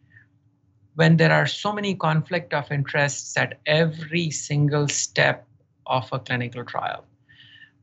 when 0.96 1.18
there 1.18 1.32
are 1.32 1.48
so 1.48 1.74
many 1.74 1.96
conflict 1.96 2.54
of 2.54 2.72
interests 2.72 3.36
at 3.38 3.60
every 3.66 4.30
single 4.30 4.88
step 4.88 5.48
of 5.88 6.08
a 6.12 6.20
clinical 6.20 6.64
trial. 6.64 7.06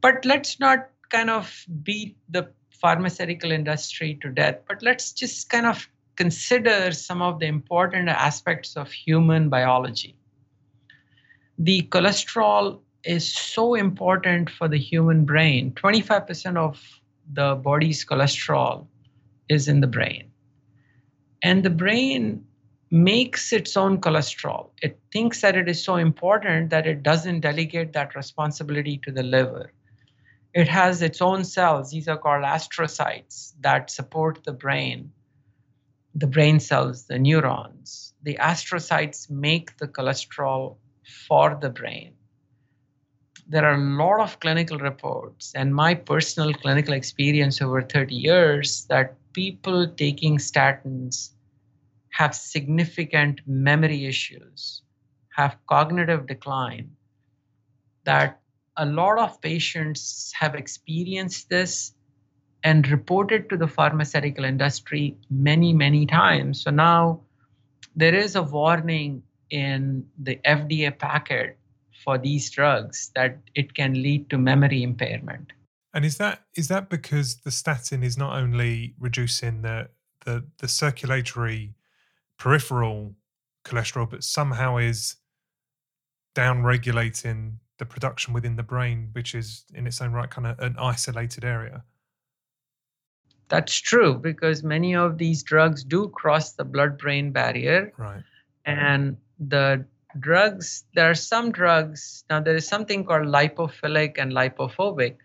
But 0.01 0.24
let's 0.24 0.61
not 0.61 0.89
kind 1.11 1.28
of 1.28 1.65
beat 1.82 2.16
the 2.28 2.49
pharmaceutical 2.70 3.53
industry 3.53 4.19
to 4.23 4.31
death, 4.31 4.59
but 4.66 4.82
let's 4.82 5.12
just 5.12 5.51
kind 5.51 5.66
of 5.66 5.89
consider 6.16 6.93
some 6.93 7.20
of 7.20 7.41
the 7.41 7.47
important 7.47 8.09
aspects 8.09 8.77
of 8.77 8.91
human 8.91 9.49
biology. 9.49 10.16
The 11.59 11.82
cholesterol 11.82 12.81
is 13.05 13.32
so 13.32 13.74
important 13.74 14.51
for 14.51 14.69
the 14.69 14.78
human 14.78 15.24
brain. 15.24 15.73
25% 15.73 16.57
of 16.57 16.81
the 17.32 17.55
body's 17.55 18.05
cholesterol 18.05 18.87
is 19.49 19.69
in 19.69 19.81
the 19.81 19.87
brain. 19.87 20.31
And 21.43 21.62
the 21.62 21.70
brain 21.70 22.45
makes 22.91 23.53
its 23.53 23.77
own 23.77 24.01
cholesterol. 24.01 24.71
It 24.83 24.99
thinks 25.12 25.41
that 25.43 25.57
it 25.57 25.69
is 25.69 25.83
so 25.83 25.97
important 25.97 26.71
that 26.71 26.87
it 26.87 27.03
doesn't 27.03 27.41
delegate 27.41 27.93
that 27.93 28.17
responsibility 28.17 28.99
to 29.05 29.12
the 29.12 29.23
liver. 29.23 29.73
It 30.53 30.67
has 30.67 31.01
its 31.01 31.23
own 31.23 31.45
cells, 31.45 31.93
these 31.93 32.09
are 32.09 32.19
called 32.19 32.45
astrocytes, 32.45 33.53
that 33.61 33.91
support 33.91 34.41
the 34.45 34.53
brain, 34.53 35.12
the 36.15 36.27
brain 36.27 36.59
cells, 36.59 37.05
the 37.07 37.19
neurons. 37.19 38.15
The 38.25 38.37
astrocytes 38.41 39.31
make 39.31 39.77
the 39.77 39.87
cholesterol 39.87 40.77
for 41.29 41.57
the 41.61 41.71
brain. 41.71 42.15
There 43.47 43.65
are 43.65 43.75
a 43.75 43.79
lot 43.79 44.21
of 44.21 44.41
clinical 44.41 44.79
reports, 44.79 45.53
and 45.55 45.75
my 45.75 45.95
personal 45.95 46.53
clinical 46.53 46.95
experience 46.95 47.62
over 47.62 47.83
30 47.83 48.15
years 48.15 48.87
that 48.87 49.15
people 49.33 49.87
taking 49.87 50.39
statins 50.39 51.31
have 52.11 52.35
significant 52.35 53.41
memory 53.47 54.07
issues, 54.07 54.82
have 55.37 55.57
cognitive 55.66 56.27
decline, 56.27 56.91
that 58.05 58.41
a 58.77 58.87
lot 58.87 59.19
of 59.19 59.41
patients 59.41 60.32
have 60.39 60.55
experienced 60.55 61.49
this 61.49 61.95
and 62.62 62.89
reported 62.89 63.49
to 63.49 63.57
the 63.57 63.66
pharmaceutical 63.66 64.45
industry 64.45 65.16
many, 65.31 65.73
many 65.73 66.07
times. 66.07 66.62
So 66.62 66.70
now 66.70 67.20
there 67.97 68.15
is 68.15 68.37
a 68.37 68.43
warning 68.43 69.23
in 69.51 70.07
the 70.19 70.39
FDA 70.45 70.97
packet 70.97 71.59
for 72.05 72.19
these 72.19 72.51
drugs 72.51 73.11
that 73.15 73.39
it 73.55 73.74
can 73.74 73.95
lead 73.95 74.31
to 74.31 74.39
memory 74.39 74.82
impairment. 74.82 75.53
And 75.93 76.05
is 76.05 76.19
that 76.19 76.45
is 76.57 76.69
that 76.69 76.89
because 76.89 77.41
the 77.41 77.51
statin 77.51 78.03
is 78.03 78.16
not 78.16 78.37
only 78.37 78.95
reducing 78.99 79.62
the 79.62 79.89
the, 80.24 80.45
the 80.59 80.69
circulatory 80.69 81.74
peripheral 82.41 83.15
cholesterol, 83.65 84.11
but 84.11 84.25
somehow 84.25 84.79
is 84.79 85.17
down 86.35 86.65
regulating 86.65 87.61
the 87.79 87.85
production 87.85 88.35
within 88.35 88.57
the 88.57 88.62
brain, 88.62 89.11
which 89.12 89.35
is 89.35 89.65
in 89.75 89.87
its 89.87 90.01
own 90.01 90.12
right 90.12 90.31
kind 90.31 90.47
of 90.47 90.59
an 90.59 90.75
isolated 90.79 91.45
area? 91.45 91.85
That's 93.49 93.77
true 93.77 94.15
because 94.15 94.62
many 94.62 94.97
of 94.97 95.19
these 95.19 95.43
drugs 95.43 95.85
do 95.85 96.09
cross 96.09 96.53
the 96.53 96.65
blood 96.65 96.97
brain 96.99 97.31
barrier. 97.31 97.93
Right. 97.99 98.23
And 98.65 99.17
the 99.39 99.85
drugs, 100.19 100.85
there 100.95 101.11
are 101.11 101.15
some 101.15 101.53
drugs, 101.53 102.25
now 102.31 102.41
there 102.41 102.55
is 102.55 102.67
something 102.67 103.05
called 103.05 103.27
lipophilic 103.27 104.17
and 104.19 104.33
lipophobic. 104.33 105.17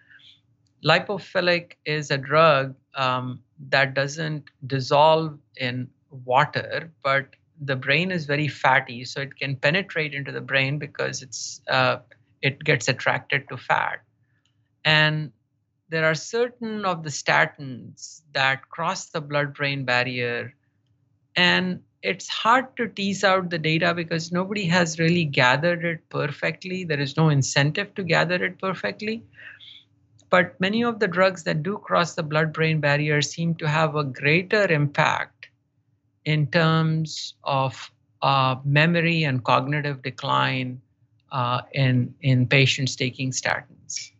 Lipophilic 0.83 1.73
is 1.85 2.11
a 2.11 2.17
drug 2.17 2.75
um, 2.95 3.39
that 3.69 3.93
doesn't 3.93 4.49
dissolve 4.65 5.37
in 5.57 5.87
water, 6.25 6.91
but 7.03 7.27
the 7.61 7.75
brain 7.75 8.11
is 8.11 8.25
very 8.25 8.47
fatty, 8.47 9.05
so 9.05 9.21
it 9.21 9.37
can 9.37 9.55
penetrate 9.55 10.13
into 10.13 10.31
the 10.31 10.41
brain 10.41 10.77
because 10.77 11.21
it's 11.21 11.61
uh, 11.69 11.97
it 12.41 12.63
gets 12.63 12.87
attracted 12.87 13.47
to 13.49 13.57
fat. 13.57 14.01
And 14.83 15.31
there 15.89 16.05
are 16.05 16.15
certain 16.15 16.85
of 16.85 17.03
the 17.03 17.09
statins 17.09 18.21
that 18.33 18.69
cross 18.69 19.07
the 19.07 19.21
blood-brain 19.21 19.85
barrier, 19.85 20.53
and 21.35 21.81
it's 22.03 22.27
hard 22.27 22.75
to 22.77 22.87
tease 22.87 23.23
out 23.23 23.49
the 23.49 23.57
data 23.57 23.93
because 23.93 24.31
nobody 24.31 24.65
has 24.65 24.99
really 24.99 25.25
gathered 25.25 25.83
it 25.83 26.07
perfectly. 26.09 26.83
There 26.83 26.99
is 26.99 27.17
no 27.17 27.29
incentive 27.29 27.95
to 27.95 28.03
gather 28.03 28.43
it 28.43 28.59
perfectly. 28.59 29.23
But 30.29 30.59
many 30.59 30.83
of 30.83 30.99
the 30.99 31.07
drugs 31.07 31.43
that 31.43 31.63
do 31.63 31.77
cross 31.77 32.15
the 32.15 32.23
blood 32.23 32.53
brain 32.53 32.79
barrier 32.79 33.21
seem 33.21 33.55
to 33.55 33.67
have 33.67 33.95
a 33.95 34.03
greater 34.03 34.71
impact 34.71 35.34
in 36.25 36.47
terms 36.47 37.35
of 37.43 37.91
uh, 38.21 38.55
memory 38.63 39.23
and 39.23 39.43
cognitive 39.43 40.01
decline 40.01 40.81
uh, 41.31 41.61
in, 41.73 42.13
in 42.21 42.47
patients 42.47 42.95
taking 42.95 43.31
statins. 43.31 44.11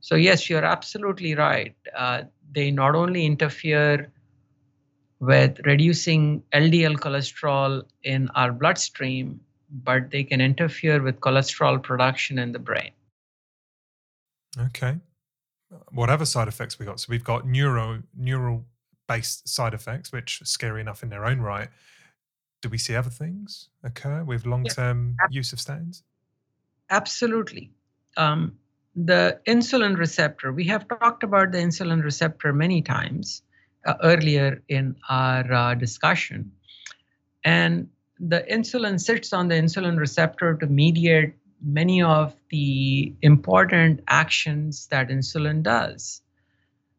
So, 0.00 0.16
yes, 0.16 0.50
you're 0.50 0.64
absolutely 0.64 1.34
right. 1.34 1.74
Uh, 1.96 2.22
they 2.52 2.70
not 2.70 2.94
only 2.94 3.24
interfere 3.24 4.10
with 5.20 5.58
reducing 5.64 6.42
LDL 6.52 6.96
cholesterol 6.96 7.84
in 8.02 8.28
our 8.34 8.52
bloodstream, 8.52 9.40
but 9.70 10.10
they 10.10 10.24
can 10.24 10.40
interfere 10.40 11.02
with 11.02 11.20
cholesterol 11.20 11.82
production 11.82 12.38
in 12.38 12.52
the 12.52 12.58
brain. 12.58 12.90
Okay. 14.58 14.98
What 15.90 16.10
other 16.10 16.26
side 16.26 16.48
effects 16.48 16.78
we 16.78 16.86
got? 16.86 17.00
So 17.00 17.06
we've 17.08 17.24
got 17.24 17.46
neuro 17.46 18.02
neural 18.16 18.64
based 19.06 19.48
side 19.48 19.74
effects, 19.74 20.12
which 20.12 20.42
are 20.42 20.46
scary 20.46 20.80
enough 20.80 21.02
in 21.02 21.08
their 21.08 21.24
own 21.24 21.40
right. 21.40 21.68
Do 22.62 22.68
we 22.68 22.78
see 22.78 22.96
other 22.96 23.10
things 23.10 23.68
occur 23.82 24.24
with 24.24 24.46
long 24.46 24.64
term 24.64 25.16
use 25.30 25.52
of 25.52 25.58
statins? 25.58 26.02
Absolutely. 26.90 27.70
Um, 28.16 28.58
the 28.96 29.40
insulin 29.46 29.96
receptor, 29.96 30.52
we 30.52 30.64
have 30.64 30.86
talked 30.88 31.24
about 31.24 31.52
the 31.52 31.58
insulin 31.58 32.02
receptor 32.02 32.52
many 32.52 32.80
times 32.82 33.42
uh, 33.84 33.94
earlier 34.02 34.62
in 34.68 34.96
our 35.08 35.52
uh, 35.52 35.74
discussion. 35.74 36.52
And 37.44 37.88
the 38.18 38.44
insulin 38.50 39.00
sits 39.00 39.32
on 39.32 39.48
the 39.48 39.56
insulin 39.56 39.98
receptor 39.98 40.54
to 40.54 40.66
mediate 40.66 41.34
many 41.62 42.02
of 42.02 42.34
the 42.50 43.14
important 43.22 44.00
actions 44.06 44.86
that 44.88 45.08
insulin 45.08 45.62
does. 45.62 46.22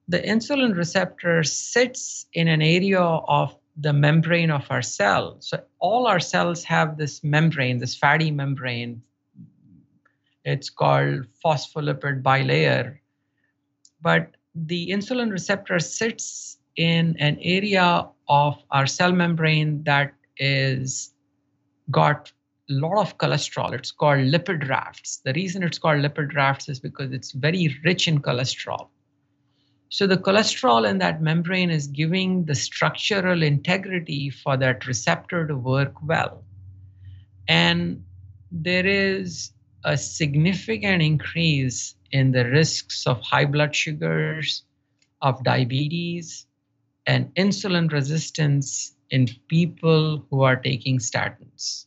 The 0.08 0.20
insulin 0.20 0.76
receptor 0.76 1.44
sits 1.44 2.28
in 2.34 2.48
an 2.48 2.62
area 2.62 3.02
of 3.02 3.56
the 3.78 3.92
membrane 3.92 4.52
of 4.52 4.66
our 4.70 4.82
cell. 4.82 5.38
So 5.40 5.64
all 5.80 6.08
our 6.08 6.20
cells 6.20 6.64
have 6.64 6.98
this 6.98 7.24
membrane, 7.24 7.80
this 7.80 7.96
fatty 7.96 8.32
membrane. 8.32 9.02
It's 10.44 10.70
called 10.70 11.26
phospholipid 11.44 12.22
bilayer. 12.22 13.00
But 14.02 14.36
the 14.54 14.90
insulin 14.90 15.32
receptor 15.32 15.80
sits 15.80 16.58
in 16.76 17.16
an 17.20 17.38
area 17.42 18.08
of 18.30 18.62
our 18.70 18.86
cell 18.86 19.12
membrane 19.12 19.84
that 19.86 20.14
is 20.38 21.14
got 21.92 22.32
a 22.70 22.74
lot 22.74 23.02
of 23.02 23.18
cholesterol. 23.18 23.74
It's 23.74 23.92
called 23.92 24.20
lipid 24.20 24.70
rafts. 24.70 25.18
The 25.26 25.34
reason 25.34 25.64
it's 25.64 25.78
called 25.78 26.02
lipid 26.02 26.36
rafts 26.36 26.70
is 26.70 26.80
because 26.80 27.12
it's 27.12 27.32
very 27.32 27.76
rich 27.84 28.08
in 28.08 28.22
cholesterol. 28.22 28.90
So 29.96 30.06
the 30.08 30.18
cholesterol 30.18 30.86
in 30.86 30.98
that 30.98 31.22
membrane 31.22 31.70
is 31.70 31.88
giving 31.88 32.44
the 32.44 32.54
structural 32.54 33.42
integrity 33.42 34.30
for 34.30 34.58
that 34.58 34.88
receptor 34.88 35.48
to 35.48 35.56
work 35.56 35.94
well. 36.04 36.44
And 37.48 38.04
there 38.52 38.86
is 38.86 39.52
a 39.86 39.96
significant 39.96 41.02
increase 41.02 41.96
in 42.12 42.34
the 42.34 42.44
risks 42.44 43.08
of 43.08 43.22
high 43.22 43.46
blood 43.46 43.74
sugars, 43.74 44.64
of 45.22 45.42
diabetes, 45.46 46.46
and 47.08 47.34
insulin 47.36 47.90
resistance 47.90 48.98
in 49.12 49.30
people 49.48 50.26
who 50.30 50.42
are 50.42 50.58
taking 50.58 51.00
statins. 51.00 51.86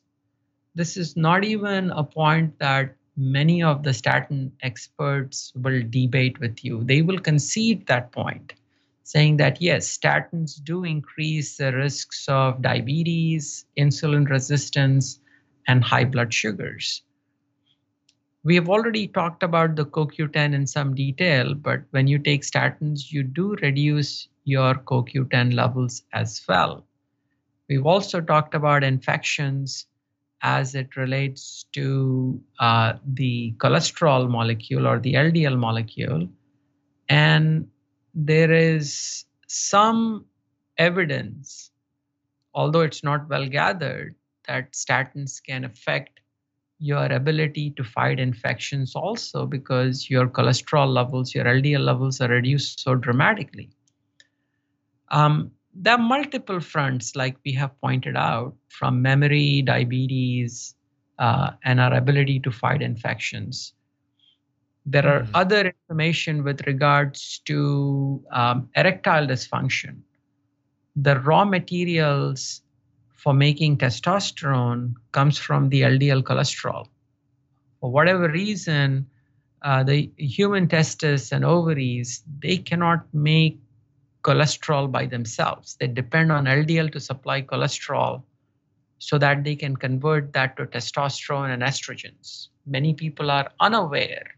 This 0.74 0.97
is 0.97 1.14
not 1.14 1.44
even 1.44 1.90
a 1.90 2.05
point 2.05 2.59
that 2.59 2.94
many 3.18 3.60
of 3.64 3.82
the 3.82 3.92
statin 3.92 4.52
experts 4.62 5.52
will 5.56 5.82
debate 5.90 6.38
with 6.38 6.64
you. 6.64 6.84
They 6.84 7.02
will 7.02 7.18
concede 7.18 7.84
that 7.88 8.12
point, 8.12 8.54
saying 9.02 9.38
that 9.38 9.60
yes, 9.60 9.98
statins 9.98 10.62
do 10.62 10.84
increase 10.84 11.56
the 11.56 11.72
risks 11.72 12.26
of 12.28 12.62
diabetes, 12.62 13.66
insulin 13.76 14.30
resistance, 14.30 15.18
and 15.66 15.82
high 15.82 16.04
blood 16.04 16.32
sugars. 16.32 17.02
We 18.44 18.54
have 18.54 18.68
already 18.68 19.08
talked 19.08 19.42
about 19.42 19.74
the 19.74 19.84
CoQ10 19.84 20.54
in 20.54 20.66
some 20.66 20.94
detail, 20.94 21.54
but 21.54 21.82
when 21.90 22.06
you 22.06 22.20
take 22.20 22.42
statins, 22.42 23.10
you 23.10 23.24
do 23.24 23.56
reduce 23.56 24.28
your 24.44 24.76
CoQ10 24.76 25.54
levels 25.54 26.04
as 26.12 26.40
well. 26.48 26.86
We've 27.68 27.84
also 27.84 28.20
talked 28.20 28.54
about 28.54 28.84
infections 28.84 29.86
as 30.43 30.74
it 30.74 30.97
relates 30.97 31.65
to 31.73 32.40
uh, 32.60 32.94
the 33.05 33.52
cholesterol 33.59 34.28
molecule 34.28 34.86
or 34.86 35.01
the 35.01 35.15
LDL 35.15 35.59
molecule. 35.59 36.28
And 37.09 37.69
there 38.15 38.52
is 38.52 39.24
some 39.48 40.27
evidence, 40.77 41.70
although 42.55 42.82
it's 42.82 43.02
not 43.02 43.28
well 43.28 43.47
gathered, 43.47 44.15
that 44.47 44.73
statins 44.73 45.43
can 45.43 45.65
affect 45.65 46.20
your 46.78 47.06
ability 47.06 47.70
to 47.70 47.82
fight 47.82 48.20
infections 48.20 48.94
also 48.94 49.44
because 49.47 50.09
your 50.09 50.28
cholesterol 50.28 50.93
levels, 50.93 51.35
your 51.35 51.44
LDL 51.44 51.85
levels 51.85 52.20
are 52.20 52.28
reduced 52.28 52.81
so 52.81 52.94
dramatically. 52.94 53.70
Um, 55.10 55.51
there 55.80 55.94
are 55.94 55.98
multiple 55.98 56.60
fronts, 56.60 57.14
like 57.14 57.36
we 57.44 57.52
have 57.52 57.80
pointed 57.80 58.16
out, 58.16 58.55
from 58.68 59.00
memory, 59.00 59.62
diabetes, 59.62 60.74
uh, 61.18 61.50
and 61.64 61.80
our 61.80 61.94
ability 61.94 62.40
to 62.40 62.50
fight 62.50 62.82
infections. 62.82 63.74
There 64.86 65.06
are 65.06 65.22
mm. 65.22 65.30
other 65.34 65.66
information 65.66 66.42
with 66.42 66.66
regards 66.66 67.40
to 67.44 68.24
um, 68.32 68.68
erectile 68.74 69.26
dysfunction. 69.26 70.00
The 70.96 71.20
raw 71.20 71.44
materials 71.44 72.62
for 73.14 73.32
making 73.32 73.78
testosterone 73.78 74.94
comes 75.12 75.38
from 75.38 75.68
the 75.68 75.82
LDL 75.82 76.22
cholesterol. 76.22 76.86
For 77.80 77.90
whatever 77.90 78.28
reason, 78.28 79.06
uh, 79.62 79.84
the 79.84 80.10
human 80.16 80.66
testis 80.68 81.30
and 81.30 81.44
ovaries 81.44 82.22
they 82.40 82.56
cannot 82.56 83.06
make 83.12 83.60
cholesterol 84.22 84.90
by 84.90 85.06
themselves. 85.06 85.76
They 85.78 85.86
depend 85.86 86.32
on 86.32 86.44
LDL 86.44 86.92
to 86.92 87.00
supply 87.00 87.42
cholesterol 87.42 88.22
so 88.98 89.18
that 89.18 89.44
they 89.44 89.54
can 89.54 89.76
convert 89.76 90.32
that 90.32 90.56
to 90.56 90.66
testosterone 90.66 91.52
and 91.52 91.62
estrogens. 91.62 92.48
Many 92.66 92.94
people 92.94 93.30
are 93.30 93.50
unaware 93.60 94.34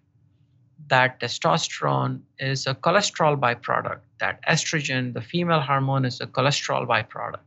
that 0.88 1.20
testosterone 1.20 2.20
is 2.38 2.66
a 2.66 2.74
cholesterol 2.74 3.38
byproduct, 3.38 4.00
that 4.18 4.40
estrogen, 4.46 5.14
the 5.14 5.20
female 5.20 5.60
hormone, 5.60 6.04
is 6.04 6.20
a 6.20 6.26
cholesterol 6.26 6.86
byproduct. 6.86 7.40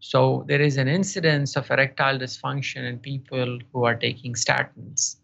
So 0.00 0.44
there 0.48 0.60
is 0.60 0.78
an 0.78 0.88
incidence 0.88 1.56
of 1.56 1.70
erectile 1.70 2.18
dysfunction 2.18 2.88
in 2.88 2.98
people 2.98 3.58
who 3.72 3.84
are 3.84 3.94
taking 3.94 4.34
statins. 4.34 5.16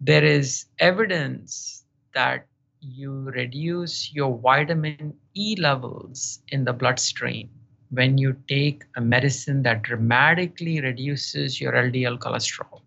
There 0.00 0.24
is 0.24 0.66
evidence 0.78 1.84
that 2.14 2.46
you 2.82 3.30
reduce 3.30 4.12
your 4.12 4.36
vitamin 4.38 5.14
E 5.34 5.56
levels 5.58 6.40
in 6.48 6.64
the 6.64 6.72
bloodstream 6.72 7.48
when 7.90 8.18
you 8.18 8.36
take 8.48 8.84
a 8.96 9.00
medicine 9.00 9.62
that 9.62 9.82
dramatically 9.82 10.80
reduces 10.80 11.60
your 11.60 11.72
LDL 11.72 12.18
cholesterol. 12.18 12.80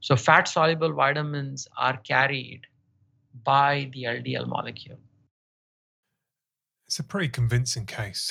So, 0.00 0.14
fat 0.14 0.46
soluble 0.46 0.92
vitamins 0.92 1.66
are 1.76 1.96
carried 1.96 2.66
by 3.44 3.90
the 3.92 4.04
LDL 4.04 4.46
molecule. 4.46 4.98
It's 6.86 6.98
a 7.00 7.04
pretty 7.04 7.28
convincing 7.28 7.86
case 7.86 8.30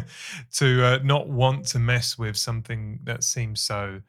to 0.54 0.84
uh, 0.84 0.98
not 1.04 1.28
want 1.28 1.66
to 1.66 1.78
mess 1.78 2.18
with 2.18 2.36
something 2.36 3.00
that 3.04 3.22
seems 3.22 3.60
so 3.60 4.00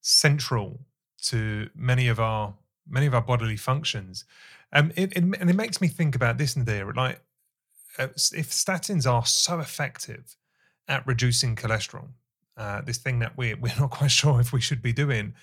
central 0.00 0.80
to 1.22 1.68
many 1.74 2.08
of 2.08 2.20
our 2.20 2.54
many 2.88 3.06
of 3.06 3.14
our 3.14 3.22
bodily 3.22 3.56
functions. 3.56 4.24
Um, 4.72 4.92
it, 4.96 5.12
it, 5.12 5.22
and 5.22 5.50
it 5.50 5.56
makes 5.56 5.80
me 5.80 5.88
think 5.88 6.14
about 6.14 6.38
this, 6.38 6.56
Nadir. 6.56 6.92
Like, 6.92 7.20
uh, 7.98 8.08
if 8.14 8.50
statins 8.50 9.10
are 9.10 9.26
so 9.26 9.60
effective 9.60 10.36
at 10.88 11.06
reducing 11.06 11.56
cholesterol, 11.56 12.08
uh, 12.56 12.80
this 12.82 12.98
thing 12.98 13.18
that 13.20 13.36
we 13.36 13.54
we're 13.54 13.74
not 13.78 13.90
quite 13.90 14.10
sure 14.20 14.40
if 14.40 14.52
we 14.52 14.60
should 14.60 14.82
be 14.82 14.92
doing, 14.92 15.34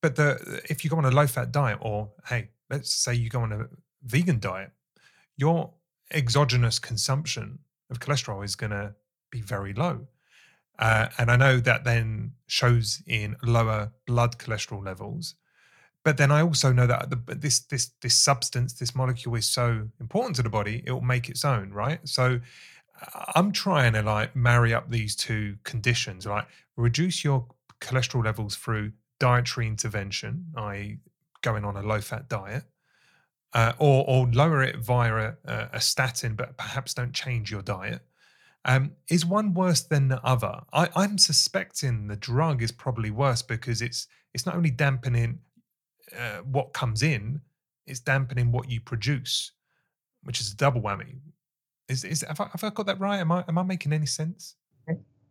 but 0.00 0.16
the 0.16 0.60
if 0.68 0.84
you 0.84 0.90
go 0.90 0.96
on 0.96 1.04
a 1.04 1.10
low 1.10 1.26
fat 1.26 1.52
diet, 1.52 1.78
or 1.80 2.10
hey, 2.28 2.48
let's 2.70 2.94
say 2.94 3.14
you 3.14 3.28
go 3.28 3.40
on 3.40 3.52
a 3.52 3.68
vegan 4.04 4.40
diet, 4.40 4.70
your 5.36 5.72
exogenous 6.12 6.78
consumption 6.78 7.58
of 7.90 8.00
cholesterol 8.00 8.44
is 8.44 8.56
going 8.56 8.70
to 8.70 8.94
be 9.30 9.40
very 9.40 9.72
low. 9.72 10.06
Uh, 10.78 11.08
and 11.18 11.30
I 11.30 11.36
know 11.36 11.60
that 11.60 11.84
then 11.84 12.32
shows 12.46 13.02
in 13.06 13.36
lower 13.42 13.92
blood 14.06 14.38
cholesterol 14.38 14.84
levels. 14.84 15.34
But 16.04 16.16
then 16.16 16.32
I 16.32 16.42
also 16.42 16.72
know 16.72 16.86
that 16.86 17.10
the, 17.10 17.34
this 17.34 17.60
this 17.60 17.92
this 18.00 18.18
substance, 18.18 18.72
this 18.74 18.94
molecule, 18.94 19.34
is 19.36 19.46
so 19.46 19.88
important 20.00 20.36
to 20.36 20.42
the 20.42 20.50
body; 20.50 20.82
it 20.86 20.92
will 20.92 21.00
make 21.00 21.28
its 21.28 21.44
own, 21.44 21.72
right? 21.72 22.00
So 22.04 22.40
uh, 23.00 23.24
I'm 23.36 23.52
trying 23.52 23.92
to 23.92 24.02
like 24.02 24.34
marry 24.34 24.74
up 24.74 24.90
these 24.90 25.14
two 25.14 25.56
conditions, 25.64 26.26
like 26.26 26.46
Reduce 26.76 27.22
your 27.22 27.46
cholesterol 27.80 28.24
levels 28.24 28.56
through 28.56 28.92
dietary 29.20 29.66
intervention, 29.66 30.46
i.e., 30.56 30.98
going 31.42 31.64
on 31.64 31.76
a 31.76 31.82
low-fat 31.82 32.28
diet, 32.28 32.64
uh, 33.52 33.72
or 33.78 34.04
or 34.08 34.26
lower 34.28 34.62
it 34.62 34.76
via 34.76 35.34
a, 35.44 35.68
a, 35.74 35.80
statin, 35.80 36.34
but 36.34 36.56
perhaps 36.56 36.94
don't 36.94 37.12
change 37.12 37.50
your 37.50 37.60
diet. 37.60 38.00
Um, 38.64 38.92
is 39.08 39.26
one 39.26 39.52
worse 39.52 39.82
than 39.82 40.08
the 40.08 40.22
other? 40.24 40.62
I, 40.72 40.88
I'm 40.96 41.18
suspecting 41.18 42.06
the 42.06 42.16
drug 42.16 42.62
is 42.62 42.72
probably 42.72 43.10
worse 43.10 43.42
because 43.42 43.82
it's 43.82 44.06
it's 44.32 44.46
not 44.46 44.54
only 44.54 44.70
dampening 44.70 45.40
uh, 46.18 46.38
what 46.38 46.72
comes 46.72 47.02
in, 47.02 47.40
it's 47.86 48.00
dampening 48.00 48.52
what 48.52 48.70
you 48.70 48.80
produce, 48.80 49.52
which 50.22 50.40
is 50.40 50.52
a 50.52 50.56
double 50.56 50.80
whammy. 50.80 51.16
Is 51.88 52.04
is 52.04 52.22
have 52.26 52.40
I, 52.40 52.48
have 52.52 52.64
I 52.64 52.70
got 52.70 52.86
that 52.86 53.00
right? 53.00 53.18
Am 53.18 53.32
I 53.32 53.44
am 53.48 53.58
I 53.58 53.62
making 53.62 53.92
any 53.92 54.06
sense? 54.06 54.56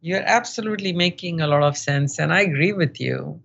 You're 0.01 0.23
absolutely 0.25 0.93
making 0.93 1.41
a 1.41 1.47
lot 1.47 1.63
of 1.63 1.77
sense, 1.77 2.19
and 2.19 2.33
I 2.33 2.41
agree 2.41 2.73
with 2.73 2.99
you. 2.99 3.41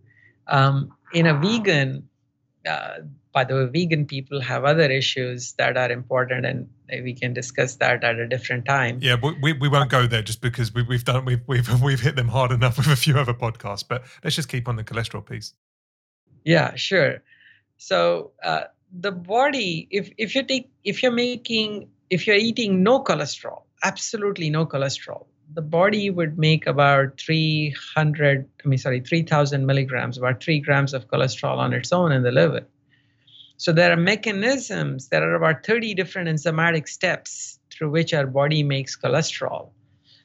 Um, 0.48 0.94
in 1.12 1.26
a 1.26 1.38
vegan, 1.38 2.08
uh, 2.66 3.00
by 3.32 3.44
the 3.44 3.54
way, 3.54 3.66
vegan 3.66 4.06
people 4.06 4.40
have 4.40 4.64
other 4.64 4.90
issues 4.90 5.52
that 5.58 5.76
are 5.76 5.90
important, 5.90 6.46
and 6.46 6.68
we 7.04 7.12
can 7.12 7.34
discuss 7.34 7.76
that 7.76 8.02
at 8.02 8.18
a 8.18 8.26
different 8.26 8.64
time. 8.64 8.98
Yeah, 9.02 9.16
we, 9.22 9.52
we 9.52 9.68
won't 9.68 9.90
go 9.90 10.06
there 10.06 10.22
just 10.22 10.40
because 10.40 10.72
we, 10.72 10.82
we've 10.82 11.04
done 11.04 11.24
we've 11.24 11.42
we've 11.46 11.82
we've 11.82 12.00
hit 12.00 12.16
them 12.16 12.28
hard 12.28 12.50
enough 12.52 12.78
with 12.78 12.86
a 12.86 12.96
few 12.96 13.18
other 13.18 13.34
podcasts. 13.34 13.84
But 13.86 14.04
let's 14.24 14.34
just 14.34 14.48
keep 14.48 14.68
on 14.68 14.76
the 14.76 14.84
cholesterol 14.84 15.24
piece. 15.24 15.52
Yeah, 16.46 16.76
sure. 16.76 17.22
So 17.76 18.30
uh, 18.44 18.64
the 19.00 19.10
body, 19.10 19.88
if 19.90 20.10
if 20.16 20.34
you 20.36 20.44
take 20.44 20.70
if 20.84 21.02
you're 21.02 21.12
making 21.12 21.88
if 22.08 22.26
you're 22.26 22.36
eating 22.36 22.84
no 22.84 23.02
cholesterol, 23.02 23.62
absolutely 23.82 24.48
no 24.48 24.64
cholesterol, 24.64 25.26
the 25.54 25.60
body 25.60 26.08
would 26.08 26.38
make 26.38 26.68
about 26.68 27.20
300, 27.20 28.48
I 28.64 28.68
mean, 28.68 28.78
sorry, 28.78 29.00
3,000 29.00 29.66
milligrams, 29.66 30.16
about 30.16 30.40
three 30.40 30.60
grams 30.60 30.94
of 30.94 31.08
cholesterol 31.08 31.58
on 31.58 31.72
its 31.72 31.92
own 31.92 32.12
in 32.12 32.22
the 32.22 32.30
liver. 32.30 32.64
So 33.56 33.72
there 33.72 33.90
are 33.90 33.96
mechanisms, 33.96 35.08
there 35.08 35.28
are 35.28 35.34
about 35.34 35.66
30 35.66 35.94
different 35.94 36.28
enzymatic 36.28 36.86
steps 36.86 37.58
through 37.72 37.90
which 37.90 38.14
our 38.14 38.26
body 38.26 38.62
makes 38.62 38.96
cholesterol. 38.96 39.70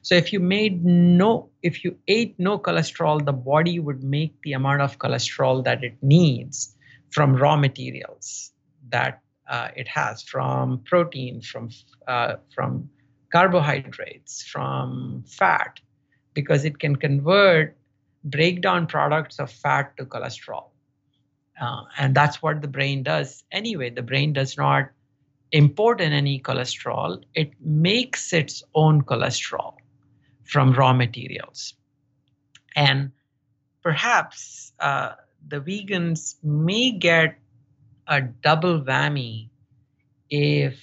So 0.02 0.16
if 0.16 0.32
you 0.32 0.40
made 0.40 0.84
no, 0.84 1.50
if 1.62 1.84
you 1.84 1.96
ate 2.08 2.34
no 2.38 2.58
cholesterol, 2.58 3.24
the 3.24 3.32
body 3.32 3.78
would 3.78 4.02
make 4.02 4.34
the 4.42 4.52
amount 4.52 4.82
of 4.82 4.98
cholesterol 4.98 5.62
that 5.64 5.84
it 5.84 5.96
needs 6.02 6.76
from 7.10 7.36
raw 7.36 7.56
materials 7.56 8.50
that 8.88 9.22
uh, 9.48 9.68
it 9.76 9.86
has, 9.86 10.22
from 10.22 10.80
protein, 10.84 11.40
from 11.40 11.70
uh, 12.08 12.36
from 12.52 12.90
carbohydrates, 13.30 14.42
from 14.42 15.24
fat, 15.28 15.78
because 16.34 16.64
it 16.64 16.80
can 16.80 16.96
convert 16.96 17.76
breakdown 18.24 18.88
products 18.88 19.38
of 19.38 19.52
fat 19.52 19.96
to 19.96 20.04
cholesterol. 20.04 20.70
Uh, 21.60 21.82
and 21.96 22.14
that's 22.14 22.42
what 22.42 22.60
the 22.60 22.68
brain 22.68 23.04
does 23.04 23.44
anyway. 23.52 23.90
The 23.90 24.02
brain 24.02 24.32
does 24.32 24.56
not 24.56 24.90
import 25.52 26.00
in 26.00 26.12
any 26.12 26.40
cholesterol, 26.40 27.22
it 27.34 27.52
makes 27.60 28.32
its 28.32 28.64
own 28.74 29.02
cholesterol 29.02 29.74
from 30.52 30.74
raw 30.74 30.92
materials. 30.92 31.72
And 32.76 33.12
perhaps 33.82 34.72
uh, 34.78 35.12
the 35.48 35.60
vegans 35.60 36.36
may 36.42 36.92
get 36.92 37.38
a 38.06 38.20
double 38.20 38.82
whammy 38.82 39.48
if 40.28 40.78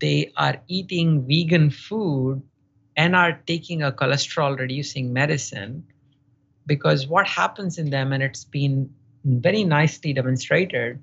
they 0.00 0.32
are 0.36 0.56
eating 0.68 1.26
vegan 1.26 1.70
food 1.70 2.42
and 2.94 3.16
are 3.16 3.40
taking 3.46 3.82
a 3.82 3.90
cholesterol 3.90 4.58
reducing 4.58 5.12
medicine 5.14 5.86
because 6.66 7.06
what 7.06 7.26
happens 7.26 7.78
in 7.78 7.88
them 7.88 8.12
and 8.12 8.22
it's 8.22 8.44
been 8.44 8.90
very 9.24 9.64
nicely 9.64 10.12
demonstrated 10.12 11.02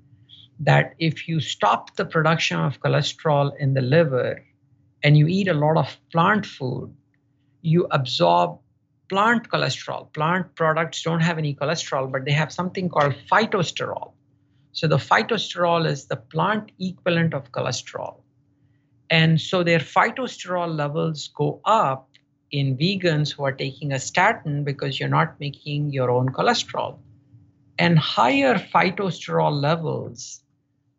that 0.60 0.94
if 0.98 1.26
you 1.28 1.40
stop 1.40 1.96
the 1.96 2.04
production 2.04 2.58
of 2.60 2.80
cholesterol 2.80 3.50
in 3.58 3.74
the 3.74 3.80
liver 3.80 4.44
and 5.02 5.18
you 5.18 5.26
eat 5.26 5.48
a 5.48 5.54
lot 5.54 5.76
of 5.76 5.96
plant 6.12 6.46
food 6.46 6.94
you 7.62 7.86
absorb 7.90 8.58
plant 9.08 9.48
cholesterol. 9.48 10.12
Plant 10.12 10.54
products 10.54 11.02
don't 11.02 11.20
have 11.20 11.38
any 11.38 11.54
cholesterol, 11.54 12.10
but 12.10 12.24
they 12.24 12.32
have 12.32 12.52
something 12.52 12.88
called 12.88 13.14
phytosterol. 13.30 14.12
So 14.72 14.86
the 14.86 14.96
phytosterol 14.96 15.86
is 15.86 16.06
the 16.06 16.16
plant 16.16 16.72
equivalent 16.78 17.34
of 17.34 17.50
cholesterol. 17.50 18.20
And 19.10 19.40
so 19.40 19.62
their 19.62 19.78
phytosterol 19.78 20.76
levels 20.76 21.28
go 21.34 21.60
up 21.64 22.10
in 22.50 22.76
vegans 22.76 23.32
who 23.32 23.44
are 23.44 23.52
taking 23.52 23.92
a 23.92 23.98
statin 23.98 24.64
because 24.64 25.00
you're 25.00 25.08
not 25.08 25.40
making 25.40 25.90
your 25.90 26.10
own 26.10 26.28
cholesterol. 26.28 26.98
And 27.78 27.98
higher 27.98 28.54
phytosterol 28.54 29.52
levels 29.52 30.42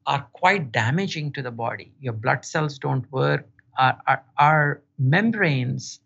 are 0.08 0.28
quite 0.34 0.72
damaging 0.72 1.32
to 1.34 1.42
the 1.42 1.52
body. 1.52 1.94
Your 2.00 2.14
blood 2.14 2.44
cells 2.46 2.80
don't 2.80 3.10
work. 3.12 3.48
Our, 3.78 3.98
our, 4.08 4.24
our 4.38 4.82
membranes 4.98 6.00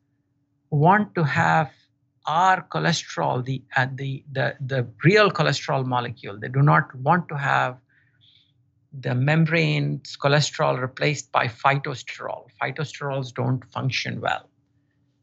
want 0.73 1.13
to 1.15 1.23
have 1.23 1.71
our 2.25 2.65
cholesterol, 2.69 3.43
the, 3.45 3.61
uh, 3.75 3.87
the, 3.93 4.23
the, 4.31 4.55
the 4.59 4.87
real 5.03 5.29
cholesterol 5.29 5.85
molecule. 5.85 6.39
They 6.39 6.47
do 6.47 6.61
not 6.61 6.93
want 6.95 7.29
to 7.29 7.37
have 7.37 7.77
the 8.91 9.13
membrane's 9.13 10.17
cholesterol 10.17 10.79
replaced 10.79 11.31
by 11.31 11.47
phytosterol. 11.47 12.47
Phytosterols 12.61 13.33
don't 13.33 13.63
function 13.71 14.21
well. 14.21 14.49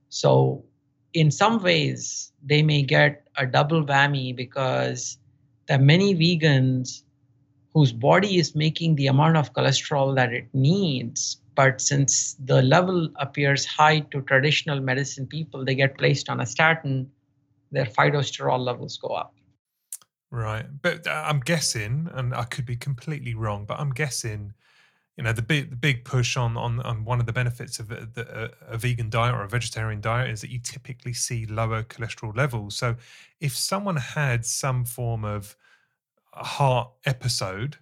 So, 0.09 0.65
in 1.13 1.31
some 1.31 1.63
ways, 1.63 2.33
they 2.45 2.63
may 2.63 2.83
get 2.83 3.27
a 3.37 3.47
double 3.47 3.85
whammy 3.85 4.35
because 4.35 5.19
there 5.67 5.79
are 5.79 5.83
many 5.83 6.15
vegans 6.15 7.03
whose 7.75 7.93
body 7.93 8.39
is 8.39 8.55
making 8.55 8.97
the 8.97 9.07
amount 9.09 9.37
of 9.37 9.53
cholesterol 9.53 10.15
that 10.17 10.33
it 10.33 10.49
needs. 10.53 11.40
But 11.61 11.83
since 11.83 12.37
the 12.43 12.63
level 12.63 13.11
appears 13.17 13.67
high 13.67 14.01
to 14.13 14.23
traditional 14.23 14.81
medicine 14.81 15.27
people, 15.27 15.63
they 15.63 15.75
get 15.75 15.99
placed 15.99 16.31
on 16.31 16.41
a 16.41 16.47
statin, 16.47 17.11
their 17.71 17.85
phytosterol 17.85 18.59
levels 18.59 18.97
go 18.97 19.09
up. 19.09 19.35
Right. 20.31 20.65
But 20.81 21.07
uh, 21.07 21.25
I'm 21.27 21.41
guessing, 21.41 22.09
and 22.15 22.35
I 22.35 22.45
could 22.45 22.65
be 22.65 22.77
completely 22.77 23.35
wrong, 23.35 23.67
but 23.67 23.79
I'm 23.79 23.91
guessing 23.91 24.55
you 25.19 25.25
know 25.25 25.35
the 25.35 25.43
big 25.43 25.69
the 25.69 25.77
big 25.77 26.07
push 26.07 26.39
on 26.39 26.57
on 26.57 26.81
on 26.81 27.05
one 27.05 27.21
of 27.21 27.27
the 27.27 27.33
benefits 27.35 27.79
of 27.79 27.91
a, 27.91 28.09
the, 28.15 28.53
a, 28.67 28.79
vegan 28.79 29.11
diet 29.11 29.35
or 29.35 29.43
a 29.43 29.49
vegetarian 29.49 30.01
diet 30.01 30.31
is 30.31 30.41
that 30.41 30.49
you 30.49 30.61
typically 30.61 31.13
see 31.13 31.45
lower 31.45 31.83
cholesterol 31.83 32.35
levels. 32.35 32.75
So 32.75 32.97
if 33.39 33.55
someone 33.55 33.97
had 33.97 34.47
some 34.47 34.87
form 34.87 35.27
of 35.27 35.57
heart 36.33 36.91
episode, 37.05 37.77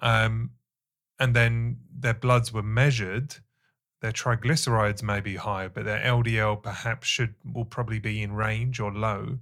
um, 0.00 0.50
and 1.22 1.36
then 1.36 1.78
their 1.96 2.14
bloods 2.14 2.52
were 2.52 2.62
measured, 2.62 3.36
their 4.00 4.12
triglycerides 4.12 5.02
may 5.02 5.20
be 5.20 5.36
high, 5.36 5.68
but 5.68 5.84
their 5.84 6.00
LDL 6.00 6.62
perhaps 6.62 7.06
should 7.06 7.34
will 7.44 7.64
probably 7.64 8.00
be 8.00 8.22
in 8.22 8.32
range 8.32 8.80
or 8.80 8.92
low. 8.92 9.38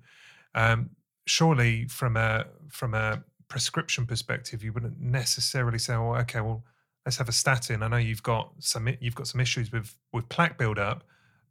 Um, 0.55 0.91
surely, 1.27 1.87
from 1.87 2.17
a 2.17 2.47
from 2.69 2.95
a 2.95 3.25
prescription 3.49 4.07
perspective, 4.07 4.63
you 4.63 4.73
wouldn't 4.73 5.01
necessarily 5.01 5.79
say, 5.79 5.95
"Well, 5.95 6.17
okay, 6.21 6.41
well." 6.41 6.65
let's 7.07 7.17
have 7.17 7.31
a 7.31 7.33
statin. 7.33 7.83
I 7.83 7.89
know 7.89 7.97
you've 7.97 8.23
got 8.23 8.53
some 8.59 8.87
you've 9.01 9.15
got 9.15 9.27
some 9.27 9.41
issues 9.41 9.73
with 9.73 9.97
with 10.13 10.29
plaque 10.29 10.59
buildup, 10.59 11.03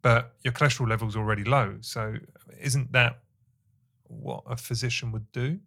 but 0.01 0.35
your 0.43 0.53
cholesterol 0.53 0.88
level's 0.88 1.15
already 1.15 1.43
low. 1.43 1.77
So 1.81 2.15
isn't 2.61 2.91
that 2.91 3.19
what 4.03 4.43
a 4.45 4.56
physician 4.56 5.11
would 5.11 5.31
do? 5.31 5.60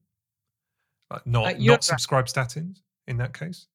Like 1.11 1.27
not 1.27 1.55
uh, 1.55 1.59
not 1.59 1.85
subscribe 1.85 2.27
statins 2.27 2.79
in 3.09 3.17
that 3.19 3.35
case? 3.37 3.67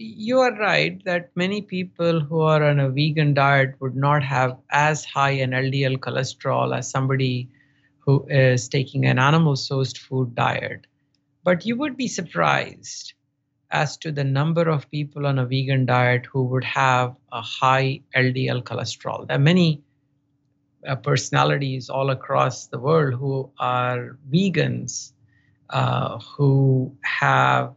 You 0.00 0.38
are 0.42 0.56
right 0.56 1.04
that 1.06 1.32
many 1.34 1.60
people 1.60 2.20
who 2.20 2.42
are 2.42 2.62
on 2.62 2.78
a 2.78 2.88
vegan 2.88 3.34
diet 3.34 3.74
would 3.80 3.96
not 3.96 4.22
have 4.22 4.56
as 4.70 5.04
high 5.04 5.32
an 5.32 5.50
LDL 5.50 5.98
cholesterol 5.98 6.76
as 6.76 6.88
somebody 6.88 7.48
who 7.98 8.24
is 8.28 8.68
taking 8.68 9.06
an 9.06 9.18
animal 9.18 9.54
sourced 9.54 9.98
food 9.98 10.36
diet. 10.36 10.86
But 11.42 11.66
you 11.66 11.74
would 11.74 11.96
be 11.96 12.06
surprised 12.06 13.14
as 13.72 13.96
to 13.96 14.12
the 14.12 14.22
number 14.22 14.68
of 14.68 14.88
people 14.88 15.26
on 15.26 15.40
a 15.40 15.44
vegan 15.44 15.84
diet 15.84 16.26
who 16.26 16.44
would 16.44 16.62
have 16.62 17.16
a 17.32 17.42
high 17.42 18.02
LDL 18.14 18.62
cholesterol. 18.62 19.26
There 19.26 19.36
are 19.36 19.40
many 19.40 19.82
uh, 20.86 20.94
personalities 20.94 21.90
all 21.90 22.10
across 22.10 22.68
the 22.68 22.78
world 22.78 23.14
who 23.14 23.50
are 23.58 24.16
vegans 24.30 25.10
uh, 25.70 26.20
who 26.20 26.96
have 27.02 27.74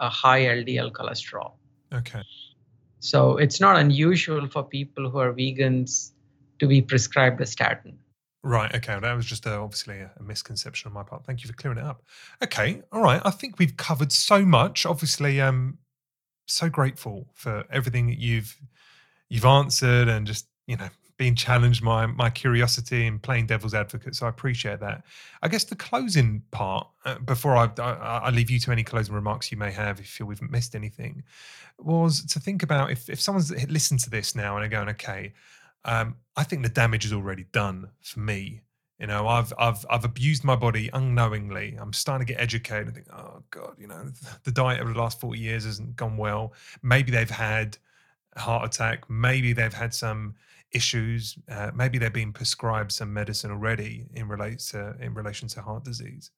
a 0.00 0.08
high 0.08 0.46
LDL 0.46 0.90
cholesterol. 0.90 1.52
Okay. 1.92 2.22
So 3.00 3.38
it's 3.38 3.60
not 3.60 3.76
unusual 3.76 4.46
for 4.48 4.62
people 4.62 5.10
who 5.10 5.18
are 5.18 5.32
vegans 5.32 6.10
to 6.58 6.66
be 6.66 6.82
prescribed 6.82 7.40
a 7.40 7.46
statin. 7.46 7.98
Right. 8.42 8.74
Okay. 8.74 8.98
That 9.00 9.14
was 9.14 9.26
just 9.26 9.46
uh, 9.46 9.62
obviously 9.62 9.98
a, 9.98 10.10
a, 10.18 10.22
misconception 10.22 10.88
on 10.88 10.94
my 10.94 11.02
part. 11.02 11.24
Thank 11.24 11.42
you 11.42 11.48
for 11.48 11.54
clearing 11.54 11.78
it 11.78 11.84
up. 11.84 12.02
Okay. 12.42 12.82
All 12.92 13.02
right. 13.02 13.20
I 13.24 13.30
think 13.30 13.58
we've 13.58 13.76
covered 13.76 14.12
so 14.12 14.44
much. 14.44 14.86
Obviously, 14.86 15.40
um, 15.40 15.78
so 16.46 16.68
grateful 16.68 17.28
for 17.34 17.64
everything 17.70 18.06
that 18.08 18.18
you've 18.18 18.56
you've 19.28 19.44
answered 19.44 20.08
and 20.08 20.26
just 20.26 20.46
you 20.66 20.76
know 20.76 20.88
being 21.20 21.34
challenged 21.34 21.82
my 21.82 22.06
my 22.06 22.30
curiosity 22.30 23.06
and 23.06 23.22
playing 23.22 23.44
devil's 23.44 23.74
advocate. 23.74 24.14
So 24.16 24.24
I 24.24 24.30
appreciate 24.30 24.80
that. 24.80 25.04
I 25.42 25.48
guess 25.48 25.64
the 25.64 25.76
closing 25.76 26.42
part 26.50 26.88
uh, 27.04 27.18
before 27.18 27.58
I, 27.58 27.70
I, 27.78 27.92
I 27.92 28.30
leave 28.30 28.50
you 28.50 28.58
to 28.60 28.72
any 28.72 28.82
closing 28.82 29.14
remarks 29.14 29.52
you 29.52 29.58
may 29.58 29.70
have 29.70 30.00
if 30.00 30.18
we've 30.18 30.40
missed 30.40 30.74
anything 30.74 31.22
was 31.78 32.24
to 32.24 32.40
think 32.40 32.62
about 32.62 32.90
if 32.90 33.10
if 33.10 33.20
someone's 33.20 33.50
listened 33.68 34.00
to 34.00 34.08
this 34.08 34.34
now 34.34 34.56
and 34.56 34.64
are 34.64 34.68
going 34.68 34.88
okay 34.88 35.34
um, 35.84 36.16
I 36.36 36.42
think 36.42 36.62
the 36.62 36.70
damage 36.70 37.04
is 37.04 37.12
already 37.12 37.44
done 37.52 37.90
for 38.00 38.20
me. 38.20 38.62
You 38.98 39.06
know, 39.06 39.28
I've 39.28 39.52
I've 39.58 39.84
I've 39.90 40.06
abused 40.06 40.42
my 40.42 40.56
body 40.56 40.88
unknowingly. 40.94 41.76
I'm 41.78 41.92
starting 41.92 42.26
to 42.26 42.32
get 42.32 42.40
educated 42.40 42.86
and 42.86 42.94
think, 42.94 43.08
oh 43.12 43.42
God, 43.50 43.74
you 43.78 43.88
know, 43.88 44.10
the 44.44 44.52
diet 44.52 44.80
over 44.80 44.94
the 44.94 44.98
last 44.98 45.20
40 45.20 45.38
years 45.38 45.64
hasn't 45.66 45.96
gone 45.96 46.16
well. 46.16 46.54
Maybe 46.82 47.12
they've 47.12 47.28
had 47.28 47.76
a 48.36 48.40
heart 48.40 48.64
attack. 48.64 49.10
Maybe 49.10 49.52
they've 49.52 49.80
had 49.84 49.92
some 49.92 50.34
issues. 50.72 51.36
Uh, 51.50 51.70
maybe 51.74 51.98
they're 51.98 52.10
being 52.10 52.32
prescribed 52.32 52.92
some 52.92 53.12
medicine 53.12 53.50
already 53.50 54.06
in 54.14 54.28
relates 54.28 54.70
to 54.70 54.94
in 55.00 55.14
relation 55.14 55.48
to 55.48 55.62
heart 55.62 55.84
disease. 55.84 56.30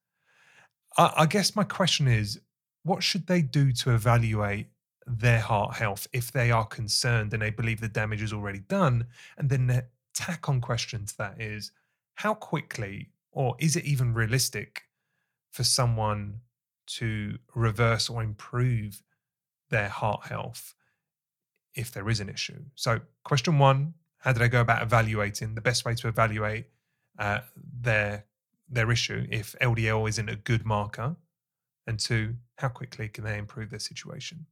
I, 0.97 1.13
I 1.19 1.27
guess 1.27 1.57
my 1.57 1.65
question 1.65 2.09
is, 2.09 2.41
what 2.83 3.03
should 3.03 3.27
they 3.27 3.43
do 3.43 3.73
to 3.73 3.95
evaluate 3.95 4.67
their 5.07 5.41
heart 5.41 5.75
health 5.75 6.07
if 6.13 6.33
they 6.33 6.51
are 6.51 6.65
concerned 6.65 7.33
and 7.33 7.43
they 7.43 7.51
believe 7.51 7.81
the 7.81 7.89
damage 7.89 8.23
is 8.23 8.33
already 8.33 8.61
done. 8.61 9.07
And 9.39 9.49
then 9.49 9.67
the 9.67 9.87
tack 10.15 10.49
on 10.49 10.61
question 10.61 11.07
to 11.07 11.19
that 11.19 11.41
is 11.41 11.73
how 12.15 12.35
quickly 12.35 13.11
or 13.33 13.57
is 13.59 13.77
it 13.77 13.85
even 13.85 14.15
realistic 14.15 14.83
for 15.51 15.65
someone 15.65 16.41
to 16.87 17.39
reverse 17.55 18.11
or 18.11 18.23
improve 18.23 19.03
their 19.71 19.89
heart 19.89 20.27
health 20.27 20.75
if 21.75 21.93
there 21.93 22.09
is 22.09 22.21
an 22.21 22.29
issue? 22.29 22.63
So, 22.75 23.01
question 23.25 23.59
one 23.59 23.95
how 24.23 24.33
do 24.33 24.41
they 24.41 24.49
go 24.49 24.61
about 24.61 24.83
evaluating 24.83 25.55
the 25.55 25.61
best 25.61 25.85
way 25.85 25.95
to 25.95 26.09
evaluate 26.09 26.67
uh, 27.19 27.41
their 27.81 28.25
their 28.69 28.91
issue 28.91 29.27
if 29.31 29.55
LDL 29.61 30.09
isn't 30.09 30.29
a 30.29 30.37
good 30.37 30.65
marker? 30.65 31.17
And 31.87 31.99
two, 31.99 32.37
how 32.59 32.69
quickly 32.69 33.09
can 33.09 33.25
they 33.25 33.39
improve 33.39 33.71
their 33.71 33.81
situation? 33.81 34.47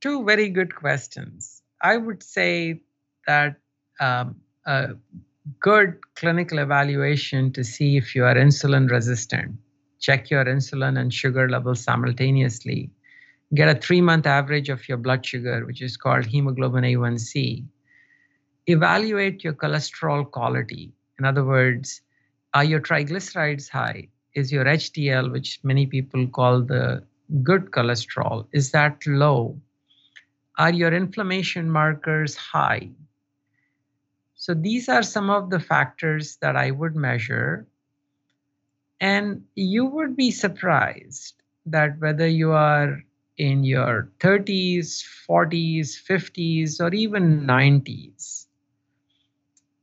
two 0.00 0.24
very 0.24 0.48
good 0.48 0.74
questions. 0.74 1.62
I 1.82 1.96
would 1.96 2.22
say 2.22 2.82
that 3.26 3.56
um, 4.00 4.36
a 4.66 4.90
good 5.60 5.98
clinical 6.14 6.58
evaluation 6.58 7.52
to 7.52 7.64
see 7.64 7.96
if 7.96 8.14
you 8.14 8.24
are 8.24 8.34
insulin 8.34 8.90
resistant, 8.90 9.56
check 10.00 10.30
your 10.30 10.44
insulin 10.44 10.98
and 10.98 11.12
sugar 11.12 11.48
levels 11.48 11.80
simultaneously, 11.82 12.90
get 13.54 13.68
a 13.68 13.80
three 13.80 14.00
month 14.00 14.26
average 14.26 14.68
of 14.68 14.88
your 14.88 14.98
blood 14.98 15.24
sugar, 15.24 15.64
which 15.66 15.82
is 15.82 15.96
called 15.96 16.26
hemoglobin 16.26 16.84
A1C. 16.84 17.64
Evaluate 18.70 19.42
your 19.42 19.54
cholesterol 19.54 20.30
quality. 20.30 20.92
In 21.18 21.24
other 21.24 21.42
words, 21.42 22.02
are 22.52 22.64
your 22.64 22.80
triglycerides 22.80 23.70
high? 23.70 24.08
Is 24.34 24.52
your 24.52 24.66
HDL, 24.66 25.32
which 25.32 25.58
many 25.62 25.86
people 25.86 26.26
call 26.26 26.60
the 26.60 27.02
good 27.42 27.70
cholesterol, 27.70 28.46
is 28.52 28.70
that 28.72 29.06
low? 29.06 29.58
Are 30.58 30.72
your 30.72 30.92
inflammation 30.92 31.70
markers 31.70 32.36
high? 32.36 32.90
So 34.34 34.52
these 34.52 34.88
are 34.90 35.02
some 35.02 35.30
of 35.30 35.48
the 35.48 35.60
factors 35.60 36.36
that 36.42 36.54
I 36.54 36.70
would 36.70 36.94
measure. 36.94 37.66
And 39.00 39.44
you 39.54 39.86
would 39.86 40.14
be 40.14 40.30
surprised 40.30 41.42
that 41.64 41.98
whether 42.00 42.26
you 42.26 42.52
are 42.52 43.02
in 43.38 43.64
your 43.64 44.10
30s, 44.20 45.02
40s, 45.26 45.96
50s, 46.06 46.80
or 46.80 46.92
even 46.92 47.46
90s, 47.46 48.37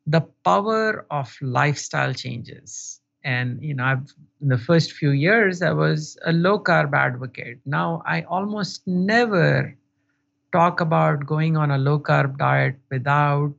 the 0.08 0.22
power 0.44 1.06
of 1.10 1.36
lifestyle 1.42 2.14
changes. 2.14 3.02
And 3.24 3.62
you 3.64 3.74
know, 3.74 3.84
I've 3.84 4.14
in 4.42 4.50
the 4.50 4.58
first 4.58 4.92
few 4.92 5.12
years 5.12 5.62
I 5.62 5.72
was 5.72 6.18
a 6.26 6.32
low 6.32 6.60
carb 6.60 6.94
advocate. 6.94 7.60
Now 7.66 8.04
I 8.06 8.22
almost 8.24 8.86
never 8.86 9.76
talk 10.52 10.80
about 10.80 11.26
going 11.26 11.58
on 11.58 11.72
a 11.72 11.78
low 11.78 12.00
carb 12.00 12.38
diet 12.38 12.76
without 12.92 13.54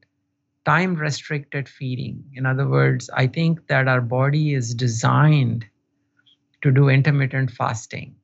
time 0.64 0.94
restricted 0.94 1.68
feeding. 1.68 2.24
In 2.34 2.46
other 2.46 2.68
words, 2.68 3.10
I 3.14 3.26
think 3.26 3.66
that 3.68 3.88
our 3.88 4.00
body 4.00 4.54
is 4.54 4.74
designed 4.74 5.64
to 6.62 6.70
do 6.70 6.88
intermittent 6.88 7.50
fasting. 7.50 8.14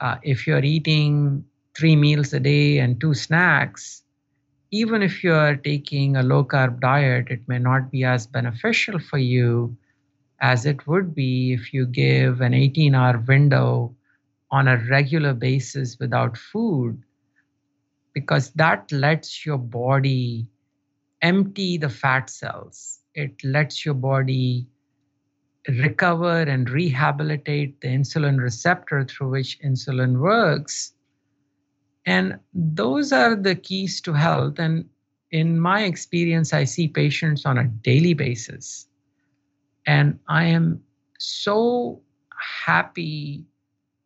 Uh, 0.00 0.16
if 0.22 0.46
you're 0.46 0.64
eating 0.64 1.44
three 1.76 1.96
meals 1.96 2.32
a 2.32 2.40
day 2.40 2.78
and 2.78 3.00
two 3.00 3.14
snacks, 3.14 4.02
even 4.70 5.02
if 5.02 5.24
you 5.24 5.32
are 5.34 5.56
taking 5.56 6.16
a 6.16 6.22
low 6.22 6.44
carb 6.44 6.80
diet, 6.80 7.28
it 7.28 7.48
may 7.48 7.58
not 7.58 7.90
be 7.90 8.04
as 8.04 8.26
beneficial 8.26 8.98
for 8.98 9.18
you 9.18 9.76
as 10.40 10.64
it 10.64 10.86
would 10.86 11.14
be 11.14 11.52
if 11.52 11.72
you 11.74 11.86
give 11.86 12.40
an 12.40 12.54
18 12.54 12.94
hour 12.94 13.18
window 13.18 13.94
on 14.50 14.68
a 14.68 14.78
regular 14.88 15.34
basis 15.34 15.98
without 15.98 16.36
food, 16.36 17.02
because 18.14 18.50
that 18.52 18.90
lets 18.90 19.44
your 19.44 19.58
body 19.58 20.46
empty 21.22 21.76
the 21.76 21.88
fat 21.88 22.30
cells. 22.30 23.00
It 23.14 23.42
lets 23.44 23.84
your 23.84 23.94
body 23.94 24.66
recover 25.68 26.40
and 26.42 26.68
rehabilitate 26.70 27.80
the 27.80 27.88
insulin 27.88 28.40
receptor 28.40 29.04
through 29.04 29.30
which 29.30 29.60
insulin 29.60 30.18
works. 30.18 30.94
And 32.06 32.38
those 32.54 33.12
are 33.12 33.36
the 33.36 33.54
keys 33.54 34.00
to 34.02 34.12
health. 34.12 34.58
And 34.58 34.88
in 35.30 35.60
my 35.60 35.84
experience, 35.84 36.52
I 36.52 36.64
see 36.64 36.88
patients 36.88 37.46
on 37.46 37.58
a 37.58 37.64
daily 37.64 38.14
basis. 38.14 38.88
And 39.86 40.18
I 40.28 40.44
am 40.44 40.82
so 41.18 42.00
happy 42.64 43.44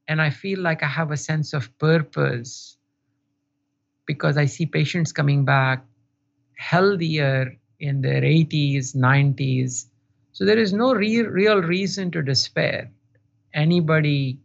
and 0.09 0.21
I 0.21 0.31
feel 0.31 0.61
like 0.61 0.83
I 0.83 0.89
have 0.89 1.11
a 1.11 1.17
sense 1.17 1.53
of 1.53 1.77
purpose 1.79 2.77
because 4.07 4.37
I 4.37 4.45
see 4.45 4.67
patients 4.67 5.13
coming 5.13 5.45
back 5.45 5.85
healthier 6.59 7.57
in 7.81 8.03
their 8.03 8.23
80s, 8.23 8.95
90s. 8.95 9.87
So 10.33 10.45
there 10.45 10.59
is 10.59 10.73
no 10.73 10.95
real, 10.95 11.27
real 11.27 11.63
reason 11.63 12.11
to 12.13 12.23
despair. 12.23 12.91
Anybody 13.55 14.39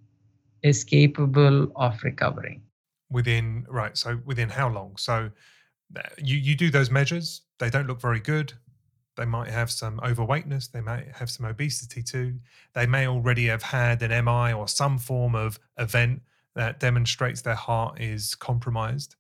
is 0.64 0.84
capable 0.84 1.72
of 1.76 2.04
recovering. 2.04 2.62
Within, 3.10 3.66
right. 3.68 3.98
So 3.98 4.20
within 4.26 4.50
how 4.50 4.70
long? 4.70 4.96
So 4.98 5.32
uh, 5.96 6.02
you, 6.18 6.38
you 6.38 6.56
do 6.56 6.70
those 6.70 6.92
measures, 6.92 7.42
they 7.60 7.70
don't 7.70 7.88
look 7.88 8.02
very 8.02 8.20
good. 8.20 8.54
They 9.20 9.26
might 9.26 9.50
have 9.50 9.70
some 9.70 10.00
overweightness. 10.00 10.72
They 10.72 10.80
may 10.80 11.08
have 11.14 11.30
some 11.30 11.46
obesity 11.46 12.02
too. 12.02 12.40
They 12.74 12.86
may 12.86 13.06
already 13.06 13.48
have 13.48 13.64
had 13.64 14.02
an 14.02 14.12
MI 14.24 14.54
or 14.54 14.68
some 14.68 14.98
form 14.98 15.36
of 15.36 15.60
event 15.78 16.22
that 16.56 16.80
demonstrates 16.80 17.42
their 17.42 17.56
heart 17.56 18.00
is 18.00 18.34
compromised. 18.36 19.16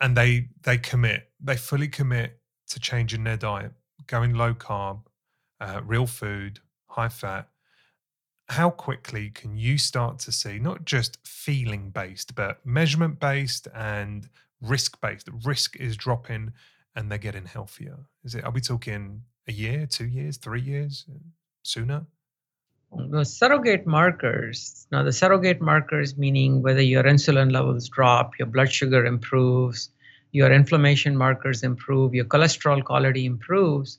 And 0.00 0.16
they 0.16 0.48
they 0.62 0.76
commit, 0.76 1.30
they 1.40 1.56
fully 1.56 1.88
commit 1.88 2.40
to 2.70 2.80
changing 2.80 3.24
their 3.24 3.36
diet, 3.36 3.72
going 4.06 4.34
low 4.34 4.54
carb, 4.54 5.02
uh, 5.60 5.82
real 5.84 6.06
food, 6.06 6.58
high 6.86 7.08
fat. 7.08 7.48
How 8.48 8.70
quickly 8.70 9.30
can 9.30 9.56
you 9.56 9.76
start 9.76 10.18
to 10.20 10.32
see 10.32 10.58
not 10.58 10.86
just 10.86 11.18
feeling 11.26 11.90
based, 11.90 12.34
but 12.34 12.64
measurement 12.64 13.20
based 13.20 13.68
and 13.74 14.28
risk 14.62 15.00
based? 15.02 15.28
Risk 15.44 15.76
is 15.76 15.96
dropping 15.96 16.52
and 16.96 17.10
they're 17.10 17.18
getting 17.18 17.44
healthier? 17.44 17.98
Is 18.24 18.34
it? 18.34 18.44
Are 18.44 18.50
we 18.50 18.62
talking 18.62 19.22
a 19.46 19.52
year, 19.52 19.86
two 19.86 20.06
years, 20.06 20.38
three 20.38 20.62
years, 20.62 21.04
uh, 21.10 21.18
sooner? 21.62 22.06
The 23.10 23.24
surrogate 23.24 23.86
markers. 23.86 24.86
Now, 24.90 25.02
the 25.02 25.12
surrogate 25.12 25.60
markers 25.60 26.16
meaning 26.16 26.62
whether 26.62 26.80
your 26.80 27.02
insulin 27.02 27.52
levels 27.52 27.88
drop, 27.90 28.38
your 28.38 28.46
blood 28.46 28.72
sugar 28.72 29.04
improves, 29.04 29.90
your 30.32 30.50
inflammation 30.50 31.16
markers 31.16 31.62
improve, 31.62 32.14
your 32.14 32.24
cholesterol 32.24 32.82
quality 32.82 33.26
improves, 33.26 33.98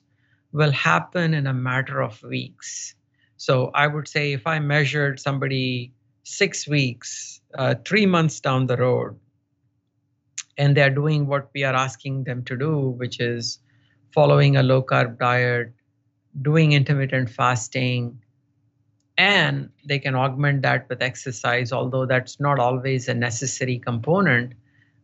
will 0.52 0.72
happen 0.72 1.34
in 1.34 1.46
a 1.46 1.54
matter 1.54 2.02
of 2.02 2.20
weeks. 2.24 2.96
So, 3.40 3.70
I 3.72 3.86
would 3.86 4.06
say 4.06 4.34
if 4.34 4.46
I 4.46 4.58
measured 4.58 5.18
somebody 5.18 5.94
six 6.24 6.68
weeks, 6.68 7.40
uh, 7.54 7.74
three 7.86 8.04
months 8.04 8.38
down 8.38 8.66
the 8.66 8.76
road, 8.76 9.18
and 10.58 10.76
they're 10.76 10.94
doing 10.94 11.26
what 11.26 11.48
we 11.54 11.64
are 11.64 11.72
asking 11.72 12.24
them 12.24 12.44
to 12.44 12.54
do, 12.54 12.90
which 12.98 13.18
is 13.18 13.58
following 14.12 14.56
a 14.56 14.62
low 14.62 14.82
carb 14.82 15.18
diet, 15.18 15.72
doing 16.42 16.72
intermittent 16.72 17.30
fasting, 17.30 18.20
and 19.16 19.70
they 19.86 19.98
can 19.98 20.14
augment 20.14 20.60
that 20.60 20.86
with 20.90 21.00
exercise, 21.00 21.72
although 21.72 22.04
that's 22.04 22.40
not 22.40 22.58
always 22.58 23.08
a 23.08 23.14
necessary 23.14 23.78
component. 23.78 24.52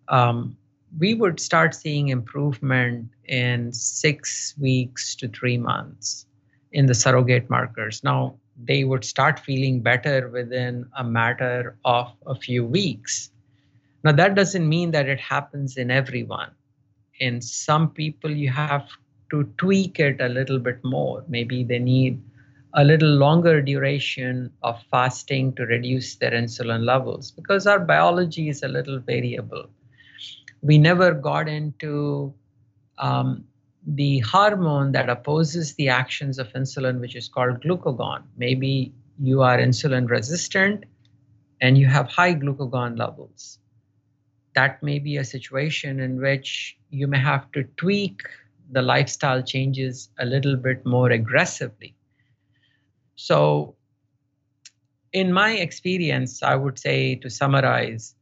Um, 0.08 0.58
we 0.98 1.14
would 1.14 1.40
start 1.40 1.74
seeing 1.74 2.08
improvement 2.08 3.08
in 3.24 3.72
six 3.72 4.54
weeks 4.58 5.14
to 5.16 5.28
three 5.28 5.56
months 5.56 6.26
in 6.72 6.86
the 6.86 6.94
surrogate 6.94 7.48
markers. 7.48 8.02
Now, 8.02 8.36
they 8.64 8.84
would 8.84 9.04
start 9.04 9.38
feeling 9.38 9.80
better 9.80 10.28
within 10.28 10.86
a 10.96 11.04
matter 11.04 11.76
of 11.84 12.12
a 12.26 12.34
few 12.34 12.64
weeks. 12.64 13.30
Now, 14.02 14.12
that 14.12 14.34
doesn't 14.34 14.68
mean 14.68 14.90
that 14.92 15.08
it 15.08 15.20
happens 15.20 15.76
in 15.76 15.90
everyone. 15.90 16.50
In 17.20 17.40
some 17.40 17.90
people, 17.90 18.30
you 18.30 18.50
have 18.50 18.88
to 19.30 19.44
tweak 19.58 19.98
it 19.98 20.20
a 20.20 20.28
little 20.28 20.58
bit 20.58 20.78
more. 20.84 21.24
Maybe 21.28 21.64
they 21.64 21.78
need 21.78 22.22
a 22.74 22.84
little 22.84 23.08
longer 23.08 23.62
duration 23.62 24.52
of 24.62 24.80
fasting 24.90 25.54
to 25.54 25.64
reduce 25.64 26.16
their 26.16 26.32
insulin 26.32 26.84
levels 26.84 27.30
because 27.30 27.66
our 27.66 27.80
biology 27.80 28.48
is 28.48 28.62
a 28.62 28.68
little 28.68 28.98
variable. 28.98 29.66
We 30.62 30.78
never 30.78 31.12
got 31.12 31.48
into 31.48 32.34
um, 32.98 33.44
the 33.86 34.18
hormone 34.20 34.92
that 34.92 35.08
opposes 35.08 35.74
the 35.74 35.88
actions 35.88 36.38
of 36.38 36.52
insulin, 36.52 37.00
which 37.00 37.14
is 37.14 37.28
called 37.28 37.62
glucagon. 37.62 38.22
Maybe 38.36 38.92
you 39.18 39.42
are 39.42 39.58
insulin 39.58 40.08
resistant 40.08 40.84
and 41.60 41.78
you 41.78 41.86
have 41.86 42.08
high 42.08 42.34
glucagon 42.34 42.98
levels 42.98 43.58
that 44.56 44.82
may 44.82 44.98
be 44.98 45.18
a 45.18 45.24
situation 45.24 46.00
in 46.00 46.18
which 46.20 46.76
you 46.90 47.06
may 47.06 47.18
have 47.18 47.52
to 47.52 47.62
tweak 47.76 48.22
the 48.72 48.82
lifestyle 48.82 49.42
changes 49.42 50.08
a 50.18 50.24
little 50.24 50.56
bit 50.56 50.84
more 50.84 51.10
aggressively. 51.10 51.94
So, 53.14 53.76
in 55.12 55.32
my 55.32 55.52
experience, 55.52 56.42
I 56.42 56.54
would 56.56 56.78
say 56.78 57.16
to 57.16 57.30
summarize 57.30 58.14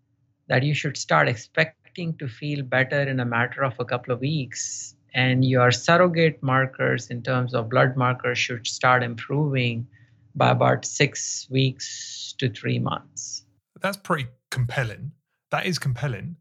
that 0.48 0.64
you 0.64 0.74
should 0.74 0.96
start 0.96 1.28
expecting 1.28 2.16
to 2.18 2.28
feel 2.28 2.62
better 2.62 3.02
in 3.02 3.20
a 3.20 3.24
matter 3.24 3.64
of 3.64 3.78
a 3.78 3.84
couple 3.84 4.12
of 4.12 4.20
weeks, 4.20 4.96
and 5.14 5.44
your 5.44 5.70
surrogate 5.70 6.42
markers 6.42 7.08
in 7.10 7.22
terms 7.22 7.54
of 7.54 7.68
blood 7.68 7.96
markers 7.96 8.38
should 8.38 8.66
start 8.66 9.02
improving 9.02 9.86
by 10.34 10.50
about 10.50 10.84
six 10.84 11.46
weeks 11.50 12.34
to 12.38 12.50
three 12.50 12.78
months. 12.78 13.44
That's 13.80 13.96
pretty 13.96 14.26
compelling 14.50 15.12
that 15.54 15.66
is 15.66 15.78
compelling. 15.78 16.34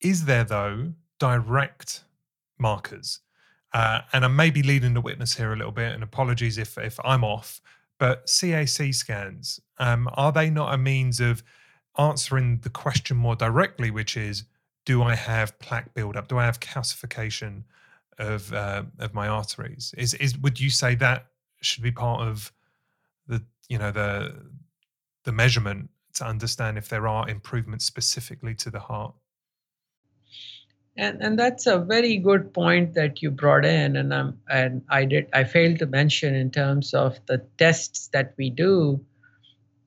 Is 0.00 0.24
there, 0.24 0.42
though, 0.42 0.92
direct 1.20 2.02
markers? 2.58 3.20
Uh, 3.72 4.00
and 4.12 4.24
I 4.24 4.28
may 4.28 4.50
be 4.50 4.64
leading 4.64 4.94
the 4.94 5.00
witness 5.00 5.36
here 5.36 5.52
a 5.52 5.56
little 5.56 5.70
bit, 5.70 5.92
and 5.92 6.02
apologies 6.02 6.58
if, 6.58 6.76
if 6.76 6.98
I'm 7.04 7.22
off, 7.22 7.60
but 8.00 8.26
CAC 8.26 8.92
scans, 8.92 9.60
um, 9.78 10.08
are 10.14 10.32
they 10.32 10.50
not 10.50 10.74
a 10.74 10.76
means 10.76 11.20
of 11.20 11.44
answering 11.96 12.58
the 12.62 12.70
question 12.70 13.16
more 13.16 13.36
directly, 13.36 13.92
which 13.92 14.16
is, 14.16 14.42
do 14.84 15.04
I 15.04 15.14
have 15.14 15.56
plaque 15.60 15.94
buildup? 15.94 16.26
Do 16.26 16.38
I 16.38 16.44
have 16.44 16.58
calcification 16.58 17.62
of 18.18 18.52
uh, 18.52 18.82
of 18.98 19.14
my 19.14 19.28
arteries? 19.28 19.94
Is 19.96 20.14
is 20.14 20.36
would 20.38 20.60
you 20.60 20.70
say 20.70 20.94
that 20.96 21.26
should 21.60 21.82
be 21.82 21.92
part 21.92 22.22
of 22.22 22.52
the 23.26 23.42
you 23.68 23.78
know 23.78 23.90
the 23.90 24.34
the 25.24 25.32
measurement 25.32 25.90
to 26.14 26.26
understand 26.26 26.78
if 26.78 26.88
there 26.88 27.06
are 27.06 27.28
improvements 27.28 27.84
specifically 27.84 28.54
to 28.54 28.70
the 28.70 28.80
heart. 28.80 29.14
And, 30.96 31.22
and 31.22 31.38
that's 31.38 31.66
a 31.66 31.78
very 31.78 32.16
good 32.16 32.52
point 32.52 32.94
that 32.94 33.22
you 33.22 33.30
brought 33.30 33.64
in, 33.64 33.94
and 33.94 34.12
um, 34.12 34.38
and 34.50 34.82
I 34.88 35.04
did 35.04 35.28
I 35.32 35.44
failed 35.44 35.78
to 35.78 35.86
mention 35.86 36.34
in 36.34 36.50
terms 36.50 36.92
of 36.92 37.20
the 37.26 37.38
tests 37.56 38.08
that 38.08 38.34
we 38.36 38.50
do 38.50 39.00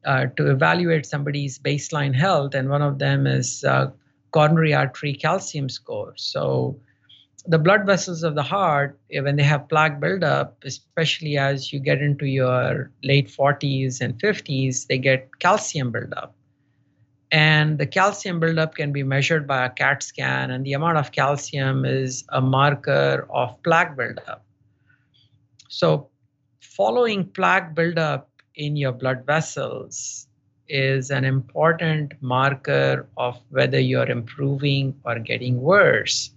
uh, 0.05 0.27
to 0.37 0.49
evaluate 0.49 1.05
somebody's 1.05 1.59
baseline 1.59 2.15
health, 2.15 2.55
and 2.55 2.69
one 2.69 2.81
of 2.81 2.97
them 2.97 3.27
is 3.27 3.65
uh, 3.65 3.91
coronary 4.31 4.73
artery 4.73 5.13
calcium 5.13 5.67
score. 5.67 6.13
So 6.15 6.79
the 7.45 7.57
blood 7.57 7.85
vessels 7.85 8.23
of 8.23 8.35
the 8.35 8.43
heart, 8.43 8.99
eh, 9.11 9.19
when 9.19 9.35
they 9.35 9.43
have 9.43 9.67
plaque 9.67 9.99
buildup, 9.99 10.57
especially 10.63 11.37
as 11.37 11.73
you 11.73 11.79
get 11.79 12.01
into 12.01 12.25
your 12.25 12.91
late 13.03 13.29
40s 13.29 14.01
and 14.01 14.19
50s, 14.19 14.85
they 14.87 14.97
get 14.97 15.39
calcium 15.39 15.91
buildup. 15.91 16.35
And 17.31 17.77
the 17.77 17.87
calcium 17.87 18.39
buildup 18.39 18.75
can 18.75 18.91
be 18.91 19.03
measured 19.03 19.47
by 19.47 19.65
a 19.65 19.69
CAT 19.69 20.03
scan, 20.03 20.51
and 20.51 20.65
the 20.65 20.73
amount 20.73 20.97
of 20.97 21.11
calcium 21.11 21.85
is 21.85 22.25
a 22.29 22.41
marker 22.41 23.25
of 23.29 23.61
plaque 23.63 23.95
buildup. 23.95 24.43
So, 25.69 26.09
following 26.59 27.25
plaque 27.25 27.73
buildup 27.73 28.29
in 28.55 28.75
your 28.75 28.91
blood 28.91 29.25
vessels 29.25 30.27
is 30.67 31.09
an 31.09 31.23
important 31.23 32.13
marker 32.21 33.07
of 33.17 33.39
whether 33.49 33.79
you're 33.79 34.09
improving 34.09 34.93
or 35.05 35.19
getting 35.19 35.61
worse. 35.61 36.31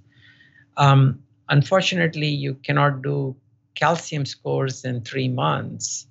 Um, 0.76 1.22
unfortunately, 1.48 2.28
you 2.28 2.54
cannot 2.54 3.02
do 3.02 3.36
calcium 3.74 4.24
scores 4.26 4.84
in 4.84 5.02
three 5.02 5.28
months. 5.28 6.06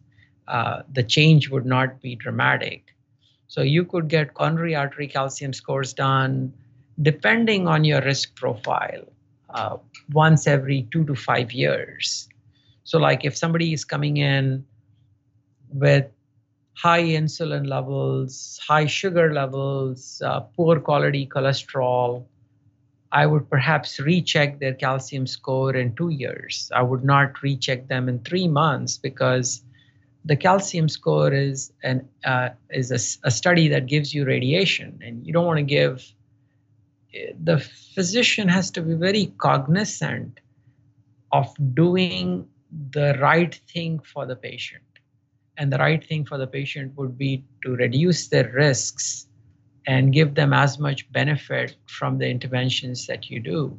Uh, 0.47 0.83
the 0.91 1.03
change 1.03 1.49
would 1.49 1.65
not 1.65 2.01
be 2.01 2.15
dramatic. 2.15 2.95
So 3.47 3.61
you 3.61 3.85
could 3.85 4.07
get 4.09 4.33
coronary 4.33 4.75
artery 4.75 5.07
calcium 5.07 5.53
scores 5.53 5.93
done 5.93 6.53
depending 7.01 7.67
on 7.67 7.83
your 7.85 8.01
risk 8.01 8.35
profile. 8.35 9.05
uh, 9.49 9.77
once 10.11 10.47
every 10.47 10.87
two 10.91 11.05
to 11.05 11.15
five 11.15 11.51
years. 11.51 12.27
So, 12.83 12.97
like 12.97 13.23
if 13.25 13.37
somebody 13.37 13.73
is 13.73 13.85
coming 13.85 14.17
in 14.17 14.65
with 15.71 16.05
high 16.75 17.03
insulin 17.03 17.67
levels, 17.67 18.59
high 18.67 18.85
sugar 18.87 19.33
levels, 19.33 20.21
uh, 20.25 20.41
poor 20.41 20.79
quality 20.79 21.27
cholesterol, 21.27 22.25
I 23.13 23.27
would 23.27 23.47
perhaps 23.47 23.99
recheck 23.99 24.59
their 24.59 24.73
calcium 24.73 25.27
score 25.27 25.75
in 25.75 25.95
two 25.95 26.09
years. 26.09 26.71
I 26.73 26.81
would 26.81 27.03
not 27.03 27.43
recheck 27.43 27.87
them 27.87 28.09
in 28.09 28.19
three 28.19 28.47
months 28.47 28.97
because 28.97 29.61
the 30.25 30.35
calcium 30.35 30.89
score 30.89 31.31
is 31.31 31.71
an 31.83 32.09
uh, 32.25 32.49
is 32.71 32.91
a, 32.91 33.27
a, 33.27 33.31
study 33.31 33.67
that 33.67 33.85
gives 33.85 34.15
you 34.15 34.25
radiation, 34.25 34.99
and 35.05 35.25
you 35.27 35.31
don't 35.31 35.45
want 35.45 35.57
to 35.57 35.63
give. 35.63 36.03
The 37.43 37.59
physician 37.93 38.47
has 38.47 38.71
to 38.71 38.81
be 38.81 38.95
very 38.95 39.31
cognizant 39.37 40.39
of 41.31 41.53
doing 41.75 42.47
the 42.89 43.15
right 43.21 43.53
thing 43.71 43.99
for 43.99 44.25
the 44.25 44.35
patient, 44.35 44.83
and 45.57 45.71
the 45.71 45.77
right 45.77 46.03
thing 46.03 46.25
for 46.25 46.39
the 46.39 46.47
patient 46.47 46.97
would 46.97 47.15
be 47.15 47.43
to 47.63 47.75
reduce 47.75 48.29
their 48.29 48.49
risks 48.51 49.27
and 49.87 50.13
give 50.13 50.35
them 50.35 50.53
as 50.53 50.79
much 50.79 51.11
benefit 51.11 51.75
from 51.87 52.17
the 52.17 52.27
interventions 52.27 53.07
that 53.07 53.29
you 53.29 53.39
do. 53.39 53.77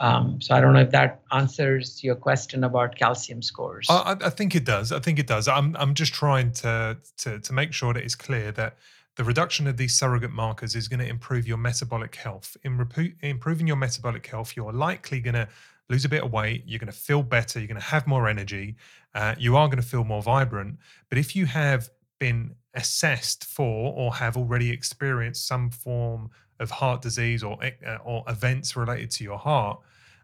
Um, 0.00 0.40
so 0.40 0.54
I 0.54 0.60
don't 0.60 0.72
know 0.72 0.80
if 0.80 0.90
that 0.90 1.22
answers 1.32 2.02
your 2.02 2.16
question 2.16 2.64
about 2.64 2.96
calcium 2.96 3.42
scores. 3.42 3.86
I, 3.88 4.16
I, 4.20 4.30
think 4.30 4.54
it 4.54 4.64
does. 4.64 4.90
I 4.90 4.98
think 4.98 5.18
it 5.18 5.26
does. 5.26 5.46
I'm 5.46 5.76
I'm 5.76 5.94
just 5.94 6.12
trying 6.12 6.50
to 6.52 6.98
to 7.18 7.38
to 7.38 7.52
make 7.52 7.72
sure 7.72 7.94
that 7.94 8.02
it's 8.02 8.16
clear 8.16 8.50
that 8.52 8.76
the 9.16 9.24
reduction 9.24 9.68
of 9.68 9.76
these 9.76 9.96
surrogate 9.96 10.32
markers 10.32 10.74
is 10.74 10.88
going 10.88 10.98
to 10.98 11.06
improve 11.06 11.46
your 11.46 11.56
metabolic 11.58 12.16
health. 12.16 12.56
In 12.64 12.84
improving 13.22 13.68
your 13.68 13.76
metabolic 13.76 14.26
health, 14.26 14.56
you're 14.56 14.72
likely 14.72 15.20
going 15.20 15.34
to 15.34 15.48
lose 15.88 16.04
a 16.04 16.08
bit 16.08 16.24
of 16.24 16.32
weight. 16.32 16.64
You're 16.66 16.80
going 16.80 16.90
to 16.90 16.98
feel 16.98 17.22
better. 17.22 17.60
You're 17.60 17.68
going 17.68 17.80
to 17.80 17.86
have 17.86 18.06
more 18.06 18.28
energy. 18.28 18.74
Uh, 19.14 19.36
you 19.38 19.56
are 19.56 19.68
going 19.68 19.80
to 19.80 19.86
feel 19.86 20.02
more 20.02 20.22
vibrant. 20.22 20.78
But 21.08 21.18
if 21.18 21.36
you 21.36 21.46
have 21.46 21.88
been 22.18 22.56
assessed 22.74 23.44
for 23.44 23.92
or 23.94 24.14
have 24.14 24.36
already 24.36 24.70
experienced 24.70 25.46
some 25.46 25.70
form 25.70 26.30
of 26.60 26.70
heart 26.70 27.02
disease 27.02 27.42
or 27.42 27.58
uh, 27.62 27.96
or 28.04 28.24
events 28.28 28.76
related 28.76 29.10
to 29.12 29.24
your 29.24 29.38
heart, 29.38 29.78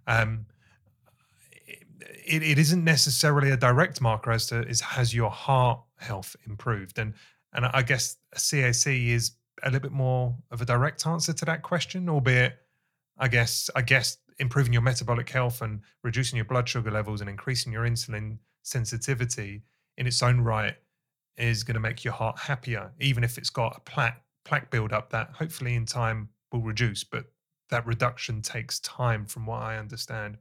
um, 0.07 0.47
it, 2.01 2.43
it 2.43 2.59
isn't 2.59 2.85
necessarily 2.85 3.51
a 3.51 3.57
direct 3.57 4.01
marker 4.01 4.31
as 4.31 4.47
to 4.47 4.63
is 4.63 4.81
has 4.81 5.15
your 5.15 5.31
heart 5.31 5.81
health 5.97 6.37
improved? 6.47 6.99
And 6.99 7.15
and 7.53 7.67
I 7.67 7.83
guess 7.83 8.17
a 8.33 8.39
CAC 8.39 9.09
is 9.09 9.33
a 9.63 9.67
little 9.67 9.81
bit 9.81 9.93
more 9.93 10.35
of 10.51 10.61
a 10.61 10.65
direct 10.65 11.07
answer 11.07 11.33
to 11.33 11.45
that 11.45 11.63
question, 11.63 12.09
albeit 12.09 12.59
I 13.19 13.29
guess 13.29 13.71
I 13.75 13.83
guess 13.83 14.19
improving 14.39 14.73
your 14.73 14.83
metabolic 14.83 15.29
health 15.29 15.61
and 15.61 15.81
reducing 16.03 16.37
your 16.37 16.47
blood 16.47 16.69
sugar 16.69 16.91
levels 16.91 17.21
and 17.21 17.29
increasing 17.29 17.73
your 17.73 17.85
insulin 17.85 18.39
sensitivity 18.63 19.63
in 19.99 20.07
its 20.07 20.23
own 20.23 20.41
right 20.41 20.77
is 21.41 21.65
going 21.65 21.75
to 21.75 21.81
make 21.81 22.05
your 22.05 22.15
heart 22.15 22.39
happier, 22.39 22.93
even 23.01 23.25
if 23.25 23.39
it's 23.39 23.51
got 23.51 23.77
a 23.77 23.81
plaque 23.81 24.23
plaque 24.45 24.71
buildup 24.71 25.11
that 25.11 25.31
hopefully 25.31 25.75
in 25.75 25.87
time 25.87 26.29
will 26.53 26.63
reduce. 26.63 27.05
But 27.05 27.27
that 27.71 27.87
reduction 27.87 28.43
takes 28.43 28.81
time, 28.81 29.27
from 29.27 29.47
what 29.47 29.63
I 29.63 29.79
understand, 29.79 30.39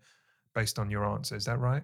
based 0.54 0.80
on 0.80 0.90
your 0.90 1.06
answer. 1.06 1.36
Is 1.36 1.46
that 1.46 1.60
right? 1.60 1.84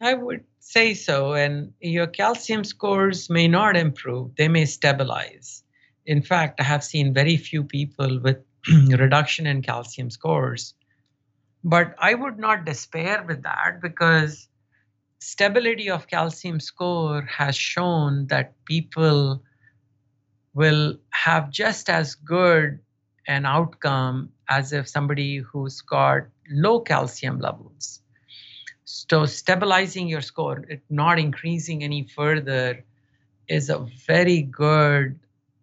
I 0.00 0.14
would 0.14 0.44
say 0.60 0.94
so. 0.94 1.34
And 1.34 1.72
your 1.80 2.06
calcium 2.06 2.64
scores 2.64 3.30
may 3.30 3.48
not 3.48 3.76
improve, 3.76 4.36
they 4.36 4.48
may 4.48 4.66
stabilize. 4.66 5.62
In 6.04 6.22
fact, 6.22 6.60
I 6.60 6.64
have 6.64 6.84
seen 6.84 7.14
very 7.14 7.36
few 7.36 7.64
people 7.64 8.20
with 8.20 8.38
reduction 8.90 9.46
in 9.46 9.62
calcium 9.62 10.10
scores. 10.10 10.74
But 11.64 11.94
I 11.98 12.14
would 12.14 12.38
not 12.38 12.64
despair 12.64 13.24
with 13.26 13.42
that 13.42 13.80
because 13.82 14.48
stability 15.18 15.90
of 15.90 16.06
calcium 16.06 16.60
score 16.60 17.22
has 17.22 17.56
shown 17.56 18.26
that 18.28 18.52
people 18.64 19.42
will 20.54 20.98
have 21.10 21.50
just 21.50 21.90
as 21.90 22.14
good 22.14 22.78
an 23.28 23.44
outcome 23.44 24.30
as 24.48 24.72
if 24.72 24.88
somebody 24.88 25.38
who's 25.38 25.80
got 25.80 26.22
low 26.50 26.80
calcium 26.80 27.40
levels. 27.40 28.00
So 28.84 29.26
stabilizing 29.26 30.06
your 30.06 30.20
score, 30.20 30.64
it 30.68 30.82
not 30.88 31.18
increasing 31.18 31.82
any 31.82 32.04
further, 32.04 32.84
is 33.48 33.68
a 33.68 33.86
very 34.06 34.42
good 34.42 35.18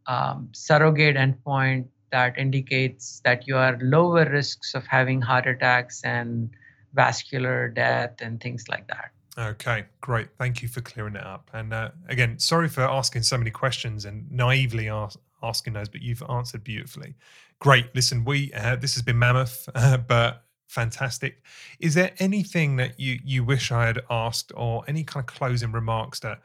um, 0.08 0.50
surrogate 0.52 1.16
endpoint 1.16 1.86
that 2.12 2.38
indicates 2.38 3.22
that 3.24 3.48
you 3.48 3.58
are 3.58 3.78
lower 3.82 4.30
risks 4.30 4.76
of 4.76 4.86
having 4.86 5.22
heart 5.22 5.48
attacks 5.48 6.02
and 6.04 6.50
vascular 6.94 7.70
death 7.70 8.22
and 8.22 8.40
things 8.40 8.68
like 8.70 8.88
that. 8.88 9.12
Okay, 9.38 9.86
great. 10.02 10.30
Thank 10.38 10.62
you 10.62 10.68
for 10.68 10.82
clearing 10.82 11.16
it 11.16 11.26
up. 11.26 11.50
And 11.54 11.74
uh, 11.74 11.90
again, 12.08 12.38
sorry 12.38 12.70
for 12.70 12.82
asking 12.82 13.24
so 13.24 13.38
many 13.38 13.50
questions 13.50 14.06
and 14.06 14.32
naively 14.32 14.90
ask, 14.90 15.18
asking 15.42 15.74
those, 15.74 15.90
but 15.90 16.02
you've 16.02 16.22
answered 16.30 16.64
beautifully. 16.64 17.16
Great. 17.60 17.94
Listen, 17.96 18.24
we 18.26 18.54
uh, 18.54 18.76
this 18.76 18.94
has 18.94 19.02
been 19.02 19.18
mammoth, 19.18 19.68
uh, 19.74 19.98
but 20.08 20.44
fantastic. 20.68 21.42
Is 21.80 21.96
there 21.96 22.12
anything 22.20 22.76
that 22.76 23.00
you 23.00 23.20
you 23.24 23.44
wish 23.44 23.72
I 23.72 23.88
had 23.88 24.02
asked, 24.10 24.52
or 24.56 24.84
any 24.88 25.04
kind 25.04 25.24
of 25.24 25.28
closing 25.34 25.72
remarks 25.72 26.20
that 26.20 26.42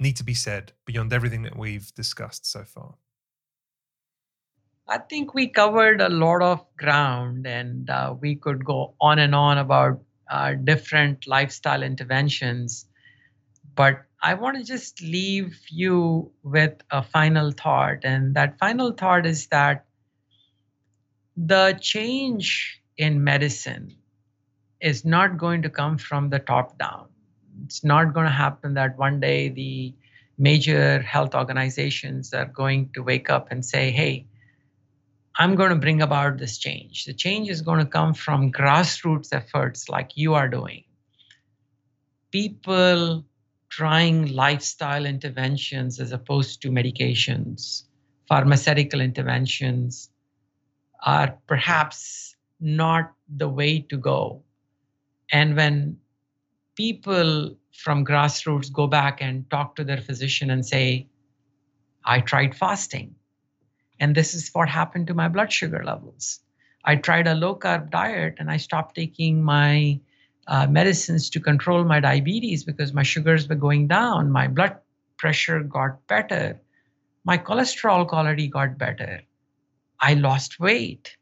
need 0.00 0.16
to 0.16 0.24
be 0.24 0.34
said 0.34 0.72
beyond 0.86 1.12
everything 1.12 1.42
that 1.42 1.56
we've 1.56 1.94
discussed 1.94 2.50
so 2.50 2.64
far? 2.64 2.94
I 4.88 4.98
think 4.98 5.32
we 5.32 5.48
covered 5.48 6.00
a 6.00 6.08
lot 6.08 6.42
of 6.42 6.64
ground, 6.76 7.46
and 7.46 7.88
uh, 7.88 8.14
we 8.20 8.34
could 8.34 8.64
go 8.64 8.94
on 9.00 9.20
and 9.20 9.34
on 9.34 9.58
about 9.58 10.00
uh, 10.30 10.54
different 10.54 11.26
lifestyle 11.26 11.82
interventions. 11.82 12.86
But 13.74 14.02
I 14.22 14.34
want 14.34 14.56
to 14.56 14.64
just 14.64 15.02
leave 15.02 15.58
you 15.68 16.32
with 16.42 16.74
a 16.90 17.02
final 17.02 17.50
thought. 17.52 18.04
And 18.04 18.34
that 18.34 18.58
final 18.58 18.92
thought 18.92 19.26
is 19.26 19.48
that 19.48 19.84
the 21.36 21.78
change 21.80 22.80
in 22.96 23.24
medicine 23.24 23.96
is 24.80 25.04
not 25.04 25.36
going 25.36 25.62
to 25.62 25.70
come 25.70 25.98
from 25.98 26.30
the 26.30 26.38
top 26.38 26.78
down. 26.78 27.08
It's 27.64 27.84
not 27.84 28.14
going 28.14 28.26
to 28.26 28.32
happen 28.32 28.74
that 28.74 28.98
one 28.98 29.20
day 29.20 29.48
the 29.48 29.94
major 30.38 31.00
health 31.00 31.34
organizations 31.34 32.32
are 32.34 32.46
going 32.46 32.90
to 32.94 33.02
wake 33.02 33.30
up 33.30 33.50
and 33.50 33.64
say, 33.64 33.90
hey, 33.90 34.26
I'm 35.36 35.56
going 35.56 35.70
to 35.70 35.76
bring 35.76 36.00
about 36.00 36.38
this 36.38 36.58
change. 36.58 37.04
The 37.04 37.12
change 37.12 37.48
is 37.48 37.60
going 37.60 37.80
to 37.80 37.90
come 37.90 38.14
from 38.14 38.52
grassroots 38.52 39.32
efforts 39.32 39.88
like 39.88 40.16
you 40.16 40.34
are 40.34 40.48
doing. 40.48 40.84
People 42.30 43.24
trying 43.68 44.32
lifestyle 44.32 45.04
interventions 45.04 45.98
as 45.98 46.12
opposed 46.12 46.62
to 46.62 46.70
medications, 46.70 47.82
pharmaceutical 48.28 49.00
interventions 49.00 50.10
are 51.04 51.36
perhaps 51.48 52.36
not 52.60 53.12
the 53.36 53.48
way 53.48 53.80
to 53.80 53.96
go. 53.96 54.42
And 55.32 55.56
when 55.56 55.98
people 56.76 57.56
from 57.72 58.04
grassroots 58.04 58.72
go 58.72 58.86
back 58.86 59.20
and 59.20 59.50
talk 59.50 59.74
to 59.76 59.84
their 59.84 60.00
physician 60.00 60.50
and 60.50 60.64
say, 60.64 61.08
I 62.04 62.20
tried 62.20 62.54
fasting 62.54 63.16
and 64.00 64.14
this 64.14 64.34
is 64.34 64.50
what 64.52 64.68
happened 64.68 65.06
to 65.06 65.14
my 65.14 65.28
blood 65.28 65.52
sugar 65.52 65.82
levels. 65.84 66.40
I 66.84 66.96
tried 66.96 67.26
a 67.26 67.34
low 67.34 67.56
carb 67.56 67.90
diet 67.90 68.36
and 68.38 68.50
I 68.50 68.58
stopped 68.58 68.94
taking 68.94 69.42
my 69.42 70.00
uh, 70.46 70.66
medicines 70.66 71.30
to 71.30 71.40
control 71.40 71.84
my 71.84 72.00
diabetes 72.00 72.64
because 72.64 72.92
my 72.92 73.02
sugars 73.02 73.48
were 73.48 73.54
going 73.54 73.88
down. 73.88 74.30
My 74.30 74.48
blood 74.48 74.76
pressure 75.16 75.60
got 75.60 76.06
better. 76.06 76.60
My 77.24 77.38
cholesterol 77.38 78.06
quality 78.06 78.48
got 78.48 78.76
better. 78.76 79.22
I 80.00 80.14
lost 80.14 80.60
weight. 80.60 81.16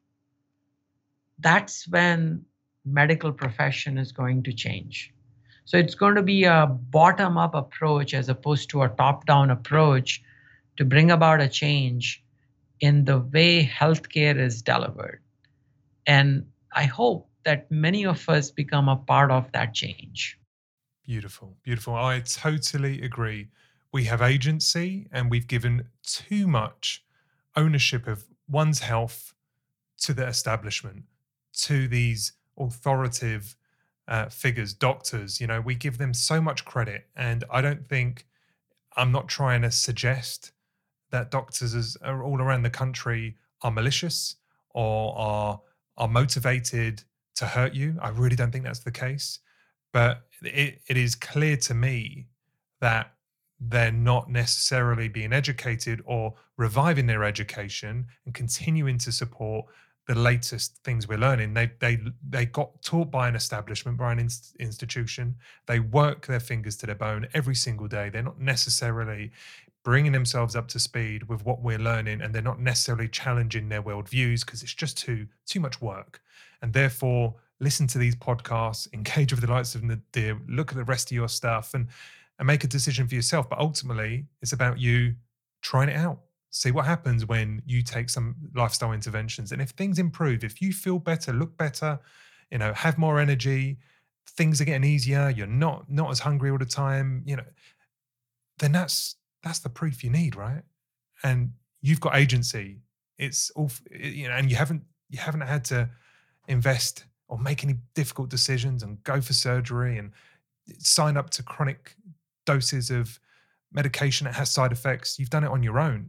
That's 1.38 1.86
when 1.86 2.44
medical 2.84 3.32
profession 3.32 3.98
is 3.98 4.10
going 4.10 4.42
to 4.44 4.52
change. 4.52 5.12
So 5.64 5.76
it's 5.76 5.94
going 5.94 6.16
to 6.16 6.22
be 6.22 6.44
a 6.44 6.66
bottom 6.66 7.38
up 7.38 7.54
approach 7.54 8.14
as 8.14 8.28
opposed 8.28 8.70
to 8.70 8.82
a 8.82 8.88
top 8.88 9.26
down 9.26 9.50
approach 9.50 10.22
to 10.76 10.84
bring 10.84 11.12
about 11.12 11.40
a 11.40 11.48
change 11.48 12.21
in 12.82 13.04
the 13.04 13.20
way 13.20 13.64
healthcare 13.64 14.36
is 14.36 14.60
delivered. 14.60 15.22
And 16.04 16.46
I 16.74 16.84
hope 16.84 17.30
that 17.44 17.70
many 17.70 18.04
of 18.04 18.28
us 18.28 18.50
become 18.50 18.88
a 18.88 18.96
part 18.96 19.30
of 19.30 19.50
that 19.52 19.72
change. 19.72 20.38
Beautiful, 21.06 21.56
beautiful. 21.62 21.94
I 21.94 22.20
totally 22.20 23.00
agree. 23.00 23.48
We 23.92 24.04
have 24.04 24.20
agency 24.20 25.06
and 25.12 25.30
we've 25.30 25.46
given 25.46 25.86
too 26.02 26.46
much 26.46 27.04
ownership 27.56 28.06
of 28.06 28.24
one's 28.48 28.80
health 28.80 29.32
to 29.98 30.12
the 30.12 30.26
establishment, 30.26 31.04
to 31.52 31.86
these 31.86 32.32
authoritative 32.58 33.56
uh, 34.08 34.28
figures, 34.28 34.74
doctors. 34.74 35.40
You 35.40 35.46
know, 35.46 35.60
we 35.60 35.76
give 35.76 35.98
them 35.98 36.14
so 36.14 36.40
much 36.40 36.64
credit. 36.64 37.06
And 37.14 37.44
I 37.50 37.60
don't 37.60 37.86
think, 37.86 38.26
I'm 38.96 39.12
not 39.12 39.28
trying 39.28 39.62
to 39.62 39.70
suggest 39.70 40.52
that 41.12 41.30
doctors 41.30 41.96
are 42.02 42.22
uh, 42.22 42.26
all 42.26 42.40
around 42.40 42.62
the 42.62 42.70
country 42.70 43.36
are 43.62 43.70
malicious 43.70 44.36
or 44.70 45.16
are 45.16 45.60
are 45.96 46.08
motivated 46.08 47.04
to 47.36 47.46
hurt 47.46 47.74
you. 47.74 47.96
I 48.00 48.08
really 48.08 48.36
don't 48.36 48.50
think 48.50 48.64
that's 48.64 48.80
the 48.80 48.90
case. 48.90 49.38
But 49.92 50.22
it, 50.42 50.80
it 50.88 50.96
is 50.96 51.14
clear 51.14 51.56
to 51.58 51.74
me 51.74 52.26
that 52.80 53.12
they're 53.60 53.92
not 53.92 54.28
necessarily 54.28 55.08
being 55.08 55.32
educated 55.32 56.02
or 56.04 56.34
reviving 56.56 57.06
their 57.06 57.22
education 57.22 58.06
and 58.24 58.34
continuing 58.34 58.98
to 58.98 59.12
support 59.12 59.66
the 60.08 60.14
latest 60.16 60.80
things 60.82 61.06
we're 61.06 61.18
learning. 61.18 61.54
They 61.54 61.70
they 61.78 62.00
they 62.28 62.46
got 62.46 62.82
taught 62.82 63.10
by 63.10 63.28
an 63.28 63.36
establishment, 63.36 63.98
by 63.98 64.12
an 64.12 64.18
inst- 64.18 64.56
institution. 64.58 65.36
They 65.66 65.78
work 65.78 66.26
their 66.26 66.40
fingers 66.40 66.76
to 66.78 66.86
the 66.86 66.94
bone 66.96 67.28
every 67.34 67.54
single 67.54 67.86
day. 67.86 68.08
They're 68.08 68.22
not 68.22 68.40
necessarily 68.40 69.30
bringing 69.84 70.12
themselves 70.12 70.54
up 70.54 70.68
to 70.68 70.78
speed 70.78 71.28
with 71.28 71.44
what 71.44 71.62
we're 71.62 71.78
learning, 71.78 72.20
and 72.20 72.34
they're 72.34 72.42
not 72.42 72.60
necessarily 72.60 73.08
challenging 73.08 73.68
their 73.68 73.82
worldviews 73.82 74.44
because 74.44 74.62
it's 74.62 74.74
just 74.74 74.96
too 74.96 75.26
too 75.46 75.60
much 75.60 75.80
work. 75.80 76.20
And 76.60 76.72
therefore, 76.72 77.34
listen 77.60 77.86
to 77.88 77.98
these 77.98 78.14
podcasts, 78.14 78.88
engage 78.94 79.32
with 79.32 79.40
the 79.40 79.50
likes 79.50 79.74
of 79.74 79.82
Nadir, 79.82 80.40
look 80.48 80.70
at 80.70 80.76
the 80.76 80.84
rest 80.84 81.10
of 81.10 81.14
your 81.14 81.28
stuff, 81.28 81.74
and 81.74 81.88
and 82.38 82.46
make 82.46 82.64
a 82.64 82.68
decision 82.68 83.06
for 83.06 83.14
yourself. 83.14 83.48
But 83.48 83.58
ultimately, 83.58 84.26
it's 84.40 84.52
about 84.52 84.78
you 84.78 85.14
trying 85.62 85.88
it 85.88 85.96
out. 85.96 86.20
See 86.50 86.70
what 86.70 86.84
happens 86.84 87.26
when 87.26 87.62
you 87.64 87.82
take 87.82 88.10
some 88.10 88.36
lifestyle 88.54 88.92
interventions. 88.92 89.52
And 89.52 89.62
if 89.62 89.70
things 89.70 89.98
improve, 89.98 90.44
if 90.44 90.60
you 90.60 90.72
feel 90.72 90.98
better, 90.98 91.32
look 91.32 91.56
better, 91.56 91.98
you 92.50 92.58
know, 92.58 92.74
have 92.74 92.98
more 92.98 93.18
energy, 93.18 93.78
things 94.28 94.60
are 94.60 94.64
getting 94.64 94.84
easier, 94.84 95.30
you're 95.30 95.46
not 95.46 95.90
not 95.90 96.10
as 96.10 96.20
hungry 96.20 96.50
all 96.50 96.58
the 96.58 96.66
time, 96.66 97.22
you 97.26 97.36
know, 97.36 97.44
then 98.58 98.72
that's 98.72 99.16
that's 99.42 99.58
the 99.58 99.68
proof 99.68 100.04
you 100.04 100.10
need, 100.10 100.36
right? 100.36 100.62
And 101.22 101.52
you've 101.80 102.00
got 102.00 102.16
agency. 102.16 102.78
It's 103.18 103.50
all 103.50 103.70
you 103.90 104.28
know, 104.28 104.34
and 104.34 104.50
you 104.50 104.56
haven't 104.56 104.82
you 105.10 105.18
haven't 105.18 105.42
had 105.42 105.64
to 105.66 105.88
invest 106.48 107.04
or 107.28 107.38
make 107.38 107.64
any 107.64 107.76
difficult 107.94 108.28
decisions 108.28 108.82
and 108.82 109.02
go 109.04 109.20
for 109.20 109.32
surgery 109.32 109.98
and 109.98 110.12
sign 110.78 111.16
up 111.16 111.30
to 111.30 111.42
chronic 111.42 111.96
doses 112.44 112.90
of 112.90 113.18
medication 113.72 114.26
that 114.26 114.34
has 114.34 114.50
side 114.50 114.72
effects. 114.72 115.18
You've 115.18 115.30
done 115.30 115.44
it 115.44 115.50
on 115.50 115.62
your 115.62 115.78
own. 115.78 116.08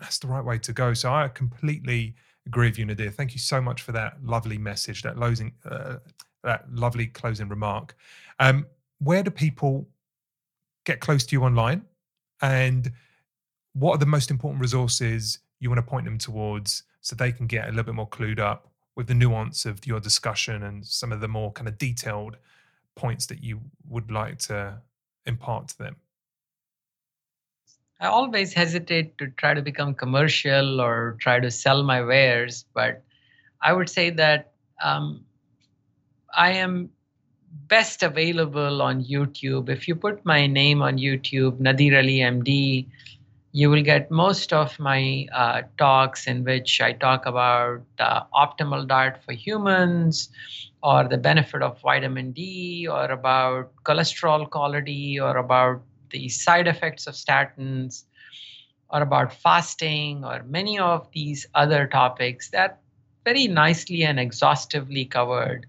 That's 0.00 0.18
the 0.18 0.26
right 0.26 0.44
way 0.44 0.58
to 0.58 0.72
go. 0.72 0.94
So 0.94 1.12
I 1.12 1.28
completely 1.28 2.14
agree 2.46 2.68
with 2.68 2.78
you, 2.78 2.86
Nadir. 2.86 3.10
Thank 3.10 3.32
you 3.32 3.38
so 3.38 3.60
much 3.60 3.82
for 3.82 3.92
that 3.92 4.22
lovely 4.22 4.58
message, 4.58 5.02
that 5.02 5.16
closing, 5.16 5.52
uh, 5.64 5.96
that 6.42 6.64
lovely 6.72 7.06
closing 7.06 7.48
remark. 7.48 7.96
Um, 8.38 8.66
where 8.98 9.22
do 9.22 9.30
people 9.30 9.88
get 10.84 11.00
close 11.00 11.24
to 11.26 11.36
you 11.36 11.44
online, 11.44 11.82
and 12.42 12.92
what 13.72 13.94
are 13.94 13.98
the 13.98 14.06
most 14.06 14.30
important 14.30 14.60
resources 14.60 15.38
you 15.60 15.70
want 15.70 15.78
to 15.78 15.88
point 15.88 16.04
them 16.04 16.18
towards 16.18 16.82
so 17.00 17.16
they 17.16 17.32
can 17.32 17.46
get 17.46 17.66
a 17.66 17.68
little 17.68 17.84
bit 17.84 17.94
more 17.94 18.08
clued 18.08 18.38
up 18.38 18.68
with 18.96 19.06
the 19.06 19.14
nuance 19.14 19.64
of 19.64 19.86
your 19.86 20.00
discussion 20.00 20.64
and 20.64 20.84
some 20.86 21.12
of 21.12 21.20
the 21.20 21.28
more 21.28 21.50
kind 21.52 21.68
of 21.68 21.78
detailed 21.78 22.36
points 22.94 23.26
that 23.26 23.42
you 23.42 23.60
would 23.88 24.10
like 24.10 24.38
to 24.38 24.78
impart 25.24 25.68
to 25.68 25.78
them? 25.78 25.96
I 28.00 28.06
always 28.08 28.52
hesitate 28.52 29.16
to 29.18 29.28
try 29.28 29.54
to 29.54 29.62
become 29.62 29.94
commercial 29.94 30.80
or 30.80 31.16
try 31.20 31.38
to 31.38 31.50
sell 31.50 31.84
my 31.84 32.02
wares, 32.02 32.64
but 32.74 33.04
I 33.60 33.72
would 33.72 33.88
say 33.88 34.10
that 34.10 34.52
um, 34.82 35.24
I 36.36 36.52
am 36.54 36.90
best 37.52 38.02
available 38.02 38.82
on 38.82 39.04
YouTube. 39.04 39.68
If 39.68 39.88
you 39.88 39.94
put 39.94 40.24
my 40.24 40.46
name 40.46 40.82
on 40.82 40.98
YouTube, 40.98 41.60
Nadir 41.60 41.96
Ali 41.98 42.18
MD, 42.18 42.86
you 43.52 43.68
will 43.70 43.82
get 43.82 44.10
most 44.10 44.52
of 44.52 44.78
my 44.78 45.26
uh, 45.32 45.62
talks 45.78 46.26
in 46.26 46.44
which 46.44 46.80
I 46.80 46.92
talk 46.92 47.26
about 47.26 47.82
uh, 47.98 48.22
optimal 48.34 48.86
diet 48.88 49.22
for 49.22 49.32
humans, 49.32 50.30
or 50.82 51.06
the 51.06 51.18
benefit 51.18 51.62
of 51.62 51.80
vitamin 51.80 52.32
D, 52.32 52.88
or 52.90 53.04
about 53.06 53.70
cholesterol 53.84 54.48
quality, 54.48 55.20
or 55.20 55.36
about 55.36 55.82
the 56.10 56.28
side 56.28 56.66
effects 56.66 57.06
of 57.06 57.14
statins, 57.14 58.04
or 58.90 59.02
about 59.02 59.32
fasting, 59.32 60.24
or 60.24 60.42
many 60.44 60.78
of 60.78 61.10
these 61.12 61.46
other 61.54 61.86
topics 61.86 62.50
that 62.50 62.80
very 63.24 63.46
nicely 63.48 64.02
and 64.02 64.18
exhaustively 64.18 65.04
covered. 65.04 65.66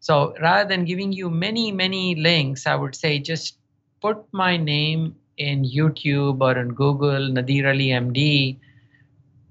So 0.00 0.34
rather 0.40 0.68
than 0.68 0.84
giving 0.84 1.12
you 1.12 1.30
many, 1.30 1.72
many 1.72 2.14
links, 2.14 2.66
I 2.66 2.74
would 2.74 2.94
say 2.94 3.18
just 3.18 3.58
put 4.00 4.18
my 4.32 4.56
name 4.56 5.14
in 5.36 5.64
YouTube 5.64 6.40
or 6.40 6.58
in 6.58 6.68
Google, 6.68 7.28
Nadir 7.28 7.68
Ali 7.68 7.88
MD, 7.88 8.58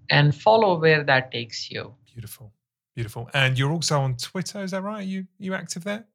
and 0.09 0.35
follow 0.35 0.80
where 0.80 1.03
that 1.03 1.31
takes 1.31 1.69
you. 1.71 1.93
Beautiful. 2.11 2.51
Beautiful. 2.95 3.30
And 3.34 3.57
you're 3.57 3.71
also 3.71 3.99
on 4.01 4.17
Twitter, 4.17 4.63
is 4.63 4.71
that 4.71 4.81
right? 4.81 4.99
Are 4.99 5.03
you 5.03 5.27
you 5.38 5.53
active 5.53 5.84
there? 5.84 6.05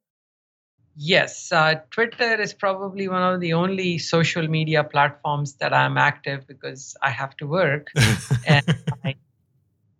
Yes, 0.97 1.51
uh, 1.51 1.75
Twitter 1.91 2.39
is 2.39 2.53
probably 2.53 3.09
one 3.09 3.21
of 3.21 3.41
the 3.41 3.53
only 3.53 3.97
social 3.97 4.47
media 4.47 4.83
platforms 4.83 5.55
that 5.55 5.73
I'm 5.73 5.97
active 5.97 6.47
because 6.47 6.95
I 7.01 7.09
have 7.09 7.35
to 7.37 7.47
work. 7.47 7.87
and 8.47 8.65
my, 9.03 9.15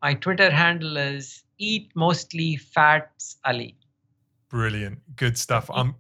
my 0.02 0.14
Twitter 0.14 0.50
handle 0.50 0.96
is 0.96 1.44
Eat 1.58 1.92
Mostly 1.96 2.56
Fats 2.56 3.36
Ali. 3.44 3.76
Brilliant. 4.56 5.00
Good 5.18 5.38
stuff. 5.38 5.70
I'm 5.74 5.96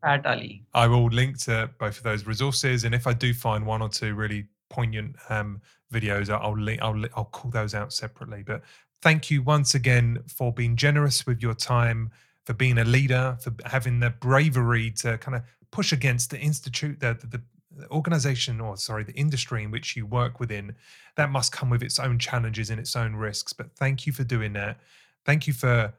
Fat 0.00 0.26
Ali. 0.26 0.64
I 0.74 0.88
will 0.88 1.06
link 1.06 1.38
to 1.44 1.70
both 1.78 1.98
of 1.98 2.02
those 2.02 2.26
resources. 2.26 2.82
And 2.82 2.96
if 2.96 3.06
I 3.06 3.12
do 3.12 3.32
find 3.32 3.64
one 3.64 3.80
or 3.80 3.88
two 3.88 4.16
really 4.16 4.46
poignant 4.70 5.14
um, 5.28 5.60
videos, 5.94 6.28
I'll, 6.28 6.58
link, 6.58 6.82
I'll, 6.82 7.00
I'll 7.14 7.26
call 7.26 7.52
those 7.52 7.76
out 7.76 7.92
separately. 7.92 8.42
But 8.44 8.62
thank 9.02 9.30
you 9.30 9.40
once 9.42 9.76
again 9.76 10.18
for 10.26 10.52
being 10.52 10.74
generous 10.74 11.28
with 11.28 11.40
your 11.40 11.54
time, 11.54 12.10
for 12.44 12.54
being 12.54 12.78
a 12.78 12.84
leader, 12.84 13.38
for 13.40 13.54
having 13.66 14.00
the 14.00 14.10
bravery 14.10 14.90
to 14.96 15.16
kind 15.18 15.36
of 15.36 15.42
push 15.70 15.92
against 15.92 16.30
the 16.30 16.40
institute, 16.40 16.98
the, 16.98 17.16
the, 17.20 17.40
the 17.76 17.88
organization, 17.92 18.60
or 18.60 18.76
sorry, 18.76 19.04
the 19.04 19.14
industry 19.14 19.62
in 19.62 19.70
which 19.70 19.94
you 19.94 20.06
work 20.06 20.40
within. 20.40 20.74
That 21.14 21.30
must 21.30 21.52
come 21.52 21.70
with 21.70 21.84
its 21.84 22.00
own 22.00 22.18
challenges 22.18 22.68
and 22.68 22.80
its 22.80 22.96
own 22.96 23.14
risks. 23.14 23.52
But 23.52 23.70
thank 23.76 24.08
you 24.08 24.12
for 24.12 24.24
doing 24.24 24.54
that. 24.54 24.80
Thank 25.24 25.46
you 25.46 25.52
for 25.52 25.94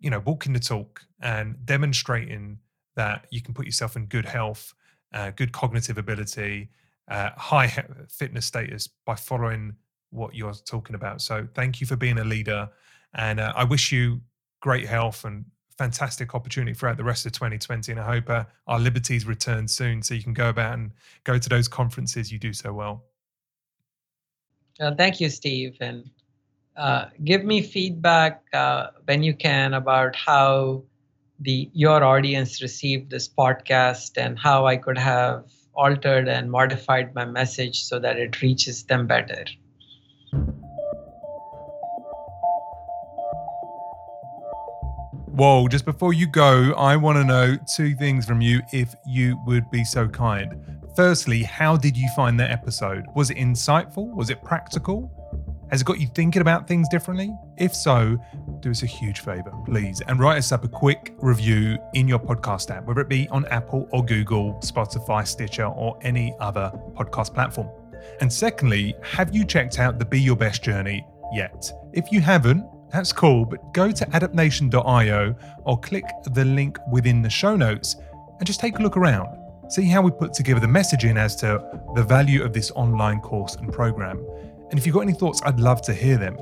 you 0.00 0.10
know, 0.10 0.20
walking 0.20 0.52
the 0.52 0.60
talk 0.60 1.02
and 1.20 1.56
demonstrating 1.64 2.58
that 2.96 3.26
you 3.30 3.40
can 3.40 3.54
put 3.54 3.66
yourself 3.66 3.96
in 3.96 4.06
good 4.06 4.24
health, 4.24 4.74
uh, 5.12 5.30
good 5.30 5.52
cognitive 5.52 5.98
ability, 5.98 6.70
uh, 7.08 7.30
high 7.36 7.68
fitness 8.08 8.46
status 8.46 8.88
by 9.04 9.14
following 9.14 9.74
what 10.10 10.34
you're 10.34 10.54
talking 10.54 10.94
about. 10.94 11.20
So 11.20 11.48
thank 11.54 11.80
you 11.80 11.86
for 11.86 11.96
being 11.96 12.18
a 12.18 12.24
leader, 12.24 12.68
and 13.14 13.40
uh, 13.40 13.52
I 13.56 13.64
wish 13.64 13.92
you 13.92 14.20
great 14.60 14.86
health 14.86 15.24
and 15.24 15.44
fantastic 15.76 16.34
opportunity 16.34 16.72
throughout 16.72 16.96
the 16.96 17.04
rest 17.04 17.26
of 17.26 17.32
2020. 17.32 17.92
And 17.92 18.00
I 18.00 18.04
hope 18.04 18.30
uh, 18.30 18.44
our 18.66 18.78
liberties 18.78 19.26
return 19.26 19.66
soon, 19.66 20.02
so 20.02 20.14
you 20.14 20.22
can 20.22 20.34
go 20.34 20.48
about 20.48 20.74
and 20.74 20.92
go 21.24 21.38
to 21.38 21.48
those 21.48 21.68
conferences 21.68 22.30
you 22.30 22.38
do 22.38 22.52
so 22.52 22.72
well. 22.72 23.04
Uh, 24.80 24.94
thank 24.94 25.20
you, 25.20 25.28
Steve, 25.30 25.76
and 25.80 26.10
uh, 26.76 27.06
give 27.22 27.44
me 27.44 27.62
feedback 27.62 28.42
uh, 28.52 28.88
when 29.04 29.22
you 29.22 29.34
can 29.34 29.74
about 29.74 30.16
how 30.16 30.82
the 31.40 31.70
your 31.72 32.02
audience 32.02 32.62
received 32.62 33.10
this 33.10 33.28
podcast 33.28 34.16
and 34.16 34.38
how 34.38 34.66
I 34.66 34.76
could 34.76 34.98
have 34.98 35.44
altered 35.74 36.28
and 36.28 36.50
modified 36.50 37.14
my 37.14 37.24
message 37.24 37.82
so 37.84 37.98
that 37.98 38.18
it 38.18 38.40
reaches 38.40 38.84
them 38.84 39.06
better. 39.06 39.44
Whoa, 45.26 45.66
just 45.66 45.84
before 45.84 46.12
you 46.12 46.28
go, 46.28 46.72
I 46.74 46.94
want 46.94 47.18
to 47.18 47.24
know 47.24 47.56
two 47.74 47.96
things 47.96 48.24
from 48.24 48.40
you 48.40 48.62
if 48.72 48.94
you 49.04 49.36
would 49.46 49.68
be 49.68 49.82
so 49.82 50.06
kind. 50.06 50.80
Firstly, 50.94 51.42
how 51.42 51.76
did 51.76 51.96
you 51.96 52.08
find 52.14 52.38
that 52.38 52.52
episode? 52.52 53.06
Was 53.16 53.30
it 53.30 53.36
insightful? 53.36 54.14
Was 54.14 54.30
it 54.30 54.44
practical? 54.44 55.10
Has 55.70 55.80
it 55.80 55.84
got 55.84 55.98
you 55.98 56.06
thinking 56.14 56.42
about 56.42 56.68
things 56.68 56.88
differently? 56.88 57.34
If 57.58 57.74
so, 57.74 58.16
do 58.60 58.70
us 58.70 58.82
a 58.82 58.86
huge 58.86 59.20
favor, 59.20 59.52
please, 59.64 60.00
and 60.06 60.20
write 60.20 60.38
us 60.38 60.52
up 60.52 60.64
a 60.64 60.68
quick 60.68 61.14
review 61.18 61.78
in 61.94 62.06
your 62.06 62.18
podcast 62.18 62.70
app, 62.70 62.84
whether 62.84 63.00
it 63.00 63.08
be 63.08 63.28
on 63.28 63.44
Apple 63.46 63.88
or 63.92 64.04
Google, 64.04 64.54
Spotify, 64.62 65.26
Stitcher, 65.26 65.66
or 65.66 65.98
any 66.02 66.34
other 66.38 66.70
podcast 66.92 67.34
platform. 67.34 67.68
And 68.20 68.32
secondly, 68.32 68.94
have 69.02 69.34
you 69.34 69.44
checked 69.44 69.78
out 69.78 69.98
the 69.98 70.04
Be 70.04 70.20
Your 70.20 70.36
Best 70.36 70.62
journey 70.62 71.06
yet? 71.32 71.72
If 71.92 72.12
you 72.12 72.20
haven't, 72.20 72.64
that's 72.90 73.12
cool, 73.12 73.44
but 73.44 73.72
go 73.72 73.90
to 73.90 74.06
adaptnation.io 74.06 75.34
or 75.64 75.80
click 75.80 76.04
the 76.32 76.44
link 76.44 76.78
within 76.92 77.22
the 77.22 77.30
show 77.30 77.56
notes 77.56 77.96
and 78.38 78.46
just 78.46 78.60
take 78.60 78.78
a 78.78 78.82
look 78.82 78.96
around. 78.96 79.40
See 79.68 79.88
how 79.88 80.02
we 80.02 80.10
put 80.10 80.34
together 80.34 80.60
the 80.60 80.66
messaging 80.66 81.16
as 81.16 81.34
to 81.36 81.64
the 81.94 82.02
value 82.02 82.44
of 82.44 82.52
this 82.52 82.70
online 82.72 83.20
course 83.20 83.56
and 83.56 83.72
program. 83.72 84.24
And 84.74 84.78
if 84.80 84.86
you've 84.86 84.94
got 84.94 85.02
any 85.02 85.12
thoughts, 85.12 85.40
I'd 85.44 85.60
love 85.60 85.82
to 85.82 85.94
hear 85.94 86.16
them. 86.16 86.36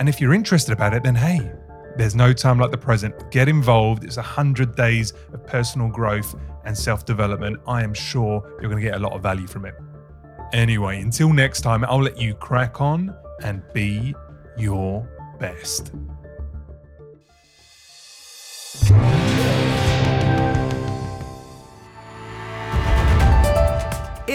And 0.00 0.06
if 0.06 0.20
you're 0.20 0.34
interested 0.34 0.70
about 0.70 0.92
it, 0.92 1.02
then 1.02 1.14
hey, 1.14 1.50
there's 1.96 2.14
no 2.14 2.34
time 2.34 2.58
like 2.58 2.70
the 2.70 2.76
present. 2.76 3.14
Get 3.30 3.48
involved. 3.48 4.04
It's 4.04 4.18
100 4.18 4.76
days 4.76 5.14
of 5.32 5.46
personal 5.46 5.88
growth 5.88 6.34
and 6.66 6.76
self 6.76 7.06
development. 7.06 7.58
I 7.66 7.82
am 7.82 7.94
sure 7.94 8.42
you're 8.60 8.70
going 8.70 8.82
to 8.82 8.86
get 8.86 8.96
a 8.96 8.98
lot 8.98 9.14
of 9.14 9.22
value 9.22 9.46
from 9.46 9.64
it. 9.64 9.74
Anyway, 10.52 11.00
until 11.00 11.32
next 11.32 11.62
time, 11.62 11.82
I'll 11.86 12.02
let 12.02 12.20
you 12.20 12.34
crack 12.34 12.82
on 12.82 13.16
and 13.42 13.62
be 13.72 14.14
your 14.58 15.08
best. 15.38 15.92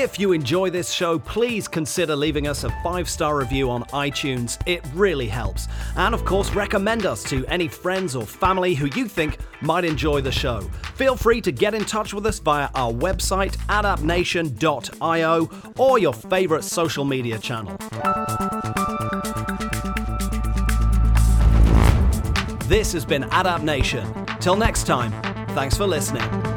If 0.06 0.19
you 0.19 0.34
enjoy 0.34 0.69
this 0.69 0.91
show, 0.91 1.18
please 1.18 1.68
consider 1.68 2.15
leaving 2.15 2.48
us 2.48 2.64
a 2.64 2.69
five 2.84 3.10
star 3.10 3.36
review 3.36 3.72
on 3.72 3.86
iTunes. 3.86 4.60
It 4.68 4.86
really 4.94 5.27
helps. 5.27 5.68
And 5.95 6.14
of 6.14 6.23
course, 6.26 6.52
recommend 6.52 7.07
us 7.07 7.23
to 7.23 7.44
any 7.48 7.68
friends 7.68 8.15
or 8.15 8.23
family 8.23 8.76
who 8.76 8.86
you 8.95 9.07
think 9.07 9.40
might 9.61 9.84
enjoy 9.84 10.22
the 10.22 10.32
show. 10.32 10.61
Feel 10.94 11.15
free 11.15 11.41
to 11.41 11.52
get 11.52 11.73
in 11.73 11.86
touch 11.86 12.14
with 12.14 12.27
us 12.27 12.38
via 12.38 12.69
our 12.76 12.94
website, 12.94 13.57
adaptnation.io, 13.65 15.49
or 15.76 15.98
your 15.98 16.14
favorite 16.14 16.64
social 16.64 17.03
media 17.03 17.40
channel. 17.40 17.76
This 22.68 22.94
has 22.94 23.06
been 23.06 23.23
Adapt 23.23 23.64
Nation. 23.64 24.07
Till 24.40 24.56
next 24.56 24.86
time, 24.86 25.11
thanks 25.56 25.76
for 25.76 25.88
listening. 25.88 26.55